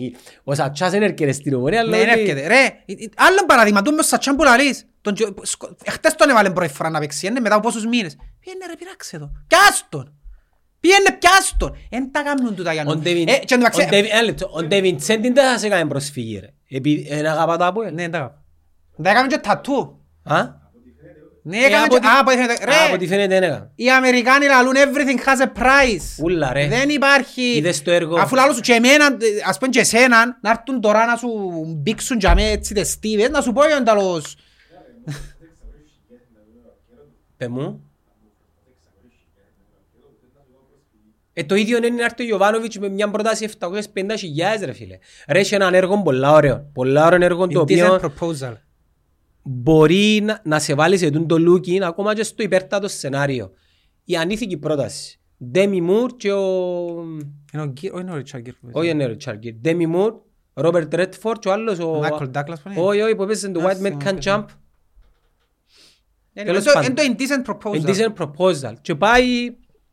ο 0.43 0.53
Σατσάς 0.53 0.91
δεν 0.91 1.01
έρχεται 1.03 1.31
στην 1.31 1.53
ομονία, 1.53 1.83
Ναι, 1.83 1.87
αλλά 1.95 2.05
δεν 2.05 2.09
ότι- 2.09 2.19
έρχεται. 2.29 2.47
Ρε, 2.47 2.63
ε, 2.85 3.03
ε, 3.03 3.09
άλλο 3.15 3.45
παράδειγμα, 3.47 3.81
τον 3.81 3.93
με 3.93 3.99
ο 3.99 4.03
Σατσάν 4.03 4.35
που 4.35 4.43
λαλείς. 4.43 4.85
Τον 5.01 5.13
τζο- 5.13 5.33
σκο- 5.41 5.75
Εχθές 5.83 6.15
τον 6.15 6.29
έβαλε 6.29 6.49
πρώτη 6.49 6.73
φορά 6.73 6.89
να 6.89 6.99
παίξει, 6.99 7.27
είναι 7.27 7.39
μετά 7.39 7.55
από 7.55 7.63
πόσους 7.63 7.85
μήνες. 7.85 8.15
Πήγαινε 8.39 8.65
ρε, 8.65 8.75
πειράξε 8.75 9.17
το. 9.17 9.31
Πιάσ' 9.47 9.85
τον. 9.89 10.18
Πήγαινε 10.79 11.17
πιάσ' 11.19 11.55
τον. 11.57 11.77
Εν 11.89 12.11
τα 12.11 12.21
κάνουν 12.21 12.55
τούτα 12.55 12.73
για 12.73 12.83
Ο 12.87 12.93
νου. 12.93 12.99
Ντέβιν- 13.01 13.27
Ε, 13.29 13.31
και 13.37 13.37
εν 13.39 13.47
τω 13.47 13.55
ο 13.55 13.57
μεταξύ- 13.57 13.89
Ντέβιν- 13.89 14.11
ένα 14.11 14.21
λεπτό, 14.21 14.49
ο 14.53 14.63
Ντέβιν 14.63 14.97
Τσέντιν 14.97 15.33
δεν 15.33 15.51
θα 15.51 15.57
σε 15.57 15.67
κάνει 15.69 15.89
προσφυγή 15.89 16.39
ρε. 16.39 16.47
Επειδή 16.77 17.07
δεν 17.09 17.25
αγαπά 17.25 17.57
το 17.57 17.65
ΑΠΟΕΛ. 17.65 17.93
Ναι, 17.93 18.09
τα 18.09 18.43
Τα 19.03 19.09
έκαμε 19.09 19.27
και 19.27 19.37
τατού. 19.37 19.99
Α; 20.23 20.57
Ναι, 21.43 21.57
Ε, 21.57 21.65
έκαμε 21.65 21.83
από 21.83 21.93
και... 21.93 21.99
τι- 21.99 22.07
Α, 22.07 22.19
από 22.19 22.29
ό,τι 22.31 22.39
φαίνεται. 22.39 22.71
Α, 22.71 22.85
Από 22.85 22.93
ό,τι 22.93 23.05
Ρε, 23.05 23.09
φαίνεται 23.11 23.33
δεν 23.39 23.43
έκανα. 23.43 23.71
οι 23.75 23.91
Αμερικάνοι 23.91 24.45
λαλούν 24.45 24.73
everything 24.75 25.17
has 25.27 25.45
a 25.45 25.61
price. 25.61 26.23
Ούλα 26.23 26.53
ρε. 26.53 26.67
Δεν 26.67 26.89
υπάρχει... 26.89 27.41
Είδες 27.57 27.81
το 27.81 27.91
έργο. 27.91 28.15
Αφού 28.19 28.35
λαλούν 28.35 28.55
σου 28.55 28.61
και 28.61 28.73
εμένα, 28.73 29.05
ε, 29.05 29.15
ας 29.45 29.57
πούμε 29.57 29.69
και 29.71 29.79
εσέναν, 29.79 30.37
να 30.41 30.49
έρθουν 30.49 30.81
τώρα 30.81 31.05
να 31.05 31.15
σου 31.15 31.29
μπήξουν 31.77 32.17
για 32.19 32.33
μέ 32.35 32.49
έτσι 32.49 32.73
τις 32.73 32.91
στίβες, 32.91 33.29
να 33.29 33.41
σου 33.41 33.51
πω 33.53 33.65
για 33.67 33.83
τέλος. 33.83 34.35
Πε 37.37 37.47
μου. 37.47 37.88
Ε, 41.39 41.43
το 41.43 41.55
ίδιο 41.55 41.77
είναι 41.77 41.89
να 41.89 42.03
έρθει 42.03 42.21
ο 42.23 42.25
Γιωβάνοβιτς 42.25 42.77
με 42.79 42.89
μια 42.89 43.09
πρόταση 43.09 43.49
750.000 43.59 43.69
ρε 44.65 44.71
φίλε. 44.73 44.97
Ρε 45.27 45.39
έχει 45.39 45.55
έναν 45.55 45.73
έργο 45.73 46.01
πολλά 46.01 46.31
ωραίο. 46.33 46.69
Πολλά 46.73 47.05
ωραίο 47.05 47.23
έργο 47.23 47.47
το 47.47 47.59
οποίο 47.59 47.95
Indecent 47.95 48.05
proposal. 48.05 48.53
μπορεί 49.43 50.21
να, 50.23 50.41
να 50.43 50.59
σε 50.59 50.73
βάλει 50.73 50.97
σε 50.97 51.09
τούν 51.09 51.27
το 51.27 51.35
looking 51.35 51.79
ακόμα 51.79 52.15
και 52.15 52.23
στο 52.23 52.43
υπέρτατο 52.43 52.87
σενάριο. 52.87 53.51
Η 54.03 54.15
ανήθικη 54.15 54.57
πρόταση. 54.57 55.19
Ντέμι 55.51 55.81
Μουρ 55.81 56.15
και 56.15 56.31
ο... 56.31 56.45
Είναι 57.53 57.61
ο 57.63 57.65
Γκί- 57.65 57.93
όχι, 57.93 58.01
είναι 58.01 58.11
ο 58.11 58.15
Ριτσάρντ 58.15 58.43
Γκίρ. 58.43 58.53
Όχι 58.71 58.89
είναι 58.89 59.03
ο 59.03 59.07
Ριτσάρντ 59.07 59.37
Γκίρ. 59.39 59.53
Ντέμι 59.53 59.87
Μουρ, 59.87 60.13
Ρόμπερτ 60.53 60.93
Ρέτφορτ 60.93 61.39
και 61.41 61.47
ο 61.49 61.51
άλλος 61.51 61.79
ο... 61.79 62.01
Michael 62.03 62.31
Douglas 62.31 62.55
που 62.63 62.69
είναι. 62.71 62.81
Όχι, 62.81 63.01
όχι, 63.01 63.15
που 63.15 63.23
έπαιζε 63.23 63.49
το 63.49 63.59
Α, 63.59 63.63
White 63.63 63.85
Man 63.85 63.91
Can 63.93 63.97
θυμάμαι. 63.97 64.19
Jump. 64.23 64.45
Είναι 66.33 66.45
τέλος 66.45 66.63
το- 66.63 66.71
πάντων. 66.73 66.95
Είναι 66.97 67.15
το 67.15 67.23
indecent 67.25 67.51
proposal. 67.53 67.81
Indecent 67.85 68.13
proposal. 68.25 68.73
Και 68.81 68.95
πάει 68.95 69.25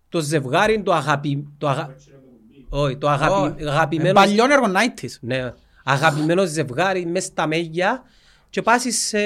το 0.09 0.21
ζευγάρι, 0.21 0.83
το 0.83 0.93
αγαπη... 0.93 1.49
Το 1.59 1.69
αγα... 1.69 1.95
Όχι, 2.69 2.97
το 2.97 3.09
αγαπη... 3.09 3.65
Ω, 3.65 3.69
αγαπημένο... 3.69 4.09
ε, 4.09 4.13
Παλιόν 4.13 4.51
έργο 4.51 4.67
90s. 4.67 5.11
Ναι, 5.21 5.53
αγαπημένο 5.85 6.47
ζευγάρι 6.47 7.07
μες 7.07 7.25
στα 7.25 7.47
μέγια 7.47 8.03
και 8.51 8.63
πάσεις 8.63 9.07
σε 9.07 9.19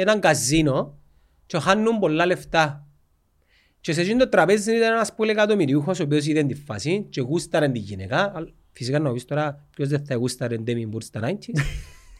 έναν 0.00 0.20
καζίνο 0.20 0.98
και 1.46 1.58
χάνουν 1.58 1.98
πολλά 1.98 2.26
λεφτά. 2.26 2.86
Και 3.80 3.92
σε 3.92 4.00
εκείνο 4.00 4.18
το 4.18 4.28
τραπέζι 4.28 4.76
ήταν 4.76 4.92
ένας 4.92 5.14
πολύ 5.14 5.30
εκατομμυριούχος 5.30 6.00
ο 6.00 6.02
οποίος 6.02 6.26
είδε 6.26 6.42
τη 6.42 6.54
φάση 6.54 7.06
και 7.10 7.20
γούσταρε 7.20 7.68
τη 7.68 7.78
γυναίκα. 7.78 8.32
Αλλά 8.34 8.48
Φυσικά 8.76 8.98
να 8.98 9.12
πεις 9.12 9.24
τώρα 9.24 9.66
ποιος 9.70 9.88
δεν 9.88 10.06
θα 10.06 10.14
γούσταρε 10.14 10.56
Demi 10.66 10.94
Moore 10.94 11.02
στα 11.02 11.20
90s. 11.20 11.60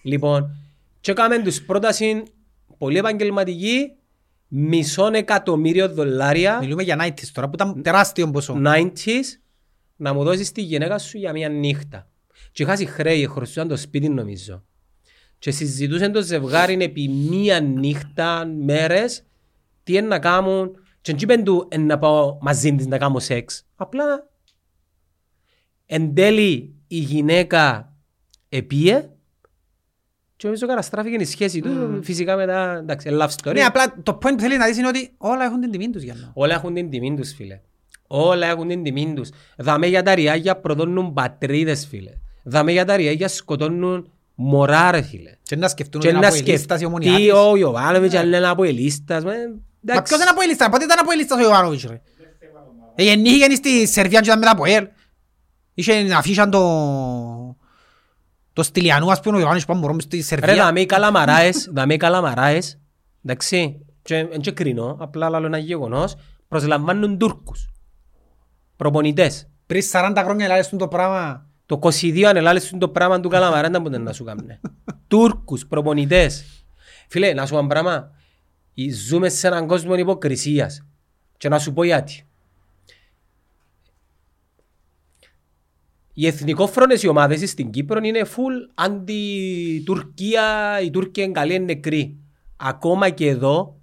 λοιπόν, 0.02 0.56
και 1.00 1.10
έκαμε 1.10 1.42
τους 1.42 1.62
πρόταση 1.62 2.22
πολύ 2.78 2.98
επαγγελματική 2.98 3.92
μισόν 4.56 5.14
εκατομμύριο 5.14 5.88
δολάρια 5.88 6.58
Μιλούμε 6.58 6.82
για 6.82 6.96
90s 7.00 7.26
τώρα 7.32 7.48
που 7.48 7.54
ήταν 7.54 7.82
τεράστιο 7.82 8.30
ποσό. 8.30 8.60
90s 8.66 9.24
να 9.96 10.12
μου 10.12 10.24
δώσεις 10.24 10.52
τη 10.52 10.62
γυναίκα 10.62 10.98
σου 10.98 11.18
για 11.18 11.32
μια 11.32 11.48
νύχτα. 11.48 12.08
Και 12.52 12.62
είχα 12.62 12.76
χρέη, 12.76 13.26
χρωστούσαν 13.26 13.68
το 13.68 13.76
σπίτι 13.76 14.08
νομίζω. 14.08 14.64
Και 15.38 15.50
συζητούσαν 15.50 16.12
το 16.12 16.22
ζευγάρι 16.22 16.76
επί 16.80 17.08
μία 17.08 17.60
νύχτα, 17.60 18.46
μέρες, 18.46 19.24
τι 19.82 19.92
είναι 19.92 20.06
να 20.06 20.18
κάνουν. 20.18 20.70
Και 21.00 21.12
δεν 21.12 21.20
είπαν 21.22 21.44
του 21.44 21.66
«Ε, 21.70 21.78
να 21.78 21.98
πάω 21.98 22.38
μαζί 22.40 22.74
της 22.74 22.86
να 22.86 22.98
κάνω 22.98 23.18
σεξ. 23.18 23.66
Απλά 23.76 24.30
εν 25.86 26.14
τέλει 26.14 26.74
η 26.86 26.98
γυναίκα 26.98 27.92
επίε 28.48 29.08
και 30.44 30.50
νομίζω 30.50 30.66
καταστράφηκε 30.66 31.16
η 31.16 31.24
σχέση 31.24 31.60
τους. 31.60 31.72
Φυσικά 32.02 32.36
μετά, 32.36 32.76
εντάξει, 32.78 33.08
love 33.20 33.28
story. 33.42 33.52
Ναι, 33.54 33.62
απλά 33.62 33.94
το 34.02 34.18
point 34.22 34.32
που 34.34 34.40
θέλεις 34.40 34.58
να 34.58 34.66
δεις 34.66 34.78
είναι 34.78 34.88
ότι 34.88 35.12
όλα 35.18 35.44
έχουν 35.44 35.60
την 35.60 35.70
τιμή 35.70 35.90
τους 35.90 36.02
για 36.02 36.14
να. 36.14 36.30
Όλα 36.34 36.54
έχουν 36.54 36.74
την 36.74 36.90
τιμή 36.90 37.14
τους, 37.16 37.32
φίλε. 37.34 37.60
Όλα 38.06 38.46
έχουν 38.46 38.68
την 38.68 38.82
τιμή 38.82 39.12
τους. 39.16 39.30
Δαμε 39.56 39.86
για 39.86 40.02
τα 40.02 40.14
ριάγια 40.14 40.56
προδώνουν 40.56 41.12
πατρίδες, 41.12 41.86
φίλε. 41.90 42.10
Δαμε 42.42 42.72
για 42.72 42.84
τα 42.84 42.96
ριάγια 42.96 43.28
σκοτώνουν 43.28 44.10
μωρά, 44.34 44.90
ρε, 44.90 45.02
φίλε. 45.02 45.30
Και 45.42 45.56
να 45.56 45.68
σκεφτούν 45.68 46.00
Και 46.00 46.06
ότι 46.08 46.16
είναι 46.16 46.26
να 46.26 46.32
από 46.34 46.42
ελίστας 46.46 46.80
η 46.80 46.84
ομονιά 46.84 47.12
σκεφτεί 47.12 47.30
της. 47.30 47.38
ο 47.38 47.56
Ιωβάνοβιτς, 47.56 48.14
αν 48.14 48.28
λένε 48.28 48.48
από 48.48 48.64
ελίστας. 48.64 49.24
με, 49.24 49.30
Μα 49.30 49.36
εντάξει. 49.84 50.02
ποιος 50.02 50.20
είναι 50.20 50.30
από 50.30 50.40
ελίστας, 50.42 50.68
πότε 50.68 50.84
ήταν 50.84 50.98
από 51.00 51.12
ελίστας 51.12 51.38
ο 51.38 51.42
Ιωβάνοβιτς 51.42 51.84
ρε; 51.84 52.00
Ε, 52.94 53.02
Γεννήθηκε 53.02 53.54
στη 53.54 53.86
Σερβία 53.86 54.20
και 54.20 54.26
ήταν 54.26 54.38
μετά 54.38 54.50
από 54.50 54.64
ελ. 54.64 54.86
Είχε 55.74 56.12
αφήσαν 56.16 56.50
το... 56.50 56.60
Το 58.54 58.62
Στυλιανού, 58.62 59.10
ας 59.10 59.20
πούμε, 59.20 59.36
ο 59.36 59.40
Ιωάννης 59.40 59.64
πάμε 59.64 59.80
μωρό 59.80 60.00
στη 60.00 60.16
Ρε, 60.16 60.22
Σερβία. 60.22 60.54
δαμε 60.54 60.80
οι 60.80 60.86
καλαμαράες, 60.86 61.68
δαμε 61.72 61.94
οι 61.94 61.96
καλαμαράες, 61.96 62.78
εντάξει, 63.24 63.84
και 64.02 64.16
εν 64.16 64.40
και 64.40 64.50
κρίνω, 64.50 64.96
απλά 65.00 65.30
λέω 65.30 65.46
ένα 65.46 65.58
γεγονός, 65.58 66.14
προσλαμβάνουν 66.48 67.18
Τούρκους, 67.18 67.70
προπονητές. 68.76 69.48
Πριν 69.66 69.82
40 69.92 70.22
χρόνια 70.24 70.48
λάλες 70.48 70.68
το 70.68 70.88
πράγμα. 70.88 71.46
Το 71.66 71.78
22 71.82 72.22
αν 72.24 72.36
ελάλεσουν 72.36 72.78
το 72.78 72.88
πράγμα 72.88 73.20
του 73.20 73.28
καλαμαρά, 73.28 73.70
δεν 73.70 73.82
μπορεί 73.82 73.98
να 73.98 74.12
σου 74.12 74.24
κάνουν. 74.24 74.46
Τούρκους, 75.08 75.66
προπονητές. 75.66 76.44
Φίλε, 77.08 77.32
να 77.32 77.46
σου 77.46 77.52
πω 77.52 77.58
ένα 77.58 77.66
πράγμα, 77.68 78.10
Ε, 78.74 78.92
ζούμε 78.92 79.28
σε 79.28 79.46
έναν 79.46 79.66
κόσμο 79.66 79.94
υποκρισίας. 79.94 80.86
Και 81.36 81.48
να 81.48 81.58
σου 81.58 81.72
πω 81.72 81.84
γιατί. 81.84 82.26
Οι 86.14 86.26
εθνικόφρονες 86.26 87.02
οι 87.02 87.08
ομάδες 87.08 87.50
στην 87.50 87.70
Κύπρο 87.70 88.00
είναι 88.02 88.22
full 88.24 88.72
αντι-Τουρκία, 88.74 90.44
η 90.80 90.90
Τούρκια 90.90 91.24
είναι 91.24 91.32
καλή, 91.32 91.54
είναι 91.54 91.64
νεκρή. 91.64 92.18
Ακόμα 92.56 93.10
και 93.10 93.28
εδώ 93.28 93.80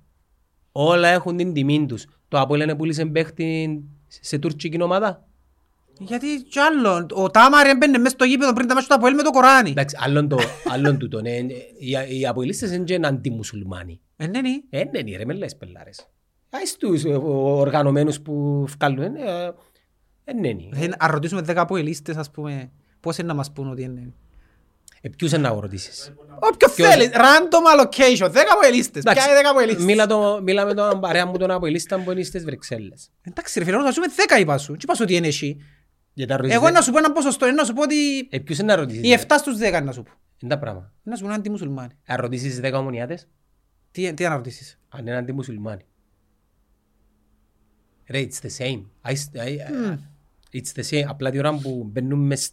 όλα 0.71 1.07
έχουν 1.07 1.37
την 1.37 1.53
τιμή 1.53 1.85
τους. 1.85 2.05
Το 2.27 2.39
Απόλλων 2.39 2.67
είναι 2.67 2.77
πούλησε 2.77 3.05
παίχτη 3.05 3.81
σε 4.07 4.37
τουρκική 4.37 4.81
ομάδα. 4.81 5.25
Γιατί 5.99 6.27
κι 6.49 6.59
άλλο, 6.59 7.07
ο 7.11 7.29
Τάμαρ 7.29 7.67
έμπαινε 7.67 7.97
μέσα 7.97 8.15
στο 8.15 8.23
γήπεδο 8.25 8.53
πριν 8.53 8.67
τα 8.67 8.73
μάτια 8.73 8.89
του 8.89 8.95
Αποέλ 8.95 9.13
με 9.13 9.23
το 9.23 9.29
Κοράνι. 9.29 9.69
Εντάξει, 9.69 9.97
άλλον 9.99 10.27
το, 10.27 10.37
άλλον 10.71 10.97
τούτο, 10.97 11.21
ναι. 11.21 11.29
Οι, 11.29 12.19
οι 12.19 12.27
αποελίστες 12.27 12.71
είναι 12.71 12.83
και 12.83 12.99
αντιμουσουλμάνοι. 13.03 13.99
Ε, 14.17 14.27
ναι, 14.27 14.41
ναι. 14.41 14.49
Ε, 14.69 14.83
ναι, 14.83 15.01
ναι, 15.01 15.17
ρε, 15.17 15.25
με 15.25 15.33
λες 15.33 15.57
πελάρες. 15.57 16.07
Άις 16.49 16.77
τους 16.77 17.03
ε, 17.03 17.19
οργανωμένους 17.33 18.21
που 18.21 18.65
βγάλουν, 18.65 19.15
ε, 20.23 20.31
ε, 20.31 20.33
ναι, 20.33 20.51
ναι. 20.51 20.85
Ε, 20.85 20.89
Αν 20.99 21.11
ρωτήσουμε 21.11 21.41
10 21.41 21.53
αποελίστες, 21.55 22.15
ας 22.17 22.31
πούμε, 22.31 22.71
πώς 22.99 23.17
είναι 23.17 23.27
να 23.27 23.33
μας 23.33 23.51
πούν 23.51 23.69
ότι 23.71 23.81
είναι. 23.81 24.13
Ε, 25.01 25.09
ποιους 25.09 25.31
είναι 25.31 25.41
να 25.49 25.59
ρωτήσεις; 25.59 26.13
Όποιο 26.39 26.69
Ποιος- 26.75 26.89
θέλει, 26.93 27.09
random 27.13 27.79
allocation, 27.79 28.29
10 28.31 28.51
αποελίστες. 28.51 29.03
Ποια 29.03 29.23
είναι 29.25 29.33
10 29.41 29.49
αποελίστες. 29.49 29.85
μίλα, 29.85 30.05
το, 30.07 30.39
μίλα 30.43 30.65
με 30.65 30.73
τον 30.73 30.99
παρέα 30.99 31.25
μου 31.25 31.37
τον 31.37 31.51
αποελίστα 31.51 31.99
που 32.03 32.11
είναι 32.11 32.23
στις 32.23 32.43
Βρυξέλλες. 32.43 33.11
Εντάξει 33.21 33.59
ρε 33.59 33.65
φίλε, 33.65 33.77
να 33.77 33.91
σου 33.91 34.01
πούμε 34.01 34.13
10 34.37 34.39
είπα 34.39 34.57
σου. 34.57 34.71
Τι 34.73 34.79
είπα 34.83 34.93
σου 34.95 35.01
ότι 35.03 35.15
είναι 35.15 35.27
εσύ; 35.27 35.57
Για 36.13 36.27
τα 36.27 36.35
ρωτήσεις, 36.37 36.55
Εγώ 36.57 36.67
ε, 36.67 36.71
να 36.71 36.81
σου 36.81 36.91
πω 36.91 36.97
ένα 36.97 37.11
ποσοστό, 37.11 37.45
είναι 37.45 37.55
να 37.55 37.63
σου 37.63 37.73
πω 37.73 37.81
ότι 37.81 38.27
ε, 38.29 38.39
ποιους 38.39 38.57
είναι 38.57 38.73
να 38.73 38.79
ρωτήσεις. 38.79 39.03
οι 39.03 39.17
7 39.27 39.35
στους 39.37 39.57
10 39.57 39.59
είναι 39.61 39.79
να 39.79 39.91
σου 39.91 40.03
πω. 40.03 40.11
Είναι 40.39 40.53
τα 40.53 40.59
πράγματα. 40.59 40.93
Να 41.03 41.15
σου 41.15 41.21
πω 41.21 41.27
να 41.27 41.33
είναι 41.33 41.41
αντιμουσουλμάνοι. 41.41 41.93
Να 42.07 42.15
ρωτήσεις 42.15 42.59
10 42.63 42.71
ομονιάτες, 42.73 43.27
Τι, 43.91 44.13
τι 44.13 44.23
να 44.23 44.35
ρωτήσεις; 44.35 44.79
αν 44.89 45.01
είναι 45.07 45.17
αντιμουσουλμάνοι. 45.17 45.81
Ρε, 48.09 48.27
it's 48.27 48.45
the 48.45 48.63
same. 48.65 48.81
I, 49.05 49.11
I, 49.13 49.97
it's 50.53 50.79
the 50.79 50.83
same. 50.89 51.05
Απλά 51.07 51.31
τη 51.31 51.37
ώρα 51.37 51.53
που 51.53 51.89
μπαίνουν 51.91 52.19
μες 52.19 52.51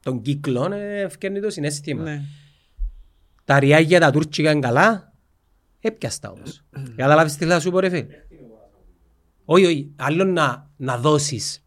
στον 0.00 0.22
κύκλο, 0.22 0.72
ε, 0.72 1.00
ευκαιρνεί 1.00 1.40
το 1.40 1.50
συνέστημα. 1.50 2.02
Ναι. 2.02 2.20
Τα 3.44 3.58
ριάγια 3.58 4.00
τα 4.00 4.10
τουρκικά 4.10 4.50
είναι 4.50 4.60
καλά, 4.60 5.12
έπιαστα 5.80 6.30
όμως. 6.30 6.64
Καταλάβεις 6.96 7.36
τι 7.36 7.44
θα 7.44 7.60
σου 7.60 7.70
πω 7.70 7.78
ρε 7.80 7.88
φίλε; 7.88 8.06
Όχι, 9.44 9.64
όχι, 9.64 9.92
άλλο 9.96 10.24
να, 10.24 10.70
να 10.76 10.96
δώσεις, 10.96 11.64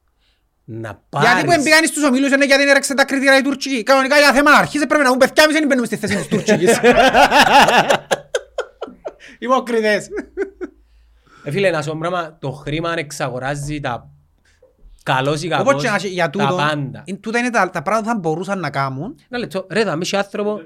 να 0.63 0.87
Γιατί 0.89 1.41
που 1.41 1.45
πάρεις. 1.45 1.55
εμπήγαν 1.55 1.85
στους 1.85 2.03
ομίλους 2.03 2.31
είναι 2.31 2.45
γιατί 2.45 2.69
έρεξε 2.69 2.93
τα 2.93 3.05
κριτήρια 3.05 3.37
οι 3.37 3.41
Τουρκικοί. 3.41 3.83
Κανονικά 3.83 4.17
για 4.17 4.33
θέμα 4.33 4.51
να 4.51 4.57
αρχίσει 4.57 4.87
πρέπει 4.87 5.03
να 5.03 5.11
μου 5.11 5.17
παιδιά 5.17 5.43
εμείς 5.43 5.55
δεν 5.55 5.67
μπαίνουμε 5.67 5.85
στη 5.85 5.95
θέση 5.95 6.15
της 6.15 6.27
Τουρκικής. 6.27 6.79
Υποκριτές. 9.39 10.07
Ε, 11.43 11.51
φίλε, 11.51 11.69
να 11.69 11.81
σου 11.81 11.91
πω 11.91 11.97
πράγμα, 11.99 12.37
το 12.39 12.51
χρήμα 12.51 12.93
εξαγοράζει 12.97 13.79
τα 13.79 14.11
καλός 15.03 15.41
ή 15.43 15.47
κακός, 15.47 15.67
Όπως 15.71 15.83
και 15.83 15.89
να 15.89 15.95
έχει 15.95 16.07
για 16.07 16.23
τα 16.23 16.29
τούτο, 16.29 16.55
πάντα. 16.55 17.03
είναι- 17.05 17.19
τούτα 17.19 17.39
είναι 17.39 17.49
τα 17.49 17.69
τα 17.69 17.81
πράγματα 17.81 18.11
που 18.11 18.13
θα 18.13 18.19
μπορούσαν 18.19 18.59
να 18.59 18.69
κάνουν. 18.69 19.15
Ένα 19.29 19.39
λεπτό, 19.39 19.67
ρε, 19.69 19.83
θα 19.83 19.95
μίσει 19.95 20.15
άνθρωπο, 20.15 20.55
Δεν 20.55 20.65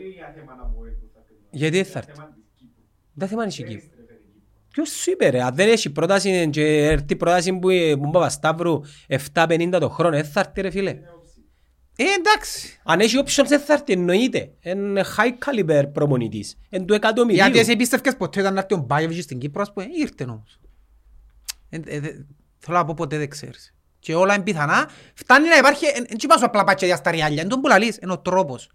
είναι 0.00 0.08
για 0.14 0.32
θέμα 0.36 0.54
να 0.54 0.64
μου 0.66 0.84
έρθουν 0.84 1.10
τα 1.14 1.20
κριτήρια. 1.26 1.48
γιατί 1.50 1.76
δεν 1.76 1.84
θα 1.84 1.98
έρθει. 1.98 2.12
Θέμα 2.12 2.28
της 2.34 2.42
Κύπρου. 2.56 2.82
Δεν 3.14 3.28
θέμα 3.28 3.42
είναι 3.42 3.52
η 3.52 3.56
Κύπρο. 3.56 3.72
Έστρεφε 3.76 4.12
την 4.12 4.32
Κύπρο. 4.32 4.50
Ποιος 4.68 4.88
σου 4.90 5.10
είπε 5.10 5.28
ρε, 5.28 5.42
αν 5.42 5.54
δεν 5.54 5.68
έχει 5.68 5.90
πρόταση 5.90 6.48
και 6.50 6.62
έρθει 6.86 7.16
πρόταση 7.16 7.52
που 7.58 7.68
ε, 7.68 7.94
που 7.96 8.10
Παπασταύρου 8.10 8.80
7.50 9.08 9.76
το 9.80 9.88
χρόνο, 9.88 10.16
δεν 10.16 10.24
θα 10.24 10.40
έρθει 10.40 10.60
ρε 10.60 10.70
φίλε. 10.70 10.90
Ε, 11.96 12.04
εντάξει. 12.18 12.80
Αν 12.84 13.00
έχει 13.00 13.16
options 13.24 13.44
δεν 13.48 13.60
θα 13.60 13.72
έρθει, 13.72 13.92
εννοείται. 13.92 14.52
Είναι 14.60 15.04
high 15.16 15.32
caliber 15.46 15.84
προπονητής. 15.92 16.58
Είναι 16.70 16.84
του 16.84 16.94
εκατομμυρίου. 16.94 17.42
Γιατί 17.42 17.58
εσύ 17.58 17.76
πίστευκες 17.76 18.16
ποτέ 18.16 18.40
ήταν 18.40 18.54
να 18.54 18.60
έρθει 18.60 18.74
ο 18.74 18.78
Μπάγεβιτς 18.78 19.24
στην 19.24 19.38
Κύπρο, 19.38 19.62
ας 19.62 19.72
πούμε, 19.72 19.86
ήρθε 19.98 20.24
όμως. 20.24 20.60
Ε, 22.62 22.68
ε, 22.68 22.68
δε- 22.68 22.72
Θέλω 22.74 22.78
να 22.78 22.84
πω 22.84 22.94
ποτέ 22.96 23.18
δεν 23.18 23.28
ξέρεις. 23.30 23.74
Και 23.98 24.14
όλα 24.14 24.34
είναι 24.34 24.42
πιθανά. 24.42 24.88
Φτάνει 25.14 25.48
να 25.48 25.56
υπάρχει, 25.56 25.84
εν 25.86 26.04
εν 26.08 26.16
είπα 26.22 26.36
σου 26.38 26.44
απλά 26.44 26.64
πάτια 26.64 26.96
στα 26.96 27.10
ριάλια, 27.10 27.40
είναι 27.40 27.50
τον 27.50 27.60
που 27.60 27.68
λαλείς, 27.68 27.98
είναι 28.02 28.12
ο 28.12 28.18
τρόπος. 28.18 28.68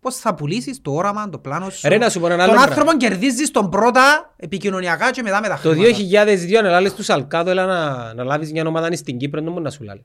Πώς 0.00 0.16
θα 0.16 0.34
πουλήσεις 0.34 0.80
το 0.82 0.90
όραμα, 0.92 1.28
το 1.28 1.38
πλάνο 1.38 1.70
σου. 1.70 1.88
Ρε, 1.88 1.96
να 1.98 2.08
σου 2.08 2.20
πω 2.20 2.26
ένα 2.26 2.34
άλλο 2.42 2.52
Τον 2.52 2.54
πράγμα. 2.62 2.74
άνθρωπο 2.80 2.96
κερδίζεις 2.98 3.50
τον 3.50 3.68
πρώτα 3.70 4.34
επικοινωνιακά 4.36 5.10
και 5.10 5.22
μετά 5.22 5.40
με 5.40 5.48
τα 5.48 5.58
Το 5.62 5.68
χρήματα. 5.70 5.90
2002 5.90 6.62
να 6.62 6.68
λάλες 6.70 6.94
τους 6.94 7.04
Σαλκάδο 7.04 7.50
έλα 7.50 7.66
να, 7.66 8.14
να 8.14 8.24
λάβεις 8.24 8.52
μια 8.52 8.64
ομάδα 8.66 8.96
στην 8.96 9.16
Κύπρο, 9.18 9.40
δεν 9.42 9.50
μπορεί 9.52 9.64
να 9.64 9.70
σου 9.70 9.82
λάλε. 9.82 10.00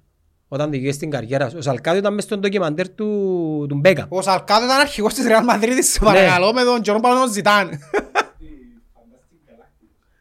Όταν 0.48 0.72
τελειώσεις 0.72 0.98
την 1.00 1.10
καριέρα 1.10 1.50
σου. 1.50 1.56
Ο 1.58 1.62
Σαλκάδο 1.62 1.98
ήταν 1.98 2.14
μες 2.14 2.24
στον 2.24 2.40
ντοκιμαντέρ 2.40 2.90
του, 2.90 3.06
του 3.70 3.76
Μπέκα. 3.76 4.06
Ο 4.10 4.22
Σαλκάδο 4.22 4.66
ήταν 4.66 4.80
αρχηγός 4.80 5.14
της 5.14 5.26
Ρεάλ 5.26 5.44
Μαδρίτης, 5.44 5.92
σε 5.92 6.00
παρακαλώ, 6.00 6.54
με 6.54 6.64
τον 6.64 6.82
Τζορόν 6.82 7.02
Παλαιόν 7.02 7.32
Ζητάν. 7.32 7.70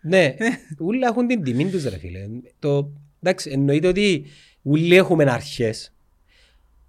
Ναι, 0.00 0.34
όλοι 0.78 1.00
έχουν 1.02 1.26
την 1.26 1.42
τιμή 1.42 1.70
τους 1.70 1.84
ρε 1.84 1.98
φίλε. 1.98 2.20
Το, 2.58 2.90
εντάξει, 3.22 3.50
εννοείται 3.52 3.88
ότι 3.88 4.24
όλοι 4.62 4.96
έχουμε 4.96 5.30
αρχές. 5.30 5.92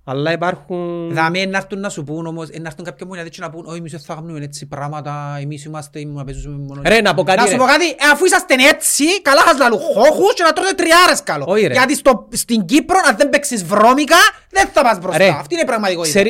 Αλλά 0.04 0.32
υπάρχουν... 0.32 1.14
Δαμέ 1.14 1.46
να 1.46 1.58
έρθουν 1.58 1.80
να 1.80 1.90
σου 1.90 2.04
πούν 2.04 2.26
όμως, 2.26 2.50
ε, 2.50 2.60
να 2.60 2.68
έρθουν 2.68 2.86
κάποιοι 2.86 3.08
μου 3.10 3.16
να 3.38 3.50
πούν 3.50 3.66
«Όχι, 3.66 3.78
εμείς 3.78 3.92
δεν 3.92 4.00
θα 4.00 4.14
κάνουμε 4.14 4.40
έτσι 4.40 4.66
πράγματα, 4.66 5.38
εμείς 5.42 5.64
είμαστε, 5.64 6.06
να 6.06 6.24
παίζουμε 6.24 6.58
μόνο...» 6.58 6.82
Ρε, 6.86 7.02
να 7.02 7.14
πω 7.14 7.24
κάτι, 7.24 7.38
Να 7.38 7.46
ρε. 7.46 7.52
σου 7.52 7.58
πω 7.58 7.64
κάτι, 7.66 7.90
ε, 7.90 7.96
αφού 8.12 8.26
είσαστε 8.26 8.54
έτσι, 8.70 9.22
καλά 9.22 9.42
σας 9.42 9.58
λαλού 9.58 9.78
χώχους 9.78 10.34
και 10.34 10.44
να 10.44 10.54
τρώτε 10.54 10.74
τριάρες 10.74 11.24
καλό. 11.24 11.46
Όχι, 11.48 11.68
ρε. 11.68 11.74
Γιατί 11.74 11.96
στο, 11.96 12.28
στην 12.32 12.66
Κύπρο, 12.66 12.98
αν 13.10 13.18
δεν 13.18 13.30
παίξεις 13.30 13.64
βρώμικα, 13.64 14.18
δεν 14.50 14.68
θα 14.68 14.82
πας 14.82 15.00
μπροστά. 15.00 15.18
Ρε. 15.18 15.30
Αυτή 15.30 15.54
είναι 15.54 15.64
η 15.64 15.66
πραγματικότητα. 15.66 16.24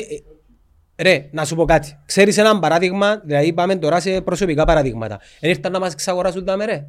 Ξέρει... 1.03 1.17
Ρε, 1.17 1.29
να 1.31 1.45
σου 1.45 1.55
πω 1.55 1.65
κάτι. 1.65 1.97
Ξέρεις 2.05 2.37
ένα 2.37 2.59
παράδειγμα, 2.59 3.17
δηλαδή 3.17 3.53
πάμε 3.53 3.75
τώρα 3.75 3.99
σε 3.99 4.21
προσωπικά 4.21 4.65
παραδείγματα. 4.65 5.19
Εν 5.39 5.49
ήρθαν 5.49 5.71
να 5.71 5.79
μας 5.79 5.93
εξαγοράσουν 5.93 6.45
τα 6.45 6.65
ρε. 6.65 6.87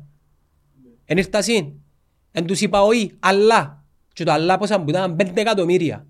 Εν 1.05 1.17
ήρθαν 1.19 1.43
συν. 1.43 1.73
Εν 2.31 2.47
τους 2.47 2.61
είπα 2.61 2.83
όχι, 2.83 3.17
αλλά. 3.21 3.85
Και 4.13 4.25
το 4.25 4.33
αλλά 4.33 4.59
πόσα 4.59 4.79
μου 4.79 4.89
ήταν 4.89 5.17
5 5.21 5.31
εκατομμύρια. 5.35 6.07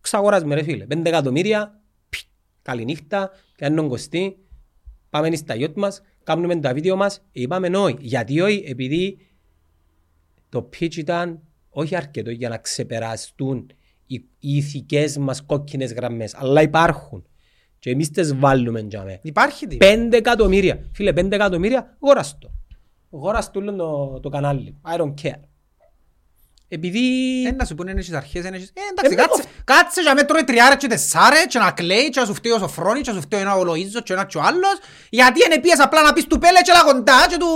Ξαγοράσμε 0.00 0.54
ρε 0.54 0.62
φίλε. 0.62 0.86
5 0.94 1.04
εκατομμύρια. 1.04 1.80
πι, 2.08 2.18
Καληνύχτα. 2.62 3.30
Κάνουν 3.56 3.88
κοστί. 3.88 4.36
Πάμε 5.10 5.36
στα 5.36 5.54
γιότ 5.54 5.76
μας. 5.76 6.02
Κάνουμε 6.24 6.56
τα 6.56 6.72
βίντεο 6.72 6.96
μας. 6.96 7.22
Είπαμε 7.32 7.78
όχι. 7.78 7.96
Γιατί 8.00 8.40
όχι, 8.40 8.64
επειδή 8.66 9.18
το 10.48 10.68
pitch 10.72 10.96
ήταν 10.96 11.40
όχι 11.68 11.96
αρκετό 11.96 12.30
για 12.30 12.48
να 12.48 12.58
ξεπεραστούν 12.58 13.70
οι, 14.06 14.14
οι 14.38 14.56
ηθικές 14.56 15.16
μας 15.16 15.42
κόκκινες 15.42 15.92
γραμμές. 15.92 16.34
Αλλά 16.34 16.62
υπάρχουν. 16.62 17.26
Και 17.82 17.90
εμείς 17.90 18.10
τις 18.10 18.36
βάλουμε 18.36 18.80
για 18.80 19.02
μέ. 19.02 19.18
Υπάρχει 19.22 19.66
τι. 19.66 19.76
Πέντε 19.76 20.16
εκατομμύρια. 20.16 20.78
Φίλε, 20.92 21.12
πέντε 21.12 21.34
εκατομμύρια, 21.34 21.96
γόρας 22.00 22.38
το. 22.38 22.50
Γόρας 23.10 23.50
το 23.50 23.58
όλο 23.58 23.74
το, 23.74 24.20
το 24.20 24.28
κανάλι. 24.28 24.80
I 24.94 25.00
don't 25.00 25.14
care. 25.22 25.40
Επειδή... 26.68 27.00
Ε, 27.46 27.52
να 27.52 27.64
σου 27.64 27.74
πούνε 27.74 27.90
έχεις 27.90 28.12
αρχές, 28.12 28.44
έχεις... 28.44 28.72
Ε, 28.74 28.80
εντάξει, 28.90 29.12
Ε, 29.12 29.14
κάτσε, 29.14 29.42
κάτσε 29.64 30.00
για 30.00 30.14
με 30.14 30.22
τρώει 30.22 30.44
τριάρες 30.44 30.76
και 30.76 30.86
τεσσάρες 30.86 31.46
και 31.48 31.58
να 31.58 31.70
κλαίει 31.70 32.08
και 32.08 32.20
να 32.20 32.26
σου 32.26 32.34
φταίει 32.34 32.52
ο 32.52 32.58
Σοφρόνης 32.58 33.02
και 33.02 33.10
να 33.10 33.16
σου 33.16 33.22
φταίει 33.22 33.40
ένα 33.40 33.56
ο 33.56 33.62
Λοΐζος 33.62 34.02
και 34.04 34.12
ένα 34.12 34.26
και 34.26 34.38
ο 34.38 34.42
άλλος 34.42 34.78
γιατί 35.10 35.40
είναι 35.46 35.60
πίες 35.60 35.80
απλά 35.80 36.02
να 36.02 36.12
πεις 36.12 36.26
του 36.26 36.38
πέλε 36.38 36.60
και 36.60 36.72
λαγοντά 36.72 37.26
και 37.28 37.36
του 37.36 37.46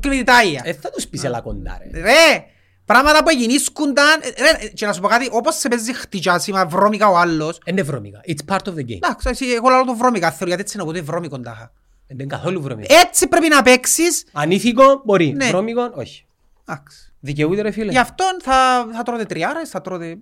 κλειδιτάγια. 0.00 0.62
Ε, 0.64 0.72
θα 0.72 0.90
τους 0.90 1.06
πεις 1.06 1.24
έλα 1.24 1.40
κοντά 1.40 1.78
ρε. 1.80 2.00
Ρε, 2.00 2.44
Πράγματα 2.86 3.22
που 3.22 3.30
γεννήσκονταν, 3.30 4.20
ε, 4.22 4.28
ρε, 4.42 4.68
και 4.68 4.86
να 4.86 4.92
σου 4.92 5.00
πω 5.00 5.08
κάτι, 5.08 5.28
όπως 5.32 5.54
σε 5.54 5.68
παίζει 5.68 5.94
χτυκιάσιμα 5.94 6.66
βρώμικα 6.66 7.08
ο 7.08 7.16
άλλος, 7.16 7.58
Είναι 7.64 7.82
βρώμικα. 7.82 8.20
It's 8.26 8.52
part 8.54 8.68
of 8.68 8.74
the 8.74 8.80
game. 8.80 8.94
εντάξει, 8.94 9.28
εσύ, 9.28 9.46
εγώ 9.46 9.68
λέω 9.68 9.84
το 9.84 9.94
βρώμικα, 9.96 10.30
θέλω, 10.30 10.48
γιατί 10.48 10.62
έτσι 10.62 10.76
είναι 10.76 10.86
οπότε 10.86 11.00
βρώμικο 11.00 11.40
τάχα. 11.40 11.72
Δεν 12.06 12.18
είναι 12.18 12.26
καθόλου 12.26 12.62
βρώμικα. 12.62 12.94
Έτσι 13.00 13.28
πρέπει 13.28 13.48
να 13.48 13.62
παίξεις, 13.62 14.24
Ανήθικο 14.32 15.02
μπορεί. 15.04 15.32
Ναι. 15.32 15.48
Βρώμικο 15.48 15.90
όχι. 15.94 16.26
εντάξει. 16.68 17.12
Δικαιούται 17.20 17.62
ρε 17.62 17.70
φίλε. 17.70 17.90
Γι' 17.90 17.98
αυτόν 17.98 18.40
θα, 18.42 18.88
θα 18.92 19.02
τρώτε 19.02 19.24
τριάρες, 19.24 19.68
θα 19.68 19.80
τρώτε... 19.80 20.18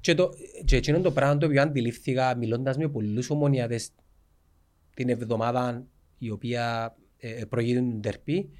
Και, 0.00 0.14
το, 0.14 0.30
και 0.64 0.76
εκείνο 0.76 1.00
το 1.00 1.10
πράγμα 1.10 1.36
το 1.36 1.46
οποίο 1.46 1.62
αντιλήφθηκα 1.62 2.36
μιλώντας 2.36 2.76
με 2.76 2.88
πολλούς 2.88 3.30
ομονιάτες 3.30 3.90
την 4.94 5.08
εβδομάδα 5.08 5.86
η 6.18 6.30
οποία 6.30 6.94
ε, 7.18 7.44
προηγείται 7.48 7.78
τον 7.78 8.00
τερπή 8.00 8.50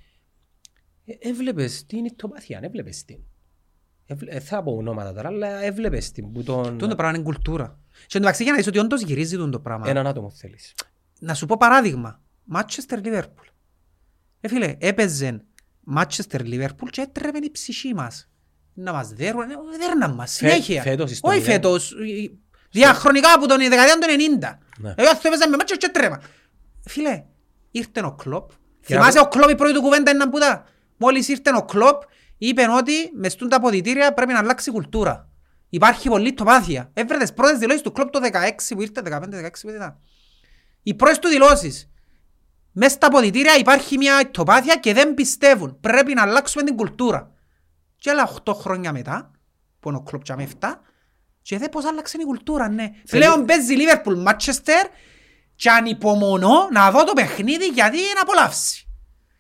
ε, 1.05 1.29
έβλεπες 1.29 1.87
την 1.87 2.05
ηττοπάθεια, 2.05 2.61
έβλεπες 2.63 3.05
την. 3.05 3.19
Έβλε, 4.07 4.31
ε, 4.33 4.41
θα 4.41 4.63
πω 4.63 4.73
ονόματα 4.73 5.13
τώρα, 5.13 5.29
αλλά 5.29 5.63
έβλεπες 5.63 6.11
την 6.13 6.33
που 6.33 6.43
τον... 6.43 6.63
Τούτο 6.65 6.87
το 6.89 6.95
πράγμα 6.95 7.15
είναι 7.17 7.25
κουλτούρα. 7.25 7.79
Και 8.07 8.19
εντάξει 8.19 8.43
για 8.43 8.53
να 8.53 8.59
δεις 8.59 8.67
ότι 8.67 8.79
όντως 8.79 9.01
γυρίζει 9.03 9.37
τούτο 9.37 9.51
το 9.51 9.61
πράγμα. 9.61 9.89
Έναν 9.89 10.07
άτομο 10.07 10.31
θέλεις. 10.31 10.75
Να 11.19 11.35
σου 11.35 11.47
πω 11.47 11.57
παράδειγμα. 11.59 12.21
Μάτσεστερ 12.45 13.01
Λίβερπουλ. 13.05 13.47
Ε 14.41 14.49
φίλε, 14.49 14.77
έπαιζε 14.79 15.45
Μάτσεστερ 15.85 16.45
Λίβερπουλ 16.45 16.89
και 16.89 17.01
έτρεβε 17.01 17.39
η 17.39 17.51
ψυχή 17.51 17.95
μας. 17.95 18.29
Να 18.75 18.93
μας 18.93 19.09
δέρουν, 19.09 19.41
ε, 19.43 19.55
δέρναν 19.79 20.15
μας 20.15 20.37
Φε- 20.37 20.51
συνέχεια. 20.51 20.83
φέτος 20.83 21.17
στο 21.17 21.29
Όχι 21.29 21.39
μηδέν. 21.39 21.53
φέτος. 21.53 21.93
ε, 21.93 22.31
Διαχρονικά 22.71 23.33
από 23.33 23.47
τον 23.47 23.59
δεκαετία 23.59 23.99
των 23.99 24.11
90. 24.11 24.59
Ναι. 24.79 24.95
Εγώ 24.97 25.15
θα 25.15 25.21
έπαιζα 25.29 25.49
με 25.49 25.57
Μάτσεστερ 25.57 25.77
και 25.91 25.99
έτρεβα. 25.99 26.21
Φίλε, 26.85 27.25
ήρθε 27.71 28.01
ο 28.05 28.13
Κλόπ. 28.15 28.51
Και 28.81 28.95
Θυμάσαι 28.95 29.19
να- 29.19 29.25
ο 29.25 29.29
Κλόπ 29.29 29.51
η 29.51 29.55
πρώτη 29.55 29.75
του 29.75 29.81
κουβέντα 29.81 30.11
είναι 30.11 30.29
που 30.29 30.39
τα. 30.39 30.65
Μόλις 30.97 31.29
ήρθε 31.29 31.51
ο 31.57 31.65
Κλόπ, 31.65 32.03
είπε 32.39 32.67
ότι 32.71 32.93
μες 33.15 33.33
στούν 33.33 33.49
τα 33.49 33.57
αποδητήρια 33.57 34.15
πρέπει 34.15 34.33
να 34.33 34.39
αλλάξει 34.39 34.71
η 34.71 34.73
κουλτούρα. 34.73 35.29
Υπάρχει 35.69 36.09
πολλή 36.09 36.33
τοπάθεια. 36.33 36.91
Έβρε 36.93 37.19
τις 37.19 37.33
πρώτες 37.33 37.59
δηλώσεις 37.59 37.83
του 37.83 37.93
Κλόπ 37.93 38.11
το 38.11 38.21
16 38.23 38.75
που 38.75 38.83
ήρθε, 38.83 39.03
15-16 39.05 39.63
που 39.63 39.69
ήταν. 39.69 39.99
Οι 40.83 40.95
πρώτες 40.95 41.19
του 41.19 41.29
δηλώσεις. 41.29 41.91
Μες 42.73 42.93
στα 42.93 43.07
αποδητήρια 43.07 43.57
υπάρχει 43.57 43.97
μια 43.97 44.31
τοπάθεια 44.31 44.77
και 44.77 44.93
δεν 44.93 45.15
πιστεύουν. 45.15 45.81
Πρέπει 45.81 46.15
να 46.15 46.23
αλλάξουμε 46.23 46.65
την 46.65 46.77
κουλτούρα. 46.77 47.31
Και 47.97 48.11
άλλα 48.11 48.31
8 48.45 48.55
χρόνια 48.55 48.93
μετά, 48.93 49.31
που 49.81 49.89
είναι 49.89 49.99
ο 49.99 50.03
Κλόπ 50.03 50.23
και 50.23 50.35
με 50.35 50.49
7, 50.61 50.81
και 51.43 51.59
δε 51.59 51.69
πώς 51.69 51.85
άλλαξε 51.85 52.17
η 52.21 52.25
κουλτούρα, 52.25 52.69
ναι. 52.69 52.91
Πλέον 53.11 53.45
παίζει 53.45 53.75
Λίβερπουλ, 53.75 54.15
Μάτσεστερ 54.15 54.87
και 55.55 55.71
ανυπομονώ 55.71 56.69
να 56.73 56.91
δω 56.91 57.05
το 57.05 57.13
παιχνίδι 57.13 57.67
γιατί 57.67 57.97
είναι 57.97 58.21
απολαύση. 58.23 58.86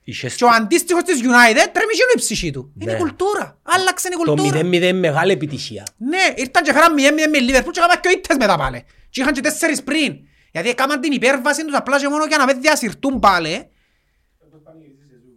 Είχες 0.08 0.34
Και 0.34 0.44
ο 0.44 0.48
αντίστοιχος 0.48 1.02
της 1.02 1.20
United 1.20 1.66
τρέμει 1.72 1.92
και 1.98 2.04
η 2.14 2.18
ψυχή 2.18 2.50
του. 2.50 2.72
Είναι 2.80 2.90
η 2.90 2.94
Ναι. 2.94 3.00
κουλτούρα. 3.00 3.58
Άλλαξε 3.62 4.08
η 4.08 4.10
το 4.10 4.16
κουλτούρα. 4.16 4.60
0-0 4.62 4.92
μεγάλη 4.92 5.32
επιτυχία. 5.32 5.86
Ναι, 5.96 6.24
ήρθαν 6.36 6.62
και 6.62 6.72
φέραν 6.72 6.94
0-0 6.94 7.28
με 7.30 7.38
Λίβερπουλ 7.38 7.72
και 7.72 7.80
έκαναν 7.80 8.00
και 8.00 8.08
ο 8.08 8.10
ήττες 8.10 8.36
μετά 8.36 8.56
πάλι. 8.56 8.84
Και 9.10 9.20
είχαν 9.20 9.32
και 9.32 9.40
τέσσερις 9.40 9.82
πριν. 9.82 10.16
Γιατί 10.52 10.68
έκαναν 10.68 11.00
την 11.00 11.12
υπέρβαση 11.12 11.64
τους 11.64 11.74
απλά 11.74 12.00
και 12.00 12.08
μόνο 12.08 12.24
για 12.26 12.36
να 12.36 12.44
μην 12.46 12.60
διασυρτούν 12.60 13.18
πάλι. 13.18 13.68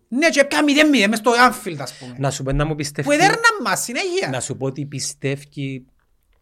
Ναι, 0.08 0.30
και 0.30 0.40
έπιαν 0.40 0.66
0-0 0.68 1.08
μες 1.10 1.18
στο 1.18 1.32
Anfield 1.32 1.78
ας 1.80 1.94
πούμε. 1.94 2.16
Να 2.18 2.32
σου 2.32 2.44
πω 2.44 2.52
να 2.52 2.66
μου 2.66 2.76
πιστεύει. 2.76 3.08
Που 3.08 3.14
εδέρναν 3.14 3.56
μας 3.64 3.84
συνέχεια. 3.84 4.30
Να 4.32 4.40
σου 4.40 4.58
πω 4.58 4.72
τι 4.72 4.86
πιστεύει, 4.86 5.86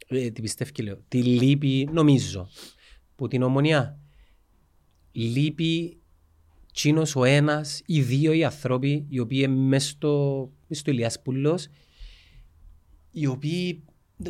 ε, 0.08 0.30
τι 0.30 0.42
πιστεύει 0.42 0.82
λέω, 0.82 0.98
τι 1.08 1.18
λείπει 1.24 1.90
νομίζω 1.92 2.50
που 3.16 3.28
την 3.28 3.42
ομονία. 3.44 3.98
Λείπει 5.12 6.02
τσίνος 6.78 7.16
ο 7.16 7.24
ένας 7.24 7.82
ή 7.86 8.02
δύο 8.02 8.32
οι 8.34 8.44
άνθρωποι 8.44 9.06
οι 9.10 9.20
οποίοι 9.20 9.48
μες 9.50 9.88
στο, 9.88 10.50
μες 10.68 10.80
στο 10.80 10.92
Ηλιάς 10.92 11.22
Πουλός 11.22 11.68
οι 13.12 13.26
οποίοι 13.28 13.84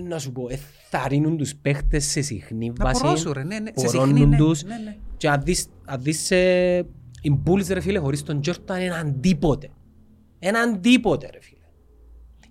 να 0.03 0.19
σου 0.19 0.31
πω, 0.31 0.47
εθαρρύνουν 0.49 1.37
τους 1.37 1.55
παίχτες 1.55 2.05
σε 2.05 2.21
συχνή 2.21 2.67
Να 2.77 2.85
βάση. 2.85 3.01
πορώσουν, 3.01 3.31
ρε, 3.31 3.43
ναι, 3.43 3.59
ναι, 3.59 3.71
σε 3.75 3.87
συχνή, 3.87 3.99
πορώνουν 4.07 4.29
ναι, 4.29 4.37
τους. 4.37 4.63
ναι, 4.63 4.77
ναι. 4.77 4.97
Και 5.17 5.29
αν 5.29 5.41
δεις, 5.43 5.67
αν 5.85 6.01
δεις 6.01 6.31
ε, 6.31 6.85
οι 7.21 7.39
Bulls 7.45 7.67
ρε 7.67 7.79
φίλε 7.79 7.99
χωρίς 7.99 8.23
τον 8.23 8.41
Τζόρταν 8.41 8.81
είναι 8.81 8.95
αντίποτε. 8.97 9.69
Έναν 10.39 10.81
τίποτε 10.81 11.29
ρε 11.33 11.41
φίλε. 11.41 11.55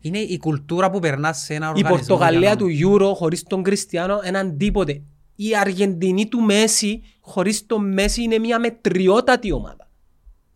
Είναι 0.01 0.19
η 0.19 0.39
κουλτούρα 0.39 0.91
που 0.91 0.99
περνάς 0.99 1.39
σε 1.39 1.55
ένα 1.55 1.67
Η 1.67 1.69
οργανισμό. 1.69 1.97
Πορτογαλία 1.97 2.39
για 2.41 2.49
να- 2.51 2.57
του 2.57 2.67
Euro 2.67 3.15
χωρίς 3.15 3.43
τον 3.43 3.63
Κριστιανό 3.63 4.21
έναν 4.23 4.57
τίποτε. 4.57 5.03
Η 5.37 5.57
Αργεντινή 5.57 6.27
του 6.29 6.41
Μέση 6.41 7.03
χωρίς 7.21 7.67
τον 7.67 7.93
Μέση 7.93 8.23
είναι 8.23 8.39
μια 8.39 8.59
μετριότατη 8.61 9.53
ομάδα. 9.53 9.86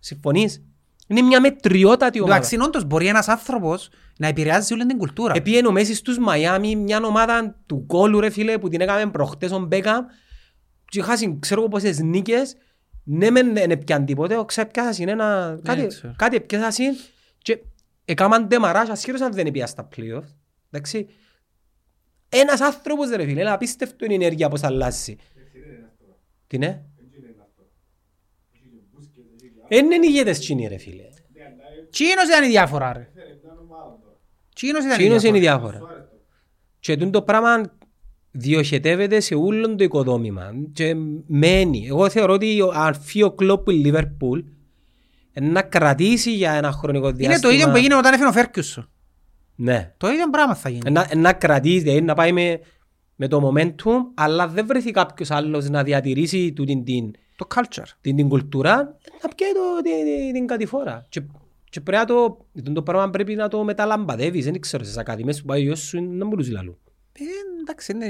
Συμφωνείς; 0.00 0.62
Είναι 1.06 1.22
μια 1.22 1.40
μετριότατη 1.40 2.20
ομάδα. 2.20 2.36
Εντάξει, 2.36 2.58
όντως 2.60 2.84
μπορεί 2.84 3.06
ένας 3.06 3.28
άνθρωπος 3.28 3.88
να 4.18 4.26
επηρεάζει 4.26 4.72
όλη 4.72 4.86
την 4.86 4.98
κουλτούρα. 4.98 5.34
Επίενε 5.36 5.66
ο 5.66 5.72
Μέση 5.72 5.94
στους 5.94 6.18
Μαϊάμι 6.18 6.76
μια 6.76 7.00
ομάδα 7.04 7.60
του 7.66 7.86
κόλου 7.86 8.20
ρε 8.20 8.30
φίλε 8.30 8.58
που 8.58 8.68
την 8.68 8.80
έκαμε 8.80 9.10
προχτές 9.10 9.52
ο 9.52 9.58
Μπέκαμ 9.58 10.04
και 10.84 11.02
χάσει 11.02 11.38
ξέρω 11.40 11.60
εγώ 11.60 11.70
πόσες 11.70 11.98
νίκες 11.98 12.56
ναι 13.04 13.30
μεν 13.30 13.54
δεν 13.54 13.70
έπιαν 13.70 14.04
τίποτε, 14.04 14.44
ξέπιασαν 14.46 15.08
ένα 15.08 15.58
κάτι, 15.62 15.86
ξέρω. 15.86 16.14
κάτι 16.16 16.36
έπιασαν 16.36 16.96
και 17.38 17.58
έκαναν 18.04 18.48
τεμαράς 18.48 18.88
ασχέτως 18.88 19.20
αν 19.20 19.32
δεν 19.32 19.46
έπιαν 19.46 19.68
στα 19.68 19.88
playoff. 19.96 20.24
Εντάξει. 20.70 21.06
Ένας 22.28 22.60
άνθρωπος 22.60 23.10
ρε 23.10 23.24
φίλε, 23.24 23.40
είναι 23.40 23.50
απίστευτο 23.50 24.06
η 24.08 24.14
ενέργεια 24.14 24.48
πως 24.48 24.62
αλλάζει. 24.62 25.16
Τι 26.46 26.56
είναι; 26.56 26.89
Εν 29.72 29.90
είναι 29.90 30.06
ηγέτες 30.06 30.38
τσίνοι 30.38 30.66
ρε 30.66 30.78
φίλε. 30.78 31.02
Τσίνος 31.90 32.24
ήταν 32.28 32.44
η 32.44 32.48
διάφορα 32.48 32.92
ρε. 32.92 33.08
Τσίνος 34.54 34.84
ήταν 34.84 34.92
η 34.92 35.02
Τσίνος 35.02 35.22
είναι 35.22 35.36
η 35.36 35.40
διάφορα. 35.40 35.70
διάφορα. 35.78 36.08
Και 36.80 36.96
τούτο 36.96 37.10
το 37.10 37.22
πράγμα 37.22 37.72
διοχετεύεται 38.30 39.20
σε 39.20 39.34
όλο 39.34 39.74
το 39.74 39.84
οικοδόμημα 39.84 40.52
και 40.72 40.94
μένει. 41.26 41.86
Εγώ 41.88 42.08
θεωρώ 42.10 42.32
ότι 42.32 42.60
ο- 42.60 42.72
αν 42.74 42.94
φύγει 42.94 43.22
ο 43.24 43.30
κλόπ 43.32 43.64
που 43.64 43.70
η 43.70 43.74
Λίβερπουλ 43.74 44.40
να 45.40 45.62
κρατήσει 45.62 46.34
για 46.34 46.52
ένα 46.52 46.72
χρονικό 46.72 47.06
διάστημα. 47.10 47.32
Είναι 47.32 47.40
το 47.40 47.50
ίδιο 47.50 47.70
που 47.70 47.76
έγινε 47.76 47.94
όταν 47.94 48.12
έφυγε 48.12 48.28
ο 48.28 48.32
Φέρκιουσο. 48.32 48.88
Ναι. 49.54 49.94
Το 49.96 50.08
ίδιο 50.08 50.30
πράγμα 50.30 50.54
θα 50.54 50.68
γίνει. 50.68 50.90
Να, 50.90 51.06
να 51.16 51.32
κρατήσει, 51.32 51.78
δηλαδή 51.78 52.00
να 52.02 52.14
πάει 52.14 52.32
με, 52.32 52.60
με 53.16 53.28
το 53.28 53.52
momentum, 53.54 53.92
αλλά 54.14 54.48
δεν 54.48 54.66
βρεθεί 54.66 54.90
κάποιος 54.90 55.30
άλλος 55.30 55.68
να 55.68 55.82
διατηρήσει 55.82 56.52
τούτη 56.52 56.82
την, 56.84 57.10
Το 57.40 57.46
culture. 57.54 57.84
την, 58.00 58.16
την 58.16 58.28
κουλτούρα, 58.28 58.76
να 59.22 59.28
πιέει 59.36 59.52
το, 59.52 59.82
την, 59.82 60.04
την, 60.04 60.32
την 60.32 60.46
κατηφόρα. 60.46 61.06
Και, 61.08 61.22
και 61.70 61.80
πρέπει 61.80 61.98
να 61.98 62.04
το, 62.04 62.46
το, 62.64 62.72
το 62.72 62.82
πράγμα 62.82 63.10
πρέπει 63.10 63.34
να 63.34 63.48
το 63.48 63.64
μεταλαμπαδεύεις. 63.64 64.44
Δεν 64.44 64.60
ξέρω, 64.60 64.84
στις 64.84 64.96
ακαδημίες 64.96 65.40
που 65.40 65.46
πάει 65.46 65.60
ο 65.60 65.62
γιος 65.62 65.80
σου 65.80 66.02
να 66.02 66.26
μπορούσε 66.26 66.50
λαλού. 66.50 66.78
Ε, 67.12 67.22
εντάξει, 67.60 67.92
είναι... 67.92 68.06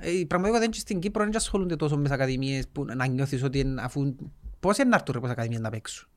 Ε, 0.00 0.10
η 0.18 0.26
πραγματικότητα 0.26 0.64
είναι 0.64 0.74
και 0.74 0.80
στην 0.80 0.98
Κύπρο 1.00 1.24
δεν 1.24 1.36
ασχολούνται 1.36 1.76
τόσο 1.76 1.96
με 1.96 2.02
τις 2.02 2.12
ακαδημίες 2.12 2.68
που 2.72 2.84
να 2.84 3.06
νιώθεις 3.06 3.42
ότι 3.42 3.58
είναι- 3.58 3.82
αφού... 3.82 4.14
Πώς 4.60 4.78
είναι 4.78 4.88
να 4.88 4.94
έρθουν 4.96 5.14
ρε 5.14 5.20
πώς 5.20 5.30
ακαδημίες 5.30 5.60
να 5.60 5.70
παίξουν. 5.70 6.08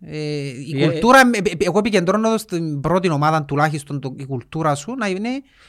Ε, 0.00 0.16
η 0.48 0.82
Ε, 0.82 0.88
κουλτούρα, 0.90 1.20
ε, 1.20 1.38
ε, 1.38 1.56
εγώ 1.58 1.78
επικεντρώνω 1.78 2.28
εδώ 2.28 2.38
στην 2.38 2.80
πρώτη 2.80 3.08
ομάδα 3.08 3.44
τουλάχιστον 3.44 4.00
το- 4.00 4.14
η 4.18 4.26
κουλτούρα 4.26 4.74
σου 4.74 4.94
να 4.94 5.08
είναι 5.08 5.28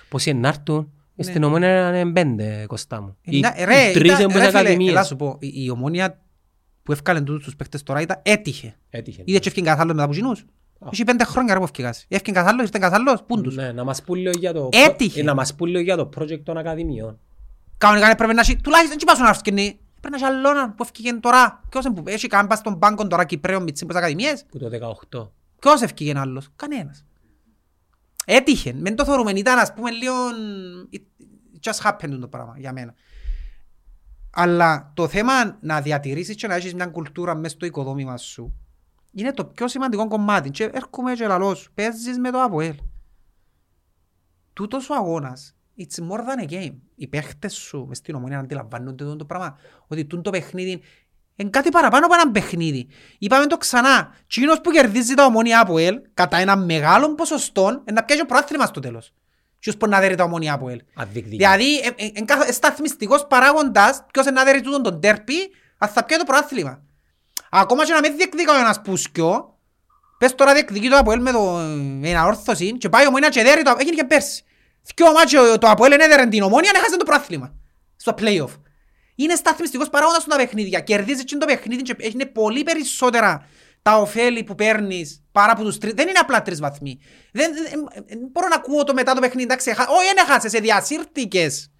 Πώς 0.10 0.26
είναι 0.26 0.40
να 0.40 0.48
έρθουν, 0.48 0.92
στην 1.20 1.44
ομόνια 1.44 2.00
είναι 2.00 2.12
πέντε 2.12 2.66
κοστά 2.68 3.02
μου. 3.02 3.18
Οι, 3.22 3.40
Ναι. 3.40 3.52
Ε, 3.56 3.64
ρε, 3.66 3.90
οι 3.90 3.94
τρεις 3.94 4.12
ήταν- 4.12 4.22
είναι 4.30 4.34
ρε, 4.34 4.40
στις 4.40 4.46
φίλε, 4.46 4.60
έλα 4.60 4.60
ακαδημίες. 4.60 5.08
σου 5.08 5.16
πω, 5.16 5.38
η, 5.40 5.52
η 5.64 5.70
ομόνια 5.70 6.20
που 6.84 6.92
έφκαλε 6.92 7.22
τούτους 7.22 7.44
τους 7.44 7.56
παίχτες 7.56 7.84
τώρα 7.84 8.02
ήταν 8.02 8.20
έτυχε. 8.24 8.76
Έτυχε. 8.90 9.22
Είδες 9.26 9.42
και 9.42 9.50
έφυγε 9.50 9.66
καθάλλος 9.66 9.94
μετά 9.94 10.04
από 10.04 10.14
κοινούς. 10.14 10.46
Είχε 10.92 11.04
πέντε 11.04 11.24
χρόνια 11.24 11.54
ρε 11.54 11.60
που 11.60 11.66
έφυγες. 11.70 12.06
Έφυγε 12.08 12.32
καθάλλος, 12.32 12.62
ήρθε 12.66 12.80
καθάλλος, 12.80 13.24
πούν 13.28 13.44
τους. 13.44 13.56
Ναι, 13.56 13.72
να 13.72 13.84
μας 13.84 14.02
πούν 14.04 14.16
λίγο 14.20 14.32
για 14.40 14.54
το, 14.54 14.70
Έτυχε. 14.72 15.20
ε, 15.20 15.24
να 15.24 15.34
μας 15.34 15.56
πούν 15.56 15.68
λίγο 15.70 15.82
για 15.84 15.96
το 15.96 16.10
project 16.18 16.40
των 16.44 16.58
ακαδημιών. 16.58 17.20
Κανονικά 17.78 18.10
έπρεπε 18.10 18.34
να 18.34 18.42
έχει, 18.42 18.56
τουλάχιστον 18.56 18.98
τι 18.98 19.06
πάσουν 19.06 19.24
να 19.24 19.30
έρθει 19.30 19.42
Πρέπει 20.02 20.20
να 20.22 20.28
έχει 20.28 20.36
άλλον 20.36 20.74
που 20.76 20.84
έφυγε 20.84 21.14
τώρα. 21.14 21.62
Ποιος 21.70 21.86
είναι 21.86 21.94
που 21.94 22.04
έχει 22.06 22.28
κάμπα 22.28 22.56
στον 22.56 22.80
πάγκο 22.80 23.08
τώρα 23.08 23.26
Κυπρέων 23.26 23.64
μητσί 23.64 23.86
προς 23.86 23.98
ακαδημίες. 23.98 24.46
Που 24.52 24.58
το 24.58 24.70
18. 24.70 25.32
Ποιος 25.60 25.82
έφυγε 25.82 26.14
άλλος; 26.16 26.48
Κανένας. 26.56 27.06
Έτυχε. 28.26 28.74
Μεν 28.74 28.96
το 28.96 29.06
θεωρούμε. 29.06 29.32
Ήταν 29.32 29.60
ας 29.60 29.74
πούμε 29.74 29.92
λίγο... 29.92 30.14
it 30.92 31.02
just 31.62 31.90
happened 31.90 32.18
το 32.22 32.28
πράγμα 32.28 32.56
για 32.58 32.74
μένα. 32.74 32.94
Αλλά 34.30 34.92
το 34.94 35.08
θέμα 35.08 35.58
να 35.62 35.82
διατηρήσεις 35.82 36.36
και 36.36 36.48
να 36.48 36.56
έχεις 36.56 36.74
μια 36.74 36.86
κουλτούρα 36.86 37.36
μέσα 37.36 37.56
στο 37.56 37.66
οικοδόμημα 37.66 38.18
σου 38.18 38.58
είναι 39.14 39.34
το 39.34 39.46
πιο 39.46 39.68
σημαντικό 39.68 40.08
κομμάτι. 40.08 40.50
Και 40.50 40.64
έρχομαι 40.64 41.14
και 41.14 41.28
λαλώ 41.28 41.56
σου. 41.56 41.74
Παίζεις 41.74 42.18
με 42.18 42.32
το 42.32 42.42
ΑΠΟΕΛ. 42.42 42.76
Τούτος 44.54 44.90
ο 44.90 44.94
αγώνας 44.94 45.56
It's 45.78 46.10
more 46.10 46.20
than 46.20 46.48
a 46.48 46.52
game. 46.52 46.76
Οι 46.96 47.08
παίχτες 47.08 47.54
σου 47.54 47.86
μες 47.88 47.98
στην 47.98 48.16
ομονία 48.16 48.40
αντιλαμβάνονται 48.40 49.04
το, 49.04 49.16
το 49.16 49.26
πράγμα. 49.26 49.58
Ότι 49.88 50.06
τούν 50.06 50.22
το 50.22 50.30
παιχνίδι 50.30 50.82
είναι 51.36 51.50
κάτι 51.50 51.70
παραπάνω 51.70 52.06
από 52.06 52.14
ένα 52.14 52.32
παιχνίδι. 52.32 52.88
Είπαμε 53.20 53.46
το 53.46 53.58
ξανά. 53.58 54.16
Τσίνος 54.28 54.62
που 54.62 54.72
κερδίζει 54.72 55.14
τα 55.14 55.26
ομόνια 55.26 55.60
από 55.60 55.78
ελ 55.78 55.96
κατά 56.14 56.38
ένα 56.38 56.56
μεγάλο 56.56 57.16
ποσοστό 57.16 57.70
είναι 57.70 57.82
να 57.94 58.04
πιάσει 58.04 58.22
ο 58.22 58.26
πρόθλημα 58.26 58.66
στο 58.66 58.80
τέλος. 58.80 59.14
Ποιος 59.60 59.78
μπορεί 59.78 59.92
να 59.92 60.00
δέρει 60.00 60.16
τα 60.16 60.24
ομόνια 60.24 60.54
από 60.54 60.70
ελ. 60.70 60.82
Αδικδική. 60.96 61.36
Δηλαδή, 61.36 61.78
ε, 61.78 61.88
ε, 61.96 62.10
εν 62.14 62.26
καθ- 62.26 62.54
σταθμιστικός 62.54 63.28
παράγοντας 63.28 64.06
ποιος 64.14 64.26
είναι 64.26 64.36
να 64.36 64.44
δέρει 64.44 64.62
τούτον 64.62 64.84
τον 64.84 65.02
τέρπι, 65.02 65.34
αν 65.78 65.90
θα 65.90 66.04
πιάει 66.04 66.20
το 66.20 66.26
πρόθλημα. 66.26 66.82
Ακόμα 67.50 67.86
και 67.86 67.94
να 67.94 68.00
μην 68.00 68.16
διεκδικά 68.18 68.54
ο 68.54 68.60
ένας 68.60 68.82
πουσκιο, 68.82 69.48
Πες 70.18 70.36
τώρα 70.36 70.54
διεκδικεί 70.54 70.90
το 70.90 70.98
Αποέλ 70.98 71.22
με 71.22 71.32
το 71.32 71.42
με 72.00 72.08
την 72.08 72.18
αόρθωση 72.18 72.78
και 72.78 72.90
πάει 72.90 73.08
ο 73.08 73.12
Μόινα 73.12 73.30
και 73.30 73.44
δέρει 73.44 73.62
το 73.62 73.76
έγινε 73.80 73.96
και 73.96 74.04
πέρσι. 74.04 74.44
Δυο 74.96 75.12
μάτσο 75.12 75.58
το 75.58 75.70
Αποέλ 75.70 75.92
ενέδερε 75.92 76.26
την 76.26 76.42
ομόνια 76.42 76.72
να 76.74 76.80
χάσει 76.80 76.98
το 76.98 77.06
πράθλημα. 77.06 77.54
Στο 77.96 78.14
play-off. 78.18 78.50
Είναι 79.24 79.36
σταθμιστικός 79.36 79.90
παράγοντας 79.90 80.22
στα 80.22 80.36
παιχνίδια. 80.36 80.80
Κερδίζεις 80.80 81.24
και 81.24 81.38
το 81.38 81.46
παιχνίδι 81.46 81.82
και 81.82 81.96
είναι 82.00 82.26
πολύ 82.26 82.64
περισσότερα 82.64 83.48
τα 83.82 83.98
ωφέλη 83.98 84.44
που 84.44 84.56
παίρνεις 84.56 85.24
παρά 85.32 85.52
από 85.52 85.64
τους 85.64 85.78
τρεις. 85.78 85.94
Δεν 85.94 86.08
είναι 86.08 86.20
απλά 86.20 86.42
τρεις 86.42 86.60
βαθμοί. 86.60 87.00
Δεν, 87.32 87.52
δεν, 87.54 88.06
δεν 88.08 88.20
μπορώ 88.32 88.48
να 88.48 88.56
ακούω 88.56 88.84
το 88.84 88.94
μετά 88.94 89.14
το 89.14 89.20
παιχνίδι. 89.20 89.44
Εντάξει, 89.44 89.70
έχα- 89.70 89.88
όχι 89.90 90.06
δεν 90.06 90.26
έχασες, 90.28 90.52
σε 90.52 90.60
διασύρτηκες. 90.60 91.72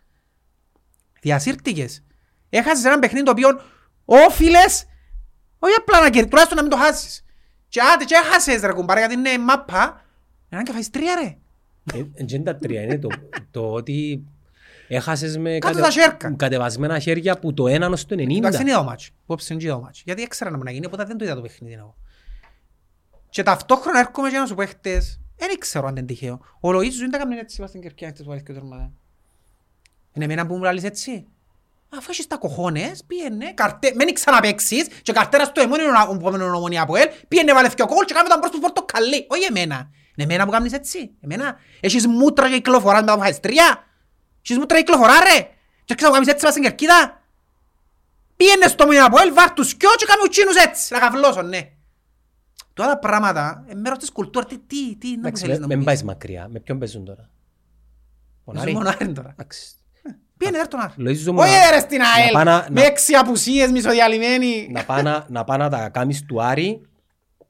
Διασύρτηκες. 1.22 2.04
Έχασες 2.50 2.84
ένα 2.86 3.00
παιχνίδι 3.00 3.26
το 3.26 3.32
οποίο 3.32 3.62
όφιλες 4.06 4.86
όχι 5.60 5.76
απλά 5.78 6.00
να 6.00 6.04
κερδίσεις, 6.10 6.30
τουλάχιστον 6.30 6.58
να 6.58 6.62
μην 6.64 6.72
το 6.72 6.78
χάσεις. 6.78 7.26
Και 7.68 7.82
άντε 7.94 8.04
και 8.04 8.16
έχασες 8.16 8.62
ρε 8.62 8.74
κουμπάρα 8.74 9.00
γιατί 9.00 9.14
είναι 9.14 9.38
μάπα. 9.38 10.06
Έναν 10.50 10.64
και 10.66 10.72
φάεις 10.72 10.90
τρία 10.90 11.16
ρε. 11.16 11.38
Ε, 12.00 12.04
Δεν 12.26 12.44
τα 12.44 12.56
τρία, 12.56 12.82
είναι 12.82 12.98
το, 13.00 13.08
το 13.52 13.72
ότι 13.72 14.24
έχασες 14.88 15.38
με 15.38 15.58
Κάτω 15.58 15.80
τα 15.80 15.90
χέρια. 15.90 16.36
κατεβασμένα 16.38 17.00
χέρια 17.00 17.40
που 17.40 17.54
το 17.54 17.68
έναν 17.68 17.94
ως 17.94 18.06
το 18.06 18.16
90. 18.16 18.38
Εντάξει 18.38 18.62
είναι 18.62 18.72
το 18.72 18.84
μάτσο. 18.84 19.12
Υπόψη 19.24 19.54
είναι 19.54 19.64
το 19.64 19.80
μάτσο. 19.80 20.02
Γιατί 20.06 20.22
έξερα 20.22 20.50
να 20.50 20.58
μου 20.58 20.64
να 20.64 20.72
γίνει, 20.72 20.86
οπότε 20.86 21.04
δεν 21.04 21.18
το 21.18 21.26
είδα 21.26 21.36
το 21.36 21.42
παιχνίδι 21.42 21.74
εγώ. 21.74 21.96
Και 23.30 23.44
ταυτόχρονα 23.44 24.00
έρχομαι 24.00 24.30
και 24.30 24.38
να 24.38 24.46
σου 24.46 24.56
πω 24.56 24.66
χτες, 24.66 25.20
δεν 25.36 25.58
ξέρω 25.60 25.88
αν 25.88 25.96
είναι 25.96 26.06
τυχαίο. 26.06 26.40
Ο 26.60 26.70
Λοΐζος 26.70 26.98
δεν 27.00 27.12
τα 27.12 27.18
κάνει 27.18 27.38
έτσι 27.38 27.56
είπα 27.60 27.68
στην 27.68 27.82
Κερκιά 27.82 28.08
χτες 28.08 28.22
που 28.22 28.28
βάλεις 28.28 28.44
και 28.44 28.54
το 28.54 28.60
τερμάτα. 28.60 28.92
Είναι 30.14 30.26
εμένα 30.26 30.46
που 30.46 30.56
μου 30.56 30.64
λαλείς 30.64 30.84
έτσι. 30.84 31.28
Αφού 31.98 32.08
έχεις 32.10 32.28
τα 32.28 32.38
κοχώνες, 32.38 33.04
πήγαινε, 33.08 33.52
καρτέ, 33.54 33.94
μην 33.96 34.14
ξαναπαίξεις 34.14 34.88
και 35.02 35.12
καρτέρας 35.12 35.48
στο 35.48 35.62
αιμόνι 35.62 35.84
ο 36.10 36.14
επόμενο 36.16 36.56
ομονία 36.56 36.82
από 36.82 36.96
ελ, 36.96 37.08
πήγαινε 37.28 37.54
βάλε 37.54 37.68
δυο 37.68 37.86
κόλ 37.86 38.06
και 38.06 38.14
κάμε 38.14 38.30
τον 38.30 38.40
προς 38.40 38.52
του 38.52 38.60
πορτοκαλί. 38.60 39.28
Όχι 39.30 39.44
εμένα. 39.44 39.90
Είναι 40.16 40.34
εμένα 40.34 40.46
που 40.46 40.52
κάνεις 40.52 40.74
έτσι. 40.74 41.12
Εμένα. 41.20 41.56
Έχεις 41.80 42.08
μούτρα 42.08 42.50
και 42.50 42.56
κυκλοφοράς 42.56 43.02
μετά 43.02 43.14
που 43.14 43.20
φάεις 43.20 43.40
τρία. 43.40 43.84
Έχεις 44.44 44.58
μούτρα 44.58 44.78
και 44.78 44.84
κυκλοφορά 44.84 45.14
ρε. 45.20 45.48
Και 45.86 45.96
ξέρω 45.96 46.12
κάνεις 46.12 46.28
έτσι 46.28 46.44
πας 46.44 46.52
στην 46.52 46.64
Κερκίδα. 46.64 47.22
Πήγαινε 48.36 48.68
στο 48.68 48.88
μήνα 48.88 49.06
από 49.06 49.20
ελ, 49.22 49.34
βάρ' 49.34 49.52
τους 49.54 49.74
κοιό 49.76 49.90
και 49.98 50.06
κάμε 50.06 50.22
ουτσίνους 50.26 50.56
έτσι. 50.56 50.94
Να 50.94 51.00
καβλώσουν, 51.00 51.48
ναι. 51.50 51.70
Τώρα 52.74 52.90
τα 52.90 53.00
πράγματα, 53.00 53.64
ε, 53.68 53.74
μέρος 53.76 53.98
της 53.98 54.12
κουλτούρας, 54.12 54.48
τι, 54.50 54.58
τι, 54.58 54.96
τι, 54.96 55.08
να 55.10 55.14
μου 55.16 55.20
Εντάξει, 55.20 55.42
θέλεις 55.46 55.60
με- 55.60 55.62
να 55.62 55.68
μου 55.68 55.68
Μην 55.68 55.78
πεις; 55.78 55.86
πάεις 55.86 56.04
μακριά. 56.04 56.48
Με 56.52 56.60
ποιον 56.60 56.80
παίζουν 56.80 57.06
τώρα; 57.06 57.22
Είσαι 57.22 58.42
Μονάρη; 58.46 58.74
μονάρι 58.74 59.12
τώρα. 59.12 59.30
Εντάξει. 59.32 59.76
Πήγαινε 60.38 60.58
δέρ 60.58 60.68
τον 60.68 60.80
Άρη. 60.80 60.94
Λογίζω 60.96 61.34
μου 61.34 61.40
Όχι 61.42 61.52
να- 61.52 61.70
ρε 61.72 61.80
στην 61.80 61.98
να 61.98 62.10
ΑΕΛ, 62.12 62.32
πάω 62.32 62.44
να- 62.44 62.66
με 62.70 62.82
να- 62.82 62.86
έξι 62.86 63.14
απουσίες 63.14 63.72
μισοδιαλυμένοι. 63.72 64.68
να 64.72 64.84
πάει 64.86 65.04
να- 65.04 65.26
να 65.30 65.44
πάει 65.44 65.58
να 65.58 65.70
τα 65.70 65.90
κάνεις 65.90 66.26
του 66.26 66.44
Άρη 66.44 66.82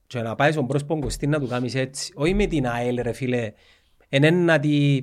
και 0.07 0.21
να 0.21 0.35
πάει 0.35 0.51
στον 0.51 0.67
πρόσωπο 0.67 0.99
Κωστή 0.99 1.27
να 1.27 1.39
του 1.39 1.47
κάνεις 1.47 1.75
έτσι. 1.75 2.11
Όχι 2.15 2.33
με 2.33 2.45
την 2.45 2.67
ΑΕΛ 2.67 2.99
ρε 3.01 3.11
φίλε. 3.11 3.51
Εν 4.09 4.23
είναι 4.23 4.43
να 4.43 4.59
τη... 4.59 4.99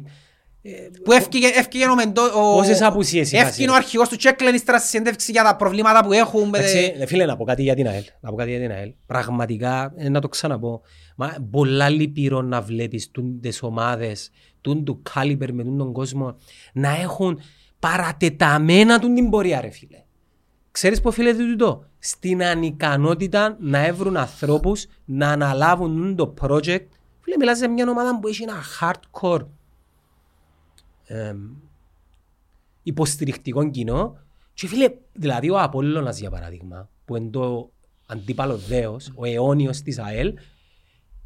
Που 1.05 1.13
έφυγε, 1.13 1.47
έφυγε 1.55 1.87
ο 1.89 1.95
Μεντό, 1.95 2.23
ο... 2.23 2.57
Πόσες 2.57 2.83
απουσίες 2.83 3.33
είχα, 3.33 3.47
Έφυγε 3.47 3.69
ο 3.69 3.73
ρε. 3.73 3.77
αρχηγός 3.79 4.09
του 4.09 4.17
Τσέκλεν 4.17 4.55
ύστερα 4.55 4.79
στη 4.79 4.89
συνέντευξη 4.89 5.31
για 5.33 5.43
τα 5.43 5.57
προβλήματα 5.57 6.05
που 6.05 6.13
έχουν. 6.13 6.49
με- 6.49 6.59
Εντάξει, 6.59 6.95
ρε 6.99 7.07
φίλε, 7.07 7.25
να 7.25 7.37
πω 7.37 7.45
κάτι 7.45 7.63
για 7.63 7.75
την 7.75 7.87
ΑΕΛ. 7.89 8.03
Να 8.21 8.31
πω 8.31 8.37
κάτι 8.37 8.51
για 8.51 8.61
την 8.61 8.71
ΑΕΛ. 8.71 8.93
Πραγματικά, 9.07 9.93
ε, 9.97 10.09
να 10.09 10.21
το 10.21 10.29
ξαναπώ. 10.29 10.81
Μα 11.17 11.35
πολλά 11.51 11.89
λυπηρό 11.89 12.43
να 12.43 12.61
βλέπεις 12.61 13.11
τούν 13.11 13.41
τις 13.41 13.63
ομάδες, 13.63 14.31
τούν 14.61 14.85
του 14.85 15.03
caliber 15.15 15.53
με 15.55 15.63
τούν 15.65 15.79
τον 15.79 15.93
κόσμο, 15.93 16.37
να 16.73 16.89
έχουν 17.01 17.41
παρατεταμένα 17.79 18.99
τούν 18.99 19.15
την 19.15 19.31
πορεία, 19.31 19.61
ρε 19.61 19.71
φίλε. 19.71 20.03
Ξέρεις 20.71 21.01
που 21.01 21.09
οφείλεται 21.09 21.43
τούτο; 21.45 21.85
Στην 21.99 22.45
ανικανότητα 22.45 23.57
να 23.61 23.87
έβρουν 23.87 24.17
ανθρώπους 24.17 24.87
να 25.05 25.29
αναλάβουν 25.29 25.97
τούν 25.97 26.17
το 26.17 26.35
project. 26.41 26.87
Φίλε, 27.21 27.37
μιλάς 27.39 27.59
για 27.59 27.71
μια 27.71 27.89
ομάδα 27.91 28.19
που 28.21 28.29
έχει 28.29 28.43
ένα 28.43 28.55
hardcore 28.81 29.47
εμ, 31.11 31.39
υποστηρικτικό 32.83 33.71
κοινό 33.71 34.17
και 34.55 34.67
φίλε, 34.67 34.89
δηλαδή 35.13 35.51
ο 35.51 35.61
Απόλλωνας 35.61 36.19
για 36.19 36.31
παράδειγμα 36.31 36.89
που 37.05 37.17
είναι 37.17 37.31
το 37.31 37.71
αντίπαλο 38.07 38.57
δέος, 38.57 39.13
ο 39.15 39.25
αιώνιος 39.25 39.81
της 39.81 39.99
ΑΕΛ 39.99 40.35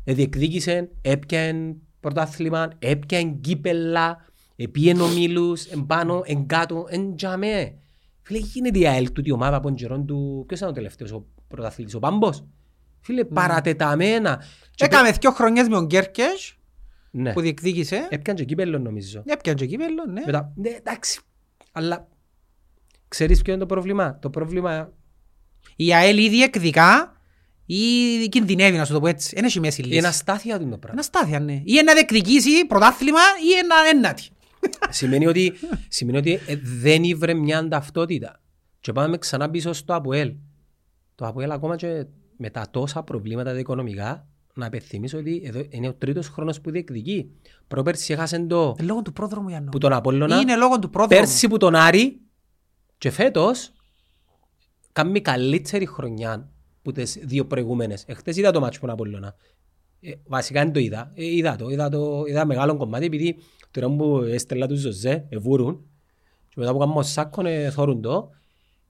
διεκδίκησε, 0.05 0.91
έπιαν 1.01 1.77
πρωτάθλημα, 2.01 2.69
έπιαν 2.79 3.41
κύπελα, 3.41 4.25
επίεν 4.57 5.01
ομίλους, 5.01 5.65
εμπάνω, 5.65 6.23
εγκάτω, 6.25 6.87
εντζαμέ. 6.89 7.79
Φίλε, 8.23 8.39
γίνεται 8.39 8.79
η 8.79 8.87
ΑΕΛ 8.87 9.13
τούτη 9.13 9.31
ομάδα 9.31 9.57
από 9.57 9.67
τον 9.67 9.77
καιρόν 9.77 10.07
του, 10.07 10.45
ποιος 10.47 10.59
ήταν 10.59 10.71
ο 10.71 10.75
τελευταίος, 10.75 11.13
ο 11.13 11.27
πρωταθλητής, 11.49 11.95
ο 11.95 11.99
Πάμπος; 11.99 12.45
Φίλε, 13.01 13.25
παρατεταμένα. 13.25 14.43
Και 14.71 14.85
Έκαμε 14.85 15.11
δυο 15.11 15.31
χρονιές 15.31 15.69
με 15.69 15.75
τον 15.75 15.87
Γκέρκες 15.87 16.59
Ναι, 17.17 17.33
που 17.33 17.41
διεκδίκησε. 17.41 18.07
έπιαν 18.11 18.37
και 18.37 18.45
κύπελο 18.45 18.79
νομίζω. 18.79 19.23
Έπιαν 19.27 19.57
και 19.57 19.67
κύπελλο, 19.67 20.05
ναι. 20.13 20.23
Μετά, 20.27 20.53
ναι, 20.57 20.69
εντάξει, 20.69 21.21
αλλά 21.73 22.09
ξέρεις 23.09 23.43
ποιο 23.43 23.53
είναι 23.53 23.61
το 23.63 23.67
πρόβλημα; 23.67 24.19
Το 24.19 24.31
πρόβλημα 24.31 24.93
Η 25.77 25.95
ΑΕΛ 25.95 26.19
ή 26.19 26.29
διεκδικά 26.29 27.17
ή 27.67 27.79
κινδυνεύει 28.29 28.77
να 28.77 28.85
σου 28.85 28.93
το 28.93 29.01
πω 29.01 29.07
έτσι. 29.07 29.35
Δεν 29.35 29.45
έχει 29.45 29.61
μέση 29.61 29.83
είναι 29.83 29.95
λύση. 29.95 30.07
αστάθεια 30.07 30.59
του 30.59 30.69
το 30.69 30.79
πράγμα. 30.79 30.93
Ένα 30.93 31.03
στάθεια, 31.03 31.41
ναι. 31.41 31.63
Ή 31.65 31.83
να 31.85 31.93
διεκδικήσει 31.93 32.67
πρωτάθλημα 32.67 33.21
ή 33.49 33.59
ένα 33.59 33.75
ένατη. 33.93 34.29
σημαίνει 34.91 35.27
ότι, 35.27 35.53
σημαίνει 35.89 36.19
ότι 36.19 36.41
ε, 36.47 36.57
δεν 36.63 37.05
ήβρε 37.05 37.35
μια 37.35 37.69
ταυτότητα. 37.69 38.41
Και 38.81 38.93
πάμε 38.93 39.19
ξανά 39.19 39.51
πίσω 39.51 39.73
στο 39.73 39.95
ΑΠΟΕΛ. 39.95 40.35
Το 41.15 41.27
ΑΠΟΕΛ 41.27 41.51
ακόμα 41.51 41.77
και 41.77 42.07
με 42.37 42.51
τα 42.51 42.67
τόσα 42.71 43.03
προβλήματα 43.03 43.53
τα 43.53 43.59
οικονομικά, 43.59 44.27
να 44.55 44.67
υπενθυμίσω 44.67 45.19
ότι 45.19 45.43
εδώ 45.45 45.63
είναι 45.69 45.89
ο 45.89 45.95
τρίτος 45.95 46.29
χρόνος 46.29 46.61
που 46.61 46.71
διεκδικεί. 46.71 47.31
Πρόπερση 47.69 48.13
έχασε 48.13 48.39
το 48.39 48.75
Λόγω 48.83 49.03
του 49.03 49.13
πρόδρομου 49.13 49.49
Ιαννό. 49.49 49.71
που 49.71 49.79
τον 49.79 49.93
Απόλλωνα, 49.93 50.41
Είναι 50.41 50.57
λόγω 50.57 50.79
του 50.79 50.91
πρόδρομου. 50.91 51.23
πέρσι 51.23 51.49
που 51.49 51.57
τον 51.57 51.75
Άρη 51.75 52.21
και 52.99 53.11
φέτος 53.11 53.73
κάνει 54.93 55.21
καλύτερη 55.21 55.87
χρονιά 55.87 56.49
που 56.83 56.93
τις 56.93 57.19
δύο 57.23 57.47
προηγούμενες. 57.47 58.05
Εχθές 58.07 58.37
είδα 58.37 58.51
το 58.51 58.61
μάτσο 58.61 58.81
που 58.81 58.87
τον 58.87 58.95
Απόλλωνα. 58.95 59.35
Ε, 60.01 60.13
βασικά 60.27 60.63
δεν 60.63 60.73
το 60.73 60.79
είδα. 60.81 61.11
Ε, 61.15 61.25
είδα 61.25 61.57
το. 61.57 61.69
Είδα, 61.69 61.89
το, 61.89 62.25
είδα 62.27 62.47
μεγάλο 62.47 62.77
κομμάτι 62.77 63.05
επειδή 63.05 63.37
τώρα 63.71 63.91
που 63.91 64.17
έστελα 64.23 64.67
τους 64.67 64.81
Ζωζέ, 64.81 65.27
εβούρουν 65.29 65.85
και 66.49 66.55
μετά 66.57 66.73
που 66.73 66.79
κάνουμε 66.79 66.99
ο 66.99 67.03
Σάκον, 67.03 67.47
ε, 67.47 67.71
θόρουν 67.71 68.01
το. 68.01 68.31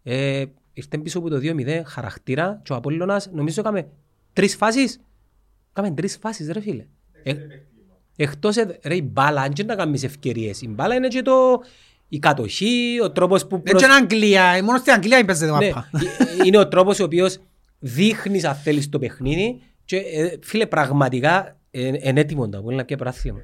Ε, 0.03 0.45
ήρθε 0.73 0.99
πίσω 0.99 1.19
από 1.19 1.29
το 1.29 1.37
2-0 1.43 1.83
χαρακτήρα 1.85 2.61
και 2.65 2.73
ο 2.73 2.77
Απόλλωνας 2.77 3.31
νομίζω 3.33 3.61
έκαμε 3.61 3.89
τρεις 4.33 4.57
φάσεις. 4.57 5.01
Έκαμε 5.77 5.91
τρεις 5.95 6.17
φάσεις 6.21 6.51
ρε 6.51 6.61
φίλε. 6.61 6.87
Ε, 7.23 7.35
εκτός 8.17 8.57
ε, 8.57 8.79
ρε 8.83 8.95
η 8.97 9.09
μπάλα, 9.13 9.41
αν 9.43 9.53
και 9.53 9.65
να 9.65 9.75
κάνεις 9.75 10.03
ευκαιρίες. 10.03 10.63
Η 10.63 10.69
μπάλα 10.69 10.95
είναι 10.95 11.09
και 11.09 11.23
το, 11.23 11.63
η 12.09 12.19
κατοχή, 12.19 12.99
ο 13.03 13.11
τρόπος 13.13 13.47
που... 13.47 13.61
Δεν 13.65 13.77
είναι 13.77 13.95
Αγγλία. 13.95 14.61
Μόνο 14.65 14.79
στην 14.79 14.93
Αγγλία 14.93 15.25
παίζεται 15.25 15.59
Ναι, 15.59 15.69
μάπα. 15.71 15.91
ε, 16.41 16.47
είναι 16.47 16.59
ο 16.59 16.69
τρόπος 16.69 17.01
ο 17.01 17.05
οποίος 17.05 17.39
δείχνεις 17.79 18.45
αν 18.45 18.55
θέλεις 18.55 18.89
το 18.89 18.99
παιχνίδι 18.99 19.61
και 19.85 19.97
ε, 19.97 20.37
φίλε 20.43 20.67
πραγματικά 20.67 21.59
είναι 21.71 22.21
έτοιμο 22.21 22.49
το 22.49 22.59
Απόλλωνα 22.59 22.83
και 22.83 22.97
πράθλημα. 22.97 23.39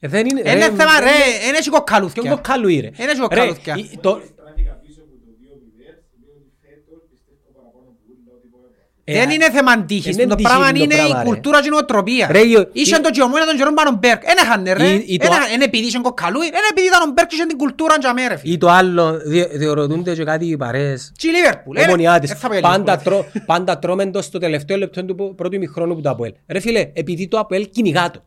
Ε, 0.00 0.08
Δεν 0.08 0.26
είναι, 0.26 0.40
Είναι 0.40 0.60
θέμα 0.80 1.00
ρε, 1.00 1.16
δεν 1.44 1.54
έχει 1.54 1.62
Ποιον 1.68 1.74
κοκκαλούθκια. 1.74 2.30
κοκκάλου 2.30 2.68
είναι. 2.68 2.86
Είναι 2.86 2.94
και 2.96 3.12
Ρε, 3.12 3.18
κοκκαλούθκια. 3.20 3.74
η- 3.76 3.98
το- 4.00 4.20
Στράφηκα 4.32 4.72
πίσω 4.84 5.00
από 5.06 5.14
το 5.24 5.30
2-0, 5.40 5.92
σημαίνει 6.10 6.36
ότι 6.42 6.52
φέτος 6.62 7.00
πιστεύω 7.10 7.48
παραπάνω 7.56 7.86
από 7.92 8.00
ούλα 8.10 8.30
ότι 8.38 8.46
μπορεί 8.52 8.64
να 8.68 8.72
πάρει. 8.76 8.88
ε, 8.95 8.95
Δεν 9.08 9.30
είναι 9.30 9.50
θέμα 9.50 9.84
τύχης. 9.84 10.14
είναι 10.16 10.26
Το 10.26 10.34
τύχη 10.34 10.48
πράγμα 10.48 10.72
το 10.72 10.82
είναι 10.82 10.94
η 10.94 10.96
πράγμα, 10.96 11.22
ρε. 11.22 11.28
κουλτούρα 11.28 11.60
και 11.60 11.66
η 11.66 11.70
νοοτροπία. 11.70 12.28
Ρε, 12.30 12.40
η- 12.40 12.68
Είχαν 12.72 13.00
η- 13.00 13.02
το 13.02 13.10
γεωμόνια 13.12 13.46
των 13.46 13.54
Τζερόμ 13.54 13.74
Μπέρκ. 13.98 14.22
Ένα 14.24 14.42
είχαν 14.42 14.64
ρε. 14.76 14.88
Η- 14.94 15.04
η 15.06 15.16
το- 15.18 15.26
Ένα- 15.26 15.48
Είναι 15.54 15.64
επειδή 15.64 15.86
είχαν 15.86 16.02
κοκκαλούι. 16.02 16.46
Είναι 16.46 16.56
επειδή 16.70 16.86
ήταν 16.86 17.08
ο 17.08 17.12
Μπέρκ 17.12 17.28
και 17.28 17.34
είχαν 17.34 17.48
την 17.48 17.56
κουλτούρα 17.58 17.98
και 17.98 18.06
αμέ 18.06 18.26
ρε 18.26 18.36
φίλε. 18.36 18.52
Ή 18.52 18.58
το 18.58 18.68
άλλο, 18.68 19.20
δι- 19.26 19.56
διορωτούνται 19.56 20.14
και 20.14 20.24
κάτι 20.24 20.46
οι 20.46 20.56
παρέες. 20.56 21.12
Και 21.16 21.28
η 21.28 21.30
Λίβερπουλ. 21.30 21.76
ε, 21.76 21.82
Ομονιάτες. 21.82 22.28
δεν 22.28 22.38
θα 22.38 22.46
πω 22.48 22.52
για 22.52 22.62
Πάντα, 22.62 22.78
Λίβερπουλ. 22.96 23.04
τρώ, 23.32 23.42
πάντα 23.46 23.78
τρώμεντο 23.78 24.22
στο 24.22 24.38
τελευταίο 24.38 24.76
λεπτό 24.76 25.04
του 25.04 25.14
πο- 25.14 25.34
πρώτου 25.34 25.54
ημιχρόνου 25.54 25.94
που 25.94 26.00
το 26.00 26.10
ΑΠΟΕΛ. 26.10 26.32
Ρε 26.48 26.60
φίλε, 26.60 26.90
επειδή 26.92 27.28
το 27.28 27.38
ΑΠΟΕΛ 27.38 27.68
κυνηγά 27.70 28.10
το. 28.10 28.24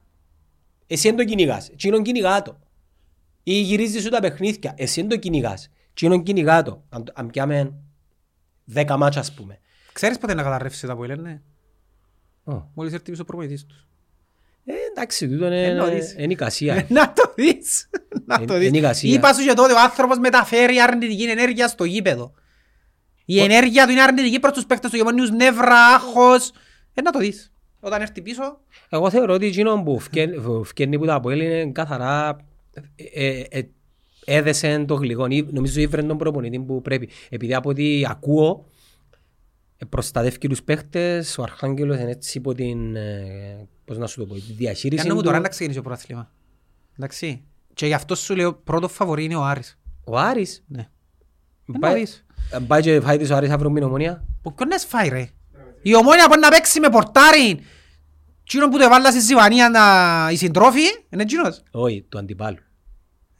Εσύ 0.88 1.08
δεν 1.08 1.18
το 1.18 1.24
κυνηγάς. 1.24 1.70
Εκείνον 1.74 2.04
κυνηγά 2.04 2.42
το. 2.42 2.58
Ή 3.44 3.54
γυρίζεις 3.54 4.04
σου 4.04 4.10
τα 4.10 4.20
παιχνίδια. 4.20 4.74
Εσύ 4.78 5.00
δεν 5.00 5.10
το 5.10 5.18
κυνηγάς. 5.18 5.70
Εκείνον 5.92 6.24
κυνηγά 6.24 6.62
το. 6.62 6.84
Αν, 6.90 7.04
το- 7.04 7.14
αν 7.16 7.30
πιάμε 7.30 7.74
δέκα 8.66 8.98
μάτσα 8.98 9.20
ας 9.20 9.34
πούμε. 9.34 9.60
Ξέρεις 9.94 10.18
πότε 10.18 10.34
να 10.34 10.44
καταρρεύσεις 10.44 10.82
τα 10.82 10.96
που 10.96 11.04
λένε; 11.04 11.42
Ω. 12.44 12.64
Μόλις 12.74 12.94
έρθει 12.94 13.12
πίσω 13.12 13.22
ο 13.22 13.26
προπονητής 13.26 13.66
τους. 13.66 13.84
Ε, 14.66 14.74
εντάξει, 14.92 15.30
τούτο 15.30 15.46
είναι, 15.46 15.64
Ε, 15.66 15.74
νωρίς. 15.74 16.14
είναι 16.18 16.34
εικασία. 16.34 16.86
Να 16.90 17.14
το 17.14 17.34
δεις. 17.36 17.90
Να 18.26 18.36
Ε, 18.42 18.46
το 18.46 18.56
είναι 18.56 18.70
δεις. 18.70 18.80
εικασία. 18.80 19.14
Είπα 19.14 19.34
σου 19.34 19.46
και 19.46 19.54
τότε 19.54 19.74
ο 19.74 19.80
άνθρωπος 19.80 20.18
μεταφέρει 20.20 20.80
αρνητική 20.82 21.24
ενέργεια 21.24 21.68
στο 21.68 21.84
γήπεδο. 21.84 22.34
Η 23.26 23.40
ενέργεια 23.42 23.86
του 23.86 23.92
είναι 23.92 24.02
αρνητική 24.02 24.40
προς 24.40 24.54
τους 24.54 24.66
παίκτες 24.66 24.90
του 24.90 24.96
γεμονίους, 24.98 25.32
νεύρα, 25.32 25.86
άγχος. 25.96 26.52
Ε, 26.94 27.02
να 27.02 27.12
το 27.12 27.20
δεις. 27.20 27.52
Όταν 27.80 28.02
έρθει 28.02 28.22
πίσω, 28.22 28.60
Εγώ 28.90 29.10
θεωρώ 29.10 29.34
ότι 29.34 29.46
εκείνο 29.46 29.84
που 29.84 30.00
φκέν- 30.00 30.42
που 30.42 30.64
φκένει 30.64 30.98
που 31.00 31.06
τα 31.06 31.14
ΑΠΟΕΛ 31.16 31.40
είναι 31.42 31.72
καθαρά 31.72 32.38
ε, 32.96 33.24
ε, 33.26 33.46
ε, 33.50 33.62
έδεσε 34.26 34.84
το 34.88 34.94
γλυκό. 34.94 35.26
Ή- 35.30 35.48
Νομίζω 35.52 35.82
ήβρε 35.82 36.02
τον 36.04 36.18
προπονητή 36.18 36.60
που 36.60 36.82
πρέπει. 36.82 37.10
Επειδή 37.30 37.54
από 37.54 37.70
ό,τι 37.70 38.06
ακούω 38.10 38.66
ε, 38.66 38.79
προστατεύει 39.90 40.48
τους 40.48 40.64
παίχτες, 40.64 41.38
ο 41.38 41.42
Αρχάγγελος 41.44 41.98
είναι 42.00 42.12
έτσι 42.12 42.38
υπό 42.38 42.54
την, 42.54 42.96
ε, 42.96 43.68
πώς 43.86 43.98
να 43.98 44.08
σου 44.08 44.20
το 44.20 44.26
πω, 44.26 44.34
τη 44.34 44.54
διαχείριση 44.54 45.04
Για 45.06 45.14
μου 45.14 45.20
του. 45.20 45.26
τώρα 45.26 45.40
να 45.40 45.48
ξεκινήσει 45.50 45.78
το 45.78 45.84
πρωτάθλημα. 45.84 46.32
Εντάξει. 46.98 47.44
Και 47.74 47.86
γι' 47.86 47.94
αυτό 47.94 48.16
σου 48.16 48.36
λέω 48.36 48.54
πρώτο 48.54 48.88
φαβορή 48.88 49.24
είναι 49.24 49.36
ο 49.36 49.44
Άρης. 49.44 49.78
Ο 50.04 50.18
Άρης, 50.18 50.64
Ναι. 50.68 50.88
πάει, 51.80 51.92
Εννοείς. 51.92 52.26
ε, 52.52 52.58
πάει 52.68 52.82
και 52.82 53.00
φάει 53.02 53.18
της 53.18 53.30
ο 53.30 53.36
Άρης 53.36 53.50
αύριο 53.50 53.70
με 53.70 53.80
την 53.80 53.88
Ομονία. 53.88 54.24
Που 54.42 54.54
ποιον 54.54 54.68
να 54.68 54.78
σφάει 54.78 55.10
ρε; 55.10 55.30
Η 55.82 55.96
ομόνια 55.96 56.26
μπορεί 56.28 56.40
να 56.40 56.50
παίξει 56.50 56.80
με 56.80 56.90
πορτάρι. 56.90 57.60
Εκείνο 58.44 58.70
που 58.70 58.78
το 58.78 58.84
έβαλα 58.84 59.12
στη 59.12 59.20
Ζιβανία 59.20 59.70
να... 59.70 59.82
η 60.32 60.36
συντρόφη, 60.36 60.82
είναι 61.10 61.22
εκείνος. 61.22 61.64
Όχι, 61.72 62.06
του 62.10 62.18
αντιπάλου. 62.18 62.58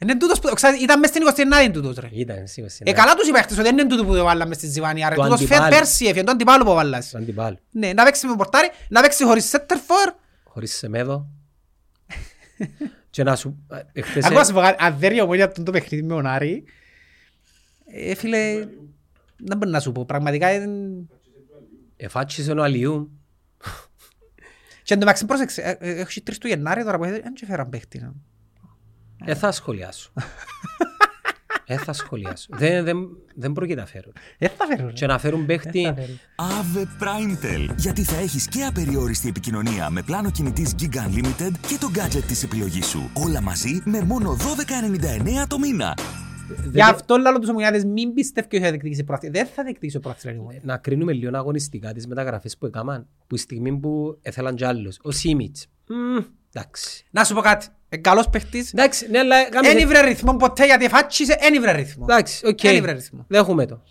Είναι 0.02 0.16
τούτος 0.16 0.38
που... 0.40 0.48
ξέρεις, 0.54 0.82
Ήταν 0.82 0.98
μες 0.98 1.08
στην 1.10 1.22
29η 1.28 1.70
τούτος 1.72 1.96
ρε. 1.96 2.08
Ήταν 2.12 2.46
σίγουρα. 2.46 2.72
Ε, 2.78 2.92
καλά 2.92 3.14
τους 3.14 3.28
οι 3.28 3.32
παίχτες, 3.32 3.52
ότι 3.58 3.62
δεν 3.62 3.78
είναι 3.78 3.88
τούτο 3.88 4.04
που 4.04 4.14
το 4.14 4.24
βάλαμε 4.24 4.54
στη 4.54 4.66
Ζιβανία 4.66 5.08
ρε. 5.08 5.14
Το 5.14 5.22
Τούτος 5.22 5.38
φε- 5.40 5.50
αντιπάλου. 5.52 5.74
πέρσι 5.76 6.04
έφυγε, 6.06 6.24
το 6.24 6.30
αντιπάλου 6.30 6.64
που 6.64 6.72
βάλας. 6.74 7.08
Του 7.10 7.18
αντιπάλου. 7.18 7.58
Ναι, 7.70 7.92
να 7.92 8.04
παίξει 8.04 8.26
με 8.26 8.36
πορτάρι, 8.36 8.68
να 8.88 9.00
παίξει 9.00 9.24
χωρίς 9.24 9.44
σέντερφορ. 9.44 10.12
Χωρίς 10.44 10.76
Σεμέδο. 10.76 11.26
και 13.10 13.22
να 13.22 13.36
σου... 13.36 13.66
ε, 13.70 13.80
εχθές, 13.92 14.24
Ακόμα 14.24 14.40
ε, 14.40 14.44
σου 14.44 14.52
πω 14.52 14.60
κάτι, 14.60 14.84
αν 14.84 14.96
δεν 14.98 15.10
είναι 15.10 15.20
η 15.20 15.22
ομόνια 15.24 15.44
αυτό 15.44 15.62
το 15.62 15.70
παιχνίδι 15.70 16.02
με 16.06 16.14
τον 16.14 16.26
Άρη, 16.26 16.64
ε, 17.86 18.14
φίλε, 18.14 18.66
δεν 19.36 19.56
μπορεί 19.58 19.70
να 19.70 19.80
σου 19.80 19.92
πω, 19.92 20.04
πραγματικά 20.04 20.52
είναι... 20.52 20.68
εφάτσισε 21.96 22.52
ο 22.52 22.62
Αλιού. 22.62 23.10
Και 24.82 24.92
εν 24.96 25.00
τω 25.00 25.04
μεταξύ 25.06 25.24
πρόσεξε, 25.26 25.62
ε, 25.62 25.90
ε, 25.90 26.00
έχει 26.00 26.20
τρεις 26.22 26.38
του 26.38 26.46
Γενάρη 26.46 26.84
τώρα 26.84 26.98
που 26.98 27.04
δεν 27.04 27.32
και 27.34 27.46
φέραν 27.46 27.68
παίχτη. 27.68 28.10
Να. 29.24 29.30
Ε, 29.30 29.34
θα 29.34 29.52
σχολιάσω. 29.52 30.12
ε, 31.64 31.76
θα 31.76 31.92
σχολιάσω. 31.92 32.46
Δεν, 32.50 32.84
δεν, 32.84 33.08
δεν 33.34 33.52
πρόκειται 33.52 33.80
να 33.80 33.86
φέρουν. 33.86 34.12
Δεν 34.38 34.50
θα 34.56 34.66
φέρουν. 34.66 34.92
Και 34.92 35.06
να 35.06 35.18
φέρουν 35.18 35.46
παίχτη... 35.46 35.94
Ave 36.36 36.78
Primetel. 36.78 37.74
Γιατί 37.76 38.02
θα 38.04 38.16
έχεις 38.16 38.48
και 38.48 38.64
απεριόριστη 38.64 39.28
επικοινωνία 39.28 39.90
με 39.90 40.02
πλάνο 40.02 40.30
κινητής 40.30 40.74
Gig 40.80 40.94
Unlimited 40.96 41.52
και 41.68 41.76
το 41.80 41.90
gadget 41.94 42.24
της 42.26 42.42
επιλογής 42.42 42.86
σου. 42.86 43.10
Όλα 43.14 43.40
μαζί 43.40 43.82
με 43.84 44.02
μόνο 44.02 44.36
12,99 45.42 45.46
το 45.48 45.58
μήνα. 45.58 45.94
Γι' 46.72 46.82
αυτό 46.82 47.16
λέω 47.16 47.38
τους 47.38 47.48
ομονιάδες 47.48 47.84
μην 47.84 48.14
πιστεύει 48.14 48.46
ότι 48.46 48.60
θα 48.60 48.68
διεκδικήσει 48.68 49.04
πρωτάθλημα. 49.04 49.38
Δεν 49.38 49.46
θα 49.54 49.62
διεκδικήσει 49.62 49.96
ο 49.96 50.00
πρωτάθλημα 50.00 50.36
η 50.36 50.40
ομόνια. 50.40 50.60
να 50.64 50.76
κρίνουμε 50.76 51.12
λίγο 51.12 51.36
αγωνιστικά 51.36 51.92
τις 51.92 52.06
μεταγραφές 52.06 52.58
που 52.58 52.66
έκαναν, 52.66 53.06
που 53.26 53.34
η 53.34 53.38
στιγμή 53.38 53.78
που 53.78 54.18
έθελαν 54.22 54.54
κι 54.54 54.64
άλλους. 54.64 54.98
Ο 55.02 55.10
Σίμιτς. 55.10 55.66
Μμμ, 55.88 56.24
Εντάξει. 56.52 57.04
Να 57.10 57.24
σου 57.24 57.34
πω 57.34 57.40
κάτι, 57.40 57.66
ε, 57.66 57.70
καλός 57.96 58.28
παίχτης, 58.28 58.72
Εντάξει, 58.72 59.10
ναι, 59.10 59.18
αλλά... 59.18 59.48
κάμε- 59.48 59.66
δεν 59.68 59.78
ήβρε 59.78 60.00
ρυθμό 60.00 60.36
ποτέ 60.36 60.64
γιατί 60.66 60.84
εφάτσισε, 60.84 61.36
δεν 61.40 61.54
ήβρε 61.54 61.72
ρυθμό. 61.72 62.06
Εντάξει, 62.08 62.46
οκ. 62.46 62.60
Δεν 62.60 62.76
ήβρε 62.76 62.92
ρυθμό. 62.92 63.24
Δέχομαι 63.28 63.66
το. 63.66 63.82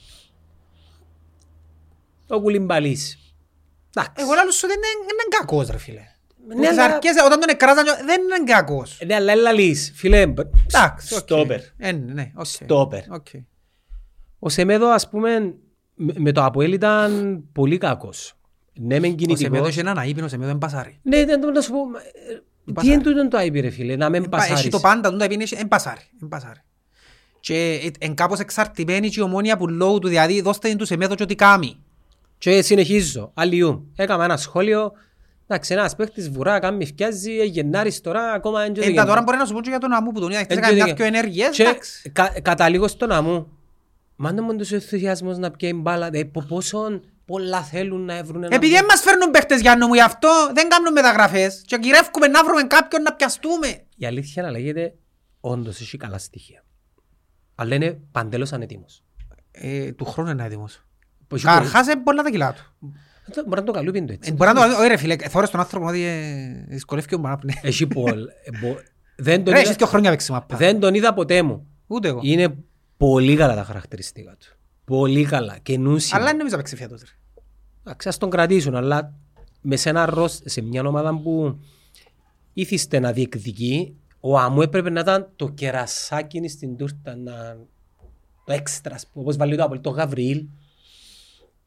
Ο 2.27 2.41
Κουλιμπαλί. 2.41 3.17
Εντάξει. 3.95 4.13
Εγώ 4.17 4.33
λέω 4.33 4.51
σου 4.51 4.67
δεν 4.67 4.75
είναι, 4.77 5.05
δεν 5.05 5.15
είναι 5.25 5.37
κακός 5.39 5.69
ρε 5.69 5.77
φίλε. 5.77 6.01
Ναι, 6.47 6.55
Ναι, 6.55 6.67
αλλά- 6.67 6.83
αλλά... 6.83 7.25
όταν 7.25 7.39
τον 7.39 7.49
εκράζαν 7.49 7.85
δεν 8.05 8.21
είναι 8.21 8.51
κακός. 8.53 8.99
Ναι, 9.05 9.15
αλλά 9.15 9.31
έλα 9.31 9.51
λύς, 9.51 9.91
φίλε. 9.95 10.17
Εντάξει, 10.21 11.13
οκ. 11.15 11.19
Στόπερ. 11.19 11.59
Ε, 11.77 11.91
ναι, 11.91 12.31
οκ. 12.35 12.45
Στόπερ. 12.45 13.01
Οκ. 13.11 13.27
Ο 14.39 14.49
Σεμέδο, 14.49 14.87
ας 14.87 15.09
πούμε, 15.09 15.39
με- 15.95 16.13
με 16.17 16.31
το 16.31 16.43
Αποέλ 16.43 16.73
ήταν 16.73 17.43
πολύ 17.51 17.77
κακός. 17.77 18.33
Ναι, 18.73 18.99
μεν 18.99 19.11
Ο 19.11 19.17
Σεμέδο 19.17 19.35
κινητικός. 19.35 19.67
έχει 19.67 19.79
έναν 19.79 19.97
αείπνο, 19.97 20.25
ο 20.25 20.27
Σεμέδο 20.27 20.49
δεν 20.49 20.57
πασάρει. 20.57 20.99
Ναι, 21.01 21.25
δεν 21.25 21.41
το 21.41 21.51
να 21.51 21.61
σου 21.61 21.71
πω. 21.71 21.77
Μα, 22.75 22.81
ε, 22.81 22.85
Τι 22.85 22.91
Πασάρι. 22.91 22.93
είναι 22.93 23.03
τούτο 23.03 23.27
το 23.27 23.37
IP, 23.43 23.61
ρε 23.61 23.69
φίλε, 23.69 23.95
να 23.95 24.09
μην 24.09 24.29
Πα- 24.29 24.37
Έχει 24.37 24.49
πασάρεις. 24.49 24.71
το 24.71 24.79
πάντα, 24.79 25.09
τον 25.09 25.17
το 25.19 25.23
αείπνο 25.29 25.45
δεν 25.55 25.67
πασάρει. 25.67 26.01
εν 26.21 26.27
πασάρει. 26.27 26.59
Και 27.39 27.79
ε, 27.83 28.05
εν 28.05 28.13
κάπως 28.15 28.39
εξαρτημένη 28.39 29.09
και 29.09 29.19
η 29.19 29.23
ομόνια 29.23 29.57
που 29.57 29.67
λόγω 29.67 29.99
του 29.99 30.07
δηλαδή 30.07 30.41
δώστε 30.41 30.67
την 30.67 30.77
τους 30.77 30.87
Σεμέδο 30.87 31.15
και 31.15 31.23
ό,τι 31.23 31.35
κάνει. 31.35 31.77
Και 32.37 32.61
συνεχίζω. 32.61 33.31
Αλλιού. 33.33 33.91
Έκαμε 33.95 34.23
ένα 34.23 34.37
σχόλιο. 34.37 34.91
Εντάξει, 35.47 35.73
ένας 35.73 35.95
παίχτης 35.95 36.29
βουρά, 36.29 36.59
κάνει 36.59 36.85
φκιάζει, 36.85 37.31
ε, 37.39 37.43
Γενάρης 37.43 38.01
τώρα, 38.01 38.31
ακόμα 38.31 38.59
δεν 38.61 38.73
το 38.73 38.79
Εν 38.79 38.85
τα 38.85 38.91
Γενάρη. 38.91 39.07
τώρα 39.09 39.21
μπορεί 39.21 39.37
να 39.37 39.45
σου 39.45 39.53
πω 39.53 39.61
και 39.61 39.69
για 39.69 39.79
τον 39.79 39.93
Αμού 39.93 40.11
που 40.11 40.19
τον 40.19 40.29
είδα. 40.31 40.39
Χθες 40.39 40.57
Εν 40.57 40.63
έκανε 40.63 40.77
το 40.79 40.83
μια 40.83 40.93
Γενάρη. 40.95 41.11
πιο 41.11 41.19
ενέργειες, 41.19 41.55
Και 41.55 41.63
εντάξει. 41.63 42.09
κα- 42.09 42.33
καταλήγω 42.41 42.87
στον 42.87 43.11
αμού. 43.11 43.47
Μάντα 44.15 44.41
μου 44.43 44.55
τους 44.55 44.71
ενθουσιασμός 44.71 45.37
να 45.37 45.51
πιέει 45.51 45.73
μπάλα. 45.75 46.09
Ε, 46.11 46.23
πο- 46.23 46.45
πόσο 46.47 47.01
πολλά 47.29 47.61
θέλουν 47.63 48.01
να 48.05 48.23
βρουν 48.23 48.43
ένα... 48.43 48.55
Επειδή 48.55 48.73
δεν 48.73 48.85
μας 48.89 49.01
φέρνουν 49.01 49.31
παίχτες 49.31 49.61
Γιάννο 49.61 49.87
μου 49.87 49.93
γι' 49.93 50.01
αυτό 50.01 50.29
δεν 50.53 50.69
κάνουν 50.69 50.91
μεταγραφές 50.91 51.61
και 51.65 51.77
γυρεύκουμε 51.81 52.27
να 52.27 52.43
βρούμε 52.45 52.63
κάποιον 52.63 53.01
να 53.01 53.13
πιαστούμε. 53.13 53.67
Η 53.95 54.05
αλήθεια 54.05 54.43
να 54.43 54.51
λέγεται, 54.51 54.93
όντως 55.39 55.79
έχει 55.81 55.97
καλά 55.97 56.17
στοιχεία. 56.17 56.63
Αλλά 57.55 57.75
είναι 57.75 57.99
παντέλος 58.11 58.53
ανετοίμος. 58.53 59.03
Ε, 59.51 59.91
του 59.91 60.05
χρόνου 60.05 60.29
είναι 60.29 60.45
έτοιμος. 60.45 60.83
Πως 61.27 61.43
Καρχάς 61.43 61.85
είναι 61.87 62.01
πολλά 62.03 62.23
τα 62.23 62.29
κιλά 62.29 62.53
του. 62.53 62.75
έχει- 63.29 63.43
Μπορεί 63.47 63.59
να 63.59 63.65
το 63.65 63.71
καλούπιν 63.71 64.05
το 64.07 64.13
έτσι. 64.13 64.29
Ε, 64.31 64.33
Μπορεί 64.33 64.53
να 64.53 64.67
το... 64.69 64.77
Όχι 64.79 64.87
ρε 64.87 64.97
φίλε, 64.97 65.15
θόρες 65.15 65.49
τον 65.49 65.59
άνθρωπο 65.59 65.85
ότι 65.87 66.01
ε, 66.03 66.65
δυσκολεύει 66.67 67.15
ο 67.15 67.17
Μπανάπνε. 67.17 67.53
Έχει 67.61 67.87
πολλ... 67.87 68.19
ε, 68.43 68.57
μπο- 68.61 68.77
Δεν 69.17 69.43
τον 69.43 69.53
Ρε, 69.53 69.59
είδα- 69.59 69.59
έχεις 69.59 69.75
και 69.75 69.85
χρόνια 69.85 70.09
παίξεις 70.09 70.29
μάπα. 70.29 70.57
δεν 70.57 70.79
τον 70.79 70.93
είδα 70.93 71.13
ποτέ 71.13 71.41
μου. 71.41 71.67
Ούτε 71.87 72.07
εγώ. 72.07 72.19
Είναι 72.23 72.55
πολύ 72.97 73.35
καλά 73.35 73.55
τα 73.55 73.63
χαρακτηριστικά 73.63 74.31
του. 74.39 74.57
Πολύ 74.85 75.25
καλά. 75.25 75.57
Καινούσια. 75.63 76.17
Αλλά 76.17 76.25
δεν 76.25 76.35
νομίζω 76.37 76.55
να 76.55 76.61
παίξει 76.61 76.75
φέτος. 76.75 77.01
Ρε. 77.83 77.89
Εντάξει, 77.89 78.07
ας 78.07 78.17
τον 78.17 78.29
κρατήσουν, 78.29 78.75
αλλά 78.75 79.13
με 79.61 79.75
σε 79.75 79.89
ένα 79.89 80.05
ρος, 80.05 80.39
σε 80.43 80.61
μια 80.61 80.83
ομάδα 80.85 81.17
που 81.17 81.59
ήθιστε 82.53 82.99
να 82.99 83.11
διεκδικεί, 83.11 83.95
ο 84.19 84.37
Αμού 84.37 84.61
έπρεπε 84.61 84.89
να 84.89 84.99
ήταν 84.99 85.31
το 85.35 85.49
κερασάκι 85.49 86.47
στην 86.47 86.77
τούρτα, 86.77 87.15
να... 87.15 87.57
το 88.45 88.53
έξτρα, 88.53 88.95
ας 88.95 89.07
πούμε, 89.07 89.23
όπως 89.23 89.37
βάλει 89.37 89.55
το 89.55 89.63
Απολ, 89.63 89.81
το 89.81 89.89
Γαβριήλ. 89.89 90.45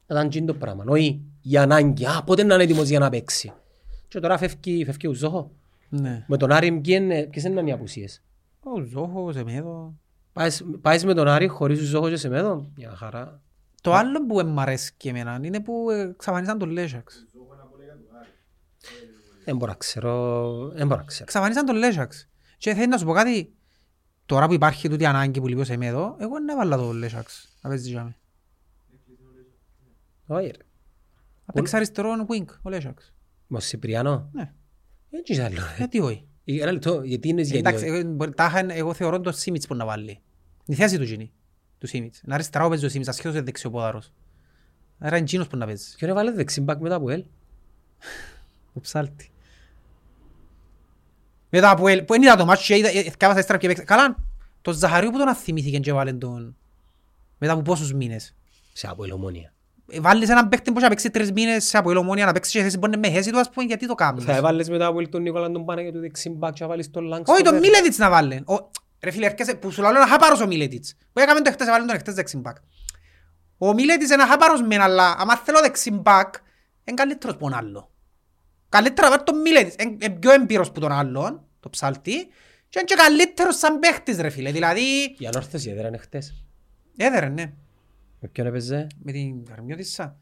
Να 0.07 0.19
ήταν 0.19 0.29
τζιν 0.29 0.47
το 0.47 0.55
πράγμα. 0.55 0.85
Όχι 0.87 1.21
η 1.43 1.57
ανάγκη, 1.57 2.07
α, 2.07 2.23
πότε 2.27 2.43
να 2.43 2.55
είναι 2.55 2.63
έτοιμος 2.63 2.89
για 2.89 2.99
να 2.99 3.09
παίξει. 3.11 3.53
Και 4.09 4.21
τώρα 4.21 4.39
φεύγει, 4.39 4.85
φεύγει 4.85 5.07
ο 5.07 5.13
Ζόχο. 5.13 5.51
Ναι. 5.89 6.25
Με 6.29 6.37
τον 6.37 6.53
Άρη 6.53 6.73
ποιες 6.73 7.29
ποιες 7.31 7.45
είναι 7.45 7.63
οι 7.69 7.73
απουσίες; 7.73 8.23
Ο 8.61 8.81
Ζόχο, 8.81 9.25
ο 9.25 9.33
Σεμέδο. 9.33 9.95
Πάεις, 10.33 10.65
πάεις 10.81 11.05
με 11.05 11.15
τον 11.15 11.29
Άρη 11.29 11.47
χωρίς 11.47 11.81
ο 11.81 11.85
Ζόχο 11.85 12.09
και 12.09 12.17
σε 12.17 12.29
μέδο. 12.29 12.71
Μια 12.77 12.95
χαρά. 12.97 13.43
Το 13.83 13.93
άλλο 13.95 14.27
που 14.27 14.41
μ' 14.47 14.61
αρέσει 14.61 14.93
και 14.97 15.09
εμένα 15.09 15.41
είναι 15.43 15.61
που 15.61 15.91
ε, 15.91 16.01
εξαφανίσαν 16.01 16.59
τον 16.59 16.71
Λέζαξ. 16.71 17.27
Δεν 19.45 19.57
μπορώ 19.57 19.71
να 19.73 19.77
ξέρω. 19.79 20.69
Δεν 20.75 20.87
μπορώ 20.87 21.01
να 21.01 21.07
ξέρω. 21.07 21.25
Εξαφανίσαν 21.25 21.67
τον 21.67 21.77
Λέζαξ. 21.77 22.29
Και 22.59 22.75
θέλει 22.75 22.87
να 22.87 22.99
σου 22.99 23.05
πω 23.05 23.13
κάτι. 23.13 23.55
Τώρα 24.27 24.47
που 24.47 24.53
υπάρχει 24.53 24.89
τούτη 24.89 25.07
ανάγκη 25.07 25.41
που 25.41 25.47
λείπει 25.49 25.61
ο 25.61 25.65
Σεμέδο, 25.65 26.17
εγώ 26.19 26.33
δεν 26.33 26.49
έβαλα 26.49 26.77
τον 26.77 26.97
Λέζαξ. 26.97 27.57
Να 27.63 27.69
παίζει 27.71 27.89
για 27.91 28.05
μέ. 28.05 28.17
Όχι 30.27 30.47
ρε. 30.47 30.65
Να 31.47 31.53
παίξει 31.53 31.77
αριστερό 31.77 32.27
wing, 32.29 32.45
ο 32.63 32.69
Λέζαξ. 32.71 33.15
Με 33.47 33.57
ο 33.57 33.61
Σιπριανό. 33.61 34.29
Ναι. 34.33 34.53
Έτσι 35.11 35.41
άλλο 35.41 35.55
ρε. 35.55 35.75
Γιατί 35.77 36.01
όχι; 36.01 36.27
Ε, 36.45 36.61
Ένα 36.63 36.73
λεπτό, 36.73 37.03
γιατί 37.03 37.29
είναι 37.29 37.43
γιατί 37.43 37.59
Εντάξει, 37.59 37.85
όχι. 37.89 37.95
εγώ, 37.99 38.11
μπορεί- 38.13 38.35
τάχα, 38.37 38.73
εγώ 38.73 38.95
θεωρώ 38.95 39.21
τον 39.21 39.33
Σίμιτς 39.33 39.67
που 39.67 39.75
να 39.75 39.85
βάλει. 39.85 40.21
Η 40.67 40.75
θέση 40.75 40.97
του 40.99 41.03
γίνει. 41.05 41.33
Του 41.83 41.89
Σίμιτς. 41.89 42.21
Να 42.25 42.35
αριστερά 42.35 42.69
παίζει 42.69 42.85
ο 42.85 42.89
Σίμιτς, 42.89 43.09
ασχέτως 43.09 43.33
είναι 43.35 43.43
δεξιοπόδαρος. 43.43 44.13
Άρα 44.99 45.17
είναι 45.17 45.25
εκείνος 45.25 45.47
που 45.47 45.57
να 45.57 45.67
παίζεις. 45.67 45.95
Ποιο 45.99 46.09
έβαλε 46.09 46.31
δεξιμπάκ 46.31 46.81
μετά 46.81 46.95
από 46.95 47.11
ελ; 47.11 47.25
Ο 48.73 48.81
ψάλτη. 48.81 49.31
Μετά 51.49 51.71
από 51.71 51.89
ελ, 51.89 52.03
που 52.03 52.13
δεν 52.13 52.23
είδα 52.23 52.37
το 52.37 52.45
μάτσο 52.45 52.65
και 52.67 52.77
είδα, 52.77 52.89
ε, 52.89 53.03
θυκάβασα 53.03 53.39
έστερα 53.39 53.59
και 53.59 53.67
παίξα. 53.67 53.85
Καλά, 53.85 54.17
το 54.63 54.73
Ζαχαρίου 54.73 55.11
που 55.11 55.19
τον 55.19 55.29
αθυμήθηκε 55.29 55.79
και 55.79 55.93
βάλε 55.93 56.13
τον... 56.13 56.57
Μετά 57.39 57.53
από 57.53 57.63
πόσους 57.63 57.93
μήνες. 57.93 58.35
Σε 58.73 58.89
από 58.89 59.05
ελομόνια. 59.05 59.53
Ε, 59.91 60.01
Βάλεις 60.01 60.29
έναν 60.29 60.49
παίκτη 60.49 60.73
που 60.73 60.81
θα 60.81 60.89
παίξει 60.89 61.11
τρεις 61.11 61.33
μήνες 61.33 61.65
σε 61.65 61.79
αποελομόνια 61.79 62.27
να 62.27 62.33
παίξει 62.33 62.53
και 62.53 62.63
θέση 62.63 62.79
που 62.79 62.87
είναι 62.87 62.97
με 62.97 63.11
θέση 63.11 63.31
του, 63.31 63.39
ας 63.39 63.51
πούμε, 63.51 63.67
γιατί 63.67 63.87
το 63.87 63.95
κάνεις; 63.95 64.25
Θα 64.25 64.37
έβαλες 64.37 64.69
μετά 64.69 64.87
από 64.87 65.01
ελ 65.01 65.09
τον 65.09 65.23
Νίκολα 65.23 65.51
τον 65.51 65.65
πάνε 65.65 65.83
για 65.83 65.93
το 65.93 66.01
δεξιμπάκ 66.01 66.53
και 66.53 66.63
θα 66.63 66.69
βάλεις 66.69 66.91
τον 66.91 67.05
Λάγκ 67.05 67.29
Όχι, 67.29 67.43
τον 67.43 67.59
Μίλετιτς 67.59 67.99
να 67.99 68.11
βάλει. 68.11 68.45
Ο- 69.03 69.05
Ρε 69.05 69.11
φίλε, 69.11 69.27
έρχεσαι, 69.27 69.55
που 69.55 69.70
σου 69.70 69.81
λέω 69.81 69.91
ένα 69.91 70.07
χάπαρος 70.07 70.41
ο 70.41 70.47
Μίλετιτς. 70.47 70.95
Που 71.12 71.20
έκαμε 71.20 71.41
το 71.41 71.51
χτες, 71.53 71.66
έβαλε 71.66 71.85
τον 71.87 71.99
χτες 71.99 72.15
δεξιμπάκ. 72.15 72.57
Ο 73.59 73.73
Μίλετιτς 73.74 74.05
είναι 74.12 74.23
ένα 74.23 74.27
χάπαρος 74.31 74.62
μεν, 74.62 74.81
αλλά 74.81 75.15
άμα 75.19 75.37
θέλω 75.37 75.61
δεξιμπάκ, 75.61 76.35
είναι 76.85 76.97
καλύτερος 76.97 77.35
από 77.35 77.45
τον 77.45 77.55
άλλο. 77.55 77.91
Καλύτερα 78.69 79.09
να 79.09 79.15
πάρει 79.16 79.27
τον 79.31 79.41
Μίλετιτς. 79.41 79.74
Είναι 79.85 80.11
πιο 80.11 80.33
έμπειρος 80.33 80.73
που 80.73 80.81
τον 80.81 80.93
άλλον, 80.93 81.45
το 81.61 81.70
ψάλτη, 81.70 82.16
και 82.69 82.79
είναι 82.79 82.85
και 82.85 82.95
καλύτερος 82.95 83.57
σαν 83.59 83.79
παίχτης, 83.79 84.19
ρε 84.20 84.29
φίλε. 84.31 84.53
Δηλαδή, 84.53 85.15
Η 85.19 85.27
ανόρθωση 85.27 85.70
έδεραν 85.70 85.99
χτες. 85.99 86.45
έδερε, 86.97 87.29
ναι, 87.29 87.53
Με 88.20 88.29
ποιον 88.29 88.47
έπαιζε; 88.47 88.87
με 89.03 89.12
την 89.12 89.45
Καρμιώτισσα. 89.45 90.16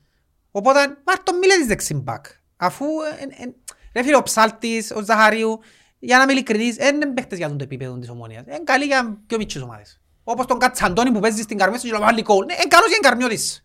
Οπότε, 0.50 0.88
πάρ' 1.04 1.22
τον 1.22 1.38
Μίλετιτς 1.38 1.66
δεξιμπάκ. 1.66 2.24
Αφού, 2.56 2.84
εν- 3.20 3.32
εν- 3.38 3.54
ρε 3.94 4.02
φίλε, 4.02 4.16
ο 4.16 4.22
ψάλτης, 4.22 4.90
ο 4.90 5.02
Ζαχαρίου, 5.04 5.60
για 6.02 6.16
να 6.16 6.22
είμαι 6.22 6.32
ειλικρινής, 6.32 6.76
δεν 6.76 6.94
είναι 6.94 7.06
παίχτες 7.06 7.38
για 7.38 7.48
τον 7.48 7.58
το 7.58 7.64
επίπεδο 7.64 7.98
της 7.98 8.08
ομόνιας. 8.08 8.44
Είναι 8.46 8.60
καλοί 8.64 8.84
για 8.84 9.18
πιο 9.26 9.36
μικρές 9.38 9.62
ομάδες. 9.62 10.00
Όπως 10.24 10.46
τον 10.46 10.58
Κατσαντώνη 10.58 11.10
που 11.12 11.20
παίζει 11.20 11.42
στην 11.42 11.56
Καρμιώτισσα 11.58 11.92
και 11.92 11.98
να 11.98 12.04
βάλει 12.06 12.22
κόλ. 12.22 12.44
Ναι, 12.44 12.52
είναι 12.54 12.64
καλός 12.68 12.86
για 12.88 12.96
την 13.00 13.08
Καρμιώτισσα. 13.08 13.60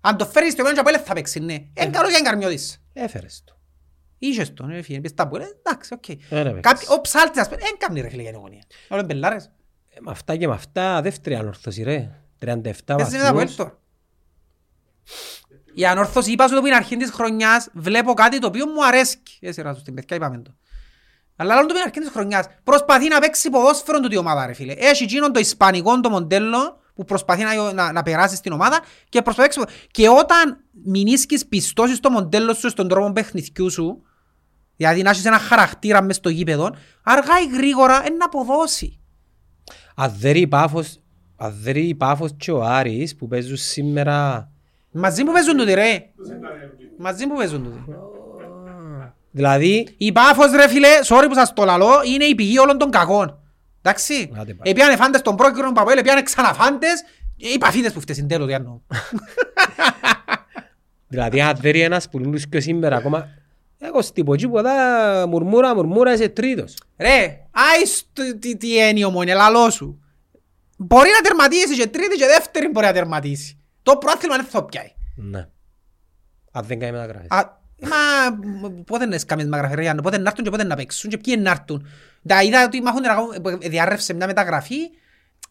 Αν 0.00 0.16
το 0.16 0.26
φέρεις 0.26 0.52
στο 0.52 0.62
μέλλον 0.62 0.84
και 0.84 0.90
από 0.90 1.04
θα 1.04 1.12
παίξει, 1.14 1.40
ναι. 1.40 1.52
Είναι 1.52 1.90
καλός 1.90 2.08
για 2.08 2.16
την 2.16 2.24
Καρμιώτισσα. 2.24 2.76
Έφερες 2.92 3.42
το. 3.44 3.54
Είχες 4.18 4.54
τον, 4.54 4.68
ρε 4.68 4.82
φίλε, 4.82 5.00
πες 5.00 5.14
τα 5.14 5.28
που, 5.28 5.36
ε, 5.36 5.46
εντάξει, 5.62 5.94
οκ. 5.94 6.04
Δεν 6.28 6.46
έπαιξες. 6.46 6.60
Κάποιοι- 6.72 6.88
Ο 6.90 7.00
ψάλτης, 7.00 7.40
ας 7.40 7.48
πούμε, 7.48 7.60
δεν 7.60 7.74
κάνει 7.78 8.00
ρε 8.00 8.08
φίλε 8.08 8.22
για 8.22 8.30
την 8.30 8.38
ομόνια. 8.40 8.62
Όλοι 8.88 9.02
είναι 9.02 9.14
μπελάρες. 9.14 9.44
Ε, 9.88 9.96
Με 10.00 10.10
αυτά 10.10 10.36
και 10.36 10.46
με 10.48 10.54
αυτά 10.54 11.02
δεύτερη 11.02 11.34
ανόρθωση 11.36 11.82
ρε. 11.82 12.10
37 12.38 12.94
Παίζει 12.96 13.16
μετά 13.16 13.28
από 13.28 13.36
βαθμούς. 13.38 13.58
έλτο. 13.58 13.78
Η 15.74 15.86
ανόρθωση 15.86 16.32
είπα 16.32 16.48
σου 16.48 16.54
το 16.54 16.60
που 16.60 16.66
είναι 16.66 16.76
αρχή 16.76 16.96
της 16.96 17.10
χρονιάς, 17.10 17.68
βλέπω 17.74 18.14
κάτι 18.14 18.38
το 18.38 18.46
οποίο 18.46 18.66
μου 18.66 18.86
αρέσει. 18.86 19.22
Έτσι 19.40 19.62
ρε 19.62 19.74
στην 19.74 19.94
παιδιά 19.94 20.16
είπαμε 20.16 20.38
το. 20.38 20.54
Αλλά 21.40 21.54
άλλο 21.54 21.66
το 21.66 21.66
που 21.66 21.74
είναι 21.74 21.82
αρχής 21.86 22.02
της 22.02 22.12
χρονιάς, 22.12 22.46
προσπαθεί 22.64 23.08
να 23.08 23.18
παίξει 23.18 23.50
ποδόσφαιρο 23.50 24.00
του 24.00 24.08
η 24.10 24.16
ομάδα 24.16 24.46
ρε 24.46 24.52
φίλε. 24.52 24.72
Έχει 24.72 25.02
εκείνον 25.02 25.32
το 25.32 25.40
ισπανικό 25.40 26.00
το 26.00 26.10
μοντέλο 26.10 26.80
που 26.94 27.04
προσπαθεί 27.04 27.42
να, 27.42 27.72
να, 27.72 27.92
να 27.92 28.02
περάσει 28.02 28.36
στην 28.36 28.52
ομάδα 28.52 28.80
και 29.08 29.22
προσπαθεί 29.22 29.58
να 29.58 29.64
παίξει. 29.64 29.86
Και 29.90 30.08
όταν 30.08 30.64
μηνίσκεις 30.84 31.46
πιστώσεις 31.46 31.96
στο 31.96 32.10
μοντέλο 32.10 32.54
σου, 32.54 32.68
στον 32.68 32.88
τρόπο 32.88 33.12
παιχνιδιού 33.12 33.70
σου, 33.70 34.02
δηλαδή 34.76 35.02
να 35.02 35.10
έχεις 35.10 35.24
ένα 35.24 35.38
χαρακτήρα 35.38 36.02
μες 36.02 36.16
στο 36.16 36.28
γήπεδο, 36.28 36.74
αργά 37.02 37.40
ή 37.40 37.56
γρήγορα 37.56 38.02
είναι 38.06 38.16
να 38.16 38.24
αποδώσει. 38.24 39.00
Αν 39.96 40.14
δεν 40.18 40.30
είναι 40.30 40.38
η 40.38 40.48
Πάφος, 40.48 41.00
αν 41.36 41.56
δεν 41.60 41.76
είναι 41.76 41.86
η 41.86 41.94
Πάφος 41.94 42.30
και 42.36 42.52
ο 42.52 42.62
Άρης 42.62 43.16
που 43.16 43.28
παίζουν 43.28 43.56
σήμερα... 43.56 44.48
Μαζί 44.90 45.24
που 45.24 45.32
παίζουν 45.32 45.56
τούτοι 45.56 45.74
ρε. 45.74 46.10
Μαζί 46.98 47.26
που 47.26 47.36
παίζουν 47.36 47.64
τούτοι. 47.64 47.84
Δηλαδή, 49.30 49.94
Η 49.96 50.12
Πάφος 50.12 50.50
ρε 50.52 50.68
φίλε, 50.68 50.88
sorry 51.04 51.24
που 51.28 51.34
σας 51.34 51.52
το 51.52 51.64
λαλώ, 51.64 51.90
είναι 52.14 52.24
η 52.24 52.34
πηγή 52.34 52.58
όλων 52.58 52.78
των 52.78 52.90
κακών. 52.90 53.38
Εντάξει. 53.82 54.30
Άντε 54.34 54.54
πάλι. 54.54 54.70
Επιάνε 54.70 54.96
φάντες 54.96 55.22
τον 55.22 55.36
πρόκειρο 55.36 55.72
Παπέλ, 55.72 55.98
επιάνε 55.98 56.22
ξαναφάντες, 56.22 57.02
οι 57.36 57.58
παφίδες 57.58 57.92
που 57.92 58.00
φταίσουν 58.00 58.28
τέλος, 58.28 58.46
τι 58.46 58.52
εννοώ. 58.52 58.80
δηλαδή 61.08 61.40
αν 61.40 61.56
δεν 61.60 61.74
είναι 61.74 61.84
ένας 61.84 62.08
που 62.08 62.18
λούς 62.18 62.48
και 62.48 62.60
σήμερα 62.60 62.96
ακόμα... 62.96 63.28
Εγώ 63.82 64.02
στην 64.02 64.24
ποκή 64.24 64.48
που 64.48 64.58
εδώ 64.58 64.70
μουρμούρα, 65.26 65.74
μουρμούρα 65.74 66.12
είσαι 66.12 66.28
τρίτος. 66.28 66.74
Ρε, 66.98 67.40
άις 67.50 68.04
το- 68.12 68.38
τι, 68.38 68.56
τι 68.56 68.74
είναι 68.76 68.98
η 68.98 69.04
ομόνια, 69.04 69.34
λαλό 69.34 69.70
σου. 69.70 70.02
Μπορεί 70.76 71.08
να 71.14 71.20
τερματίσει 71.20 71.76
και 71.76 71.86
τρίτη 71.86 72.16
και 72.16 72.26
δεύτερη 72.26 72.68
μπορεί 72.68 72.86
να 72.86 72.92
τερματίσει. 72.92 73.58
Το 73.82 73.96
πρόθυμα 73.96 74.36
δεν 74.36 74.44
θα 74.44 74.58
το 74.60 74.64
πιάει. 74.64 74.92
Ναι. 75.16 75.48
Αν 76.52 76.64
δεν 76.64 76.78
κάνει 76.78 76.92
μεταγραφές. 76.92 77.26
Α, 77.84 78.30
Μα 78.32 78.68
μ, 78.68 78.82
πότε 78.84 79.06
να 79.06 79.18
σκάμεις 79.18 79.44
μεταγραφή, 79.44 79.82
Γιάννο, 79.82 80.02
πότε 80.02 80.18
να 80.18 80.28
έρθουν 80.28 80.44
και 80.44 80.50
πότε 80.50 80.64
να 80.64 80.76
παίξουν 80.76 81.10
και 81.10 81.18
ποιοι 81.18 81.36
να 81.38 81.50
έρθουν. 81.50 81.86
Τα 82.26 82.42
είδα 82.42 82.64
ότι 82.64 82.82
μάχουν 82.82 83.00
να 83.02 83.08
κάνουν- 83.08 83.62
διάρρευσε 83.68 84.12
μια 84.14 84.26
μεταγραφή. 84.26 84.76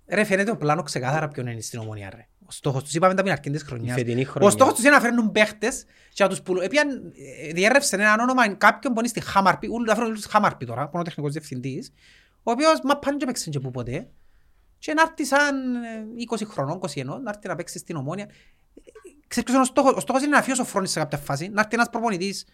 Ρε 0.08 0.24
φαίνεται 0.24 0.52
ο 0.52 0.58
πλάνος 0.58 0.84
ξεκάθαρα 0.86 1.28
ποιον 1.28 1.48
είναι 1.48 1.62
στην 1.62 1.80
ομονία 1.80 2.10
ρε. 2.16 2.28
Ο 2.46 2.52
στόχος 2.52 2.84
τους 2.84 2.94
είπαμε 2.94 3.14
τα 3.14 3.22
πριν 3.22 3.34
αρχήν 3.34 3.52
της 3.52 3.64
χρονιάς. 3.64 3.96
Η 3.96 4.00
φετινή 4.00 4.24
χρονιά. 4.26 4.48
Ο 4.48 4.52
στόχος 4.52 4.74
τους 4.74 4.84
είναι 4.84 4.94
να 4.94 5.00
φέρνουν 5.00 5.32
παίχτες 5.32 5.86
και 6.14 6.24
να 6.24 6.30
τους 6.30 6.42
πουλούν. 6.42 6.64
Επιάν 6.64 7.12
διέρρευσε 7.54 7.96
ένα 7.96 8.16
όνομα 8.20 8.54
κάποιον 8.54 8.94
που 8.94 9.00
είναι 9.00 9.08
στη 9.08 9.20
Χάμαρπη, 9.22 9.68
ούλου 9.68 9.84
να 9.86 9.96
φέρουν 9.96 10.16
στη 10.18 10.30
Χάμαρπη 10.30 10.66
τώρα, 10.66 10.84
που 10.84 10.90
είναι 10.94 11.02
ο 11.02 11.04
τεχνικός 11.04 11.32
διευθυντής, 11.32 11.94
ο 12.44 12.52
οποίος 12.52 12.80
μα 12.84 12.98
πάνε 12.98 13.18
και 13.18 13.26
παίξουν 13.26 13.52
και 13.52 13.60
που 13.60 13.72
ποτέ. 13.72 14.08
Και 14.80 14.94
να 14.94 15.02
έρθει 15.02 15.26
σαν 15.26 15.76
ε, 15.76 16.06
20 16.40 16.46
χρονών, 16.46 16.80
21, 16.80 17.04
να 17.06 17.30
έρθει 17.30 17.48
να 17.48 17.56
παίξει 17.56 17.78
στην 17.78 17.96
ομόνια. 17.96 18.28
Ξέρεις 19.30 19.50
ποιος 19.50 19.50
είναι 19.50 19.60
ο 19.62 19.64
στόχος; 19.66 19.94
Ο 19.94 20.00
στόχος 20.00 20.22
είναι 20.22 20.36
να 20.36 20.42
φύγεις 20.42 20.60
ο 20.60 20.64
Σοφρόνης 20.64 20.92
σε 20.92 21.00
κάποια 21.00 21.18
φάση, 21.18 21.48
να 21.48 21.60
έρθει 21.62 21.76
ένας 21.76 21.90
προπονητής 21.90 22.46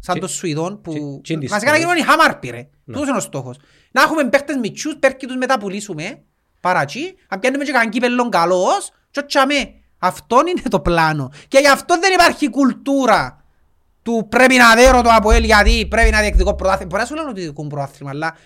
σαν 0.00 0.14
Και- 0.14 0.20
τον 0.20 0.28
Σουηδόν 0.28 0.80
που... 0.80 0.92
και- 0.92 0.98
και 1.22 1.32
είναι 1.32 1.46
Βασικά 1.46 1.70
να 1.70 1.76
δυσκολίες. 1.76 1.78
γίνουν 1.78 1.96
οι 1.96 2.02
χάμαρποι 2.02 2.50
ρε. 2.50 2.68
Τούτος 2.86 3.08
είναι 3.08 3.16
ο 3.16 3.20
στόχος. 3.20 3.56
Να 3.90 4.02
έχουμε 4.02 4.24
παίχτες 4.28 4.56
μητσούς, 4.56 4.96
πέρκοι 4.96 5.26
τους 5.26 5.36
μετά 5.36 5.58
πουλήσουμε, 5.58 6.22
παρατσί, 6.60 7.14
αν 7.28 7.38
πιάνουμε 7.38 7.64
και 7.64 7.72
κανένα 7.72 7.90
κύπελλον 7.90 8.30
καλός, 8.30 8.90
και 9.10 9.22
τσάμε. 9.22 9.72
Αυτό 9.98 10.40
είναι 10.48 10.62
το 10.68 10.80
πλάνο. 10.80 11.30
Και 11.48 11.58
γι' 11.58 11.68
αυτό 11.68 11.98
δεν 11.98 12.12
υπάρχει 12.12 12.50
κουλτούρα 12.50 13.44
του 14.02 14.26
πρέπει 14.30 14.56
να 14.56 14.74
δέρω 14.74 15.02
το 15.02 15.08
ΑΠΟΕΛ 15.12 15.44
γιατί 15.44 15.86
πρέπει 15.90 16.10
να 16.10 16.20
διεκδικώ 16.20 16.54
πρωτάθλημα. 16.54 16.86
Μπορεί 16.90 17.02
να 17.02 17.08
σου 17.08 17.14
λένε 17.14 17.28
ότι 17.28 17.38
διεκδικούν 17.40 17.68
πρωτάθλημα, 17.68 18.10
αλλά 18.10 18.36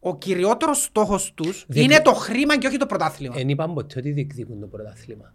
ο 0.00 0.18
κυριότερος 0.18 0.82
στόχος 0.82 1.32
τους 1.34 1.64
Διεκδι- 1.68 1.92
είναι 1.94 2.02
το 2.02 2.12
χρήμα 2.14 2.58
και 2.58 2.66
όχι 2.66 2.76
το 2.76 2.86
πρωτάθλημα. 2.86 3.34
Εν 3.38 3.48
είπαν 3.48 3.74
ποτέ 3.74 3.98
ότι 3.98 4.10
διεκδικούν 4.10 4.60
το 4.60 4.66
πρωτάθλημα. 4.66 5.34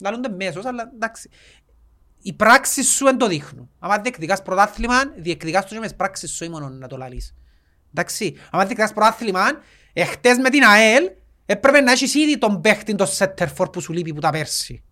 Λαλούνται 0.00 0.28
μέσος, 0.28 0.64
αλλά 0.64 0.90
εντάξει. 0.94 1.30
Οι 2.22 2.32
πράξεις 2.32 2.88
σου 2.88 3.04
δεν 3.04 3.18
το 3.18 3.26
δείχνουν. 3.26 3.70
Αν 3.78 4.02
διεκδικάς 4.02 4.42
πρωτάθλημα, 4.42 5.04
διεκδικάς 5.16 5.62
το 5.62 5.74
και 5.74 5.78
μες 5.78 5.88
τις 5.88 5.96
πράξεις 5.96 6.30
σου 6.30 6.44
ή 6.44 6.48
μόνο 6.48 6.68
να 6.68 6.86
το 6.86 6.96
λαλείς. 6.96 7.34
Εντάξει. 7.90 8.34
Αν 8.50 8.60
διεκδικάς 8.60 8.92
πρωτάθλημα, 8.92 9.44
εχτες 9.92 10.38
με 10.38 10.50
την 10.50 10.64
ΑΕΛ, 10.64 11.10
έπρεπε 11.46 11.80
να 11.80 11.92
έχεις 11.92 12.14
ήδη 12.14 12.38
τον 12.38 12.60
παίχτη, 12.60 12.94
τον 12.94 13.06
Σέτερφορ 13.06 13.70
που 13.70 13.80
σου 13.80 13.92
λείπει 13.92 14.14
που 14.14 14.20
τα 14.20 14.30
πέρσι. 14.30 14.82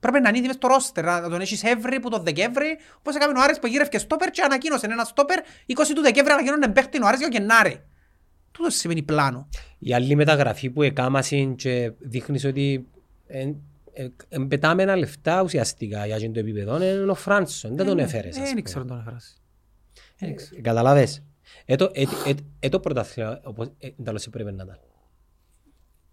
Πρέπει 0.00 0.20
να 0.20 0.28
είναι 0.28 0.38
ήδη 0.38 0.46
μες 0.46 0.56
στο 0.56 0.68
ρόστερ, 0.68 1.04
να 1.04 1.28
τον 1.28 1.40
έχεις 1.40 1.62
Εύρη 1.62 2.00
που 2.00 2.08
τον 2.08 2.22
Δεκέμβρη, 2.22 2.78
όπως 2.98 3.14
έκαμε 3.14 3.38
ο 3.38 3.42
Άρης 3.42 3.58
που 3.58 3.66
γύρευκε 3.66 3.98
στόπερ 3.98 4.30
και 4.30 4.42
ανακοίνωσε 4.42 4.86
ένα 4.86 5.04
στόπερ 5.04 5.38
20 5.66 5.94
του 5.94 6.00
Δεκέμβρη 6.00 6.32
ανακοίνωνε 6.32 6.68
παίχτη 6.68 7.02
ο 7.02 7.06
Άρης 7.06 7.18
για 7.18 7.28
Γενάρη. 7.32 7.82
Τούτο 8.50 8.70
σημαίνει 8.70 9.02
πλάνο. 9.02 9.48
Η 9.78 9.94
άλλη 9.94 10.14
μεταγραφή 10.14 10.70
που 10.70 10.82
έκαμασαν 10.82 11.54
και 11.54 11.92
δείχνεις 11.98 12.44
ότι 12.44 12.88
εν- 13.28 13.56
ε, 13.92 14.08
εν 14.28 14.48
πετάμενα 14.48 14.96
λεφτά 14.96 15.42
ουσιαστικά 15.42 16.06
για 16.06 16.16
αυτό 16.16 16.30
το 16.30 16.38
επίπεδο 16.40 16.76
είναι 16.76 17.10
ο 17.10 17.14
Φράνσον. 17.14 17.76
Δεν 17.76 17.86
τον 17.86 17.98
έφερες. 17.98 18.30
ας 18.36 18.40
Δεν 18.42 18.48
πούμε. 18.48 18.62
ξέρω 18.62 18.84
τον 18.84 18.98
έφερας. 18.98 19.42
Δεν 20.18 20.34
ξέρω. 20.36 20.56
Ε, 20.58 20.60
Καταλάβες. 20.60 21.22
Ε, 21.64 21.76
το- 21.76 21.90
ε, 21.92 22.02
ε, 22.26 22.34
ε, 22.60 22.68
το 22.68 22.80
πρωτάθλημα, 22.80 23.40
όπως 23.44 23.70
ε, 23.78 23.88
τέλος 24.04 24.26
έπρεπε 24.26 24.50
να 24.50 24.62
ήταν. 24.64 24.78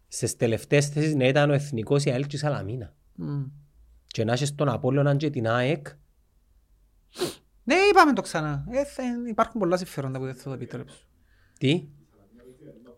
Στις 0.07 0.35
τελευταίες 0.35 0.87
θέσεις 0.87 1.15
να 1.15 1.27
ήταν 1.27 1.49
ο 1.49 1.53
Εθνικός 1.53 2.03
η 2.05 2.09
ΑΕΛ 2.11 2.25
και 2.27 2.35
η 2.35 2.39
Σαλαμίνα. 2.39 2.93
Μμ. 3.15 3.43
Και 4.07 4.23
να 4.23 4.33
έχεις 4.33 4.55
τον 4.55 4.69
Απόλλωνα 4.69 5.15
και 5.15 5.29
την 5.29 5.47
ΑΕΚ. 5.47 5.87
Ναι, 7.63 7.75
είπαμε 7.91 8.13
το 8.13 8.21
ξανά. 8.21 8.65
Ε, 8.71 8.85
θα- 8.85 9.03
υπάρχουν 9.29 9.59
πολλά 9.59 9.77
συμφέροντα 9.77 10.19
που 10.19 10.25
δεν 10.25 10.35
θα 10.35 10.43
το 10.43 10.51
επιτρέψω. 10.51 10.97
Τι; 11.57 11.87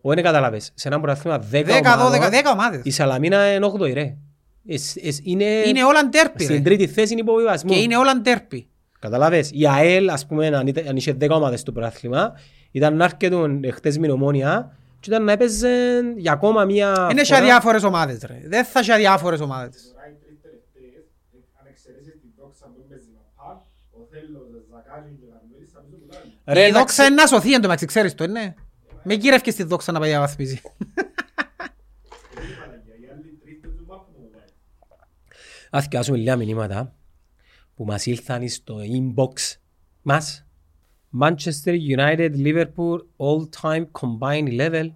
Όχι, 0.00 0.14
δεν 0.14 0.24
καταλάβες. 0.24 0.70
Σε 0.74 0.88
ένα 0.88 1.00
πρωτάθλημα 1.00 1.38
10 1.38 1.42
Δέκα, 1.50 1.66
δώδεκα, 1.96 2.04
ομάδων, 2.04 2.30
δέκα 2.30 2.50
ομάδες. 2.50 2.80
η 2.84 2.90
Σαλαμίνα 2.90 3.52
είναι 3.54 3.66
8η 3.66 3.92
ρε. 3.92 4.16
Εσ- 4.66 4.96
εσ- 5.04 5.20
Είναι, 5.26 5.44
Είναι 5.44 5.84
όλα 5.84 6.08
ντέρπι 6.08 6.42
στην 6.42 6.56
ρε. 6.56 6.60
τρίτη 6.62 6.86
θέση 6.86 7.12
είναι 7.12 7.20
υποβιβασμού. 7.20 7.70
Και 7.70 7.78
είναι 7.78 7.96
όλα 7.96 8.12
ντέρπι. 8.20 8.68
Καταλάβες. 8.98 9.50
Η 9.52 9.66
ΑΕΛ, 9.68 10.08
ας 10.08 10.26
πούμε, 10.26 10.46
αν, 10.46 10.66
ήταν- 10.66 10.88
αν 10.88 10.96
είχε 10.96 11.12
10 11.12 11.28
ομάδες 11.36 11.60
στο 11.60 11.72
πρωτάθλημα, 11.72 12.32
ήταν 12.70 12.96
να 12.96 13.04
έρχεται 13.04 13.70
χτες 13.70 13.98
με 13.98 14.02
την 14.06 14.14
Ομόνια 14.14 14.76
και 15.00 15.10
ήταν 15.10 15.24
να 15.24 15.32
έπαιζε 15.32 16.00
για 16.16 16.32
ακόμα 16.32 16.64
μία 16.64 17.08
Είναι 17.10 17.24
σε 17.24 17.34
φορά. 17.34 17.44
αδιάφορες 17.46 17.82
ομάδες 17.82 18.18
ρε. 18.26 18.40
Δεν 18.44 18.64
θα 18.64 18.82
σε 18.82 18.92
αδιάφορες 18.92 19.40
ομάδες. 19.40 19.92
Τώρα 19.94 20.06
οι 20.08 20.14
τρεις 20.24 20.38
τελευταίες, 20.42 21.04
ε, 21.32 21.38
αν 21.60 21.66
εξαιρέσεις 21.72 22.12
την 22.20 22.30
δόξα 22.38 22.64
που 22.74 22.80
παίζει 22.88 23.08
με 23.16 23.20
πακ, 23.36 23.58
ο 23.96 24.00
Θέλος, 24.10 24.46
ο 24.56 24.60
Ζακάρης 24.70 25.12
και 25.18 25.24
ο 25.26 25.30
Καρμέλης 25.32 25.70
θα 25.74 25.80
πίσω 25.84 25.96
πουλάνε. 26.02 26.30
Ρε, 26.56 26.60
Η 26.60 26.62
εντάξει, 26.62 26.78
δόξα 26.78 27.02
είναι 27.06 27.14
να 27.22 27.26
σωθεί 27.32 27.50
εν 27.54 27.60
τω 27.62 27.66
μεταξύ, 27.68 27.86
ξέρεις 27.92 28.14
το, 28.14 28.24
είναι. 28.24 28.44
Με 29.10 29.14
γύρευκες 29.14 29.52
στη 29.54 29.62
δόξα 29.62 29.92
να 29.92 29.98
πάει 30.00 30.12
να 30.12 30.18
βαθμίζει. 30.20 30.60
Δεν 30.64 32.44
είπα 32.50 32.82
για 32.86 32.94
οι 33.08 33.10
άλλοι 33.12 33.38
τρεις 33.42 33.58
παίζουν 33.60 33.84
μάπου 33.86 34.12
μου 34.18 34.28
πάει. 34.30 34.42
Ας 35.70 35.82
θυκάσουμε 35.82 36.16
λίγα 36.16 36.36
μηνύματα 36.36 36.94
που 37.74 37.84
μας 37.84 38.06
ήλθαν 38.06 38.48
στο 38.48 38.78
inbox 38.78 39.56
μας. 40.02 40.46
Manchester 41.20 41.76
United, 41.96 42.30
Liverpool, 42.36 42.98
all-time 43.16 43.86
combined 44.00 44.60
level. 44.60 44.90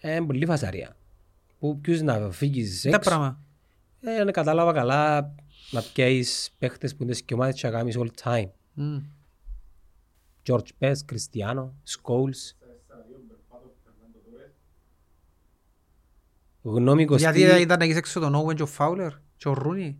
Ε, 0.00 0.20
πολύ 0.26 0.46
φασαρία. 0.46 0.96
Που 1.58 1.78
ποιος 1.80 2.00
να 2.00 2.30
φύγεις 2.30 2.82
Τα 2.82 2.88
έξω. 2.88 3.00
πράγμα. 3.00 3.40
Ε, 4.00 4.16
αν 4.20 4.32
κατάλαβα 4.32 4.72
καλά 4.72 5.34
να 5.70 5.82
πιάσεις 5.82 6.54
παίχτες 6.58 6.96
που 6.96 7.02
είναι 7.02 7.14
και 7.14 7.34
ομάδες 7.34 7.60
και 7.60 7.66
να 7.66 7.72
κάνεις 7.72 7.96
all 7.98 8.08
time. 8.22 8.50
Μμ. 8.74 8.98
George 10.46 10.68
Best, 10.78 11.04
Cristiano, 11.12 11.64
Scholes. 11.86 12.61
Γνώμη 16.62 17.04
Κωστή. 17.04 17.40
Γιατί 17.40 17.60
ήταν 17.62 17.78
να 17.78 17.84
έχεις 17.84 17.96
έξω 17.96 18.20
τον 18.20 18.34
Owen 18.46 18.54
και 18.54 18.62
ο 18.62 18.68
Fowler 18.78 19.10
και 19.36 19.48
ο 19.48 19.56
Rooney. 19.64 19.94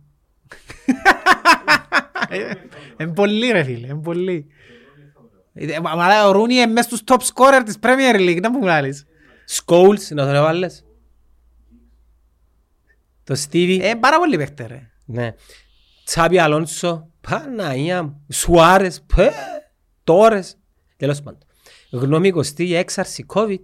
Εν 2.97 3.13
πολύ 3.13 3.51
ρε 3.51 3.63
φίλε, 3.63 3.87
εν 3.87 3.99
πολύ. 4.01 4.47
Ε, 5.53 5.79
μα- 5.79 5.95
μα 5.95 6.27
ο 6.27 6.31
Rooney 6.41 6.49
είναι 6.49 6.65
μες 6.65 6.85
στους 6.85 7.01
top 7.05 7.17
scorer 7.33 7.61
της 7.65 7.77
Premier 7.81 8.15
League, 8.15 8.39
να 8.41 8.49
μου 8.51 8.59
μιλάς. 8.59 9.05
Scholes, 9.49 10.07
να 10.09 10.25
τον 10.25 10.35
έβαλες. 10.35 10.85
Το 13.23 13.35
Stevie. 13.47 13.79
Ε, 13.81 13.93
πάρα 13.95 14.17
πολύ 14.17 14.37
παίχτε 14.37 14.65
ρε. 14.67 14.89
Ναι. 15.05 15.33
Τσάπι 16.05 16.39
Αλόνσο. 16.39 17.07
Παναγία 17.29 18.03
μου. 18.03 18.25
Σουάρες. 18.31 19.01
Πε. 19.15 19.31
Τόρες. 20.03 20.57
Τέλος 20.97 21.21
πάντων. 21.21 21.39
Γνώμη 21.91 22.31
Κωστή 22.31 22.63
για 22.63 22.79
έξαρση 22.79 23.25
COVID. 23.33 23.59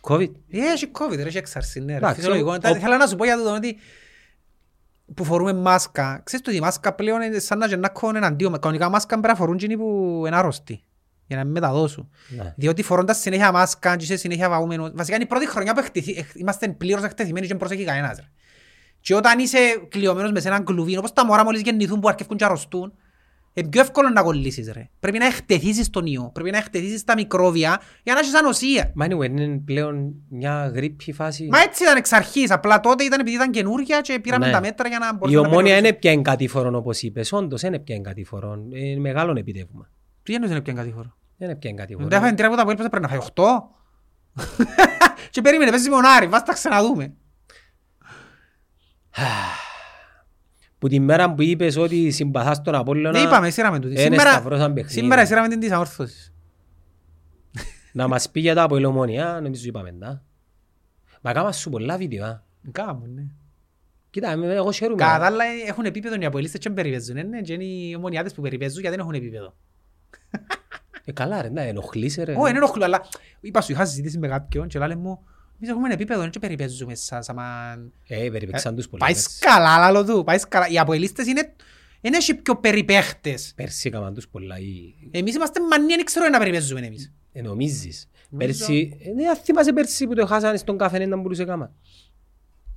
COVID; 0.00 0.30
Ε, 0.50 0.58
Έχει 0.58 0.90
COVID, 0.98 1.16
ρε, 1.16 1.22
έχει 1.22 1.36
έξαρση, 1.38 1.80
ναι, 1.80 1.92
ρε. 1.92 1.96
Εντάξει, 1.98 2.14
Φυσιολογικό. 2.16 2.52
ο- 2.52 2.58
Τα- 2.58 2.70
ο- 2.70 2.74
Θέλω 2.74 2.96
να 2.96 3.06
σου 3.06 3.16
πω 3.16 3.24
για 3.24 3.36
το 3.36 3.54
ότι 3.54 3.76
που 5.14 5.24
φορούμε 5.24 5.52
μάσκα. 5.52 6.20
Ξέρεις 6.24 6.46
ότι 6.48 6.56
η 6.56 6.60
μάσκα 6.60 6.92
πλέον 6.94 7.20
είναι 7.22 7.38
σαν 7.38 7.58
να 7.58 7.66
γεννάκουν 7.66 8.16
εναντίον. 8.16 8.58
Κανονικά 8.60 8.88
μάσκα 8.88 9.08
πρέπει 9.14 9.26
να 9.28 9.34
φορούν 9.34 9.54
εκείνοι 9.54 9.76
που 9.76 10.22
είναι 10.26 10.36
άρρωστοι. 10.36 10.80
Για 11.26 11.36
να 11.36 11.44
μην 11.44 11.52
μεταδώσουν. 11.52 12.10
Ναι. 12.36 12.54
Διότι 12.56 12.82
φορώντας 12.82 13.18
συνέχεια 13.18 13.52
μάσκα 13.52 13.96
και 13.96 14.04
είσαι 14.04 14.16
συνέχεια 14.16 14.48
βαούμενος. 14.48 14.90
Βασικά 14.94 15.14
είναι 15.16 15.24
η 15.24 15.28
πρώτη 15.28 15.48
χρονιά 15.48 15.74
που 15.74 15.80
εκτεθει- 15.80 16.18
εκ- 16.18 16.34
είμαστε 16.34 16.68
πλήρως 16.68 17.02
εκτεθειμένοι 17.04 17.40
και 17.40 17.48
δεν 17.48 17.56
προσέχει 17.56 17.84
κανένας. 17.84 18.16
Ρε. 18.16 18.24
Και 19.00 19.14
όταν 19.14 19.38
είσαι 19.38 19.58
κλειωμένος 19.88 20.32
μες 20.32 20.42
σε 20.42 20.48
έναν 20.48 20.64
κλουβί, 20.64 20.96
όπως 20.96 21.12
τα 21.12 21.24
μωρά 21.26 21.44
μόλις 21.44 21.60
γεννηθούν 21.60 22.00
που 22.00 22.08
αρκεύκουν 22.08 22.36
και 22.36 22.44
αρρωστούν, 22.44 22.92
Είναι 23.58 23.68
πιο 23.68 23.80
εύκολο 23.80 24.08
να 24.08 24.22
κολλήσεις 24.22 24.72
ρε. 24.72 24.88
Πρέπει 25.00 25.18
να 25.18 25.26
εκτεθείς 25.26 25.86
στον 25.86 26.06
ιό, 26.06 26.30
πρέπει 26.34 26.50
να 26.50 26.58
εκτεθείς 26.58 27.00
στα 27.00 27.14
μικρόβια 27.16 27.80
για 28.02 28.14
να 28.14 28.18
έχεις 28.20 28.34
ανοσία. 28.34 28.92
Μα 28.94 29.06
anyway, 29.06 29.24
είναι 29.28 29.58
πλέον 29.64 30.14
μια 30.28 30.66
γρήπη 30.74 31.12
φάση. 31.12 31.48
Μα 31.50 31.58
έτσι 31.60 31.82
ήταν 31.82 31.96
εξ 31.96 32.12
αρχής, 32.12 32.50
απλά 32.50 32.80
τότε 32.80 33.04
ήταν 33.04 33.20
επειδή 33.20 33.36
ήταν 33.36 33.50
καινούργια 33.50 34.00
και 34.00 34.18
πήραμε 34.20 34.46
Ναι. 34.46 34.52
τα 34.52 34.60
μέτρα 34.60 34.88
για 34.88 34.98
να 34.98 35.06
Η 35.06 35.16
μπορούσαμε 35.16 35.42
να 35.42 35.48
ομόνια 35.48 35.62
περιορίσουμε. 35.74 35.88
είναι 35.88 35.98
πια 35.98 36.10
εγκατήφορον 36.12 36.74
όπως 36.74 37.02
είπες. 37.02 37.32
Όντως 37.32 37.62
είναι 37.62 37.78
πια 37.78 37.94
εγκατήφορον. 37.94 38.70
Είναι 38.72 39.00
μεγάλο 39.00 39.34
επιτεύγμα. 39.38 39.88
Τι 40.22 40.34
εννοείς 40.34 40.50
είναι 40.52 40.60
πια 40.60 40.72
κατήφορο. 40.72 41.16
Δεν 41.36 41.48
είναι 41.48 41.58
πια 41.58 41.70
εγκατήφορον. 41.70 42.08
Δεν 42.08 42.18
έφαγε 42.18 42.34
τρία 42.34 42.46
από 42.48 42.56
τα 42.56 42.62
που 42.64 42.70
έλπασε 42.70 42.88
πρέπει 42.88 43.04
να 43.04 43.10
φάει 43.10 43.18
οχτώ. 43.18 43.70
Και 45.30 45.40
περίμενε, 45.40 45.70
παίζει 45.70 45.88
με 45.88 45.94
τον 45.94 46.04
Άρη, 46.04 46.26
βάστα 46.26 46.52
ξαναδούμε. 46.52 47.12
Που 50.78 50.88
την 50.88 51.02
μέρα 51.02 51.34
που 51.34 51.42
είπες 51.42 51.76
ότι 51.76 52.10
συμπαθάς 52.10 52.62
τον 52.62 52.74
Απόλλωνα 52.74 53.10
Δεν 53.18 53.26
είπαμε, 53.26 53.50
σύραμε 53.50 53.78
τούτη. 53.78 53.92
είναι 53.92 54.00
Σήμερα, 54.02 54.30
σταυρώσαν 54.30 54.72
παιχνίδι. 54.72 54.98
σήμερα 54.98 55.26
σύραμε 55.26 55.48
την 55.48 55.60
της 55.60 55.70
αόρθωσης. 55.70 56.32
Να 57.92 58.08
μας 58.08 58.30
πει 58.30 58.40
για 58.40 58.54
τα 58.54 58.62
από 58.62 58.78
η 58.78 58.84
Ομόνια, 58.84 59.40
νομίζω 59.42 59.64
είπαμε 59.66 59.92
τα. 59.92 60.22
Μα 61.20 61.32
κάμα 61.32 61.52
σου 61.52 61.70
πολλά 61.70 61.96
βίντεο, 61.96 62.24
α. 62.24 62.42
Κάμουν, 62.72 63.14
ναι. 63.14 63.22
Κοίτα, 64.10 64.30
εμέ- 64.30 64.50
εγώ 64.56 64.72
χαίρομαι. 64.72 64.96
Κατά 65.02 65.18
τα 65.18 65.26
άλλα 65.26 65.44
έχουν 65.66 65.84
επίπεδο 65.84 66.16
οι 66.20 66.24
απολύστες 66.24 66.60
και 66.60 66.68
δεν 66.68 66.76
περιπέζουν, 66.82 67.16
ε, 67.16 67.22
ναι, 67.22 67.40
και 67.40 67.52
είναι 67.52 67.64
οι 67.64 67.94
ομονιάδες 67.96 68.34
που 68.34 68.42
περιπέζουν 68.42 68.80
γιατί 68.80 68.96
δεν 68.96 69.04
έχουν 69.04 69.14
επίπεδο. 69.14 69.54
Ε, 71.04 71.12
καλά 71.12 71.42
ρε, 71.42 71.48
να 71.50 71.62
ενοχλείσαι 71.62 72.22
ρε. 72.24 72.32
Όχι, 72.32 72.42
δεν 72.42 72.56
ενοχλούν, 72.56 72.84
αλλά 72.84 73.00
είπα 73.40 73.60
σου, 73.60 73.72
είχα 73.72 73.84
συζήτηση 73.84 74.18
με 74.18 74.28
κάποιον 74.28 74.68
και 74.68 74.78
λάλε 74.78 74.96
μου, 74.96 75.24
εμείς 75.60 75.70
έχουμε 75.70 75.92
επίπεδο, 75.92 76.20
δεν 76.20 76.30
και 76.30 76.38
περιπέζουμε 76.38 76.94
σας, 76.94 77.28
άμα... 77.28 77.76
Ε, 78.08 78.28
περιπέξαν 78.30 78.74
τους 78.76 78.88
πολύ. 78.88 79.02
Πάεις 79.02 79.22
πέρσι. 79.22 79.36
σκαλά, 79.36 79.78
λάλο 79.78 80.04
του, 80.04 80.24
πάεις 80.24 80.40
σκαλά. 80.40 80.68
Οι 80.68 80.78
αποελίστες 80.78 81.26
είναι, 81.26 81.54
είναι 82.00 82.18
και 82.18 82.34
πιο 82.34 82.56
περιπαίχτες. 82.56 83.52
Πέρσι 83.56 83.88
έκαναν 83.88 84.14
τους 84.14 84.28
πολλά. 84.28 84.58
ή- 84.58 84.94
Εμείς 85.10 85.34
είμαστε 85.34 85.60
μανία, 85.70 85.96
δεν 85.96 86.04
ξέρω 86.04 86.28
να 86.28 86.38
περιπέζουμε 86.38 86.80
εμείς. 86.86 87.12
Ε, 87.32 87.42
νομίζεις. 87.42 88.08
Νομίζω. 88.28 88.58
Πέρσι, 88.58 88.98
ε, 89.02 89.10
ναι, 89.12 89.28
αν 89.28 89.36
θυμάσαι 89.36 89.72
πέρσι 89.72 90.06
που 90.06 90.14
το 90.14 90.26
χάσανε 90.26 90.56
στον 90.56 90.78
καφέ 90.78 91.06
να 91.06 91.16
μπορούσε 91.16 91.44
κάμα. 91.44 91.72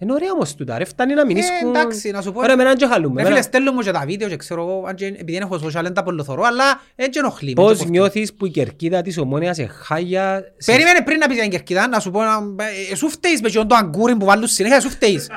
Είναι 0.01 0.13
ωραία 0.13 0.31
όμως 0.31 0.55
τούτα 0.55 0.77
ρε, 0.77 0.85
φτάνει 0.85 1.13
να 1.13 1.25
μην 1.25 1.37
Ε, 1.37 1.39
ίσκουν. 1.39 1.69
εντάξει, 1.75 2.11
να 2.11 2.21
σου 2.21 2.31
πω- 2.31 2.41
Ωραία, 2.41 2.53
εμένα 2.53 2.75
και 2.75 2.85
χαλούμε. 2.85 3.13
Ρε 3.15 3.19
φίλε, 3.21 3.27
Εμένα- 3.27 3.41
στέλνω 3.41 3.71
μου 3.71 3.81
και 3.81 3.91
τα 3.91 4.03
βίντεο 4.05 4.27
και 4.29 4.35
ξέρω 4.35 4.61
εγώ, 4.61 4.83
αν 4.87 4.95
και- 4.95 5.05
επειδή 5.05 5.31
δεν 5.31 5.41
έχω 5.41 5.55
social, 5.55 5.81
δεν 5.83 5.93
τα 5.93 6.03
πολλοθωρώ, 6.03 6.43
αλλά 6.43 6.81
έτσι 6.95 7.19
ενοχλεί. 7.19 7.47
με, 7.47 7.53
Πώς 7.63 7.77
το 7.77 7.85
νιώθεις 7.85 8.33
που 8.33 8.45
η 8.45 8.49
κερκίδα 8.49 9.01
της 9.01 9.17
ομόνιας 9.17 9.57
εχάγια... 9.57 10.43
σε- 10.57 10.71
Περίμενε 10.71 11.01
πριν 11.01 11.17
να 11.17 11.25
πεις 11.25 11.33
για 11.33 11.43
την 11.43 11.51
Κερκίδα, 11.51 11.87
να 11.87 11.99
σου 11.99 12.11
πω, 12.11 12.21
να- 12.21 12.43
ε, 12.91 12.95
σου 12.95 13.09
φταίεις 13.09 13.41
με 13.41 13.47
εκείνον 13.47 13.67
το 13.67 13.75
αγκούριν 13.75 14.17
που 14.17 14.25
βάλουν 14.25 14.47
συνέχεια, 14.47 14.79
σου 14.81 14.89
φταίεις. 14.89 15.27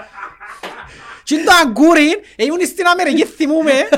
Τι 1.25 1.35
είναι 1.35 1.45
το 1.45 1.53
αγκούριν, 1.67 2.13
ε, 2.37 2.45
ήμουν 2.45 2.67
στην 2.67 2.87
Αμερική, 2.87 3.25
θυμούμαι. 3.25 3.73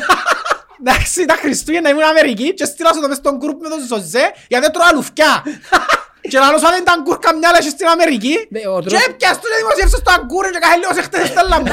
Εντάξει, 0.86 1.24
τα 1.24 1.34
Χριστούγεννα 1.34 1.88
ήμουν 1.88 2.02
Αμερική 2.02 2.54
και 2.54 2.64
στείλα 2.64 2.92
σου 2.94 3.00
το 3.00 3.08
μες 3.08 3.16
στον 3.16 3.36
γκρουπ 3.36 3.60
με 3.62 3.68
τον 3.68 3.78
Ζωζέ, 3.88 4.32
γιατί 4.48 4.66
έτρωα 4.66 4.92
λουφκιά. 4.94 5.42
Και 6.30 6.38
λαλός 6.38 6.62
αν 6.62 6.70
δεν 6.76 6.84
τα 6.84 6.92
αγκούρ 6.92 7.18
καμιά 7.18 7.51
λες 7.55 7.64
στην 7.64 7.86
Αμερική, 7.86 8.34
Ναι, 8.48 8.59
ο 8.74 8.78
και 8.80 8.88
τρόπος- 8.88 9.06
έπιας 9.09 9.34
του 9.40 9.46
και 9.51 9.56
δημοσίευσες 9.62 10.02
το 10.02 10.10
αγκούριν 10.18 10.52
και 10.52 10.59
κάθε 10.59 10.76
λίγο 10.76 10.92
σε 10.94 11.02
χτες 11.02 11.28
στέλνα 11.28 11.56
μου. 11.60 11.66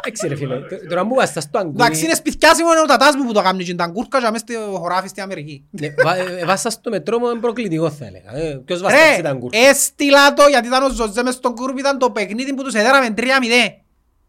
Εντάξει 0.00 0.28
ρε 0.28 0.36
φίλε, 0.36 0.56
τ- 0.60 0.88
τώρα 0.88 1.04
μου 1.04 1.14
βαστάς 1.14 1.50
το 1.50 1.58
αγκούρι. 1.58 1.76
Εντάξει, 1.82 2.04
είναι 2.04 2.14
σπιτιάσιμο 2.14 2.70
είναι 2.72 2.80
ο 2.80 2.84
τατάς 2.84 3.14
μου 3.16 3.24
που 3.26 3.32
το 3.32 3.42
κάνει 3.42 3.64
και 3.64 3.74
τα 3.74 3.84
αγκούρκα 3.84 4.20
και 4.20 4.30
μες 4.30 4.40
στο 4.40 4.78
χωράφι 4.80 5.08
στην 5.08 5.22
Αμερική. 5.22 5.64
Ναι, 5.70 5.88
βα- 6.04 6.16
ε, 6.16 6.44
Βάστας 6.44 6.80
το 6.80 6.90
μετρό 6.90 7.18
μου 7.18 7.26
είναι 7.30 7.40
προκλητικό 7.40 7.90
θα 7.90 8.04
έλεγα. 8.06 8.30
Ε, 8.36 8.62
Ποιος 8.66 8.80
βάστας 8.82 9.00
τα 9.16 9.22
Ρε, 9.22 9.28
αγκούρι. 9.28 9.58
έστειλα 9.58 10.34
το 10.34 10.46
γιατί 10.48 10.66
ήταν 10.66 10.82
ο 10.82 10.88
Ζωζέ 10.88 11.22
μες 11.22 11.34
στον 11.34 11.52
γκρουπ, 11.52 11.78
ήταν 11.78 11.98
το 11.98 12.10
παιχνίδι 12.10 12.54
που 12.54 12.62
τους 12.62 12.74
έδεραμε 12.74 13.10
3-0. 13.10 13.24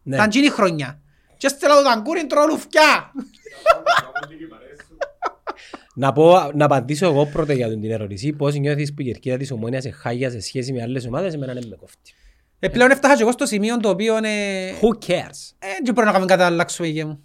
Ναι. 0.02 0.14
Ήταν 0.16 0.26
εκείνη 0.28 0.46
η 0.46 0.50
χρονιά. 0.50 0.98
Και 1.36 1.46
έστειλα 1.46 1.74
το 1.76 1.82
ταγκούρι 1.82 2.26
τρώω 2.26 2.46
λουφκιά. 2.46 3.12
Να 5.98 6.12
πω, 6.12 6.50
να 6.54 6.64
απαντήσω 6.64 7.06
εγώ 7.06 7.26
πρώτα 7.26 7.52
για 7.52 7.68
την 7.68 7.90
ερώτηση. 7.90 8.32
Πώς 8.32 8.54
νιώθεις 8.54 8.94
που 8.94 9.02
η 9.02 9.04
κερκίδα 9.04 9.36
της 9.36 9.50
ομόνιας 9.50 9.84
εχάγια 9.84 10.30
σε 10.30 10.40
σχέση 10.40 10.72
με 10.72 10.82
άλλες 10.82 11.06
ομάδες, 11.06 11.34
εμένα 11.34 11.52
δεν 11.52 11.66
με 11.68 11.76
κόφτει. 11.76 12.12
Ε, 12.58 12.68
πλέον 12.68 12.90
έφτασα 12.90 13.16
και 13.16 13.22
εγώ 13.22 13.32
στο 13.32 13.46
σημείο 13.46 13.76
το 13.76 13.88
οποίο 13.88 14.16
είναι... 14.16 14.30
Who 14.80 15.06
cares; 15.06 15.52
Ε, 15.58 15.66
δεν 15.84 15.94
μπορώ 15.94 16.06
να 16.06 16.12
κάνουμε 16.12 16.26
κάτι 16.26 16.40
να 16.40 16.46
αλλάξουμε 16.46 16.88
η 16.88 16.90
γη 16.90 17.04
μου. 17.04 17.20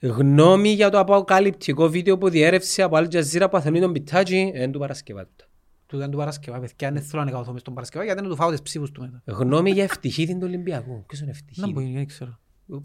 Γνώμη 0.00 0.68
για 0.68 0.90
το 0.90 0.98
αποκαλυπτικό 0.98 1.88
βίντεο 1.88 2.18
που 2.18 2.28
διέρευσε 2.28 2.82
από 2.82 2.96
Al 2.98 3.06
Jazeera 3.14 3.46
που 3.50 3.56
αθενεί 3.56 3.80
τον 3.80 3.92
Πιτάτζι 3.92 4.50
εν 4.54 4.72
του 4.72 4.78
Παρασκευάτου. 4.78 5.44
Του 5.86 5.96
ήταν 5.96 6.10
του 6.10 6.16
Παρασκευά, 6.16 6.58
παιδιά, 6.60 6.92
δεν 6.92 7.02
θέλω 7.02 7.24
να 7.24 7.30
καθόμαι 7.30 7.58
στον 7.58 7.74
Παρασκευά 7.74 8.04
γιατί 8.04 8.20
δεν 8.20 8.30
του 8.30 8.36
φάω 8.36 8.50
τις 8.50 8.62
ψήφους 8.62 8.90
του 8.90 9.00
μετά. 9.00 9.22
Γνώμη 9.24 9.70
για 9.70 9.82
ευτυχή 9.82 10.26
του 10.26 10.38
Ολυμπιακού. 10.42 11.04
Ποιος 11.06 11.20
είναι 11.20 11.32
Να 11.54 11.70
μπορεί, 11.70 11.84
ευτυχή. 11.84 11.96
δεν 11.96 12.06
ξέρω. 12.06 12.38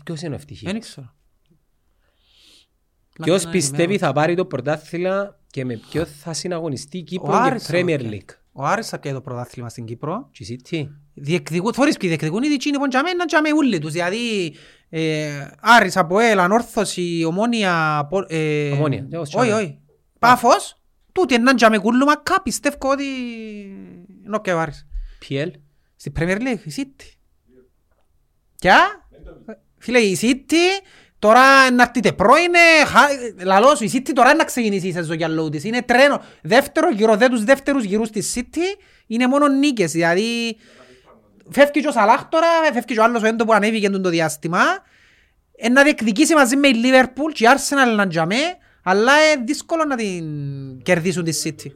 Ποιος 0.03 0.21
είναι 0.21 0.33
ο 0.33 0.37
ευτυχής; 0.37 0.71
Δεν 0.71 0.79
ξέρω. 0.79 1.13
Ποιος 3.23 3.43
Να- 3.45 3.51
πιστεύει 3.51 3.97
θα 3.97 4.11
πάρει 4.13 4.35
το 4.35 4.45
πρωτάθλημα 4.45 5.39
και 5.51 5.65
με 5.65 5.79
ποιο 5.89 6.05
θα 6.05 6.33
συναγωνιστεί 6.33 6.97
η 6.97 7.01
Ο 7.01 7.03
Κύπρο 7.03 7.27
και 7.31 7.37
Άρης 7.37 7.63
θα 7.65 7.73
Premier 7.77 7.99
το 8.01 8.09
League; 8.11 8.35
Ο 8.51 8.63
Άρης 8.63 8.89
θα 8.89 8.99
πιάει 8.99 9.13
το 9.13 9.21
πρωτάθλημα 9.21 9.69
στην 9.69 9.85
Κύπρο. 9.85 10.29
Και 10.31 10.43
η 10.43 10.59
City. 10.69 10.87
Διεκδικούν, 11.13 11.73
θωρείς 11.73 11.97
ποιοι 11.97 12.09
διεκδικούν 12.09 12.43
οι 12.43 12.47
διτσίνοι 12.47 12.77
πον 12.77 12.89
τζαμέ, 12.89 13.13
να 13.13 13.25
τζαμέ 13.25 13.49
ούλοι 13.53 13.79
τους. 13.79 13.91
Δηλαδή, 13.91 14.53
ε, 14.89 15.47
Άρης, 15.59 15.97
Αποέλ, 15.97 16.39
Ανόρθωση, 16.39 17.23
Ομόνια, 17.27 18.07
Πο- 18.09 18.25
ε, 18.27 18.71
Ομόνια, 18.71 19.07
εγώ 19.11 19.21
όχι, 19.21 19.29
τζαμέ. 19.31 19.53
όχι. 19.53 19.79
Πάφος, 20.19 20.81
τούτοι 21.11 21.33
έναν 21.35 21.55
τζαμέ 21.55 21.77
κούλουμα, 21.77 22.17
κα 22.17 22.41
πιστεύω 22.41 22.77
ότι 22.89 23.03
είναι 24.25 24.39
και 24.41 24.53
ο 24.53 24.59
Άρης. 24.59 24.87
PL. 25.29 25.47
Στην 25.95 26.13
Premier 26.19 26.37
League, 26.39 26.59
η 26.65 26.71
City. 26.75 27.03
Ποια; 28.59 28.77
Φίλε, 29.77 29.99
η 29.99 30.17
City 30.21 30.83
τώρα 31.25 31.71
να 31.71 31.83
έρθετε 31.83 32.11
πρώην, 32.11 32.53
ε, 32.53 32.85
χα- 32.85 33.45
λαλός 33.45 33.77
σου, 33.77 33.83
η 33.83 33.91
City 33.93 34.11
τώρα 34.13 34.35
να 34.35 34.43
ξεκινήσει 34.43 34.87
η 34.87 34.91
σεζόν 34.91 35.15
για 35.17 35.27
λόγους 35.27 35.49
της. 35.51 35.63
Είναι 35.63 35.81
τρένο. 35.81 36.21
Δεύτερο 36.41 36.89
γύρο, 36.91 37.15
δε 37.15 37.27
τους 37.27 37.43
δεύτερους 37.43 37.83
γύρους 37.83 38.09
της 38.09 38.33
City 38.35 38.79
είναι 39.07 39.27
μόνο 39.27 39.47
νίκες. 39.47 39.91
Δηλαδή, 39.91 40.57
φεύγει 41.49 41.81
και 41.81 41.87
ο 41.87 41.91
Σαλάχ 41.91 42.25
τώρα, 42.29 42.47
φεύγει 42.73 42.93
και 42.93 42.99
ο 42.99 43.03
άλλος 43.03 43.21
ο 43.23 43.25
Έντο 43.27 43.45
που 43.45 43.53
ανέβηκε 43.53 43.89
το 43.89 44.09
διάστημα. 44.09 44.59
Ε, 45.57 45.69
να 45.69 45.83
διεκδικήσει 45.83 46.33
μαζί 46.33 46.55
με 46.55 46.67
η 46.67 46.73
Liverpool 46.83 47.31
και 47.33 47.43
η 47.43 47.47
Arsenal 47.55 47.95
να 47.95 48.07
τζαμέ, 48.07 48.35
αλλά 48.83 49.11
ε, 49.11 49.43
δύσκολο 49.45 49.83
να 49.85 49.95
την 49.95 50.23
κερδίσουν 50.83 51.23
τη 51.23 51.41
City. 51.43 51.71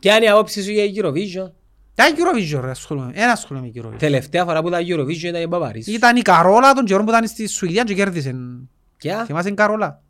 Ποια 0.00 0.16
είναι 0.16 0.24
η 0.24 0.28
άποψη 0.28 0.62
σου 0.62 0.70
για 0.70 0.84
η 0.84 0.92
Eurovision; 0.96 1.50
Τα 1.94 2.04
Eurovision 2.08 2.60
ρε, 2.64 2.70
ασχολούμαι. 2.70 3.10
Ένα 3.14 3.32
ασχολούμαι 3.32 3.70
με 3.74 3.82
Eurovision. 3.82 3.98
Τελευταία 3.98 4.44
φορά 4.44 4.62
που 4.62 4.70
τα 4.70 4.78
Eurovision 4.80 5.22
ήταν 5.22 5.42
η 5.42 5.46
Μπαβαρής. 5.46 5.86
Ήταν 5.86 6.16
η 6.16 6.22
Καρόλα 6.22 6.72
των 6.72 6.84
καιρών 6.84 7.04
που 7.04 7.10
ήταν 7.10 7.26
στη 7.26 7.46
Σουηδία 7.48 7.84
και 7.84 7.94
κέρδισε. 7.94 8.34
Ποια. 9.02 9.24
Θυμάσαι 9.24 9.46
την 9.46 9.56
Καρόλα; 9.56 10.02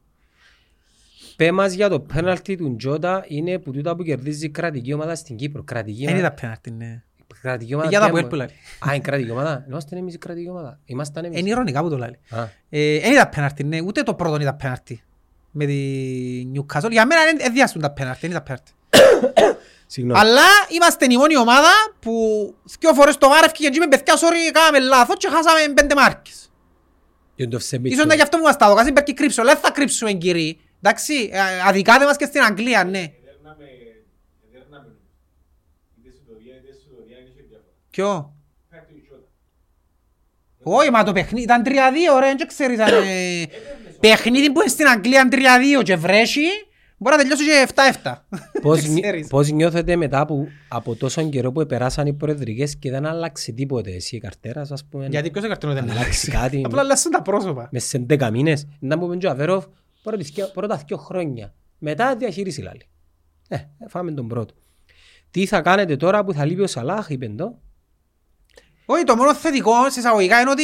Πέ 1.36 1.52
μας 1.52 1.72
για 1.72 1.88
το 1.88 2.00
πέναλτι 2.00 2.56
του 2.56 2.76
Τζότα 2.76 3.24
είναι 3.28 3.58
που 3.58 3.70
τούτα 3.70 3.96
που 3.96 4.02
κερδίζει 4.02 4.46
η 4.46 4.50
κρατική 4.50 4.92
ομάδα 4.92 5.14
στην 5.14 5.36
Κύπρο. 5.36 5.62
Κρατική 5.62 5.98
Δεν 5.98 6.08
ομάδα. 6.08 6.26
είδα 6.26 6.34
πέναρτη, 6.40 6.70
ναι. 6.70 7.02
Κρατική 7.42 7.74
ομάδα. 7.74 7.88
Για 7.88 8.00
τα 8.00 8.04
ποια 8.04 8.12
που 8.12 8.18
είναι; 8.18 8.26
έλπουλα. 8.26 8.44
Α, 8.88 8.94
είναι 8.94 8.98
κρατική 8.98 9.30
ομάδα. 9.30 9.64
Είμαστε 9.68 9.96
εμείς 9.96 10.14
η 10.14 10.18
κρατική 10.18 10.48
ομάδα. 10.48 10.78
Ήμασταν 10.84 11.24
εμείς. 11.24 11.38
Είναι 11.38 11.48
ηρωνικά 11.48 11.82
που 11.82 11.88
το 11.88 11.98
λέει. 11.98 12.18
Α. 12.30 12.48
Δεν 12.68 13.12
είδα 13.12 13.28
πέναρτη, 13.28 13.64
ναι. 13.64 13.80
Ούτε 13.80 14.02
το 14.02 14.14
πρώτο 14.14 14.40
είδα 14.40 14.54
πέναρτη. 14.54 15.02
Με 15.50 15.64
τη 15.64 15.78
Newcastle. 16.54 16.90
Για 16.90 17.06
μένα 17.06 17.24
δεν 17.24 17.36
ενδιάστουν 17.40 17.80
τα 17.80 17.90
πέναρτη. 17.90 18.20
Δεν 18.20 18.30
είδα 18.30 18.42
πέναρτη. 18.42 18.72
Συγγνώμη. 19.86 20.20
Αλλά 20.20 20.42
είμαστε 20.68 21.06
η 21.10 21.16
μόνη 21.16 21.36
ομάδα 21.36 21.70
που 22.00 22.12
δυο 22.80 22.94
φορές 22.94 23.18
το 23.18 23.28
βάρ 23.28 23.44
ευκήγε 23.44 23.68
και 23.68 23.78
με 23.78 23.88
παιδιά 23.88 24.14
sorry 24.14 24.52
κάναμε 24.52 24.78
λάθος 24.78 25.16
και 25.18 25.28
χάσαμε 25.28 25.72
πέντε 25.74 25.94
μάρκες. 25.94 26.51
Για 27.34 27.48
το 27.48 27.58
Σεμπίτσο. 27.58 27.96
Ίσως 27.96 28.06
να 28.06 28.14
γι' 28.14 28.22
αυτό 28.22 28.36
που 28.36 28.42
μας 28.42 28.56
τα 28.56 28.74
δω. 28.74 28.86
Υπάρχει 28.86 29.14
κρύψο. 29.14 29.44
Δεν 29.44 29.56
θα 29.56 29.70
κρύψουμε 29.70 30.12
κύριοι. 30.12 30.60
Εντάξει, 30.82 31.28
ε, 31.32 31.38
αδικάτε 31.68 32.04
μας 32.04 32.16
και 32.16 32.24
στην 32.24 32.42
Αγγλία, 32.42 32.84
ναι. 32.84 32.98
Εδέρναμε, 32.98 33.64
εδέρναμε. 34.52 34.88
Είτε 35.98 36.10
σου 36.16 36.24
το 36.26 36.34
διά, 36.42 36.54
είτε 36.56 36.72
σου 36.82 36.88
το 36.96 37.02
διά, 37.06 37.18
είναι 37.18 37.28
και 37.36 37.42
διαφορά. 37.48 37.72
Ποιο; 37.90 38.36
Φέρτε 38.70 38.92
η 38.94 39.02
Jota. 39.08 39.26
Όχι, 40.62 40.90
μα 40.90 41.02
το 41.04 41.12
παιχνίδι 41.12 41.44
ήταν 41.44 41.62
3-2, 41.66 41.68
ρε, 42.20 42.34
δεν 42.36 42.46
ξέρεις 42.46 42.78
αν... 42.78 42.88
ε, 42.92 43.44
Παιχνίδι 44.00 44.52
που 44.52 44.60
είναι 44.60 44.68
στην 44.70 44.86
Αγγλία 44.86 45.28
3-2 45.78 45.82
και 45.82 45.96
βρέσει, 45.96 46.40
μπορεί 47.02 47.16
να 47.16 47.22
τελειώσει 47.22 47.44
και 47.44 47.68
7-7. 48.02 48.14
Πώς, 48.62 48.80
Δεν 48.82 48.92
νι- 48.92 49.02
ξέρεις. 49.02 49.26
πώς 49.26 49.50
νιώθετε 49.50 49.96
μετά 49.96 50.26
που 50.26 50.48
από 50.68 50.94
τόσο 50.96 51.28
καιρό 51.28 51.52
που 51.52 51.66
περάσαν 51.66 52.06
οι 52.06 52.12
προεδρικές 52.12 52.76
και 52.76 52.90
δεν 52.90 53.06
άλλαξε 53.06 53.52
τίποτε 53.52 53.90
εσύ 53.90 54.16
η 54.16 54.20
καρτέρας 54.20 54.70
ας 54.70 54.84
πούμε. 54.84 55.06
Γιατί 55.06 55.30
ποιος 55.30 55.44
έκαρτο 55.44 55.72
δεν 55.72 55.90
αλλάξει; 55.90 56.30
κάτι; 56.30 56.62
Απλά 56.66 56.82
λάσσουν 56.82 57.10
τα 57.10 57.22
πρόσωπα. 57.22 57.68
Μες 57.72 57.84
σε 57.84 58.06
10 58.08 58.28
μήνες. 58.32 58.66
Να 58.78 58.96
μου 58.96 59.16
πει 59.16 59.26
ο 59.26 59.30
Αβέροφ 59.30 59.64
πρώτη 60.02 60.24
θκυο- 60.24 60.50
πρώτα 60.52 60.82
δύο 60.86 60.96
χρόνια. 60.96 61.54
Μετά 61.78 62.16
διαχείριση 62.16 62.60
λάλη. 62.62 62.82
Ε, 63.48 63.56
φάμε 63.88 64.12
τον 64.12 64.28
πρώτο. 64.28 64.54
Τι 65.30 65.46
θα 65.46 65.60
κάνετε 65.60 65.96
τώρα 65.96 66.24
που 66.24 66.32
θα 66.32 66.44
λείπει 66.44 66.60
ο 66.62 66.66
Σαλάχ, 66.66 67.08
είπε 67.10 67.28
το. 67.36 67.58
Όχι, 68.86 69.04
το 69.04 69.16
μόνο 69.16 69.34
θετικό 69.34 69.90
σε 69.90 70.00
εισαγωγικά 70.00 70.40
είναι 70.40 70.50
ότι 70.50 70.62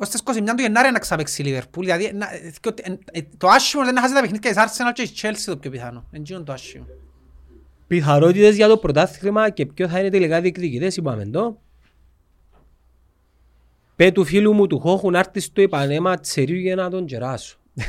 ως 0.00 0.08
τις 0.08 0.20
21 0.24 0.54
του 0.56 0.62
Γενάρη 0.62 0.90
να 0.92 0.98
ξαπαίξει 0.98 1.42
η 1.42 1.44
Λίβερπουλ. 1.44 1.84
Δηλαδή, 1.84 2.10
να- 2.14 2.26
και 2.60 2.68
ότι- 2.68 2.82
ε, 2.86 3.18
ε, 3.18 3.22
το 3.36 3.48
άσχημο 3.48 3.82
δεν 3.82 3.90
είναι 3.92 4.00
να 4.00 4.06
χάσει 4.06 4.14
τα 4.14 4.20
παιχνίδια 4.20 4.50
της 4.50 4.62
Arsenal 4.62 4.92
και 4.94 5.02
της 5.02 5.12
Chelsea 5.22 5.42
το 5.52 5.56
πιο 5.56 5.70
πιθανό. 5.70 6.04
Εν 6.10 6.22
γίνον 6.22 6.44
το 6.44 6.52
άσχημο. 6.52 6.86
Πιθανότητες 7.86 8.56
για 8.56 8.68
το 8.68 8.76
πρωτάθλημα 8.78 9.50
και 9.50 9.66
ποιο 9.66 9.88
θα 9.88 9.98
είναι 9.98 10.10
τελικά 10.10 10.40
διεκδικητές, 10.40 10.96
είπαμε 10.96 11.26
το. 11.26 11.60
Πέ 13.96 14.12
του 14.12 14.24
φίλου 14.24 14.52
μου 14.52 14.66
του 14.66 14.78
Χόχου 14.80 15.10
να 15.10 15.18
έρθεις 15.18 15.44
στο 15.44 15.60
Ιπανέμα 15.62 16.18
Τσερίου 16.20 16.58
για 16.58 16.74
να 16.74 16.90
τον 16.90 17.06
κεράσω. 17.06 17.58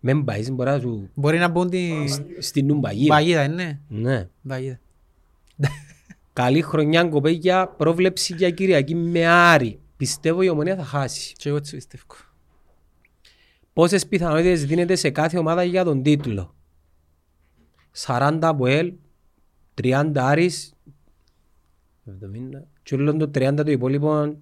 Μεν 0.00 0.24
πάεις, 0.24 0.50
μπορεί 0.50 0.70
να 0.70 0.78
σου... 0.78 1.10
Μπορεί 1.14 1.38
να 1.38 1.48
μπουν 1.48 1.70
τη 1.70 1.90
Στην 2.38 2.66
Νουμπαγίδα. 2.66 3.14
παγίδα, 3.14 3.48
ναι. 3.48 3.78
Ναι. 3.88 4.28
Παγίδα. 4.48 4.78
Καλή 6.32 6.62
χρονιά 6.62 7.04
κοπέγια, 7.04 7.66
πρόβλεψη 7.68 8.34
για 8.34 8.50
Κυριακή 8.50 8.94
με 8.94 9.26
Άρη. 9.26 9.78
Πιστεύω 10.04 10.42
η 10.42 10.48
Ομονία 10.48 10.76
θα 10.76 10.84
χάσει. 10.84 11.32
Και 11.36 11.48
εγώ 11.48 11.56
έτσι 11.58 11.74
πιστεύω. 11.74 12.04
Πόσες 13.72 14.06
πιθανότητες 14.06 14.64
δίνεται 14.64 14.94
σε 14.94 15.10
κάθε 15.10 15.38
ομάδα 15.38 15.64
για 15.64 15.84
τον 15.84 16.02
τίτλο; 16.02 16.54
40 18.06 18.38
από 18.42 18.66
ελ, 18.66 18.92
30 19.82 20.12
Άρης, 20.16 20.74
70, 22.06 22.62
και 22.82 22.94
όλο 22.94 23.16
το 23.16 23.30
30 23.34 23.64
το 23.64 23.70
υπόλοιπο 23.70 24.36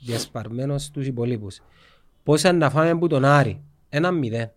διασπαρμένος 0.00 0.84
στους 0.84 1.06
υπόλοιπους. 1.06 1.60
Πόσα 2.22 2.52
να 2.52 2.70
φάμε 2.70 2.90
από 2.90 3.08
τον 3.08 3.24
Άρη; 3.24 3.62
Ένα 3.88 4.10
μηδέν. 4.10 4.50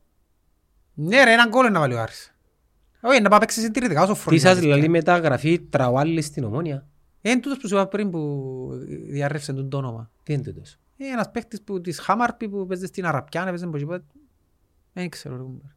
Ναι 0.94 1.24
ρε, 1.24 1.32
έναν 1.32 1.50
γκολ 1.50 1.72
να 1.72 1.80
βάλει 1.80 1.94
ο 1.94 2.02
Άρης. 2.02 2.36
Όχι, 3.02 3.22
να 3.22 3.30
πάει 3.30 3.40
παίξει 3.40 3.60
συντηρητικά 3.62 4.02
όσο 4.04 4.14
Τι 4.14 4.20
φροντίζει. 4.20 4.46
σας 4.46 4.62
λέει 4.62 4.88
μεταγραφή 4.90 5.60
τραουάλι 5.60 6.22
στην 6.22 6.44
Ομόνια; 6.44 6.88
Είναι 7.32 7.40
τούτος 7.40 7.58
που 7.58 7.68
σου 7.68 7.76
είπα 7.76 7.88
πριν 7.88 8.10
που 8.12 8.70
διαρρεύσε 9.10 9.54
τον 9.54 9.70
το 9.70 9.78
όνομα. 9.78 10.10
Τι 10.24 10.34
είναι 10.34 10.42
τούτος; 10.44 10.78
Ε, 10.98 11.06
ένας 11.06 11.32
παίκτης 11.32 11.62
που 11.62 11.82
της 11.82 12.00
Χάμαρπη 12.00 12.50
που 12.50 12.66
παίζει 12.68 12.86
στην 12.86 13.06
Αραπιάν, 13.06 13.48
έπαιζε 13.48 13.66
από 13.66 13.76
εκεί 13.78 13.86
πέρα. 13.86 14.04
Δεν 14.94 15.10
ξέρω. 15.10 15.36
ρε, 15.36 15.42
κουμπάρε. 15.42 15.72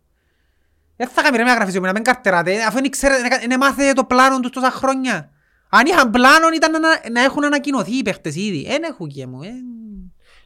Δεν 0.96 1.08
θα 1.08 1.22
κάνει 1.22 1.36
ρε 1.36 1.42
μεταγραφή 1.42 1.72
σε 1.72 1.80
μένα, 1.80 1.92
μην 1.92 2.02
καρτεράτε, 2.02 2.62
αφού 2.62 2.80
δεν 2.80 2.90
ξέρετε, 2.90 3.46
δεν 3.48 3.58
μάθε 3.58 3.92
το 3.92 4.04
πλάνο 4.04 4.40
τους 4.40 4.50
τόσα 4.50 4.70
χρόνια. 4.70 5.30
Αν 5.68 5.86
είχαν 5.86 6.10
πλάνο 6.10 6.46
ήταν 6.54 6.70
να, 6.80 7.10
να 7.12 7.22
έχουν 7.24 7.44
ανακοινωθεί 7.44 7.96
οι 7.96 8.02
παίχτες 8.02 8.34
ήδη. 8.36 8.64
Δεν 8.66 8.82
έχουν 8.82 9.08
και 9.08 9.26
μου. 9.26 9.42
ε. 9.42 9.48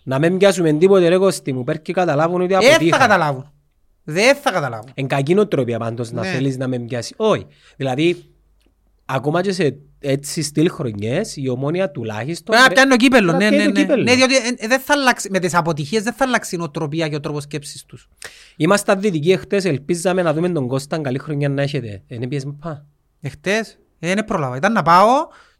Να 0.03 0.19
μην 0.19 0.37
πιάσουμε 0.39 0.73
τίποτε 0.73 1.09
ρε 1.09 1.17
Κώστη 1.19 1.53
μου, 1.53 1.65
πέρ 1.65 1.83
και 1.83 1.93
καταλάβουν 1.93 2.41
ότι 2.41 2.53
Δεν 2.55 2.63
θα 2.63 2.69
αποτύχαν. 2.69 2.99
καταλάβουν. 3.01 3.53
Δεν 4.05 4.37
θα 4.37 4.51
καταλάβουν. 4.51 4.91
Εν 4.95 5.07
κακή 5.07 5.35
νοοτροπία 5.35 5.79
πάντως 5.79 6.11
να 6.13 6.21
Ναι. 6.23 6.29
θέλεις 6.29 6.57
να 6.57 6.69
με 6.69 6.79
πιάσει. 6.79 7.15
Όχι. 7.17 7.47
Δηλαδή, 7.77 8.34
ακόμα 9.05 9.43
και 9.43 9.53
σε 9.53 9.77
έτσι 10.01 10.43
στυλ 10.43 10.71
χρονιές, 10.71 11.37
η 11.37 11.49
ομόνια 11.49 11.91
τουλάχιστον... 11.91 12.55
Πρέπει 12.57 12.69
να 12.69 12.75
πιάνει 12.75 12.91
το 12.91 12.97
κύπελλο. 12.97 13.33
πρέπει 13.37 13.45
Ναι, 13.45 13.51
να 13.51 13.65
ναι, 13.65 13.73
πιάνει 13.73 13.73
το 13.73 13.79
ναι. 13.79 13.87
κύπελλο. 13.87 14.03
Ναι, 14.03 14.15
διότι 14.15 14.35
ε, 14.35 14.65
ε, 14.65 14.67
δεν 14.69 14.81
θα 14.81 14.95
αλλάξει, 14.95 15.29
με 15.31 15.39
τις 15.39 15.55
αποτυχίες 15.55 16.03
δεν 16.03 16.13
θα 16.13 16.25
αλλάξει 16.25 16.55
η 16.55 16.59
νοοτροπία 16.59 17.09
και 17.09 17.15
ο 17.15 17.21
τρόπος 17.21 17.43
σκέψης 17.43 17.85
τους. 17.85 18.09
Ήμασταν 18.57 19.01
δυτικοί 19.01 19.31
εχθές, 19.33 19.65
ελπίζαμε 19.65 20.23
να 20.23 20.33
δούμε 20.33 20.49
τον 20.51 20.69
Κώσταν 20.69 21.03
καλή 21.03 21.19
χρονιά 21.19 21.49
να 21.49 21.63
έχετε. 21.63 22.03
Είναι 22.07 22.27
πιες 22.27 22.45
με 22.45 22.57
πά. 22.61 22.87
Εχθές, 23.21 23.79
ε, 23.99 24.15
δεν 24.15 24.25
πρόλαβα. 24.25 24.57
Ήταν 24.57 24.73
να 24.73 24.83
πάω 24.83 25.09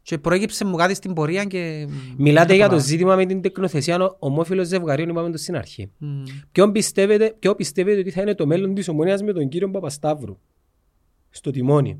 και 0.01 0.17
προέκυψε 0.17 0.65
μου 0.65 0.75
κάτι 0.75 0.93
στην 0.93 1.13
πορεία 1.13 1.43
και... 1.43 1.87
Μιλάτε 2.17 2.47
δεν 2.47 2.55
για 2.55 2.65
το 2.65 2.69
πρόλαβα. 2.71 2.89
ζήτημα 2.89 3.15
με 3.15 3.25
την 3.25 3.41
τεκνοθεσία 3.41 4.03
ο- 4.03 4.15
ομόφυλος 4.19 4.67
ζευγαρίων, 4.67 5.09
είπαμε 5.09 5.31
το 5.31 5.37
στην 5.37 5.55
αρχή. 5.55 5.91
Μμ. 5.97 6.23
Ποιον 6.51 6.71
πιστεύετε, 6.71 7.35
ποιο 7.39 7.55
πιστεύετε 7.55 7.99
ότι 7.99 8.11
θα 8.11 8.21
είναι 8.21 8.35
το 8.35 8.45
μέλλον 8.45 8.73
της 8.73 8.87
ομονίας 8.87 9.21
με 9.21 9.33
τον 9.33 9.47
κύριο 9.49 9.69
Παπασταύρου; 9.69 10.37
Στο 11.29 11.51
τιμόνι. 11.51 11.99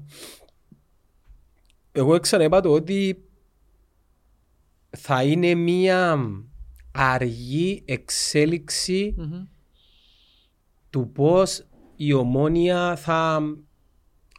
Εγώ 1.98 2.20
ξαναείπα 2.20 2.62
το 2.62 2.72
ότι 2.72 3.24
θα 4.90 5.24
είναι 5.24 5.54
μία 5.54 6.20
αργή 6.92 7.84
εξέλιξη 7.86 9.16
Μμμ. 9.18 9.44
του 10.90 11.12
πώς 11.12 11.68
η 11.96 12.14
ομόνια 12.14 12.96
θα 12.96 13.42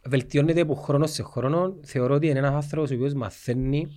βελτιώνεται 0.05 0.61
από 0.61 0.73
χρόνο 0.75 1.07
σε 1.07 1.23
χρόνο. 1.23 1.79
Θεωρώ 1.83 2.15
ότι 2.15 2.27
είναι 2.27 2.39
ένας 2.39 2.53
άνθρωπος 2.53 2.91
ο 2.91 2.93
οποίος 2.93 3.13
μαθαίνει 3.13 3.87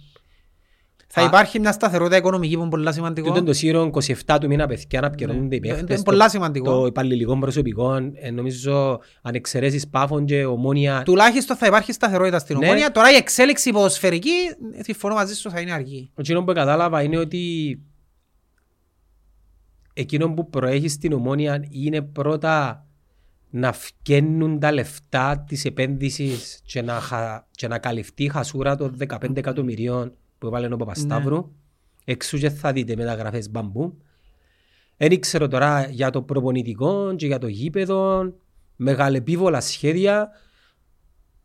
Θα 1.12 1.23
Α. 1.23 1.24
υπάρχει 1.24 1.61
μια 1.61 1.73
σταθερότητα 1.73 2.16
οικονομική 2.16 2.55
που 2.55 2.61
είναι 2.61 2.70
πολύ 2.70 2.85
και 2.87 2.93
σημαντικό. 2.93 3.31
όταν 3.31 3.45
το 3.45 3.53
σύρο 3.53 3.91
27 4.27 4.39
του 4.41 4.47
μήνα 4.47 4.66
παιδιά 4.66 5.01
να 5.01 5.11
πιερώνονται 5.11 5.57
οι 5.57 5.61
Ναι. 5.61 5.69
παίχτες, 5.69 5.95
Είναι 5.97 6.03
πολλά 6.05 6.28
σημαντικό. 6.28 6.70
το 6.81 6.87
υπαλληλικό 6.87 7.39
προσωπικό, 7.39 7.95
ε, 8.15 8.31
νομίζω 8.31 9.01
αν 9.23 9.35
εξαιρέσεις 9.35 9.89
πάφων 9.89 10.24
και 10.24 10.45
ομόνια 10.45 11.03
Τουλάχιστον 11.05 11.57
θα 11.57 11.66
υπάρχει 11.66 11.93
σταθερότητα 11.93 12.39
στην 12.39 12.59
Ναι. 12.59 12.66
ομόνια. 12.66 12.91
Τώρα 12.91 13.11
η 13.11 13.15
εξέλιξη 13.15 13.70
ποδοσφαιρική, 13.70 14.31
ε, 14.73 14.82
συμφωνώ 14.82 15.15
μαζί 15.15 15.35
σου, 15.35 15.51
θα 15.51 15.61
είναι 15.61 15.73
αργή. 15.73 16.11
Εκείνο 16.15 16.45
που 16.45 16.53
κατάλαβα 16.53 17.03
είναι 17.03 17.19
ότι 17.19 17.78
εκείνο 19.95 20.35
που 20.35 20.49
προέχει 20.51 20.89
στην 20.89 21.12
ομόνια 21.12 21.65
είναι 21.70 22.03
πρώτα 22.03 22.85
να 23.51 23.73
φκαίνουν 23.73 24.59
τα 24.59 24.73
λεφτά 24.73 25.45
της 25.49 25.65
επένδυσης 25.65 26.61
και 26.65 26.82
να, 26.82 26.93
χα... 26.93 27.47
και 27.51 27.69
να 27.69 27.78
καλυφθεί 27.78 28.24
η 28.24 28.28
χασούρα 28.28 28.77
των 28.77 28.97
15 29.09 29.37
εκατομμυρίων 29.37 30.12
που 30.41 30.47
έβαλε 30.47 30.75
ο 30.75 30.77
Παπασταύρου. 30.77 31.37
Ναι. 31.37 31.43
Εξού 32.05 32.39
και 32.39 32.51
θα 32.51 32.73
δείτε 32.73 32.97
μεταγραφές 32.97 33.51
μπαμπού. 33.51 33.97
Δεν 34.97 35.21
ξέρω 35.21 35.49
τώρα 35.49 35.87
για 35.87 36.11
το 36.11 36.23
προπονητικό 36.23 37.15
και 37.17 37.27
για 37.27 37.39
το 37.39 37.47
γήπεδο, 37.47 38.33
μεγαλεπίβολα 38.77 39.61
σχέδια. 39.61 40.29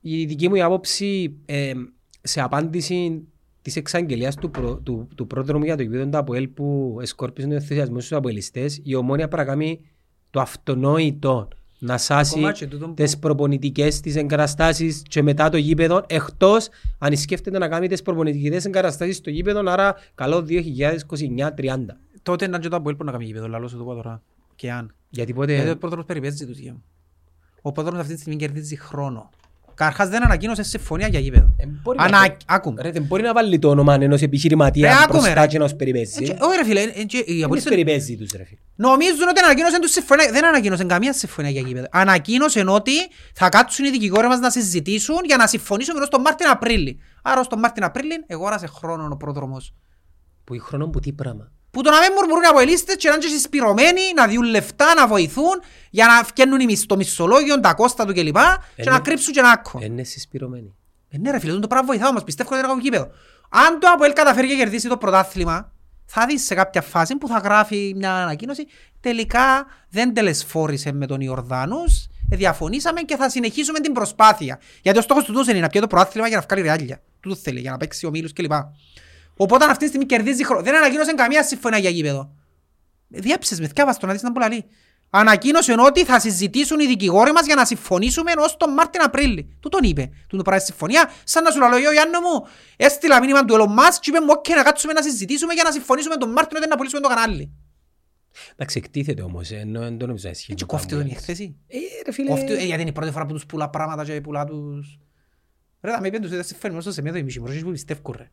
Η 0.01 0.26
δική 0.26 0.49
μου 0.49 0.55
η 0.55 0.61
άποψη 0.61 1.38
ε, 1.45 1.73
σε 2.22 2.41
απάντηση 2.41 3.27
της 3.61 3.76
εξαγγελίας 3.76 4.35
του, 4.35 4.51
προ, 4.51 4.80
του, 4.80 5.07
του 5.15 5.27
πρόδρομου 5.27 5.63
για 5.63 5.76
το 5.76 5.84
γήπεδο 5.84 6.09
του 6.09 6.17
ΑΠΟΕΛ 6.17 6.47
που 6.47 6.97
εσκόρπισαν 7.01 7.49
τον 7.49 7.59
ενθουσιασμό 7.59 7.99
στους 7.99 8.17
αποελιστές, 8.17 8.80
η 8.84 8.95
ομόνια 8.95 9.27
πρέπει 9.27 9.47
να 9.47 9.53
κάνει 9.53 9.81
το 10.30 10.39
αυτονόητο 10.41 11.47
να 11.85 11.97
σάσει 11.97 12.33
Ακόμα 12.37 12.51
και 12.51 12.67
τούτο 12.67 12.87
που- 12.87 12.93
τι 12.93 13.17
προπονητικές 13.17 13.99
της 13.99 14.15
εγκαταστάσεις 14.15 15.01
και 15.07 15.23
μετά 15.23 15.49
το 15.49 15.57
γήπεδο, 15.57 16.03
εκτός 16.07 16.67
αν 16.97 17.15
σκέφτεται 17.17 17.57
να 17.57 17.67
κάνει 17.67 17.87
τις 17.87 18.01
προπονητικές 18.01 18.65
εγκαταστάσεις 18.65 19.15
στο 19.15 19.29
γήπεδο, 19.29 19.71
άρα 19.71 19.95
καλό 20.15 20.41
2029-30. 20.41 21.97
Τότε 22.23 22.47
να 22.47 22.59
και 22.59 22.67
το 22.67 22.75
Αποέλ 22.75 22.95
που 22.95 23.03
να 23.03 23.11
κάνει 23.11 23.25
γήπεδο, 23.25 23.47
λαλός 23.47 23.71
σου 23.71 23.77
το 23.77 23.83
πω 23.83 23.93
τώρα. 23.93 24.21
Και 24.55 24.71
αν. 24.71 24.93
Γιατί 25.09 25.31
Γιατί 25.33 25.53
πότε. 25.55 25.69
ο 25.71 25.77
πρόδρομος 25.77 26.05
περιπέζει 26.05 26.45
τους 26.45 26.57
γύρω. 26.57 26.81
Ο 27.61 27.71
πρόδρομος 27.71 28.01
αυτή 28.01 28.13
τη 28.13 28.19
στιγμή 28.19 28.37
κερδίζει 28.39 28.75
χρόνο. 28.75 29.29
Καρχάς 29.76 30.10
δεν 30.10 30.23
ανακοίνωσε 30.23 30.64
συμφωνία 30.64 31.07
για 31.07 31.19
γήπεδο. 31.19 31.56
Ε, 31.57 31.65
μπορεί 31.68 31.97
να- 31.97 32.03
Ανα... 32.03 32.38
Άκουμε. 32.45 32.81
Ρε, 32.81 32.91
δεν 32.91 33.03
μπορεί 33.03 33.23
να 33.23 33.34
βάλει 33.34 33.60
το 33.60 33.69
όνομα 33.69 33.93
ενός 33.93 34.19
Ρε, 34.19 34.26
επιχειρηματία 34.26 34.97
άκουμε, 34.97 35.19
μπροστά 35.19 35.41
ρε. 35.41 35.47
και 35.47 35.57
να 35.57 35.64
τους 35.65 35.76
περιπέζει. 35.76 36.23
Ε, 36.23 36.26
και- 36.26 36.35
Όχι 36.39 36.57
ρε 36.57 36.64
φίλε, 36.65 36.81
ε, 36.81 37.03
και 37.03 37.18
οι 37.18 37.23
Δεν 37.34 37.43
Αποέλ 37.43 37.61
τους 37.61 37.69
περιπέζει 37.69 38.18
τους 38.18 38.31
ρε 38.31 38.43
φίλε. 38.43 38.60
Νομίζουν 38.76 39.27
ότι 39.30 39.39
ανακοίνωσαν 39.43 39.81
τους 39.81 39.91
συμφωνία. 39.91 40.31
Δεν 40.31 40.45
ανακοίνωσαν 40.45 40.88
καμία 40.88 41.14
συμφωνία 41.14 41.49
για 41.52 41.61
γήπεδο. 41.61 41.85
Ανακοίνωσαν 41.91 42.69
ότι 42.69 42.91
θα 43.34 43.49
κάτσουν 43.49 43.85
οι 43.85 43.89
δικηγόροι 43.89 44.27
μας 44.27 44.39
να 44.39 44.49
συζητήσουν 44.49 45.18
για 45.26 45.38
να 45.38 45.47
συμφωνήσουμε 45.47 45.99
ως 45.99 46.10
τον 46.10 46.22
Μάρτιν 46.22 46.47
Απρίλη. 46.47 46.99
Άρα 47.23 47.39
ως 47.39 47.47
τον 47.47 47.60
Μάρτιν 47.60 47.84
Απρίλη 47.84 48.23
εγώρασε 48.27 48.68
χρόνο 48.68 49.07
ο 49.11 49.18
πρόδρομος. 49.18 49.73
Που 50.43 50.53
η 50.53 50.60
χρόνο 50.60 50.88
που 50.88 50.99
τι 50.99 51.11
πράγμα. 51.14 51.52
Που 51.76 51.81
το 51.81 51.89
να 51.89 51.99
μην 51.99 52.10
μουρμουρούν 52.15 52.43
οι 52.43 52.45
αποελίστες 52.45 52.95
και 52.95 53.07
να 53.07 53.14
είναι 53.14 53.23
και 53.23 53.30
συσπηρωμένοι, 53.30 54.02
να 54.15 54.27
διούν 54.27 54.43
λεφτά, 54.43 54.93
να 54.93 55.07
βοηθούν 55.07 55.61
για 55.89 56.06
να 56.06 56.23
φτιάχνουν 56.23 56.60
οι 56.60 56.65
μισ- 56.65 56.85
το 56.88 56.95
μισθολόγιο, 56.95 57.60
τα 57.60 57.73
κόστα 57.73 58.06
του 58.06 58.14
κλπ. 58.14 58.35
Και 58.35 58.41
Ε, 58.76 58.84
να 58.84 58.91
ναι. 58.91 58.99
κρύψουν 58.99 59.34
και 59.34 59.41
να 59.41 59.49
άκουν. 59.52 59.81
Είναι 59.81 60.03
συσπηρωμένοι. 60.03 60.76
Ε, 61.10 61.18
ναι 61.18 61.31
ρε 61.31 61.39
φίλε, 61.39 61.60
το 61.60 61.68
πράγμα 61.68 61.88
βοηθά 61.88 62.07
όμως, 62.07 62.23
πιστεύω 62.23 62.56
ότι 62.56 62.65
είναι 62.72 62.81
γήπεδο. 62.81 63.07
Αν 63.49 63.80
το 63.80 63.88
Αποέλ 63.93 64.14
καταφέρει 64.14 64.47
και 64.47 64.56
κερδίσει 64.56 64.88
το 64.88 64.97
πρωτάθλημα, 64.97 65.72
θα 66.06 66.26
δεις 66.26 66.45
σε 66.45 66.56
κάποια 66.56 66.81
φάση 66.81 67.15
που 67.15 67.27
θα 67.27 67.38
γράφει 67.38 67.93
μια 67.95 68.14
ανακοίνωση 68.14 68.68
τελικά 68.99 69.65
δεν 69.89 70.14
τελεσφόρησε 70.14 70.91
με 70.91 71.06
τον 71.06 71.22
Ιορδάνους, 71.22 72.07
ε, 72.30 72.35
διαφωνήσαμε 72.35 73.02
και 73.02 73.15
θα 73.15 73.30
συνεχίσουμε 73.30 73.80
την 73.80 73.93
προσπάθεια. 73.93 74.60
Γιατί 74.81 74.97
ο 74.99 75.02
στόχος 75.02 75.23
του 75.23 75.31
τούτος 75.31 75.47
είναι 75.47 75.60
να 75.60 75.68
πιει 75.68 75.81
το 75.81 75.88
πρωτάθλημα 75.88 76.27
για 76.27 76.38
να 76.38 76.43
βγάλει 76.49 76.61
ρεάλια. 76.61 77.02
Τούτο 77.19 77.35
θέλει, 77.35 77.60
για 77.60 77.72
να 77.72 77.77
παίξει 77.77 78.06
ο 78.06 78.10
Μίλους 78.10 78.34
κλπ. 78.34 78.52
Οπότε 79.37 79.65
αυτή 79.65 79.77
τη 79.77 79.87
στιγμή 79.87 80.05
κερδίζει 80.05 80.45
χρόνο. 80.45 80.61
Δεν 80.61 80.75
ανακοίνωσε 80.75 81.13
καμία 81.13 81.43
συμφωνία 81.43 81.79
για 81.79 81.89
γήπεδο. 81.89 82.35
Ε, 83.11 83.19
Διάψες 83.19 83.59
με, 83.59 83.67
θκιάβας 83.67 83.97
το 83.97 84.05
να 84.05 84.13
δεις 84.13 84.21
να 84.21 84.31
που 84.31 84.43
λαλεί. 84.43 84.65
Ανακοίνωσε 85.09 85.75
ότι 85.79 86.05
θα 86.05 86.19
συζητήσουν 86.19 86.79
οι 86.79 86.85
δικηγόροι 86.85 87.31
μας 87.31 87.45
για 87.45 87.55
να 87.55 87.65
συμφωνήσουμε 87.65 88.31
ως 88.37 88.57
τον 88.57 88.73
Μάρτιν 88.73 89.01
Απρίλη. 89.01 89.57
Τούτον 89.59 89.84
είπε. 89.83 90.09
Τούτο 90.30 90.38
το 90.37 90.43
πράγμα 90.43 90.63
συμφωνία. 90.63 91.11
Σαν 91.23 91.43
να 91.43 91.51
σου 91.51 91.59
λέω, 91.59 91.69
«Yo, 91.69 91.91
Γιάννο 91.93 92.19
μου, 92.19 92.47
έστειλα 92.77 93.19
μήνυμα 93.19 93.45
του 93.45 93.55
Elon 93.55 93.67
Musk 93.79 93.97
και 93.99 94.09
είπε 94.09 94.19
μου, 94.19 94.27
«OK, 94.30 94.49
να 94.49 94.63
κάτσουμε 94.63 94.93
να 94.93 95.01
συζητήσουμε 95.01 95.53
για 95.53 95.63
να 95.63 95.71
συμφωνήσουμε 95.71 96.15
τον 96.15 96.31
Μάρτιν 96.31 96.57
ότι 96.57 96.67
να 96.67 96.75
πουλήσουμε 96.75 97.01
το 97.01 97.07
κανάλι». 97.07 97.53
Εντάξει, 98.53 98.81
εκτίθεται 98.83 99.21
όμως, 99.21 99.51
ε, 99.51 99.55
ενώ 99.55 99.79
δεν 99.79 99.97
το 99.97 100.05
νομίζω 100.05 100.23
να 100.25 100.31
ισχύει. 100.31 100.51
Έτσι 100.51 100.65
το 100.65 100.71
κόφτει 100.71 100.87
τον 100.87 100.99
η 100.99 101.01
πράγμα. 101.01 101.17
εκθέση. 101.19 101.55
Ε, 101.67 101.77
ρε 102.05 102.11
φίλε. 102.11 102.29
Κόφτει, 102.29 102.53
ε, 102.53 102.63
γιατί 102.63 102.81
είναι 102.81 102.89
η 102.89 102.93
πρώτη 102.93 103.11
φορά 103.11 103.25
που 103.25 103.33
τους 103.33 103.45
πουλά 103.45 103.69
πράγματα 103.69 104.05
και 104.05 104.21
πουλά 104.21 104.45
τους... 104.45 104.99
Ρε, 105.81 105.91
θα 105.91 106.01
με 106.01 106.07
είπαν 106.07 106.21
τους, 106.21 106.29
δεν 106.29 106.43
συμφωνούμε 106.43 106.81
στο 106.81 106.91
σημείο 106.91 107.11
το 107.11 107.17
ημίσιο, 107.17 107.41
μωρές 107.41 107.61
που 107.61 107.71
πιστεύω, 107.71 108.13
ρε. 108.17 108.31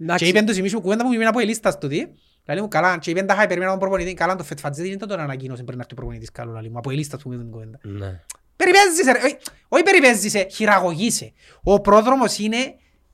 Εντάξει, 0.00 0.24
Και 0.24 0.30
είπαν 0.30 0.46
τους 0.46 0.56
ημίσιο 0.56 0.80
κουβέντα 0.80 1.04
που 1.04 1.12
είπαν 1.14 1.26
από 1.26 1.40
η 1.40 1.44
λίστα 1.44 1.78
του 1.78 1.88
τι. 1.88 2.06
Λαλή 2.46 2.60
μου 2.60 2.68
καλά, 2.68 2.98
και 2.98 3.10
είπαν 3.10 3.26
τα 3.26 3.34
χάι, 3.34 3.46
περιμένω 3.46 3.70
τον 3.70 3.80
προπονητή, 3.80 4.14
καλά 4.14 4.36
το 4.36 4.44
Φετφατζίδη 4.44 4.88
είναι 4.88 4.96
τον 4.96 5.20
ανακοίνωσε 5.20 5.62
πριν 5.62 5.76
να 5.76 5.82
έρθει 5.82 5.92
ο 5.92 5.96
προπονητής 5.96 6.30
καλό, 6.30 6.52
λαλή 6.52 6.70
μου, 6.70 6.78
από 6.78 6.90
η 6.90 6.94
λίστα 6.94 7.16
του 7.16 7.22
που 7.22 7.32
είπαν 7.32 7.42
την 7.44 7.52
κουβέντα. 7.52 7.78
Ναι. 7.82 8.20
Περιπέζησε 8.56 9.12
ρε, 9.12 9.18
όχι- 9.24 9.36
όχι 9.68 9.82
περιπέζησε, 9.82 10.46
χειραγωγήσε. 10.50 11.32
Ο 11.62 11.80
πρόδρομος 11.80 12.38
είναι 12.38 12.56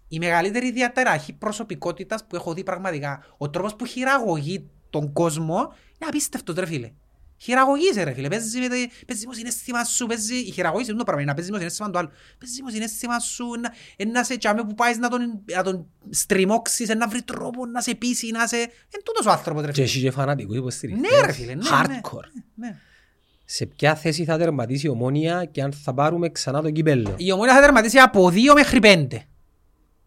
η 0.08 0.18
μεγαλύτερη 0.18 0.70
διαταραχή 0.70 1.32
προσωπικότητας 1.32 2.24
που 2.26 2.36
έχω 2.36 2.54
δει 2.54 2.62
πραγματικά. 2.62 3.24
Ο 3.36 3.50
τρόπος 3.50 3.76
που 3.76 3.84
χειραγωγεί 3.86 4.70
τον 4.90 5.12
κόσμο 5.12 5.54
είναι 5.56 6.08
απίστευτος 6.08 6.54
ρε 6.56 6.66
φίλε. 6.66 6.92
Χειραγωγείσαι 7.44 8.02
ρε 8.02 8.12
φίλε, 8.12 8.28
παίζεις 8.28 8.54
με 8.54 8.68
το, 8.68 8.74
παίζεις 9.06 9.26
με 9.26 9.32
το 9.32 9.38
συναίσθημα 9.38 9.84
σου, 9.84 10.06
παίζει, 10.06 10.34
η 10.34 10.50
χειραγωγήση 10.50 10.90
είναι 10.90 10.98
το 10.98 11.04
πράγμα, 11.04 11.22
είναι 11.22 11.30
να 11.30 11.36
παίζεις 11.36 11.52
με 11.52 11.56
το 11.58 11.62
συναίσθημα 11.62 11.90
του 11.90 11.98
άλλου. 11.98 12.10
Παίζεις 12.38 12.60
με 12.60 12.66
το 12.66 12.74
συναίσθημα 12.74 13.18
σου, 13.18 13.46
να, 13.60 13.72
ε, 13.96 14.04
να 14.04 14.24
σε 14.24 14.36
τσάμε 14.38 14.64
που 14.64 14.74
πάεις 14.74 14.98
να 14.98 15.08
τον, 15.08 15.20
να 15.54 15.62
τον 15.62 15.86
στριμώξεις, 16.10 16.88
ε, 16.88 16.94
να 16.94 17.08
βρει 17.08 17.22
τρόπο 17.22 17.66
να 17.66 17.80
σε 17.80 17.94
πείσει, 17.94 18.30
να 18.30 18.46
σε... 18.46 18.56
Εν 18.56 19.02
τούτος 19.04 19.26
ο 19.26 19.30
άνθρωπος 19.30 19.62
ρε 19.62 19.68
Και 19.68 19.72
φίλε. 19.74 19.86
έχει 19.86 20.00
και 20.00 20.10
φανατικού 20.10 20.54
υποστηρικτές. 20.54 21.10
Ναι 21.10 21.26
ρε 21.26 21.32
φίλε, 21.32 21.54
ναι, 21.54 21.62
ναι. 21.62 22.00
Hardcore. 22.00 22.24
Ναι. 22.54 22.76
Σε 23.44 23.66
ποια 23.66 23.94
θέση 23.94 24.24
θα 24.24 24.38
τερματίσει 24.38 24.86
η 24.86 24.88
ομόνια 24.88 25.44
και 25.44 25.62
αν 25.62 25.72
θα 25.72 25.94
πάρουμε 25.94 26.28
ξανά 26.28 26.62
το 26.62 26.70
κύπελλο. 26.70 27.14
Η 27.16 27.32
ομόνια 27.32 27.54
θα 27.54 27.60
τερματίσει 27.60 27.98
από 27.98 28.30
δύο 28.30 28.54
μέχρι 28.54 28.80
πέντε. 28.80 29.24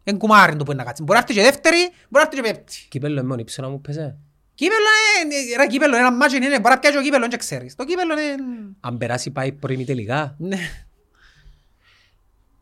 Εν 0.03 0.17
κουμάρι 0.17 0.55
το 0.55 0.63
που 0.63 0.71
είναι 0.71 0.79
να 0.81 0.87
κάτσει. 0.87 1.03
Μπορεί 1.03 1.19
να 1.19 1.25
έρθει 1.27 1.33
και 1.33 1.41
δεύτερη, 1.41 1.77
μπορεί 2.09 2.09
να 2.09 2.21
έρθει 2.21 2.35
και 2.35 2.41
πέπτη. 2.41 2.85
Κύπελλο 2.89 3.19
είναι 3.19 3.27
μόνο 3.27 3.41
ύψος 3.41 3.57
να 3.65 3.69
μου 3.69 3.81
πέσε. 3.81 4.17
Κύπελλο 4.57 4.85
είναι, 5.23 5.55
ρε 5.63 5.67
κύπελλο, 5.67 5.95
ένα 5.97 6.11
μάτσο 6.11 6.35
είναι, 6.35 6.47
μπορεί 6.59 6.73
να 6.73 6.79
πιάσει 6.79 6.97
ο 6.97 7.01
κύπελλο 7.01 7.27
και 7.27 7.37
ξέρεις. 7.37 7.75
Το 7.75 7.85
κύπελλο 7.85 8.13
είναι... 8.19 8.35
Αν 8.79 8.97
περάσει 8.97 9.31
πάει 9.31 9.51
πρώιμη 9.51 9.85
τελικά. 9.85 10.35
Ναι. 10.39 10.57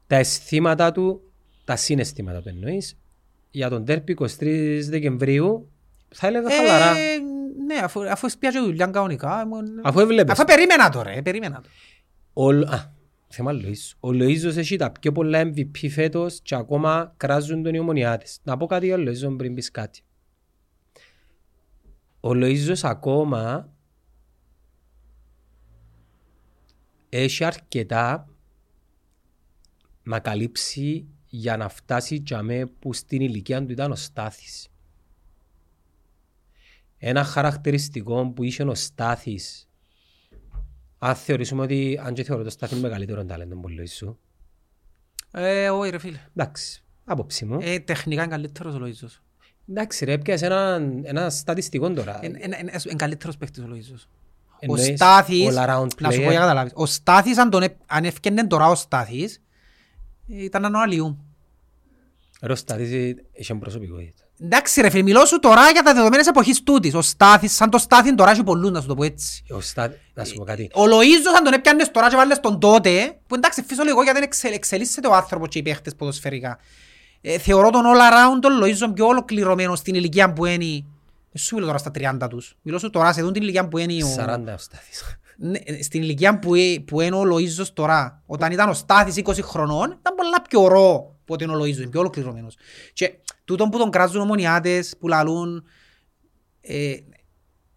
Τα 0.08 0.16
αισθήματα 0.16 0.92
του, 0.92 1.22
τα 1.66 1.76
συναισθήματα 1.76 2.42
του 2.42 2.50
εννοείς, 2.50 2.98
για 3.52 3.70
τον 3.70 3.86
τέρπι 3.86 4.18
23 4.20 4.80
Δεκεμβρίου 4.90 5.72
θα 6.10 6.28
έλεγα 6.28 6.50
χαλαρά. 6.56 6.98
Ε, 6.98 7.18
ναι, 7.66 7.76
αφού, 7.84 8.10
αφού 8.10 8.28
πιάσει 8.40 8.60
δουλειά 8.60 8.86
κανονικά. 8.88 9.42
ήμουν- 9.46 9.80
Αφού 9.84 10.00
έβλεπες. 10.00 10.34
Αφού 10.34 10.44
περίμενα 10.46 10.90
τώρα, 10.90 11.10
ε, 11.10 11.22
περίμενα 11.22 11.62
το. 11.62 11.70
Ο, 12.34 12.52
Λ- 12.52 12.70
α, 12.74 12.94
θέμα 13.28 13.52
Λοΐζου. 13.54 13.96
Ο 14.00 14.10
Λοΐζος 14.10 14.58
έχει 14.58 14.76
τα 14.76 14.92
πιο 14.92 15.12
πολλά 15.12 15.42
MVP 15.54 15.90
φέτος 15.90 16.40
και 16.44 16.56
ακόμα 16.56 17.14
κράζουν 17.18 17.64
τον 17.64 17.74
οι 17.74 17.80
ομονιάτες. 17.80 18.40
Να 18.44 18.58
πω 18.58 18.66
κάτι 18.66 18.86
για 18.86 18.96
τον 18.96 19.08
Λοΐζο 19.10 19.38
πριν 19.38 19.54
πεις 19.54 19.72
κάτι. 19.72 20.00
Ο 22.26 22.32
Λοΐζος 22.34 22.80
ακόμα 22.84 23.74
έχει 27.10 27.44
αρκετά 27.44 28.30
να 30.04 30.20
καλύψει 30.20 31.08
για 31.26 31.58
να 31.58 31.70
φτάσει 31.70 32.24
για 32.26 32.42
με 32.42 32.66
που 32.66 32.94
στην 32.94 33.22
ηλικία 33.22 33.66
του 33.66 33.72
ήταν 33.72 33.92
ο 33.92 33.96
Στάθης. 33.96 34.68
Ένα 36.98 37.24
χαρακτηριστικό 37.24 38.32
που 38.36 38.44
είχε 38.44 38.64
ο 38.64 38.76
Στάθης 38.76 39.70
αν 40.98 41.16
θεωρήσουμε 41.16 41.62
ότι 41.62 42.00
αν 42.04 42.14
και 42.14 42.24
θεωρώ 42.24 42.44
το 42.44 42.50
Στάθης 42.50 42.78
είναι 42.78 42.88
μεγαλύτερο 42.88 43.26
ταλέντο 43.26 43.56
από 43.56 43.68
τον 43.68 43.88
σου. 43.88 44.20
Ε, 45.32 45.70
όχι 45.70 45.90
ρε 45.90 45.98
φίλε. 45.98 46.20
Εντάξει, 46.36 46.84
άποψη 47.04 47.46
μου. 47.46 47.58
Ε, 47.62 47.80
τεχνικά 47.80 48.22
είναι 48.22 48.32
καλύτερος 48.32 48.76
ο 48.76 48.80
Λοΐζος. 48.82 49.25
Εντάξει 49.70 50.06
ρε, 50.06 50.12
έπιασε 50.12 50.46
ένα, 50.46 50.82
ένα 51.04 51.30
στατιστικό 51.30 51.92
τώρα. 51.94 52.20
Είναι 52.24 52.40
είναι- 52.44 52.58
είναι- 52.62 52.72
είναι 52.86 52.94
καλύτερος 52.96 53.38
παίκτης 53.38 53.64
ο 53.64 53.68
Λοΐζος. 53.74 54.08
Ο 54.52 54.58
Εννοείς 54.60 54.86
Στάθης, 54.96 55.48
all 55.50 55.58
around 55.66 55.88
να 56.00 56.12
σου 56.12 56.18
πω 56.20 56.28
player. 56.28 56.32
για 56.32 56.40
καταλάβεις, 56.40 56.72
ο 56.76 56.86
Στάθης 56.86 57.38
αν, 57.38 57.50
τον, 57.50 57.62
έ- 57.64 57.76
αν 57.86 58.04
έφτιανε 58.04 58.48
τώρα 58.48 58.68
ο 58.68 58.76
Στάθης, 58.76 59.42
ήταν 60.28 60.64
έναν 60.64 60.82
αλλιού. 60.82 61.18
Ρε, 62.42 62.52
ο 62.52 62.56
Στάθης 62.56 63.14
είχε 63.34 63.54
προσωπικότητα. 63.56 64.24
Εντάξει 64.42 64.82
ρε 64.82 64.90
φίλε, 64.90 65.04
μιλώ 65.04 65.26
σου 65.26 65.40
τώρα 65.40 65.70
για 65.72 65.82
τα 65.84 65.94
δεδομένες 65.94 66.28
εποχής 66.28 66.64
τούτης. 66.64 66.94
Ο 66.94 67.02
Στάθης, 67.02 67.56
σαν 67.56 67.70
το 67.70 67.78
Στάθη 67.78 68.16
τώρα 68.16 68.32
έχει 68.32 68.44
πολλούς, 68.44 68.72
να 68.72 68.82
σου 68.82 68.88
το 68.88 68.96
πω 68.96 69.04
έτσι. 69.04 69.44
Ο 69.52 69.62
Στάθης, 69.62 69.98
να 70.14 70.24
σου 70.24 70.36
πω 70.36 70.44
κάτι. 70.44 70.70
Ο 70.74 70.84
Λοΐζος 70.84 71.38
αν 71.38 71.44
τον 71.44 71.54
έπιανες 71.54 71.92
τώρα 71.92 72.10
και 72.10 72.16
βάλες 72.16 72.40
τον 72.40 72.60
τότε, 72.60 73.18
που 73.28 73.36
εντάξει 73.36 73.62
φυσιολογικό 73.62 74.04
γιατί 74.04 74.18
δεν 74.20 74.28
εξελ, 74.28 74.54
εξελίσσεται 74.54 75.08
ο 75.08 75.14
άνθρωπος 75.14 75.48
και 75.48 75.58
οι 75.60 75.62
παίχτες 75.62 75.96
ποδοσφαιρικά. 75.96 76.60
Ε, 77.28 77.38
θεωρώ 77.38 77.70
τον 77.70 77.84
all 77.86 78.00
around 78.00 78.42
τον 78.42 78.52
Λοΐζο 78.64 78.94
πιο 78.94 79.06
ολοκληρωμένο 79.06 79.76
στην 79.76 79.96
ηλικία 79.96 80.34
που 80.34 80.46
είναι, 80.46 80.66
δεν 81.32 81.42
σου 81.42 81.56
μιλώ 81.56 81.66
τώρα 81.66 81.78
στα 81.78 81.92
30 82.24 82.30
τους, 82.30 82.58
μιλώ 82.62 82.80
σου 82.80 82.90
τώρα 82.90 83.14
σε 83.14 83.22
δουν 83.22 83.34
την 83.34 83.42
ηλικία 83.42 83.68
που 83.68 83.78
είναι 83.78 84.04
ο... 84.04 84.16
40 84.18 84.54
ο 84.54 84.58
Στάθης. 84.58 85.18
Ναι, 85.38 85.60
στην 85.82 86.02
ηλικία 86.02 86.40
που, 86.40 86.56
ε- 86.56 86.80
που 86.88 87.02
είναι 87.02 87.16
ο 87.16 87.24
Λοΐζος 87.24 87.68
τώρα, 87.74 88.22
όταν 88.26 88.52
ήταν 88.52 88.70
ο 88.70 88.74
Στάθης 88.74 89.22
20 89.24 89.40
χρονών, 89.42 89.98
ήταν 90.00 90.16
πολλά 90.16 90.42
πιο 90.50 90.62
ωραίο 90.62 91.16
που 91.26 91.34
ότι 91.34 91.44
είναι 91.44 91.54
ο 91.54 91.60
Λοΐζος, 91.60 91.78
είναι 91.78 91.88
πιο 91.88 92.00
ολοκληρωμένος. 92.00 92.56
Και 92.94 93.14
τούτον 93.46 93.70
που 93.70 93.78
τον 93.78 93.90
κράζουν 93.90 94.22
ομονιάτες, 94.22 94.96
που 95.00 95.08
λαλούν, 95.08 95.64
ε, 96.62 96.96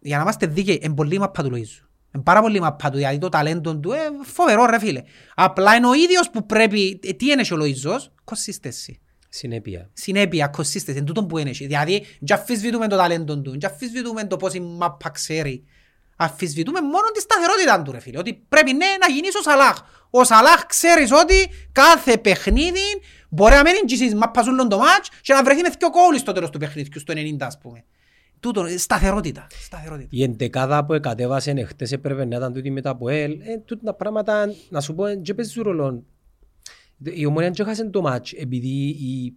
για 0.00 0.16
να 0.16 0.22
είμαστε 0.22 0.46
δίκαιοι, 0.46 0.80
είναι 0.82 0.94
πολύ 0.94 1.18
μαπά 1.18 1.42
του 1.42 1.50
Λοΐζου. 1.50 1.86
Είναι 2.14 2.22
πάρα 2.22 2.40
πολύ 2.40 2.60
μαπά 2.60 2.90
του, 2.90 2.98
γιατί 2.98 3.18
το 3.18 3.28
ταλέντο 3.28 3.76
του, 3.76 3.92
ε, 3.92 3.98
φοβερό 4.22 4.66
ρε 4.66 4.78
φίλε. 4.78 5.02
Απλά 5.34 5.74
είναι 5.74 5.86
ο 5.86 5.94
ίδιος 5.94 6.30
που 6.30 6.46
πρέπει, 6.46 7.00
ε, 7.02 7.12
τι 7.12 7.30
είναι 7.30 7.42
και 7.42 7.54
ο 7.54 7.56
Λοΐζος, 7.60 8.10
consistency. 8.24 9.07
Συνέπεια. 9.28 9.90
Συνέπεια, 9.92 10.54
consistency, 10.56 10.88
είναι 10.88 11.02
τούτον 11.02 11.26
που 11.26 11.38
είναι. 11.38 11.50
Δηλαδή, 11.50 12.06
δεν 12.20 12.36
αφισβητούμε 12.38 12.88
το 12.88 12.96
ταλέντο 12.96 13.38
του, 13.40 13.50
δεν 13.50 13.70
αφισβητούμε 13.70 14.24
το 14.24 14.36
πώς 14.36 14.54
η 14.54 14.60
μάπα 14.60 15.10
ξέρει. 15.10 15.64
Αφισβητούμε 16.16 16.80
μόνο 16.80 17.10
τη 17.14 17.20
σταθερότητα 17.20 17.82
του 17.82 17.92
ρε 17.92 18.00
φίλε. 18.00 18.18
Ότι 18.18 18.44
πρέπει 18.48 18.72
ναι 18.72 18.86
να 19.00 19.14
γίνεις 19.14 19.34
ο 19.34 19.42
Σαλάχ. 19.42 19.76
Ο 20.10 20.24
Σαλάχ 20.24 20.66
ξέρεις 20.66 21.12
ότι 21.12 21.48
κάθε 21.72 22.18
παιχνίδι 22.18 22.86
μπορεί 23.28 23.54
να 23.54 23.62
μένει 23.62 23.78
και 23.78 23.96
στις 23.96 24.14
μάπας 24.14 24.46
όλων 24.46 24.68
το 24.68 24.78
μάτς 24.78 25.10
και 25.20 25.32
να 25.32 25.42
βρεθεί 25.44 25.60
με 25.62 25.68
δυο 25.78 25.90
κόλλοι 25.90 26.18
στο 26.18 26.32
τέλος 26.32 26.50
του 26.50 26.58
παιχνίδιου, 26.58 27.00
στο 27.00 27.12
90 27.16 27.46
ας 27.46 27.58
πούμε. 27.58 27.84
Τούτο, 28.40 28.64
ε, 28.64 28.76
σταθερότητα. 28.76 29.46
σταθερότητα. 29.64 30.08
Η 30.10 30.22
εντεκάδα 30.22 30.84
που 30.84 30.92
εκατέβασε 30.92 31.50
εχθές 31.50 31.92
έπρεπε 31.92 32.24
να 32.24 32.36
ήταν 32.36 32.52
τούτη 32.52 32.70
με 32.70 32.80
τα 32.80 32.90
ΑΠΟΕΛ. 32.90 33.30
Ε, 33.30 33.58
τούτα 33.64 33.84
τα 33.84 33.94
πράγματα, 33.94 34.54
να 34.68 34.80
σου 34.80 34.94
πω, 34.94 35.04
δεν 35.04 35.34
παίζουν 35.34 35.62
ρόλο. 35.62 36.04
Η 37.02 37.26
ομόνια 37.26 37.50
δεν 37.50 37.66
έχασε 37.66 37.84
το 37.84 38.00
μάτς 38.00 38.32
επειδή 38.32 38.88
οι, 38.88 39.36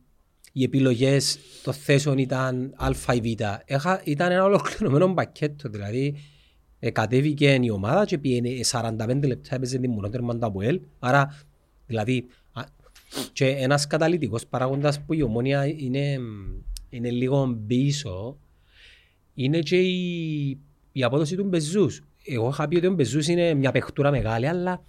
οι 0.52 0.64
επιλογές 0.64 1.38
των 1.64 1.74
θέσεων 1.74 2.18
ήταν 2.18 2.74
α 2.78 3.14
ή 3.14 3.20
β. 3.20 3.42
Έχα, 3.66 4.02
ήταν 4.04 4.32
ένα 4.32 4.44
ολοκληρωμένο 4.44 5.14
πακέτο. 5.14 5.70
Δηλαδή, 5.70 6.16
ε, 6.80 6.90
κατέβηκε 6.90 7.60
η 7.62 7.70
ομάδα 7.70 8.06
και 8.06 8.18
πήγαινε 8.18 8.50
45 8.72 9.26
λεπτά 9.26 9.56
έπαιζε 9.56 9.78
την 9.78 9.92
μονότερμα 9.92 10.38
του 10.38 10.46
ΑΠΟΕΛ. 10.46 10.82
Άρα, 11.00 11.46
δηλαδή, 11.86 12.26
α, 12.52 12.64
και 13.34 13.48
ένας 13.48 13.88
καταλυτικός 13.88 14.48
παράγοντας 14.48 15.02
που 15.02 15.14
η 15.14 15.22
ομόνια 15.22 15.66
είναι, 15.66 16.18
είναι 16.90 17.10
λίγο 17.10 17.64
πίσω 17.68 18.40
είναι 19.34 19.60
και 19.60 19.80
η, 19.80 20.60
η 20.92 21.04
απόδοση 21.04 21.36
του 21.36 21.44
Μπεζούς. 21.44 22.02
Εγώ 22.26 22.50
είχα 22.50 22.68
πει 22.68 22.76
ότι 22.76 22.88
ο 22.88 22.94
Μπεζούς 22.94 23.28
είναι 23.28 23.54
μια 23.54 23.72
παιχτούρα 23.72 24.12
μεγάλη, 24.12 24.48
αλλά 24.48 24.84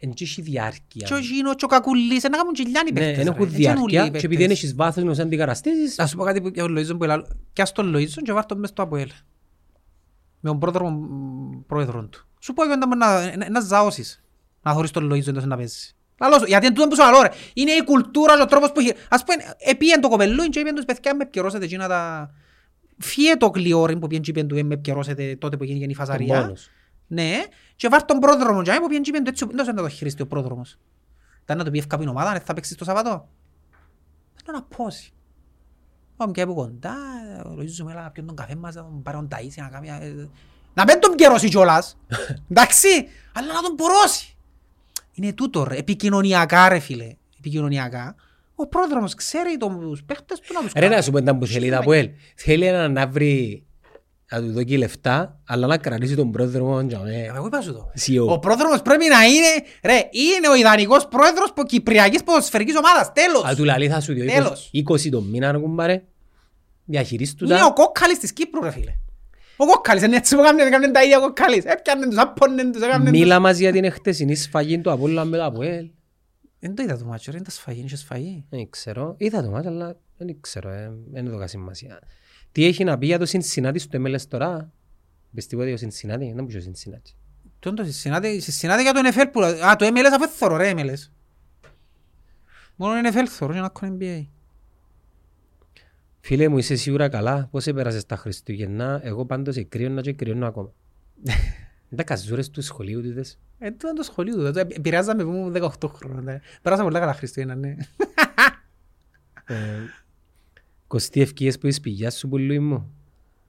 δεν 0.00 0.12
έχει 0.20 0.42
διάρκεια. 0.42 1.06
Και 1.06 1.14
ο 1.14 1.18
Γίνο 1.18 1.54
και 1.54 1.64
ο 1.64 1.68
Κακουλής, 1.68 2.22
να 2.22 2.28
κάνουν 2.28 2.52
κυλιάνοι 2.52 2.90
Ναι, 2.92 2.98
παίχτες. 3.00 3.16
δεν 3.16 3.24
ρε. 3.24 3.30
έχουν 3.30 3.46
Έτσι 3.46 3.62
είναι 3.62 3.70
όλοι 3.70 3.78
οι 3.80 3.86
διάρκεια 3.88 4.04
και 4.04 4.10
παίχτες. 4.10 4.22
επειδή 4.22 4.42
δεν 4.42 4.50
έχεις 4.50 4.74
βάθος 4.74 5.02
να 5.04 5.10
τους 5.10 5.18
αντικαταστήσεις, 5.18 5.96
Να 5.96 6.06
σου 6.06 6.16
πω 6.16 6.24
κάτι 6.24 6.40
που- 6.40 6.48
για 6.54 6.62
τον 6.62 6.76
Λοΐζο 6.78 6.96
που 6.98 7.04
έλα- 7.04 7.26
κι 7.52 7.62
ας 7.62 7.72
τον 7.72 7.94
Λοΐζο 7.96 8.22
και 8.22 8.32
βάρ' 8.32 8.46
τον 8.46 8.58
μες 8.58 8.68
στο 8.68 8.82
ΑΠΟΕΛ. 8.82 9.08
Με 10.40 10.50
τον 10.50 10.58
πρόεδρο, 10.58 10.88
μ, 10.90 11.64
πρόεδρο 11.66 12.04
του. 12.06 12.26
Σου 12.40 12.52
πω 12.52 12.62
εγώ 12.64 12.76
να, 12.76 12.96
να, 12.96 13.36
να, 13.36 13.50
να 13.50 13.60
ζαώσεις. 13.60 14.22
Να 14.62 14.72
θωρείς 14.72 14.90
τον 14.90 15.12
Λοΐζο 15.12 15.26
εντός 15.28 15.44
να 15.44 15.56
παίζεις. 15.56 15.96
Λαλός 16.20 16.38
σου, 16.40 16.46
γιατί 16.46 16.66
είναι 16.66 16.74
τούτο 16.74 16.88
που 16.88 16.94
σου 17.02 17.10
λέω 17.10 17.22
ρε. 17.22 17.28
Είναι 17.54 17.70
η 17.72 17.84
κουλτούρα 17.84 18.36
και 18.36 18.42
ο 18.42 18.46
τρόπος 18.46 18.72
που 18.72 18.80
έχει. 18.80 18.92
Ας 19.08 19.24
πούμε, 19.24 19.54
επίεν 19.58 20.00
το 20.00 20.08
κοπελούιν 20.08 20.50
και 20.50 20.58
είπεν 20.58 20.74
τους 20.74 20.84
παιδιά 20.84 21.14
με 21.16 21.22
επικαιρώσετε 21.22 21.64
εκείνα 21.64 21.88
τα... 21.88 22.30
Φύε 22.98 23.36
το 23.36 23.50
κλειόρι 23.50 23.92
που 23.98 24.06
πήγαινε 24.06 24.24
και 24.24 24.30
είπεν 24.30 24.46
του 24.48 24.56
«Ε, 24.56 24.62
με 24.62 24.74
επικαιρώσετε 24.74 25.36
τότε 25.36 25.56
που 25.56 25.62
έγινε 25.62 25.86
η 25.88 25.94
φασαρία. 25.94 26.40
μόνος. 26.40 26.68
Ναι, 27.06 27.42
και 27.76 27.88
βάρ' 27.88 28.04
τον 28.04 28.18
πρόδρομο 28.18 28.62
και 28.62 28.72
που 28.80 28.86
πήγαινε 28.86 29.00
και 29.04 29.10
είπεν 29.10 29.24
του 29.24 29.30
έτσι, 29.30 29.46
δεν 29.52 29.74
να 29.74 29.82
το 29.82 29.88
χειριστεί 29.88 30.22
ο 30.22 30.26
πρόδρομος. 30.26 30.78
Ήταν 31.42 31.56
να 31.58 31.64
το 31.64 31.70
πει 31.70 31.78
ευκαπήν 31.78 32.08
ομάδα, 32.08 32.30
αν 32.30 32.40
θα 32.40 32.54
παίξεις 32.54 32.76
το 32.76 32.84
Σαββατό. 32.84 33.28
Δεν 34.44 34.54
να 34.54 34.62
πόσει. 34.62 35.10
Πάμε 36.16 36.32
και 36.32 36.40
από 36.40 36.54
κοντά, 36.54 36.94
ο 37.46 37.50
Λοΐζος 37.58 37.82
μου 37.82 37.88
έλα 37.88 38.10
πιον 38.10 38.26
τον 38.26 38.36
καφέ 38.36 38.54
μας, 38.56 38.74
να 38.74 38.82
τον 38.82 39.02
πάρει 39.02 39.16
τον 39.16 39.28
ταΐσι, 39.34 39.54
να 39.56 39.68
κάνει... 39.68 39.88
ε, 39.88 40.28
Να 40.74 40.84
μην 40.84 41.00
τον 41.00 41.14
πιερώσει 41.14 41.48
κιόλας, 41.48 41.96
εντάξει, 42.50 42.88
αλλά 43.32 43.52
να 43.52 43.60
τον 43.62 43.74
πορώσει. 43.76 44.36
Είναι 45.12 45.32
τούτο 45.32 45.64
ρε, 45.64 45.76
επικοινωνιακά 45.76 46.68
ρε 46.68 46.78
φίλε, 46.78 47.16
επικοινωνιακά. 47.38 48.14
Ο 48.54 48.66
πρόδρομος 48.66 49.14
ξέρει 49.14 49.56
τους 49.56 50.02
παίχτες 50.04 50.40
του 50.40 50.52
να 50.54 50.60
τους 50.60 50.72
Ρε 50.72 50.80
να 50.84 50.88
κάνει. 50.90 51.02
σου 51.02 51.10
πω 51.10 51.18
ήταν 51.18 51.38
που 51.38 51.46
θέλει 51.46 51.70
τα 51.70 51.78
ΑΠΟΕΛ. 51.78 52.10
Θέλει 52.36 52.64
ένα 52.66 52.88
να 52.88 53.06
βρει, 53.06 53.65
να 54.30 54.40
του 54.40 54.52
δώσει 54.52 54.76
λεφτά, 54.76 55.40
αλλά 55.46 55.66
να 55.66 55.76
κρατήσει 55.78 56.14
τον 56.16 56.30
πρόεδρο 56.30 56.80
για 56.80 56.98
με 56.98 57.30
Εγώ 57.36 57.46
είπα 57.46 57.60
σου 57.60 57.72
το. 57.72 57.90
CEO. 58.06 58.26
Ο 58.28 58.38
πρόδρομος 58.38 58.82
πρέπει 58.82 59.04
να 59.08 59.24
είναι, 59.24 59.46
ρε, 59.84 59.94
είναι 60.10 60.48
ο 60.50 60.54
ιδανικός 60.54 61.08
πρόεδρος 61.08 61.52
που 61.52 61.62
Κυπριακής 61.62 62.22
ποδοσφαιρικής 62.24 62.76
ομάδας, 62.76 63.12
τέλος. 63.12 63.44
Αν 63.44 63.56
του 63.56 63.64
λαλεί 63.64 63.88
θα 63.88 64.00
σου 64.00 64.12
δει 64.12 64.24
Τέλος. 64.26 64.70
20 64.72 65.08
το 65.10 65.20
μήνα 65.20 65.52
να 65.52 65.58
κουμπάρε, 65.58 66.02
διαχειρίστου 66.84 67.44
Είναι 67.44 67.54
ο 67.54 67.58
τα. 67.58 67.70
κόκκαλης 67.72 68.18
της 68.18 68.32
Κύπρου 68.32 68.62
ρε 68.62 68.70
φίλε. 68.70 68.92
Ο 69.56 69.66
κόκκαλης 69.66 70.02
είναι 70.02 70.16
έτσι 70.16 70.36
που 70.36 70.42
κάνουν, 70.42 70.66
έκαναν 70.66 70.92
τα 70.92 71.02
ίδια 71.04 71.18
ο 71.18 71.20
κόκκαλης. 71.20 71.64
Έπιαναν 71.64 72.08
τους, 72.08 72.18
άπονναν 72.18 72.72
τους, 72.72 72.82
έκαναν 72.82 73.00
τους. 73.02 73.10
Μίλα 73.10 73.38
μας 73.40 73.58
για 73.58 73.72
την 73.72 73.84
εχθεσινή 73.84 74.34
σφαγή 74.34 74.78
του 74.78 74.90
Απόλλωνα 74.90 75.24
με 75.24 75.36
το 75.36 75.44
ΑΠΟΕΛ. 75.44 75.86
Δεν 76.58 76.74
το 76.74 76.82
είδα 76.82 76.98
το 76.98 77.04
μάτσο 77.04 77.30
ρε, 77.30 77.36
είναι 77.36 77.46
τα 77.46 77.52
σφαγή, 77.52 77.78
είναι 77.80 77.88
και 77.88 77.96
σφαγή. 77.96 78.44
Δεν 78.50 78.70
ξέρω. 78.70 79.14
Είδα 79.18 79.42
το 79.42 79.50
μάτς, 79.50 79.66
αλλά 79.66 79.96
δεν 80.16 80.36
ξέρω. 80.40 80.68
ε, 80.70 80.92
Δεν 81.12 81.26
έδωκα 81.26 81.46
σημασία. 81.46 81.98
Τι 82.56 82.64
έχει 82.64 82.84
να 82.84 82.98
πει 82.98 83.06
για 83.06 83.18
το 83.18 83.26
Cincinnati 83.28 83.78
στο 83.78 84.02
MLS 84.02 84.20
τώρα; 84.28 84.72
Πιστεύω 85.34 85.62
ότι 85.62 85.72
ο 85.72 85.76
Cincinnati, 85.80 86.18
δεν 86.18 86.36
μου 86.38 86.46
πει 86.46 86.56
ο 86.56 86.60
Cincinnati. 86.60 87.10
Τι 87.58 87.68
είναι 87.68 87.82
το 87.82 87.84
Cincinnati, 87.84 88.40
Cincinnati 88.40 88.82
για 88.82 88.92
το 88.92 89.00
NFL 89.04 89.26
που... 89.32 89.42
Α, 89.42 89.76
το 89.76 89.86
MLS 89.86 90.12
αφού 90.14 90.28
θωρώ 90.28 90.56
ρε 90.56 90.72
MLS. 90.76 91.10
Μόνο 92.76 93.08
NFL 93.08 93.24
θωρώ 93.28 93.52
και 93.52 93.58
να 93.60 93.70
έχω 93.74 93.96
NBA. 93.98 94.26
Φίλε 96.20 96.48
μου, 96.48 96.58
είσαι 96.58 96.76
σίγουρα 96.76 97.08
καλά. 97.08 97.48
Πώς 97.50 97.66
έπερασες 97.66 98.06
τα 98.06 98.16
Χριστούγεννα; 98.16 99.00
Εγώ 99.02 99.24
πάντως 99.24 99.56
εκρύωνα 99.56 100.00
και 100.00 100.10
εκρύωνα 100.10 100.46
ακόμα. 100.46 100.72
Τα 101.96 102.04
καζούρες 102.04 102.50
του 102.50 102.62
σχολείου 102.62 103.02
τούτες. 103.02 103.38
Ε, 103.58 103.70
το 103.70 103.76
ήταν 103.76 103.94
το 103.94 104.02
σχολείο 104.02 104.34
του. 104.34 104.52
Το 104.52 104.58
Επηρεάζαμε 104.58 105.22
που 105.24 105.30
ήμουν 105.30 105.56
18 105.80 105.88
χρόνια. 105.88 106.20
ναι. 106.20 106.40
Πέρασα 106.62 106.82
πολλά 106.82 106.98
καλά 106.98 107.14
Χριστούγεννα, 107.14 107.54
ναι. 107.54 107.76
Ε, 110.86 110.88
Κωστή 110.88 111.20
ευκαιρίες 111.20 111.58
που 111.58 111.66
είσαι 111.66 111.80
πηγιά 111.80 112.10
σου 112.10 112.28
πουλούι 112.28 112.58
μου. 112.58 112.90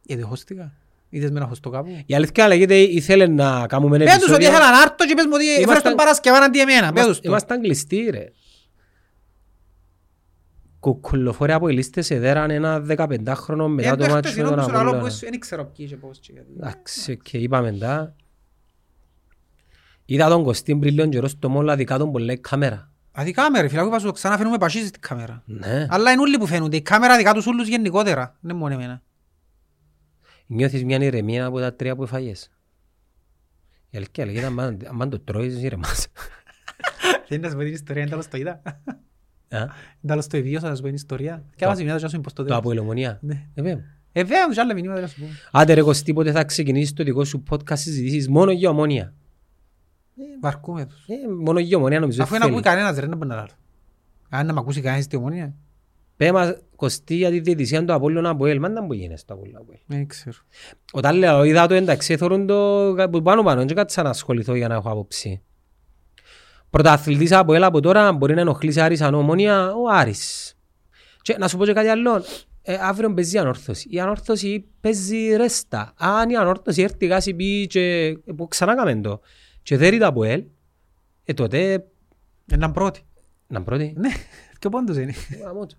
Γιατί 0.04 0.22
χώστηκα. 0.22 0.74
Είδες 1.10 1.32
με 1.32 1.40
να 1.40 1.46
χωστώ 1.46 1.70
κάπου. 1.70 2.04
Η 2.06 2.16
αλήθεια 2.16 2.48
λέγεται 2.48 2.76
ήθελε 2.76 3.28
να 3.28 3.66
κάνουμε 3.68 3.96
ένα 3.96 4.06
Πες 4.06 4.14
τους 4.14 4.24
ότι 4.24 4.34
επεισόδιο. 4.34 4.50
ήθελα 4.60 4.72
να 4.78 4.82
έρθω 4.82 5.06
και 5.08 5.14
πες 5.14 5.26
μου 5.26 5.32
ότι 5.34 5.44
έφερες 5.48 5.64
Ήμασταν- 5.64 5.84
τον 5.84 5.96
Παρασκευά 5.96 6.38
αντί 6.38 6.60
εμένα. 6.60 6.82
Πες 6.94 6.94
τους 6.94 7.04
Είμαστε- 7.04 7.24
το. 7.24 7.30
Ήμασταν 7.30 7.62
κλειστοί 7.62 8.08
ρε. 8.12 8.26
Κουκουλοφόρε 10.80 11.54
από 11.54 11.68
οι 11.70 11.74
λίστες 11.74 12.12
εδέραν 12.12 12.50
ένα 12.50 12.80
15χρονο 12.80 13.68
μετά 13.68 13.96
το 13.96 14.04
Ε, 14.04 14.10
μάτσο 14.10 14.30
χτες 14.32 14.36
με 14.36 14.44
τον 14.44 14.52
είναι 14.54 14.62
όπως 14.62 14.74
ο 14.74 14.78
άλλο 14.78 14.80
που 14.80 14.80
Απόλλωνα. 14.80 15.08
έσου- 15.08 15.30
Δεν 15.30 15.40
ξέρω 15.40 15.66
ποιοι 15.66 15.86
και 15.88 15.96
πώς 15.96 16.20
και 16.20 16.32
γιατί. 16.34 16.48
Εντάξει, 16.58 17.18
και 17.18 17.38
είπαμε 17.38 17.72
τα. 17.72 18.16
Είδα 20.06 20.30
τον 20.30 20.44
Κωστή 20.44 20.76
πριν 20.76 20.94
λίγο 20.96 21.10
καιρός 21.10 21.32
στο 21.32 21.50
μόλα 21.50 21.76
δικά 21.76 21.98
τον 21.98 22.12
πολλά 22.12 22.34
η 22.34 22.38
κάμερα. 22.38 22.92
Αδικά 23.20 23.52
με 23.52 23.62
ρε 23.62 23.68
φίλε, 23.68 23.86
είπα 23.86 24.00
σου 24.00 24.12
ξανά 24.12 24.38
φαίνουμε 24.38 24.58
πασίσεις 24.58 24.88
στην 24.88 25.02
κάμερα. 25.02 25.44
Ναι. 25.46 25.88
Αλλά 25.90 26.12
είναι 26.12 26.22
όλοι 26.22 26.38
που 26.38 26.46
φαίνονται. 26.48 26.76
Η 26.78 26.82
κάμερα 26.82 27.18
δικά 27.18 27.34
τους 27.34 27.46
όλους 27.48 27.68
γενικότερα. 27.68 28.38
Δεν 28.40 28.50
είναι 28.52 28.60
μόνο 28.60 28.74
εμένα. 28.74 29.02
Νιώθεις 30.48 30.84
μια 30.84 30.98
ηρεμία 31.04 31.46
από 31.46 31.60
τα 31.60 31.74
τρία 31.74 31.96
που 31.96 32.04
έφαγες; 32.04 32.52
Η 33.90 33.98
αλήθεια 33.98 34.26
λέγεται, 34.26 34.46
αν 34.46 34.78
αν 35.02 35.10
το 35.10 35.20
τρώεις 35.20 35.62
ηρεμάς. 35.62 36.08
Θέλει 37.28 37.42
να 37.44 37.50
σου 37.50 37.56
πω 37.56 37.64
την 37.64 37.74
ιστορία, 37.74 38.02
είναι 38.02 38.10
τέλος 38.12 38.28
το 38.28 38.38
είδα. 38.38 38.52
Α, 39.50 39.60
Είναι 39.60 39.70
τέλος 40.08 40.28
το 40.28 40.38
εβίωσα 40.38 40.70
να 40.70 40.76
σου 40.76 40.82
πω 40.82 40.88
την 40.88 40.96
ιστορία. 40.96 41.44
Και 41.56 41.66
άμα 41.66 41.76
σημειώσω 41.76 42.04
να 42.04 42.10
σου 42.10 42.22
πω 42.22 42.30
στο 42.30 42.42
Το 42.42 42.44
τέλος. 42.44 42.58
από 42.60 42.72
ηλομονία. 42.72 43.20
Ναι. 43.22 43.34
Ε, 43.54 43.62
βέβαια. 43.62 43.84
Ε, 44.12 44.24
βέβαια, 44.24 44.48
τους 44.48 44.58
άλλα 44.58 44.74
μηνύματα 44.74 45.02
να 45.02 45.08
σου 45.08 45.20
πω. 45.20 45.26
Άντε 45.52 45.74
ρε 45.74 45.82
Κωστή, 45.82 46.14
πότε 46.14 46.32
θα 46.32 46.44
ξεκινήσεις 46.44 46.94
το 46.94 47.04
δικό 47.04 47.24
σου 47.24 47.44
podcast 47.50 47.78
συζητήσεις 47.78 48.30
μόνο 48.30 48.52
για 48.52 48.70
ομόνια. 48.70 49.14
Ε, 50.18 50.24
Βαρκούμε 50.42 50.86
τους. 50.86 51.06
Ε, 51.08 51.14
μόνο 51.44 51.60
για 51.60 51.78
ομόνια 51.78 52.00
νομίζω 52.00 52.24
Αφού 52.24 52.36
είναι 52.36 52.44
να 52.44 52.50
ακούει 52.50 52.62
θέλει. 52.64 52.76
κανένας, 52.76 53.00
ρε, 53.00 53.08
δεν 53.08 53.18
μπορεί 53.18 53.30
να 53.30 53.36
λέω. 53.36 53.46
Αν 54.30 54.46
να 54.46 54.54
μ' 54.54 54.58
ακούσει 54.58 54.82
κανένας 54.82 55.04
στη 55.04 55.16
ομόνια, 55.16 55.56
Πέ 56.18 56.32
μας 56.32 56.56
Κωστή 56.76 57.16
για 57.16 57.30
τη 57.30 57.40
διαιτησία 57.40 57.86
του 57.86 57.94
Απόλλωνα 57.94 58.30
από 58.30 58.46
ελ. 58.46 58.60
Μάντα 58.60 58.86
που 58.86 58.94
γίνες 58.94 59.26
το 59.26 59.34
Απόλλωνα 59.34 59.58
από 59.60 59.72
ελ. 59.72 59.80
δεν 59.86 60.08
ξέρω. 60.08 60.38
Όταν 60.92 61.16
λέω 61.16 61.44
είδα 61.44 61.68
το 61.68 61.74
εντάξει, 61.74 62.18
θεωρούν 62.18 62.48
το 62.48 62.94
που 63.12 63.22
πάνω 63.22 63.44
πάνω, 63.44 63.66
δεν 63.66 63.76
κάτσα 63.76 64.04
να 64.04 64.10
ασχοληθώ 64.10 64.56
για 64.56 64.68
να 64.68 64.76
έχω 64.76 64.90
άποψη. 64.90 65.42
Πρωταθλητής 66.70 67.32
από 67.32 67.54
έλα 67.54 67.66
από 67.66 67.80
τώρα 67.80 68.14
μπορεί 68.14 68.34
να 68.34 68.42
ενοχλήσει 68.42 68.82
Άρης 68.82 69.02
αν 69.02 69.14
ομόνια 69.14 69.74
ο 69.74 69.90
Άρης. 69.92 70.56
Και 71.22 71.36
να 71.38 71.48
σου 71.48 71.58
πω 71.58 71.66
και 71.66 71.74
κάτι 71.74 71.88
άλλο, 71.88 72.24
ε, 72.62 72.78
αύριο 72.82 73.14
παίζει 73.14 73.36
η 73.36 73.40
ανόρθωση. 73.40 73.88
Η 73.92 74.00
ανόρθωση 74.00 74.66
παίζει 74.82 75.36
ρέστα. 75.36 75.94
Αν 75.98 76.30
η 76.30 76.36
ανόρθωση 76.36 76.82
έρθει 76.82 77.08
κάση 77.08 77.34
πει 77.34 77.68
και 77.68 78.18
που 78.36 78.48
ξανά 78.48 78.76
κάμε 78.76 78.96
το 78.96 79.22
και 79.68 79.78
δεν 79.78 79.90
ρίδα 79.90 80.08
από 80.08 80.24
ελ, 80.24 80.44
ε 81.26 81.34
τότε 81.34 81.86
Έναν 82.52 82.72
πρώτη. 82.72 83.02
να 83.48 83.62
πρώτη. 83.64 83.94
Ναι, 83.98 84.10
και 84.60 84.70
πόντος 84.70 84.98
είναι. 84.98 85.14
Γαμώ 85.44 85.66
του. 85.66 85.78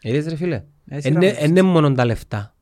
Είδες 0.00 0.26
ρε 0.26 0.36
φίλε. 0.36 0.64
Έτσι 0.88 1.08
Είναι- 1.08 1.26
γράφεις. 1.26 1.48
Είναι 1.48 1.62
μόνο 1.62 1.92
τα 1.92 2.04
λεφτά. 2.04 2.54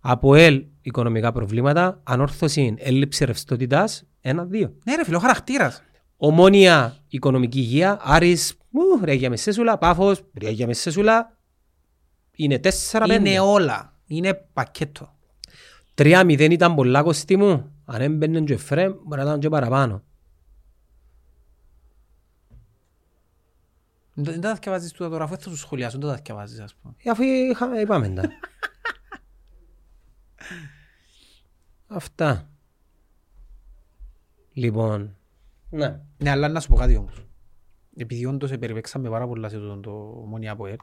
Από 0.00 0.34
ελ 0.34 0.64
οικονομικά 0.82 1.32
προβλήματα, 1.32 2.00
ανόρθωση 2.04 2.74
έλλειψη 2.78 3.24
ρευστότητας, 3.24 4.04
ένα-δύο. 4.20 4.74
Ναι 4.84 4.94
ρε 4.94 5.04
φίλε, 5.04 5.16
ο 5.16 5.20
χαρακτήρας. 5.20 5.82
Ομόνια 6.16 6.96
οικονομική 7.08 7.58
υγεία, 7.58 7.98
Άρης, 8.02 8.54
μου, 8.70 8.82
Ρέγια 9.04 9.30
Μεσέσουλα, 9.30 9.78
Πάφος, 9.78 10.24
Ρέγια 10.42 10.66
Μεσέσουλα, 10.66 11.36
είναι 12.36 12.58
τέσσερα-πέντε. 12.58 13.28
Είναι 13.30 13.40
όλα. 13.40 13.94
Είναι 14.06 14.34
πακέτο. 14.52 15.14
Τρία 15.94 16.24
μηδέν 16.24 16.50
ήταν 16.50 16.74
πολλά 16.74 17.02
κοστί 17.02 17.36
μου. 17.36 17.70
Αν 17.88 18.00
έμπαινε 18.00 18.40
και 18.40 18.56
φρέμ, 18.56 18.92
μπορεί 19.04 19.20
να 19.20 19.26
ήταν 19.26 19.40
και 19.40 19.48
παραπάνω. 19.48 20.02
Δεν 24.14 24.24
δεν 24.32 24.40
τα 24.40 24.54
θυκευάζεις 24.54 24.92
τούτα 24.92 25.10
τώρα, 25.10 25.24
αφού 25.24 25.36
θα 25.36 25.50
σου 25.50 25.56
σχολιάσουν, 25.56 26.00
δεν 26.00 26.08
τα 26.08 26.16
θυκευάζεις, 26.16 26.60
ας 26.60 26.74
πούμε. 26.74 26.94
Ε, 26.98 27.10
Αφού 27.10 27.22
είχαμε, 27.22 27.80
είπαμε 27.80 28.08
τα. 28.08 28.22
Αυτά. 31.86 32.48
Λοιπόν. 34.52 35.16
Ναι. 35.70 36.00
Ναι, 36.18 36.30
αλλά 36.30 36.48
να 36.48 36.60
σου 36.60 36.68
πω 36.68 36.74
κάτι 36.76 36.96
όμως. 36.96 37.26
Επειδή 37.96 38.26
όντως 38.26 38.50
περιπέξαμε 38.50 39.08
πάρα 39.08 39.26
πολλά 39.26 39.48
σε 39.48 39.56
τούτο 39.56 39.80
το 39.80 40.20
Ομόνια 40.22 40.52
από 40.52 40.66
ελ. 40.66 40.76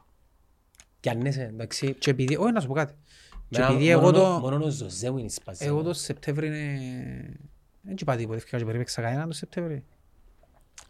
Κι 1.00 1.08
αν 1.08 1.20
είσαι, 1.20 1.42
εντάξει. 1.42 1.94
Και 1.94 2.10
επειδή, 2.10 2.36
όχι 2.36 2.52
να 2.52 2.60
σου 2.60 2.66
πω 2.66 2.74
κάτι. 2.74 2.94
Και 3.54 3.60
Μένα 3.60 3.72
επειδή 3.72 3.90
εγώ 3.90 4.00
μόνο- 4.00 4.18
το, 4.18 4.38
Μόνο 4.40 4.64
ο 4.64 4.68
Ζωζέ 4.70 5.10
μου 5.10 5.18
είναι 5.18 5.28
σπασμένο. 5.28 5.74
εγώ 5.74 5.82
το 5.82 5.92
Σεπτέμβρη 5.92 6.46
είναι... 6.46 6.78
Δεν 7.82 7.94
είπα 8.00 8.16
τίποτε, 8.16 8.36
έφυγα 8.38 8.58
και 8.58 8.64
περιπέξα 8.64 9.02
κανέναν 9.02 9.28
το 9.28 9.34
Σεπτέμβρη. 9.34 9.84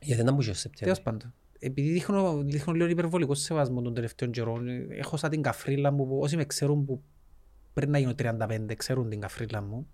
Γιατί 0.01 0.23
δεν 0.23 0.33
μου 0.35 0.39
ο 0.41 0.55
Σεπτέμβρη. 0.55 0.79
Τέλος 0.81 1.01
πάντων. 1.01 1.35
Επειδή 1.59 1.91
δείχνω, 1.91 2.43
δείχνω 2.43 2.73
λίγο 2.73 2.89
υπερβολικό 2.89 3.35
σεβασμό 3.35 3.83
των 3.83 3.95
τελευταίων 3.95 4.31
καιρών, 4.31 4.67
έχω 4.91 5.17
σαν 5.17 5.31
την 5.31 5.43
καφρίλα 5.43 5.91
μου, 5.91 6.07
που 6.07 6.19
όσοι 6.19 6.37
με 6.37 6.45
ξέρουν 6.45 6.85
που 6.85 7.03
πριν 7.73 7.91
να 7.91 7.99
γίνω 7.99 8.13
35, 8.19 8.75
ξέρουν 8.77 9.09
την 9.09 9.21
καφρίλα 9.21 9.63
μου. 9.63 9.87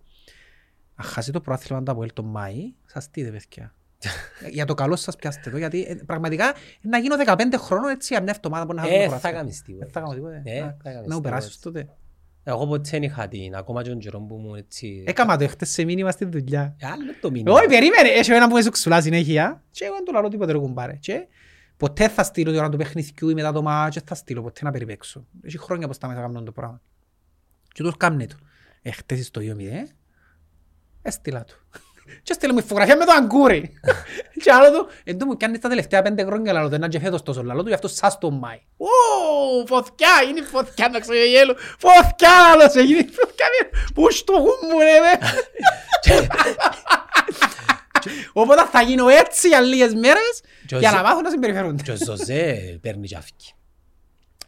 Αν 0.95 1.07
χάσει 1.07 1.33
το 1.33 1.41
πρόθυμα 1.41 1.83
το 1.83 1.93
Αποέλ 1.93 2.13
τον 2.13 2.25
Μάη, 2.25 2.73
σας 2.87 3.11
τι 3.11 3.23
δε 3.23 3.31
παιδιά. 3.31 3.75
για 4.51 4.65
το 4.65 4.75
καλό 4.75 4.97
σας 4.97 5.17
πιάστε 5.17 5.51
το, 5.51 5.59
γιατί 5.59 5.83
ε, 5.89 5.95
πραγματικά 5.95 6.55
να 6.83 6.99
γίνω 6.99 7.15
15 7.27 7.37
χρόνων 7.57 7.91
έτσι 7.91 8.13
για 8.15 8.23
μια 8.23 8.33
εβδομάδα 8.37 8.67
που 8.67 8.73
να 8.75 8.81
χάσω 8.81 8.93
το 8.95 8.99
Ε, 8.99 9.03
θα 9.03 9.09
πρωτάθλημα. 9.09 9.39
κάνεις 9.39 9.63
τίποτα. 9.63 9.85
Δεν 9.85 9.93
θα 9.93 10.01
κάνω 10.01 10.15
τίποτε. 10.15 10.43
Ε, 10.45 10.61
Να- 10.61 10.67
θα 10.67 10.77
κάνεις 10.83 10.95
Να 10.95 11.01
μου 11.01 11.05
τίποτα. 11.07 11.21
περάσεις 11.21 11.59
τότε. 11.59 11.89
Εγώ 12.51 12.67
ποτέ 12.67 12.89
δεν 12.91 13.03
είχα 13.03 13.29
την, 13.29 13.55
ακόμα 13.55 13.83
και 13.83 13.89
τον 13.89 13.99
καιρό 13.99 14.21
που 14.21 14.35
μου 14.35 14.55
έτσι... 14.55 15.05
Έκαμα 15.07 15.37
το 15.37 15.49
χτες 15.49 15.71
σε 15.71 15.85
μήνυμα 15.85 16.11
στη 16.11 16.25
δουλειά. 16.25 16.77
Ε, 16.79 16.87
Άλλο 16.87 17.13
το 17.21 17.31
μήνυμα. 17.31 17.53
Όχι, 17.53 17.67
περίμενε. 17.67 18.09
Έχει 18.09 18.33
ένας 18.33 18.49
που 18.49 18.55
με 18.55 18.63
σουξουλά 18.63 19.01
συνέχεια. 19.01 19.63
Και 19.71 19.85
εγώ 19.85 19.95
δεν 19.95 20.05
του 20.05 20.13
λαρώ 20.13 20.29
τίποτε 20.29 20.53
ρε 20.53 20.59
κουμπάρε. 20.59 20.97
Και 21.01 21.27
ποτέ 21.77 22.09
θα 22.09 22.23
στείλω 22.23 22.53
τώρα 22.53 22.69
το 22.69 22.77
παιχνιδιού 22.77 23.29
ή 23.29 23.35
μετά 23.35 23.53
το 23.53 23.63
μάτς. 23.63 23.97
και 23.97 24.03
θα 24.07 24.15
στείλω 24.15 24.43
ποτέ 24.43 24.65
να 24.65 24.71
περιπέξω. 24.71 25.27
Έχει 25.43 25.59
χρόνια 25.59 25.87
πως 25.87 25.99
τα 25.99 26.09
μέσα 26.09 26.21
κάνουν 26.21 26.45
το 26.45 26.53
πράγμα. 26.53 26.81
Και 27.73 27.83
τους 27.83 27.97
κάμνε 27.97 28.27
το. 28.27 28.37
Ε, 28.83 28.91
χτες 28.91 29.27
στο 29.27 29.41
2-0. 29.41 29.45
Έστειλα 31.03 31.45
του. 31.45 31.67
Και 32.23 32.33
έστειλε 32.33 32.53
μου 32.53 32.61
φωτογραφία 32.61 32.97
με 32.97 33.05
το 33.05 33.13
αγκούρι. 33.13 33.73
Και 34.43 34.53
άλλο 34.53 34.71
του, 34.79 34.89
εν 35.05 35.19
τω 35.19 35.27
μου 35.27 35.37
κάνει 35.37 35.59
τα 35.59 35.69
τελευταία 35.69 36.03
πέντε 36.03 36.25
χρόνια 36.25 36.53
λαλό 36.53 36.69
του, 36.69 36.75
ένα 36.75 36.89
και 36.89 36.99
φέτος 36.99 37.23
τόσο 37.23 37.43
λαλό 37.43 37.63
του, 37.63 37.69
γι' 37.69 37.75
αυτό 37.75 37.89
σας 37.89 38.19
το 38.19 38.31
μάει. 38.31 38.61
Ω, 38.77 38.87
φωτιά, 39.67 40.09
είναι 40.31 40.43
φωτιά, 40.43 40.89
να 40.89 40.99
ξέρω 41.01 41.25
γέλο. 41.25 41.57
Φωτιά, 41.79 42.31
λαλός, 42.49 42.75
έγινε 42.75 43.05
φωτιά. 43.13 43.47
Πούς 43.95 44.19
στο 44.19 44.33
γούμου, 44.33 44.79
ρε, 44.79 45.01
με. 45.01 45.19
Οπότε 48.33 48.63
θα 48.71 48.83
γίνω 48.83 49.09
έτσι 49.09 49.49
για 49.49 49.61
λίγες 49.61 49.95
μέρες 49.95 50.43
Και 50.67 50.75
ο 50.75 50.79
για 50.79 50.89
Ζε- 50.91 50.99
να 50.99 51.05
μάθω 51.09 51.21
να 51.21 51.31
συμπεριφέρονται. 51.31 51.83
Και 51.83 51.91
ο 51.91 51.97
Ζωζέ 52.05 52.79
παίρνει 52.83 53.07
και 53.07 53.17
αύκει. 53.17 53.53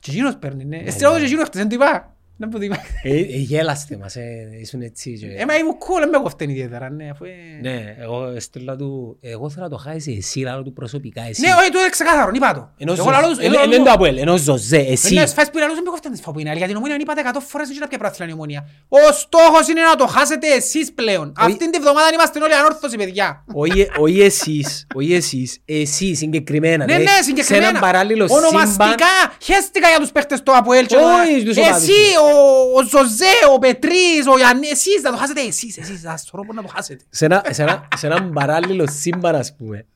Και 0.01 0.11
εκείνος 0.11 0.37
παίρνει, 0.39 0.65
ναι. 0.65 0.77
Εστρέφω 0.77 1.19
και 1.19 1.25
εκείνος 1.25 1.45
χτες, 1.45 1.61
δεν 1.61 1.69
του 1.69 1.75
είπα. 1.75 2.17
Δεν 2.43 2.51
που 2.51 2.59
του 2.59 2.65
είπα. 2.65 2.79
Ε, 3.03 3.17
ε, 3.17 3.21
Γέλαστε 3.51 3.97
μας, 3.97 4.17
ε, 4.17 4.49
ήσουν 4.61 4.81
έτσι. 4.83 5.13
και- 5.19 5.27
Ε, 5.43 5.45
μα 5.49 5.55
ήμουν 5.57 5.75
cool, 5.85 5.99
δεν 5.99 6.09
με 6.09 6.19
κόφτεν 6.19 6.49
ιδιαίτερα, 6.51 6.91
ναι. 6.91 7.09
αφού, 7.13 7.25
ε. 7.25 7.31
Ναι, 7.63 7.97
εγώ 8.01 8.27
έστειλα 8.37 8.77
του, 8.77 9.19
εγώ 9.21 9.51
θέλω 9.51 9.65
να 9.65 9.71
το 9.71 9.77
χάσεις 9.77 10.17
εσύ, 10.19 10.39
λάλο 10.41 10.63
του 10.63 10.73
προσωπικά, 10.73 11.23
εσύ. 11.29 11.41
Ναι, 11.41 11.49
όχι, 11.61 11.71
το 11.71 11.79
είναι 11.79 11.89
ξεκάθαρο, 11.89 12.31
είπα 12.35 12.55
το. 12.55 12.71
Ενώ 12.79 12.93
Εγώ 12.99 13.11
λαλώ 13.11 13.27
τους- 13.27 13.37
Ζωζέ, 13.37 13.47
εγώ 13.47 13.55
λαλώ 13.55 13.67
είναι 13.67 13.77
τους- 13.77 13.85
το 13.87 13.93
Αποέλ, 13.93 14.17
ενώ 14.19 14.37
Ζωζέ, 14.37 14.77
εσύ. 14.79 15.15
Ναι, 15.15 15.27
σφάσεις 15.27 15.51
που 15.51 15.59
λαλούς 15.59 15.75
δεν 15.75 15.85
με 15.85 15.91
κόφτεν 15.91 16.11
τις 16.13 16.21
φαπουίνα, 16.21 16.51
γιατί 16.53 16.67
την 16.69 16.77
ομόνια 16.77 16.97
είπατε 17.01 17.21
100 17.21 17.41
φορές 17.41 17.69
δεν 17.69 17.89
πια 17.89 17.99
πράθυλα 17.99 18.29
η 18.29 18.33
ομόνια. 18.33 18.61
Ο 18.89 19.13
στόχος 19.13 19.69
είναι 19.69 19.81
να 19.91 19.95
το 19.97 20.07
χάσετε 20.07 20.47
εσείς 20.59 20.93
πλέον. 20.93 21.33
Αυτήν 21.39 21.71
την 21.71 21.81
εβδομάδα 21.81 22.09
είμαστε 22.15 22.39
όλοι 22.43 22.55
ανόρθωση, 22.55 22.97
παιδιά. 22.97 23.45
Όχι 23.55 23.89
όχι 23.99 24.21
εσείς, 24.21 24.87
όχι 24.95 25.15
εσείς, 25.15 25.59
εσείς 25.65 26.19
συγκεκριμένα. 26.19 26.85
Ναι, 26.85 26.97
δηλαδή, 26.97 27.05
ναι, 27.05 27.23
συγκεκριμένα. 27.23 27.65
Σε 27.65 27.69
έναν 27.71 27.81
παράλληλο 27.81 28.29
σύμπαν. 28.29 28.45
Ονομαστικά, 28.45 29.15
χαίστηκα 29.43 29.89
για 29.89 29.99
τους 29.99 30.13
παίχτες 30.13 30.43
του 30.43 30.57
Αποέλ. 30.57 30.87
και 30.87 30.97
Όχι, 30.97 31.39
το- 31.39 31.45
τους 31.49 31.57
ομάδες. 31.57 31.83
Εσύ, 31.83 32.01
ο, 32.27 32.32
ο 32.77 32.83
Ζωζέ, 32.89 33.25
ο 33.55 33.59
Πετρής, 33.59 34.27
ο 34.33 34.37
Γιάννη, 34.37 34.67
εσείς 34.69 35.03
να 35.03 35.11
το 35.11 35.17
χάσετε 35.17 35.41
εσείς, 35.41 35.79
εσείς, 35.79 36.01
σας 36.01 36.23
θωρώ 36.23 36.43
που 36.45 36.55
να 36.55 36.63
το 36.63 36.69
χάσετε. 36.69 37.05
Σε 37.11 37.25
ένα- 37.25 37.45
σε 37.51 37.63
ένα- 37.63 37.89
σε 37.97 38.07
έναν 38.07 38.33
παράλληλο 38.33 38.87
σύμπαν, 38.91 39.35
ας 39.35 39.57
πούμε. 39.57 39.87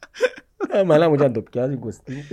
Ε, 0.70 0.82
Μαλά 0.82 1.08
μου 1.08 1.16
και 1.16 1.24
αν 1.24 1.32
το 1.32 1.40
πιάσει, 1.42 1.76
Κωστή. 1.76 2.26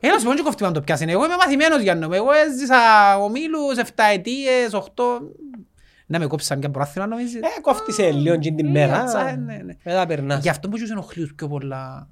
Ένα 0.00 0.18
σου 0.18 0.24
πω 0.26 0.34
και 0.34 0.42
κοφτήμα 0.42 0.68
να 0.68 0.74
το 0.74 0.80
πιάσει. 0.80 1.04
Εγώ 1.08 1.24
είμαι 1.24 1.36
μαθημένος 1.36 1.80
Γιάννο. 1.82 2.08
Εγώ 2.14 2.32
έζησα 2.32 2.76
ομίλους 3.18 3.76
7 3.76 4.04
ετίες, 4.12 4.72
8. 4.72 5.20
Να 6.06 6.18
με 6.18 6.26
κόψαν 6.26 6.60
και 6.60 6.68
προάθλημα 6.68 7.06
νομίζεις; 7.06 7.34
Ε, 7.42 7.60
κόφτησε 7.60 8.10
λίγο 8.10 8.36
και 8.38 8.52
την 8.52 8.66
μέρα. 8.70 9.04
τσα, 9.04 9.36
ναι, 9.36 9.56
ναι. 9.56 9.74
Μετά 9.84 10.06
περνάς. 10.06 10.42
Γι' 10.42 10.48
αυτό 10.48 10.68
που 10.68 10.76
τους 10.76 10.90
ενοχλείους 10.90 11.34
πιο 11.34 11.48
πολλά. 11.48 12.08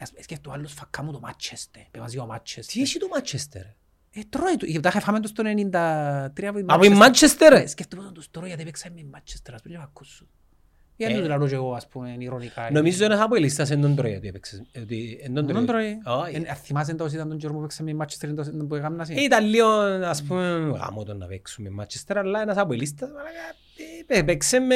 Ας 0.00 0.08
πούμε, 0.10 0.22
σκέφτομαι 0.22 0.54
ο 0.56 0.58
άλλος 0.58 0.72
φακά 0.72 1.02
μου 1.02 1.12
το 1.12 1.20
Μάτσεστε. 1.20 1.86
Πεμαζεί 1.90 2.18
ο 2.18 2.26
Μάτσεστε. 2.26 2.72
Τι 2.72 2.80
έχει 2.80 2.98
το 2.98 3.08
Μάτσεστερ; 3.14 3.62
Ε, 4.14 4.20
τρώει 4.28 4.56
του. 4.56 4.64
Γιατί 4.66 4.80
τα 4.82 4.88
είχα 4.88 5.00
φάμε 5.00 5.20
το 5.20 5.28
στο 5.28 5.42
93 5.46 6.44
από 6.48 6.58
η 6.58 6.64
Από 6.66 6.84
η 6.84 6.88
Manchester. 6.88 6.96
Μάτσεστερ. 6.96 7.52
Ε, 7.52 7.66
Σκέφτομαι 7.66 8.02
να 8.02 8.12
τους 8.12 8.30
τρώει 8.30 8.48
γιατί 8.48 8.64
παίξαμε 8.64 8.94
με 8.94 9.00
η 9.00 9.08
Μάτσεστερ. 9.12 9.54
Ας 9.54 9.62
πούμε, 9.62 9.74
και 9.76 9.80
ακούσω. 9.82 10.26
Γιατί 10.96 11.14
Ε. 11.14 11.20
το 11.20 11.28
λαλώ 11.28 11.48
και 11.48 11.54
εγώ, 11.54 11.72
ας 11.74 11.86
πούμε, 11.88 12.16
ηρωνικά. 12.18 12.70
Νομίζω 12.72 13.04
ένας 13.04 13.20
από 13.20 13.36
η 13.36 13.40
λίστας 13.40 13.68
σε 13.68 13.76
τον 13.76 13.94
τρώει 13.96 14.14
ότι 14.14 14.28
έπαιξες. 14.28 14.62
ότι 14.82 15.18
εν 15.22 15.34
τον 15.34 15.46
Δεν 15.46 15.54
τον 15.54 15.66
τρώει. 15.66 15.98
τρώει. 16.04 16.16
Όχι. 16.22 16.36
Ε, 16.46 16.54
θυμάσαι 16.54 16.94
τόσο 16.94 17.14
ήταν 17.14 17.28
τον 17.28 17.38
καιρό 17.38 17.52
που 17.52 17.60
παίξαμε 17.60 17.88
με 17.90 17.94
η 17.94 17.98
Μάτσεστερ 17.98 18.30
που 18.66 18.74
έκαναν 18.74 19.06
Ε, 19.10 19.22
Ήταν 19.22 19.44
λίγο, 19.44 19.68
ας 20.04 20.22
πούμε, 20.22 20.72
γάμο 20.82 21.04
το 21.04 21.14
να 21.14 21.26
παίξουμε 21.26 21.70
Μάτσεστερ, 21.70 22.18
αλλά 22.18 22.40
ένας 22.42 22.56
από 22.56 22.72
η 22.72 22.76
λίστας, 22.76 23.08
μαλάκα, 23.10 23.54
Ε, 24.06 24.22
Παίξε 24.22 24.58
με 24.58 24.74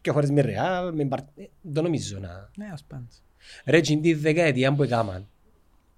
και 0.00 0.10
χωρίς 0.10 0.30
με 0.30 0.40
Ρεάλ, 0.40 0.94
με 0.94 1.04
Μπαρ... 1.04 1.18
ε, 1.18 1.44
Δεν 1.60 1.82
νομίζω 1.82 2.18
να... 2.18 2.50
Ναι, 2.56 2.70
ως 2.72 2.82
πάντα. 2.88 3.06
Ρε, 3.64 3.80
την 3.80 4.02
τη 4.02 4.14
δεκαετία 4.14 4.74
που 4.74 4.82
έκαναν, 4.82 5.26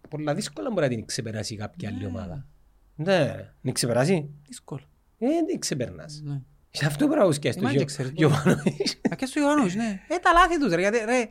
πολλά 0.08 0.34
δύσκολα 0.34 0.70
μπορεί 0.70 0.80
να 0.88 0.88
την 0.88 1.06
ξεπεράσει 1.06 1.56
κάποια 1.56 1.88
άλλη 1.88 2.06
ομάδα. 2.06 2.46
Ναι, 2.94 3.34
την 3.62 3.72
ξεπεράσει. 3.72 4.30
Δύσκολο. 4.46 4.82
Ε, 5.18 5.26
δεν 5.46 5.58
ξεπερνάς. 5.58 6.20
Ναι. 6.24 6.40
Σε 6.70 6.86
αυτό 6.86 7.08
πρέπει 7.08 7.26
να 7.26 7.32
σκέφτεσαι. 7.32 7.64
Μα 7.64 7.70
και 7.70 7.76
Γιο- 7.76 7.86
ξέρεις, 7.86 8.12
Γιωβάνοβιτς. 8.14 8.92
Α, 9.12 9.14
και 9.16 9.26
στο 9.26 9.40
Ιωάννοβιτς, 9.40 9.74
ναι. 9.74 10.00
Ε, 10.08 10.16
τα 10.18 10.32
λάθη 10.32 10.58
τους, 10.60 10.72
ρε, 10.72 10.80
γιατί, 10.80 10.98
ρε, 10.98 11.26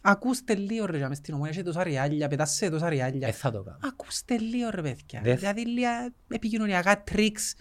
ακούστε 0.00 0.54
λίγο, 0.54 0.86
ρε, 0.86 1.08
μες 1.08 1.16
στην 1.16 1.34
ομόνια, 1.34 1.52
έχει 1.52 1.62
τόσα 1.62 1.82
ριάλια, 1.82 2.28
πετάσσε 2.28 2.70
τόσα 2.70 2.88
ριάλια. 2.88 3.28
Ε, 3.28 3.32
θα 3.32 3.50
το 3.50 3.62
κάνω. 3.62 3.78
Ακούστε 3.82 4.38
λίγο, 4.38 4.70
ρε, 4.70 4.82
παιδιά. 4.82 5.20
Δεν- 5.22 5.36
Δηλαδή, 5.36 5.66
λίγα 5.66 5.90
επικοινωνιακά 6.28 7.02
τρίξ. 7.02 7.54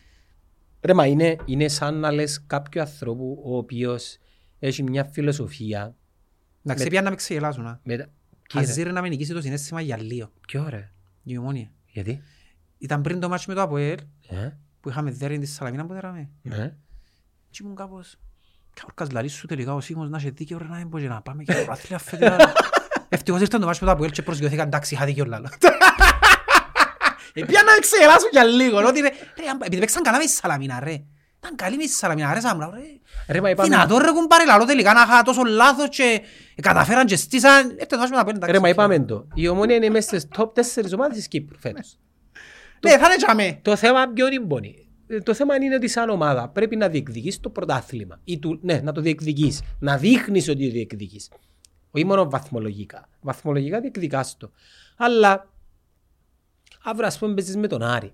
Ρε, 0.81 0.93
μα 0.93 1.05
είναι, 1.05 1.35
είναι 1.45 1.67
σαν 1.67 1.99
να 1.99 2.11
λες 2.11 2.43
κάποιου 2.47 2.81
ανθρώπου 2.81 3.41
ο 3.45 3.57
οποίος 3.57 4.17
έχει 4.59 4.83
μια 4.83 5.03
φιλοσοφία. 5.03 5.95
Εντάξει, 6.63 6.83
Με- 6.83 6.89
πια 6.89 7.01
να 7.01 7.09
με 7.09 7.15
ξεγελάσουν, 7.15 7.65
α. 7.67 7.79
Με... 8.53 8.59
Κύριε, 8.59 8.69
Αζίρε 8.69 8.91
να 8.91 9.01
με 9.01 9.09
νικήσει 9.09 9.33
το 9.33 9.41
συνέστημα 9.41 9.81
για 9.81 9.97
λίγο. 10.01 10.31
ποιο 10.47 10.67
ρε; 10.69 10.91
Η 11.23 11.37
ομόνια. 11.37 11.71
Γιατί; 11.85 12.21
Ήταν 12.77 13.01
πριν 13.01 13.19
το 13.19 13.29
μάτσο 13.29 13.45
με 13.47 13.53
το 13.53 13.61
ΑΠΟΕΛ, 13.61 13.97
Ε, 14.27 14.49
που 14.81 14.89
είχαμε 14.89 15.11
δέριν 15.11 15.39
της 15.39 15.53
Σαλαμίνα 15.53 15.85
που 15.85 15.93
δέραμε. 15.93 16.29
ε. 16.43 16.69
Και 17.49 17.59
ήμουν 17.63 17.75
κάπως... 17.75 18.15
Καόρκας 18.73 19.11
λαλείς 19.11 19.33
σου 19.33 19.47
τελικά 19.47 19.73
ο 19.73 19.81
Σίμος 19.81 20.09
να 20.09 20.17
έχει 20.17 20.29
δίκαιο 20.29 20.57
ρε 20.57 20.63
να 20.67 20.75
μην 20.77 20.87
μπορεί 20.87 21.07
να 21.07 21.21
πάμε 21.21 21.43
και 21.43 21.53
το 21.53 21.57
πρωτάθλημα 21.65 21.99
φέτος. 21.99 22.37
Ευτυχώς 23.09 23.41
ήρθαν 23.41 23.59
το 23.59 23.65
μάτσο 23.65 23.85
με 23.85 23.91
το 23.91 23.95
ΑΠΟΕΛ 23.97 24.11
και 24.11 24.21
προσγειώθηκαν 24.21 24.67
εντάξει 24.67 24.93
είχα 24.93 25.05
δίκαιο 25.05 25.25
λάλο. 25.25 25.49
Επία 27.33 27.61
να 27.63 27.79
ξεγελάσω 27.81 28.27
για 28.31 28.43
λίγο, 28.43 28.77
ότι 28.87 28.99
ρε, 28.99 29.09
ρε, 29.09 29.49
αν- 29.49 29.61
επειδή 29.61 29.79
παίξαν 29.79 30.03
καλά 30.03 30.17
με 30.17 30.23
τη 30.23 30.29
Σαλαμίνα 30.29 30.79
ρε. 30.79 31.03
Ήταν 31.43 31.55
καλή 31.55 31.75
με 31.77 31.83
τη 31.83 31.89
Σαλαμίνα 31.89 32.33
ρε 32.33 32.39
Σάμουλα 32.39 32.71
ρε. 32.73 32.81
Ρε, 33.33 33.41
μα 33.41 33.49
είπαμε, 33.49 33.69
Δυνατόν 33.69 33.97
ρε 33.97 34.11
κουμπάρε 34.11 34.45
λαλό 34.45 34.65
τελικά 34.65 34.93
να 34.93 35.01
είχα 35.01 35.21
τόσο 35.21 35.43
λάθος 35.43 35.89
και 35.89 36.21
καταφέραν 36.61 37.05
και 37.05 37.15
στήσαν. 37.15 37.69
Έρθε 37.69 37.85
το 37.85 37.97
μάτσο 37.97 38.09
με 38.09 38.15
το 38.15 38.19
ΑΠΟΕΛ 38.21 38.35
εντάξει. 38.35 38.53
ρε, 38.55 38.59
μα 38.59 38.69
είπαμε 38.69 38.99
το. 38.99 39.27
Η 39.33 39.47
ομόνια 39.47 39.75
είναι 39.75 39.89
μέσα 39.89 40.07
στις 40.07 40.27
top 40.37 40.45
4 40.81 40.93
ομάδες 40.93 41.17
της 41.17 41.27
Κύπρου 41.27 41.59
φέτος. 41.59 41.97
Ναι, 42.79 42.91
θα 42.97 43.05
είναι 43.05 43.15
τζαμέ. 43.15 43.59
Το 43.61 43.75
θέμα 43.75 44.07
ποιο 44.07 44.27
είναι 44.27 44.45
πόνοι. 44.45 44.87
Ε, 45.07 45.19
Το 45.19 45.33
θέμα 45.33 45.55
είναι 45.55 45.75
ότι 45.75 45.87
σαν 45.87 46.09
ομάδα 46.09 46.49
πρέπει 46.49 46.75
να 46.75 46.87
διεκδικείς 46.87 47.39
το 47.39 47.49
πρωτάθλημα. 47.49 48.19
Ή 48.23 48.39
του, 48.39 48.59
ναι, 48.61 48.79
να 48.83 48.91
το 48.91 49.01
διεκδικείς. 49.01 49.61
Να 49.79 49.97
δείχνεις 49.97 50.49
ότι 50.49 50.65
το 50.65 50.71
διεκδικείς. 50.71 51.29
Όχι 51.91 52.05
μόνο 52.05 52.29
βαθμολογικά. 52.29 53.09
Βαθμολογικά 53.21 53.79
διεκδικάς 53.79 54.37
το. 54.37 54.51
Αλλά 54.97 55.49
αύριο 56.83 57.07
ας 57.07 57.17
πούμε 57.17 57.33
παίζεις 57.33 57.55
με 57.57 57.67
τον 57.67 57.81
Άρη. 57.81 58.13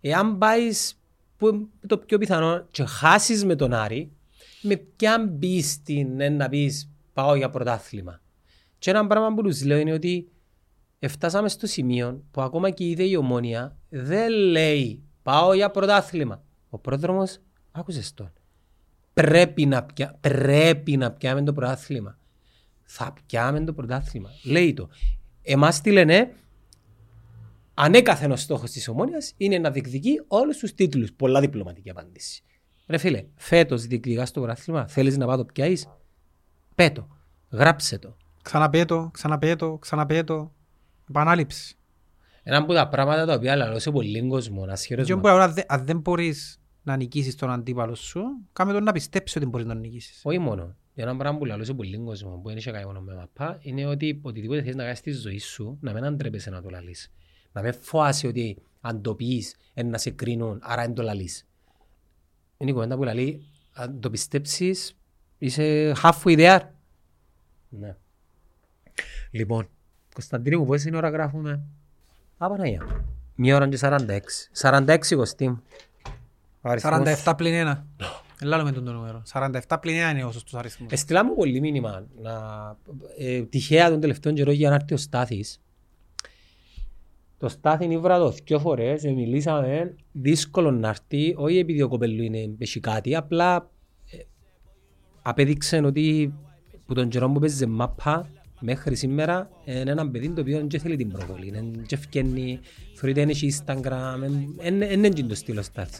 Εάν 0.00 0.38
πάεις 0.38 1.00
που 1.36 1.46
είναι 1.46 1.66
το 1.86 1.98
πιο 1.98 2.18
πιθανό 2.18 2.66
και 2.70 2.84
χάσεις 2.84 3.44
με 3.44 3.54
τον 3.54 3.72
Άρη, 3.72 4.12
με 4.62 4.76
ποιαν 4.76 5.38
πίστη 5.38 6.04
ναι, 6.04 6.28
να 6.28 6.48
πεις 6.48 6.90
πάω 7.12 7.34
για 7.34 7.50
πρωτάθλημα. 7.50 8.20
Και 8.78 8.90
ένα 8.90 9.06
πράγμα 9.06 9.34
που 9.34 9.42
τους 9.42 9.64
λέω 9.64 9.78
είναι 9.78 9.92
ότι 9.92 10.30
Εφτάσαμε 10.98 11.48
στο 11.48 11.66
σημείο 11.66 12.22
που 12.30 12.40
ακόμα 12.40 12.70
και 12.70 12.84
η 12.84 12.90
ίδια 12.90 13.04
η 13.04 13.16
ομόνια 13.16 13.76
δεν 13.88 14.32
λέει 14.32 15.02
πάω 15.22 15.54
για 15.54 15.70
πρωτάθλημα. 15.70 16.42
Ο 16.70 16.78
πρόδρομος 16.78 17.38
άκουσες 17.72 18.14
τον. 18.14 18.32
Πρέπει 19.14 19.66
να, 19.66 19.84
πια, 19.84 20.16
πρέπει 20.20 20.96
να 20.96 21.12
πιάμε 21.12 21.42
το 21.42 21.52
πρωτάθλημα. 21.52 22.18
Θα 22.82 23.14
πιάμε 23.26 23.64
το 23.64 23.72
πρωτάθλημα. 23.72 24.30
Λέει 24.44 24.74
το. 24.74 24.88
Εμάς 25.42 25.80
τι 25.80 25.90
λένε, 25.90 26.32
ανέκαθεν 27.78 28.30
ο 28.30 28.36
στόχος 28.36 28.70
της 28.70 28.88
ομόνιας 28.88 29.32
είναι 29.36 29.58
να 29.58 29.70
διεκδικεί 29.70 30.22
όλους 30.26 30.56
τους 30.58 30.74
τίτλους. 30.74 31.12
Πολλά 31.12 31.40
διπλωματική 31.40 31.90
απάντηση. 31.90 32.42
Ρε 32.86 32.98
φίλε, 32.98 33.24
φέτος 33.34 33.86
διεκδικάς 33.86 34.30
το 34.30 34.40
πρωτάθλημα, 34.40 34.86
θέλεις 34.88 35.16
να 35.16 35.26
πάω 35.26 35.36
το 35.36 35.44
πιάεις, 35.44 35.88
πέτο, 36.74 37.08
γράψε 37.50 37.98
το. 37.98 38.16
Ξαναπέτω, 38.42 39.10
ξαναπέτω, 39.12 39.78
ξαναπέτω. 39.80 40.52
Επανάληψη. 41.08 41.76
Ένα 42.42 42.56
από 42.58 42.72
τα 42.72 42.88
πράγματα 42.88 43.26
τα 43.26 43.34
οποία 43.34 43.56
λαλώ 43.56 43.78
σε 43.78 43.90
πολύ 43.90 44.26
κόσμο, 44.28 44.64
να 44.64 44.72
Και 44.72 44.78
σχερός 44.78 45.08
που 45.08 45.28
αν 45.28 45.52
δεν- 45.54 45.64
αν 45.68 45.84
δεν 45.86 45.98
μπορείς 45.98 46.60
να 46.82 46.96
νικήσεις 46.96 47.34
τον 47.34 47.50
αντίπαλο 47.50 47.94
σου, 47.94 48.22
κάμε 48.52 48.72
τον 48.72 48.82
να 48.82 48.92
πιστέψεις 48.92 49.36
ότι 49.36 49.46
μπορείς 49.46 49.66
να 49.66 49.72
τον 49.72 49.82
νικήσεις. 49.82 50.20
Όχι 50.24 50.38
μόνο. 50.38 50.76
Ένα 50.94 51.16
πράγμα 51.16 51.38
που 51.38 51.44
λαλώ 51.44 51.64
σε 51.64 51.74
πολύ 51.74 51.96
κόσμο 51.96 52.30
που 52.30 52.48
δεν 52.48 52.56
είχε 52.56 52.70
κάνει 52.70 52.84
μόνο 52.84 53.00
με 53.00 53.14
μαπά 53.14 53.58
είναι 53.60 53.86
ότι 53.86 54.20
οτιδήποτε 54.22 54.62
θες 54.62 54.74
να 54.74 54.82
κάνεις 54.82 54.98
στη 54.98 55.10
ζωή 55.12 55.38
σου 55.38 55.78
να 55.80 55.92
μην 55.92 56.04
αντρέπεσαι 56.04 56.50
να 56.50 56.62
το 56.62 56.68
λαλείς. 56.70 57.12
Να 57.56 57.62
μην 57.62 57.72
φοάσαι 57.80 58.26
ότι 58.26 58.56
αν 58.80 59.02
το 59.02 59.14
πεις 59.14 59.54
είναι 59.74 59.88
να 59.88 59.98
σε 59.98 60.10
κρίνουν 60.10 60.58
άρα 60.62 60.82
δεν 60.82 60.94
το 60.94 61.02
λαλείς. 61.02 61.46
Είναι 62.56 62.70
η 62.70 62.72
κουβέντα 62.72 62.96
που 62.96 63.02
λαλεί 63.02 63.46
αν 63.72 64.00
το 64.00 64.10
πιστέψεις 64.10 64.96
είσαι 65.38 65.92
halfway 66.02 66.38
there. 66.38 66.60
Ναι. 67.68 67.96
Λοιπόν, 69.30 69.68
Κωνσταντίνη 70.14 70.56
μου 70.56 70.64
πόσες 70.66 70.84
είναι 70.84 70.96
ώρα 70.96 71.08
γράφουμε; 71.08 71.60
Α, 72.38 72.48
Παναγία. 72.48 73.04
Μία 73.34 73.56
ώρα 73.56 73.68
και 73.68 73.76
46. 73.80 74.50
46 74.52 75.16
Κωστή 75.16 75.48
μου. 75.48 75.62
Ο 76.60 76.68
αριθμός- 76.68 76.92
47 77.24 77.34
πλην 77.36 77.54
1. 77.54 77.86
Ελάλουμε 78.40 78.72
τον 78.72 78.84
το 78.84 78.92
νούμερο. 78.92 79.22
47 79.32 79.78
πλην 79.80 79.96
1 79.96 80.10
είναι 80.10 80.24
ο 80.24 80.32
σωστός 80.32 80.54
αριθμός. 80.54 80.92
Εστιλά 80.92 81.24
μου 81.24 81.34
πολύ 81.34 81.60
μήνυμα 81.60 82.06
να, 82.22 82.32
ε, 83.18 83.42
τυχαία 83.42 83.90
τον 83.90 84.00
τελευταίο 84.00 84.32
καιρό 84.32 84.50
για 84.50 84.68
να 84.68 84.74
έρθει 84.74 84.94
ο 84.94 84.96
Στάθης. 84.96 85.60
Το 87.38 87.48
Στάθη 87.48 87.84
ήβρα 87.84 88.18
το 88.18 88.34
δυο 88.44 88.58
φορές, 88.58 89.04
ε, 89.04 89.10
μιλήσαμε, 89.10 89.94
δύσκολο 90.12 90.70
να 90.70 90.88
έρθει, 90.88 91.34
όχι 91.36 91.58
επειδή 91.58 91.82
ο 91.82 91.88
κοπέλου 91.88 92.22
είναι 92.22 92.54
έχει 92.58 92.80
κάτι, 92.80 93.16
απλά 93.16 93.70
ε, 94.10 94.18
απέδειξε 95.22 95.76
ότι 95.76 96.34
που 96.86 96.94
τον 96.94 97.08
καιρό 97.08 97.30
που 97.30 97.40
παίζει 97.40 97.66
μάπα 97.66 98.30
μέχρι 98.60 98.96
σήμερα 98.96 99.50
ε, 99.64 99.80
είναι 99.80 99.90
ένα 99.90 100.10
παιδί 100.10 100.30
το 100.30 100.40
οποίο 100.40 100.66
δεν 100.68 100.80
θέλει 100.80 100.96
την 100.96 101.08
προβολή, 101.08 101.50
δεν 101.50 101.86
ευκαινεί, 101.90 102.60
θεωρείται 102.94 103.20
δεν 103.20 103.28
έχει 103.28 103.52
Instagram, 103.56 104.16
δεν 104.58 104.80
είναι 104.80 105.08
το 105.08 105.34
στυλ 105.34 105.58
ο 105.58 105.62
Στάθης. 105.62 105.98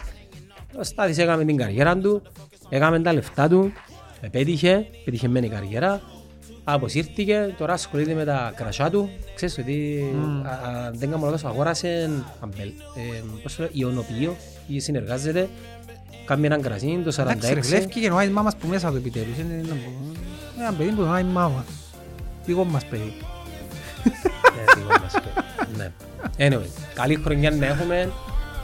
Ο 0.78 0.82
Στάθης 0.82 1.18
έκαμε 1.18 1.44
την 1.44 1.56
καριέρα 1.56 1.98
του, 1.98 2.22
έκαμε 2.68 3.00
τα 3.00 3.12
λεφτά 3.12 3.48
του, 3.48 3.72
επέτυχε, 4.20 4.86
πετυχεμένη 5.04 5.48
καριέρα, 5.48 6.02
αποσύρθηκε, 6.74 7.54
τώρα 7.58 7.72
ασχολείται 7.72 8.14
με 8.14 8.24
τα 8.24 8.52
κρασιά 8.56 8.90
του. 8.90 9.10
Ξέρεις 9.34 9.58
ότι 9.58 10.04
α, 10.46 10.50
α, 10.50 10.90
δεν 10.94 11.10
κάνω 11.10 11.24
λάθος, 11.24 11.44
αγόρασε 11.44 12.10
αμπελ, 12.40 12.68
ε, 12.68 13.22
πώς 13.42 13.56
το 13.56 13.62
λέω, 13.62 13.70
ιονοποιείο 13.72 14.36
ή 14.66 14.78
συνεργάζεται, 14.80 15.48
κάνει 16.24 16.46
έναν 16.46 16.62
κρασί, 16.62 17.00
το 17.04 17.10
46. 17.16 17.20
Εντάξει 17.30 17.54
ρε, 17.54 17.60
βλέφκει 17.60 18.00
και 18.00 18.08
νόημα 18.08 18.42
μας 18.42 18.56
που 18.56 18.66
μέσα 18.68 18.90
του 18.90 18.96
επιτέλους. 18.96 19.38
Είναι 19.38 19.54
ένα 19.54 19.74
που- 19.74 20.16
ένα 20.60 20.72
παιδί 20.72 20.90
που 20.90 21.02
νόημα 21.02 21.30
μάμα. 21.40 21.64
Δικό 22.44 22.64
μας 22.64 22.84
παιδί. 22.84 23.12
Ε, 24.04 24.74
δικό 24.76 24.88
μας 25.02 25.12
παιδί. 25.12 25.76
Ναι. 25.76 25.90
Anyway, 26.38 26.66
καλή 26.94 27.14
χρονιά 27.24 27.50
να 27.50 27.66
έχουμε 27.66 28.12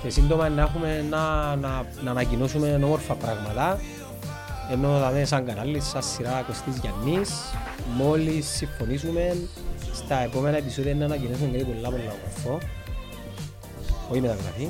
και 0.02 0.10
σύντομα 0.10 0.48
να 0.48 0.62
έχουμε 0.62 1.04
να, 1.10 1.56
να, 1.56 1.84
να 2.04 2.10
ανακοινώσουμε 2.10 2.80
όμορφα 2.84 3.14
πράγματα 3.14 3.80
ενώ 4.72 4.98
δαμε 4.98 5.24
σαν 5.24 5.46
κανάλι, 5.46 5.80
σαν 5.80 6.02
σειρά 6.02 6.42
Κωστής 6.46 6.76
Γιαννής 6.78 7.30
μόλις 7.96 8.46
συμφωνήσουμε 8.48 9.36
στα 9.94 10.22
επόμενα 10.22 10.56
επεισόδια 10.56 10.94
να 10.94 11.04
ανακοινώσουμε 11.04 11.50
κάτι 11.52 11.64
πολλά 11.64 11.88
πολλά 11.90 12.12
όμορφο 12.18 12.66
όχι 14.10 14.20
μεταγραφή 14.20 14.68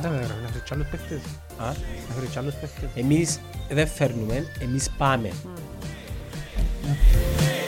Δεν 0.00 0.10
με 0.10 0.16
γράφει, 0.16 0.32
να 0.42 0.48
φέρει 0.48 0.64
κι 0.64 0.74
άλλους 0.74 0.86
παίχτες. 0.86 1.20
Α, 1.58 1.66
Να 2.08 2.14
φέρει 2.14 2.26
κι 2.26 2.38
άλλους 2.38 2.54
παίχτες. 2.54 2.88
εμείς 2.94 3.40
δεν 3.70 3.88
φέρνουμε, 3.88 4.46
εμείς 4.60 4.90
πάμε 4.98 5.30
Ναι. 6.86 7.61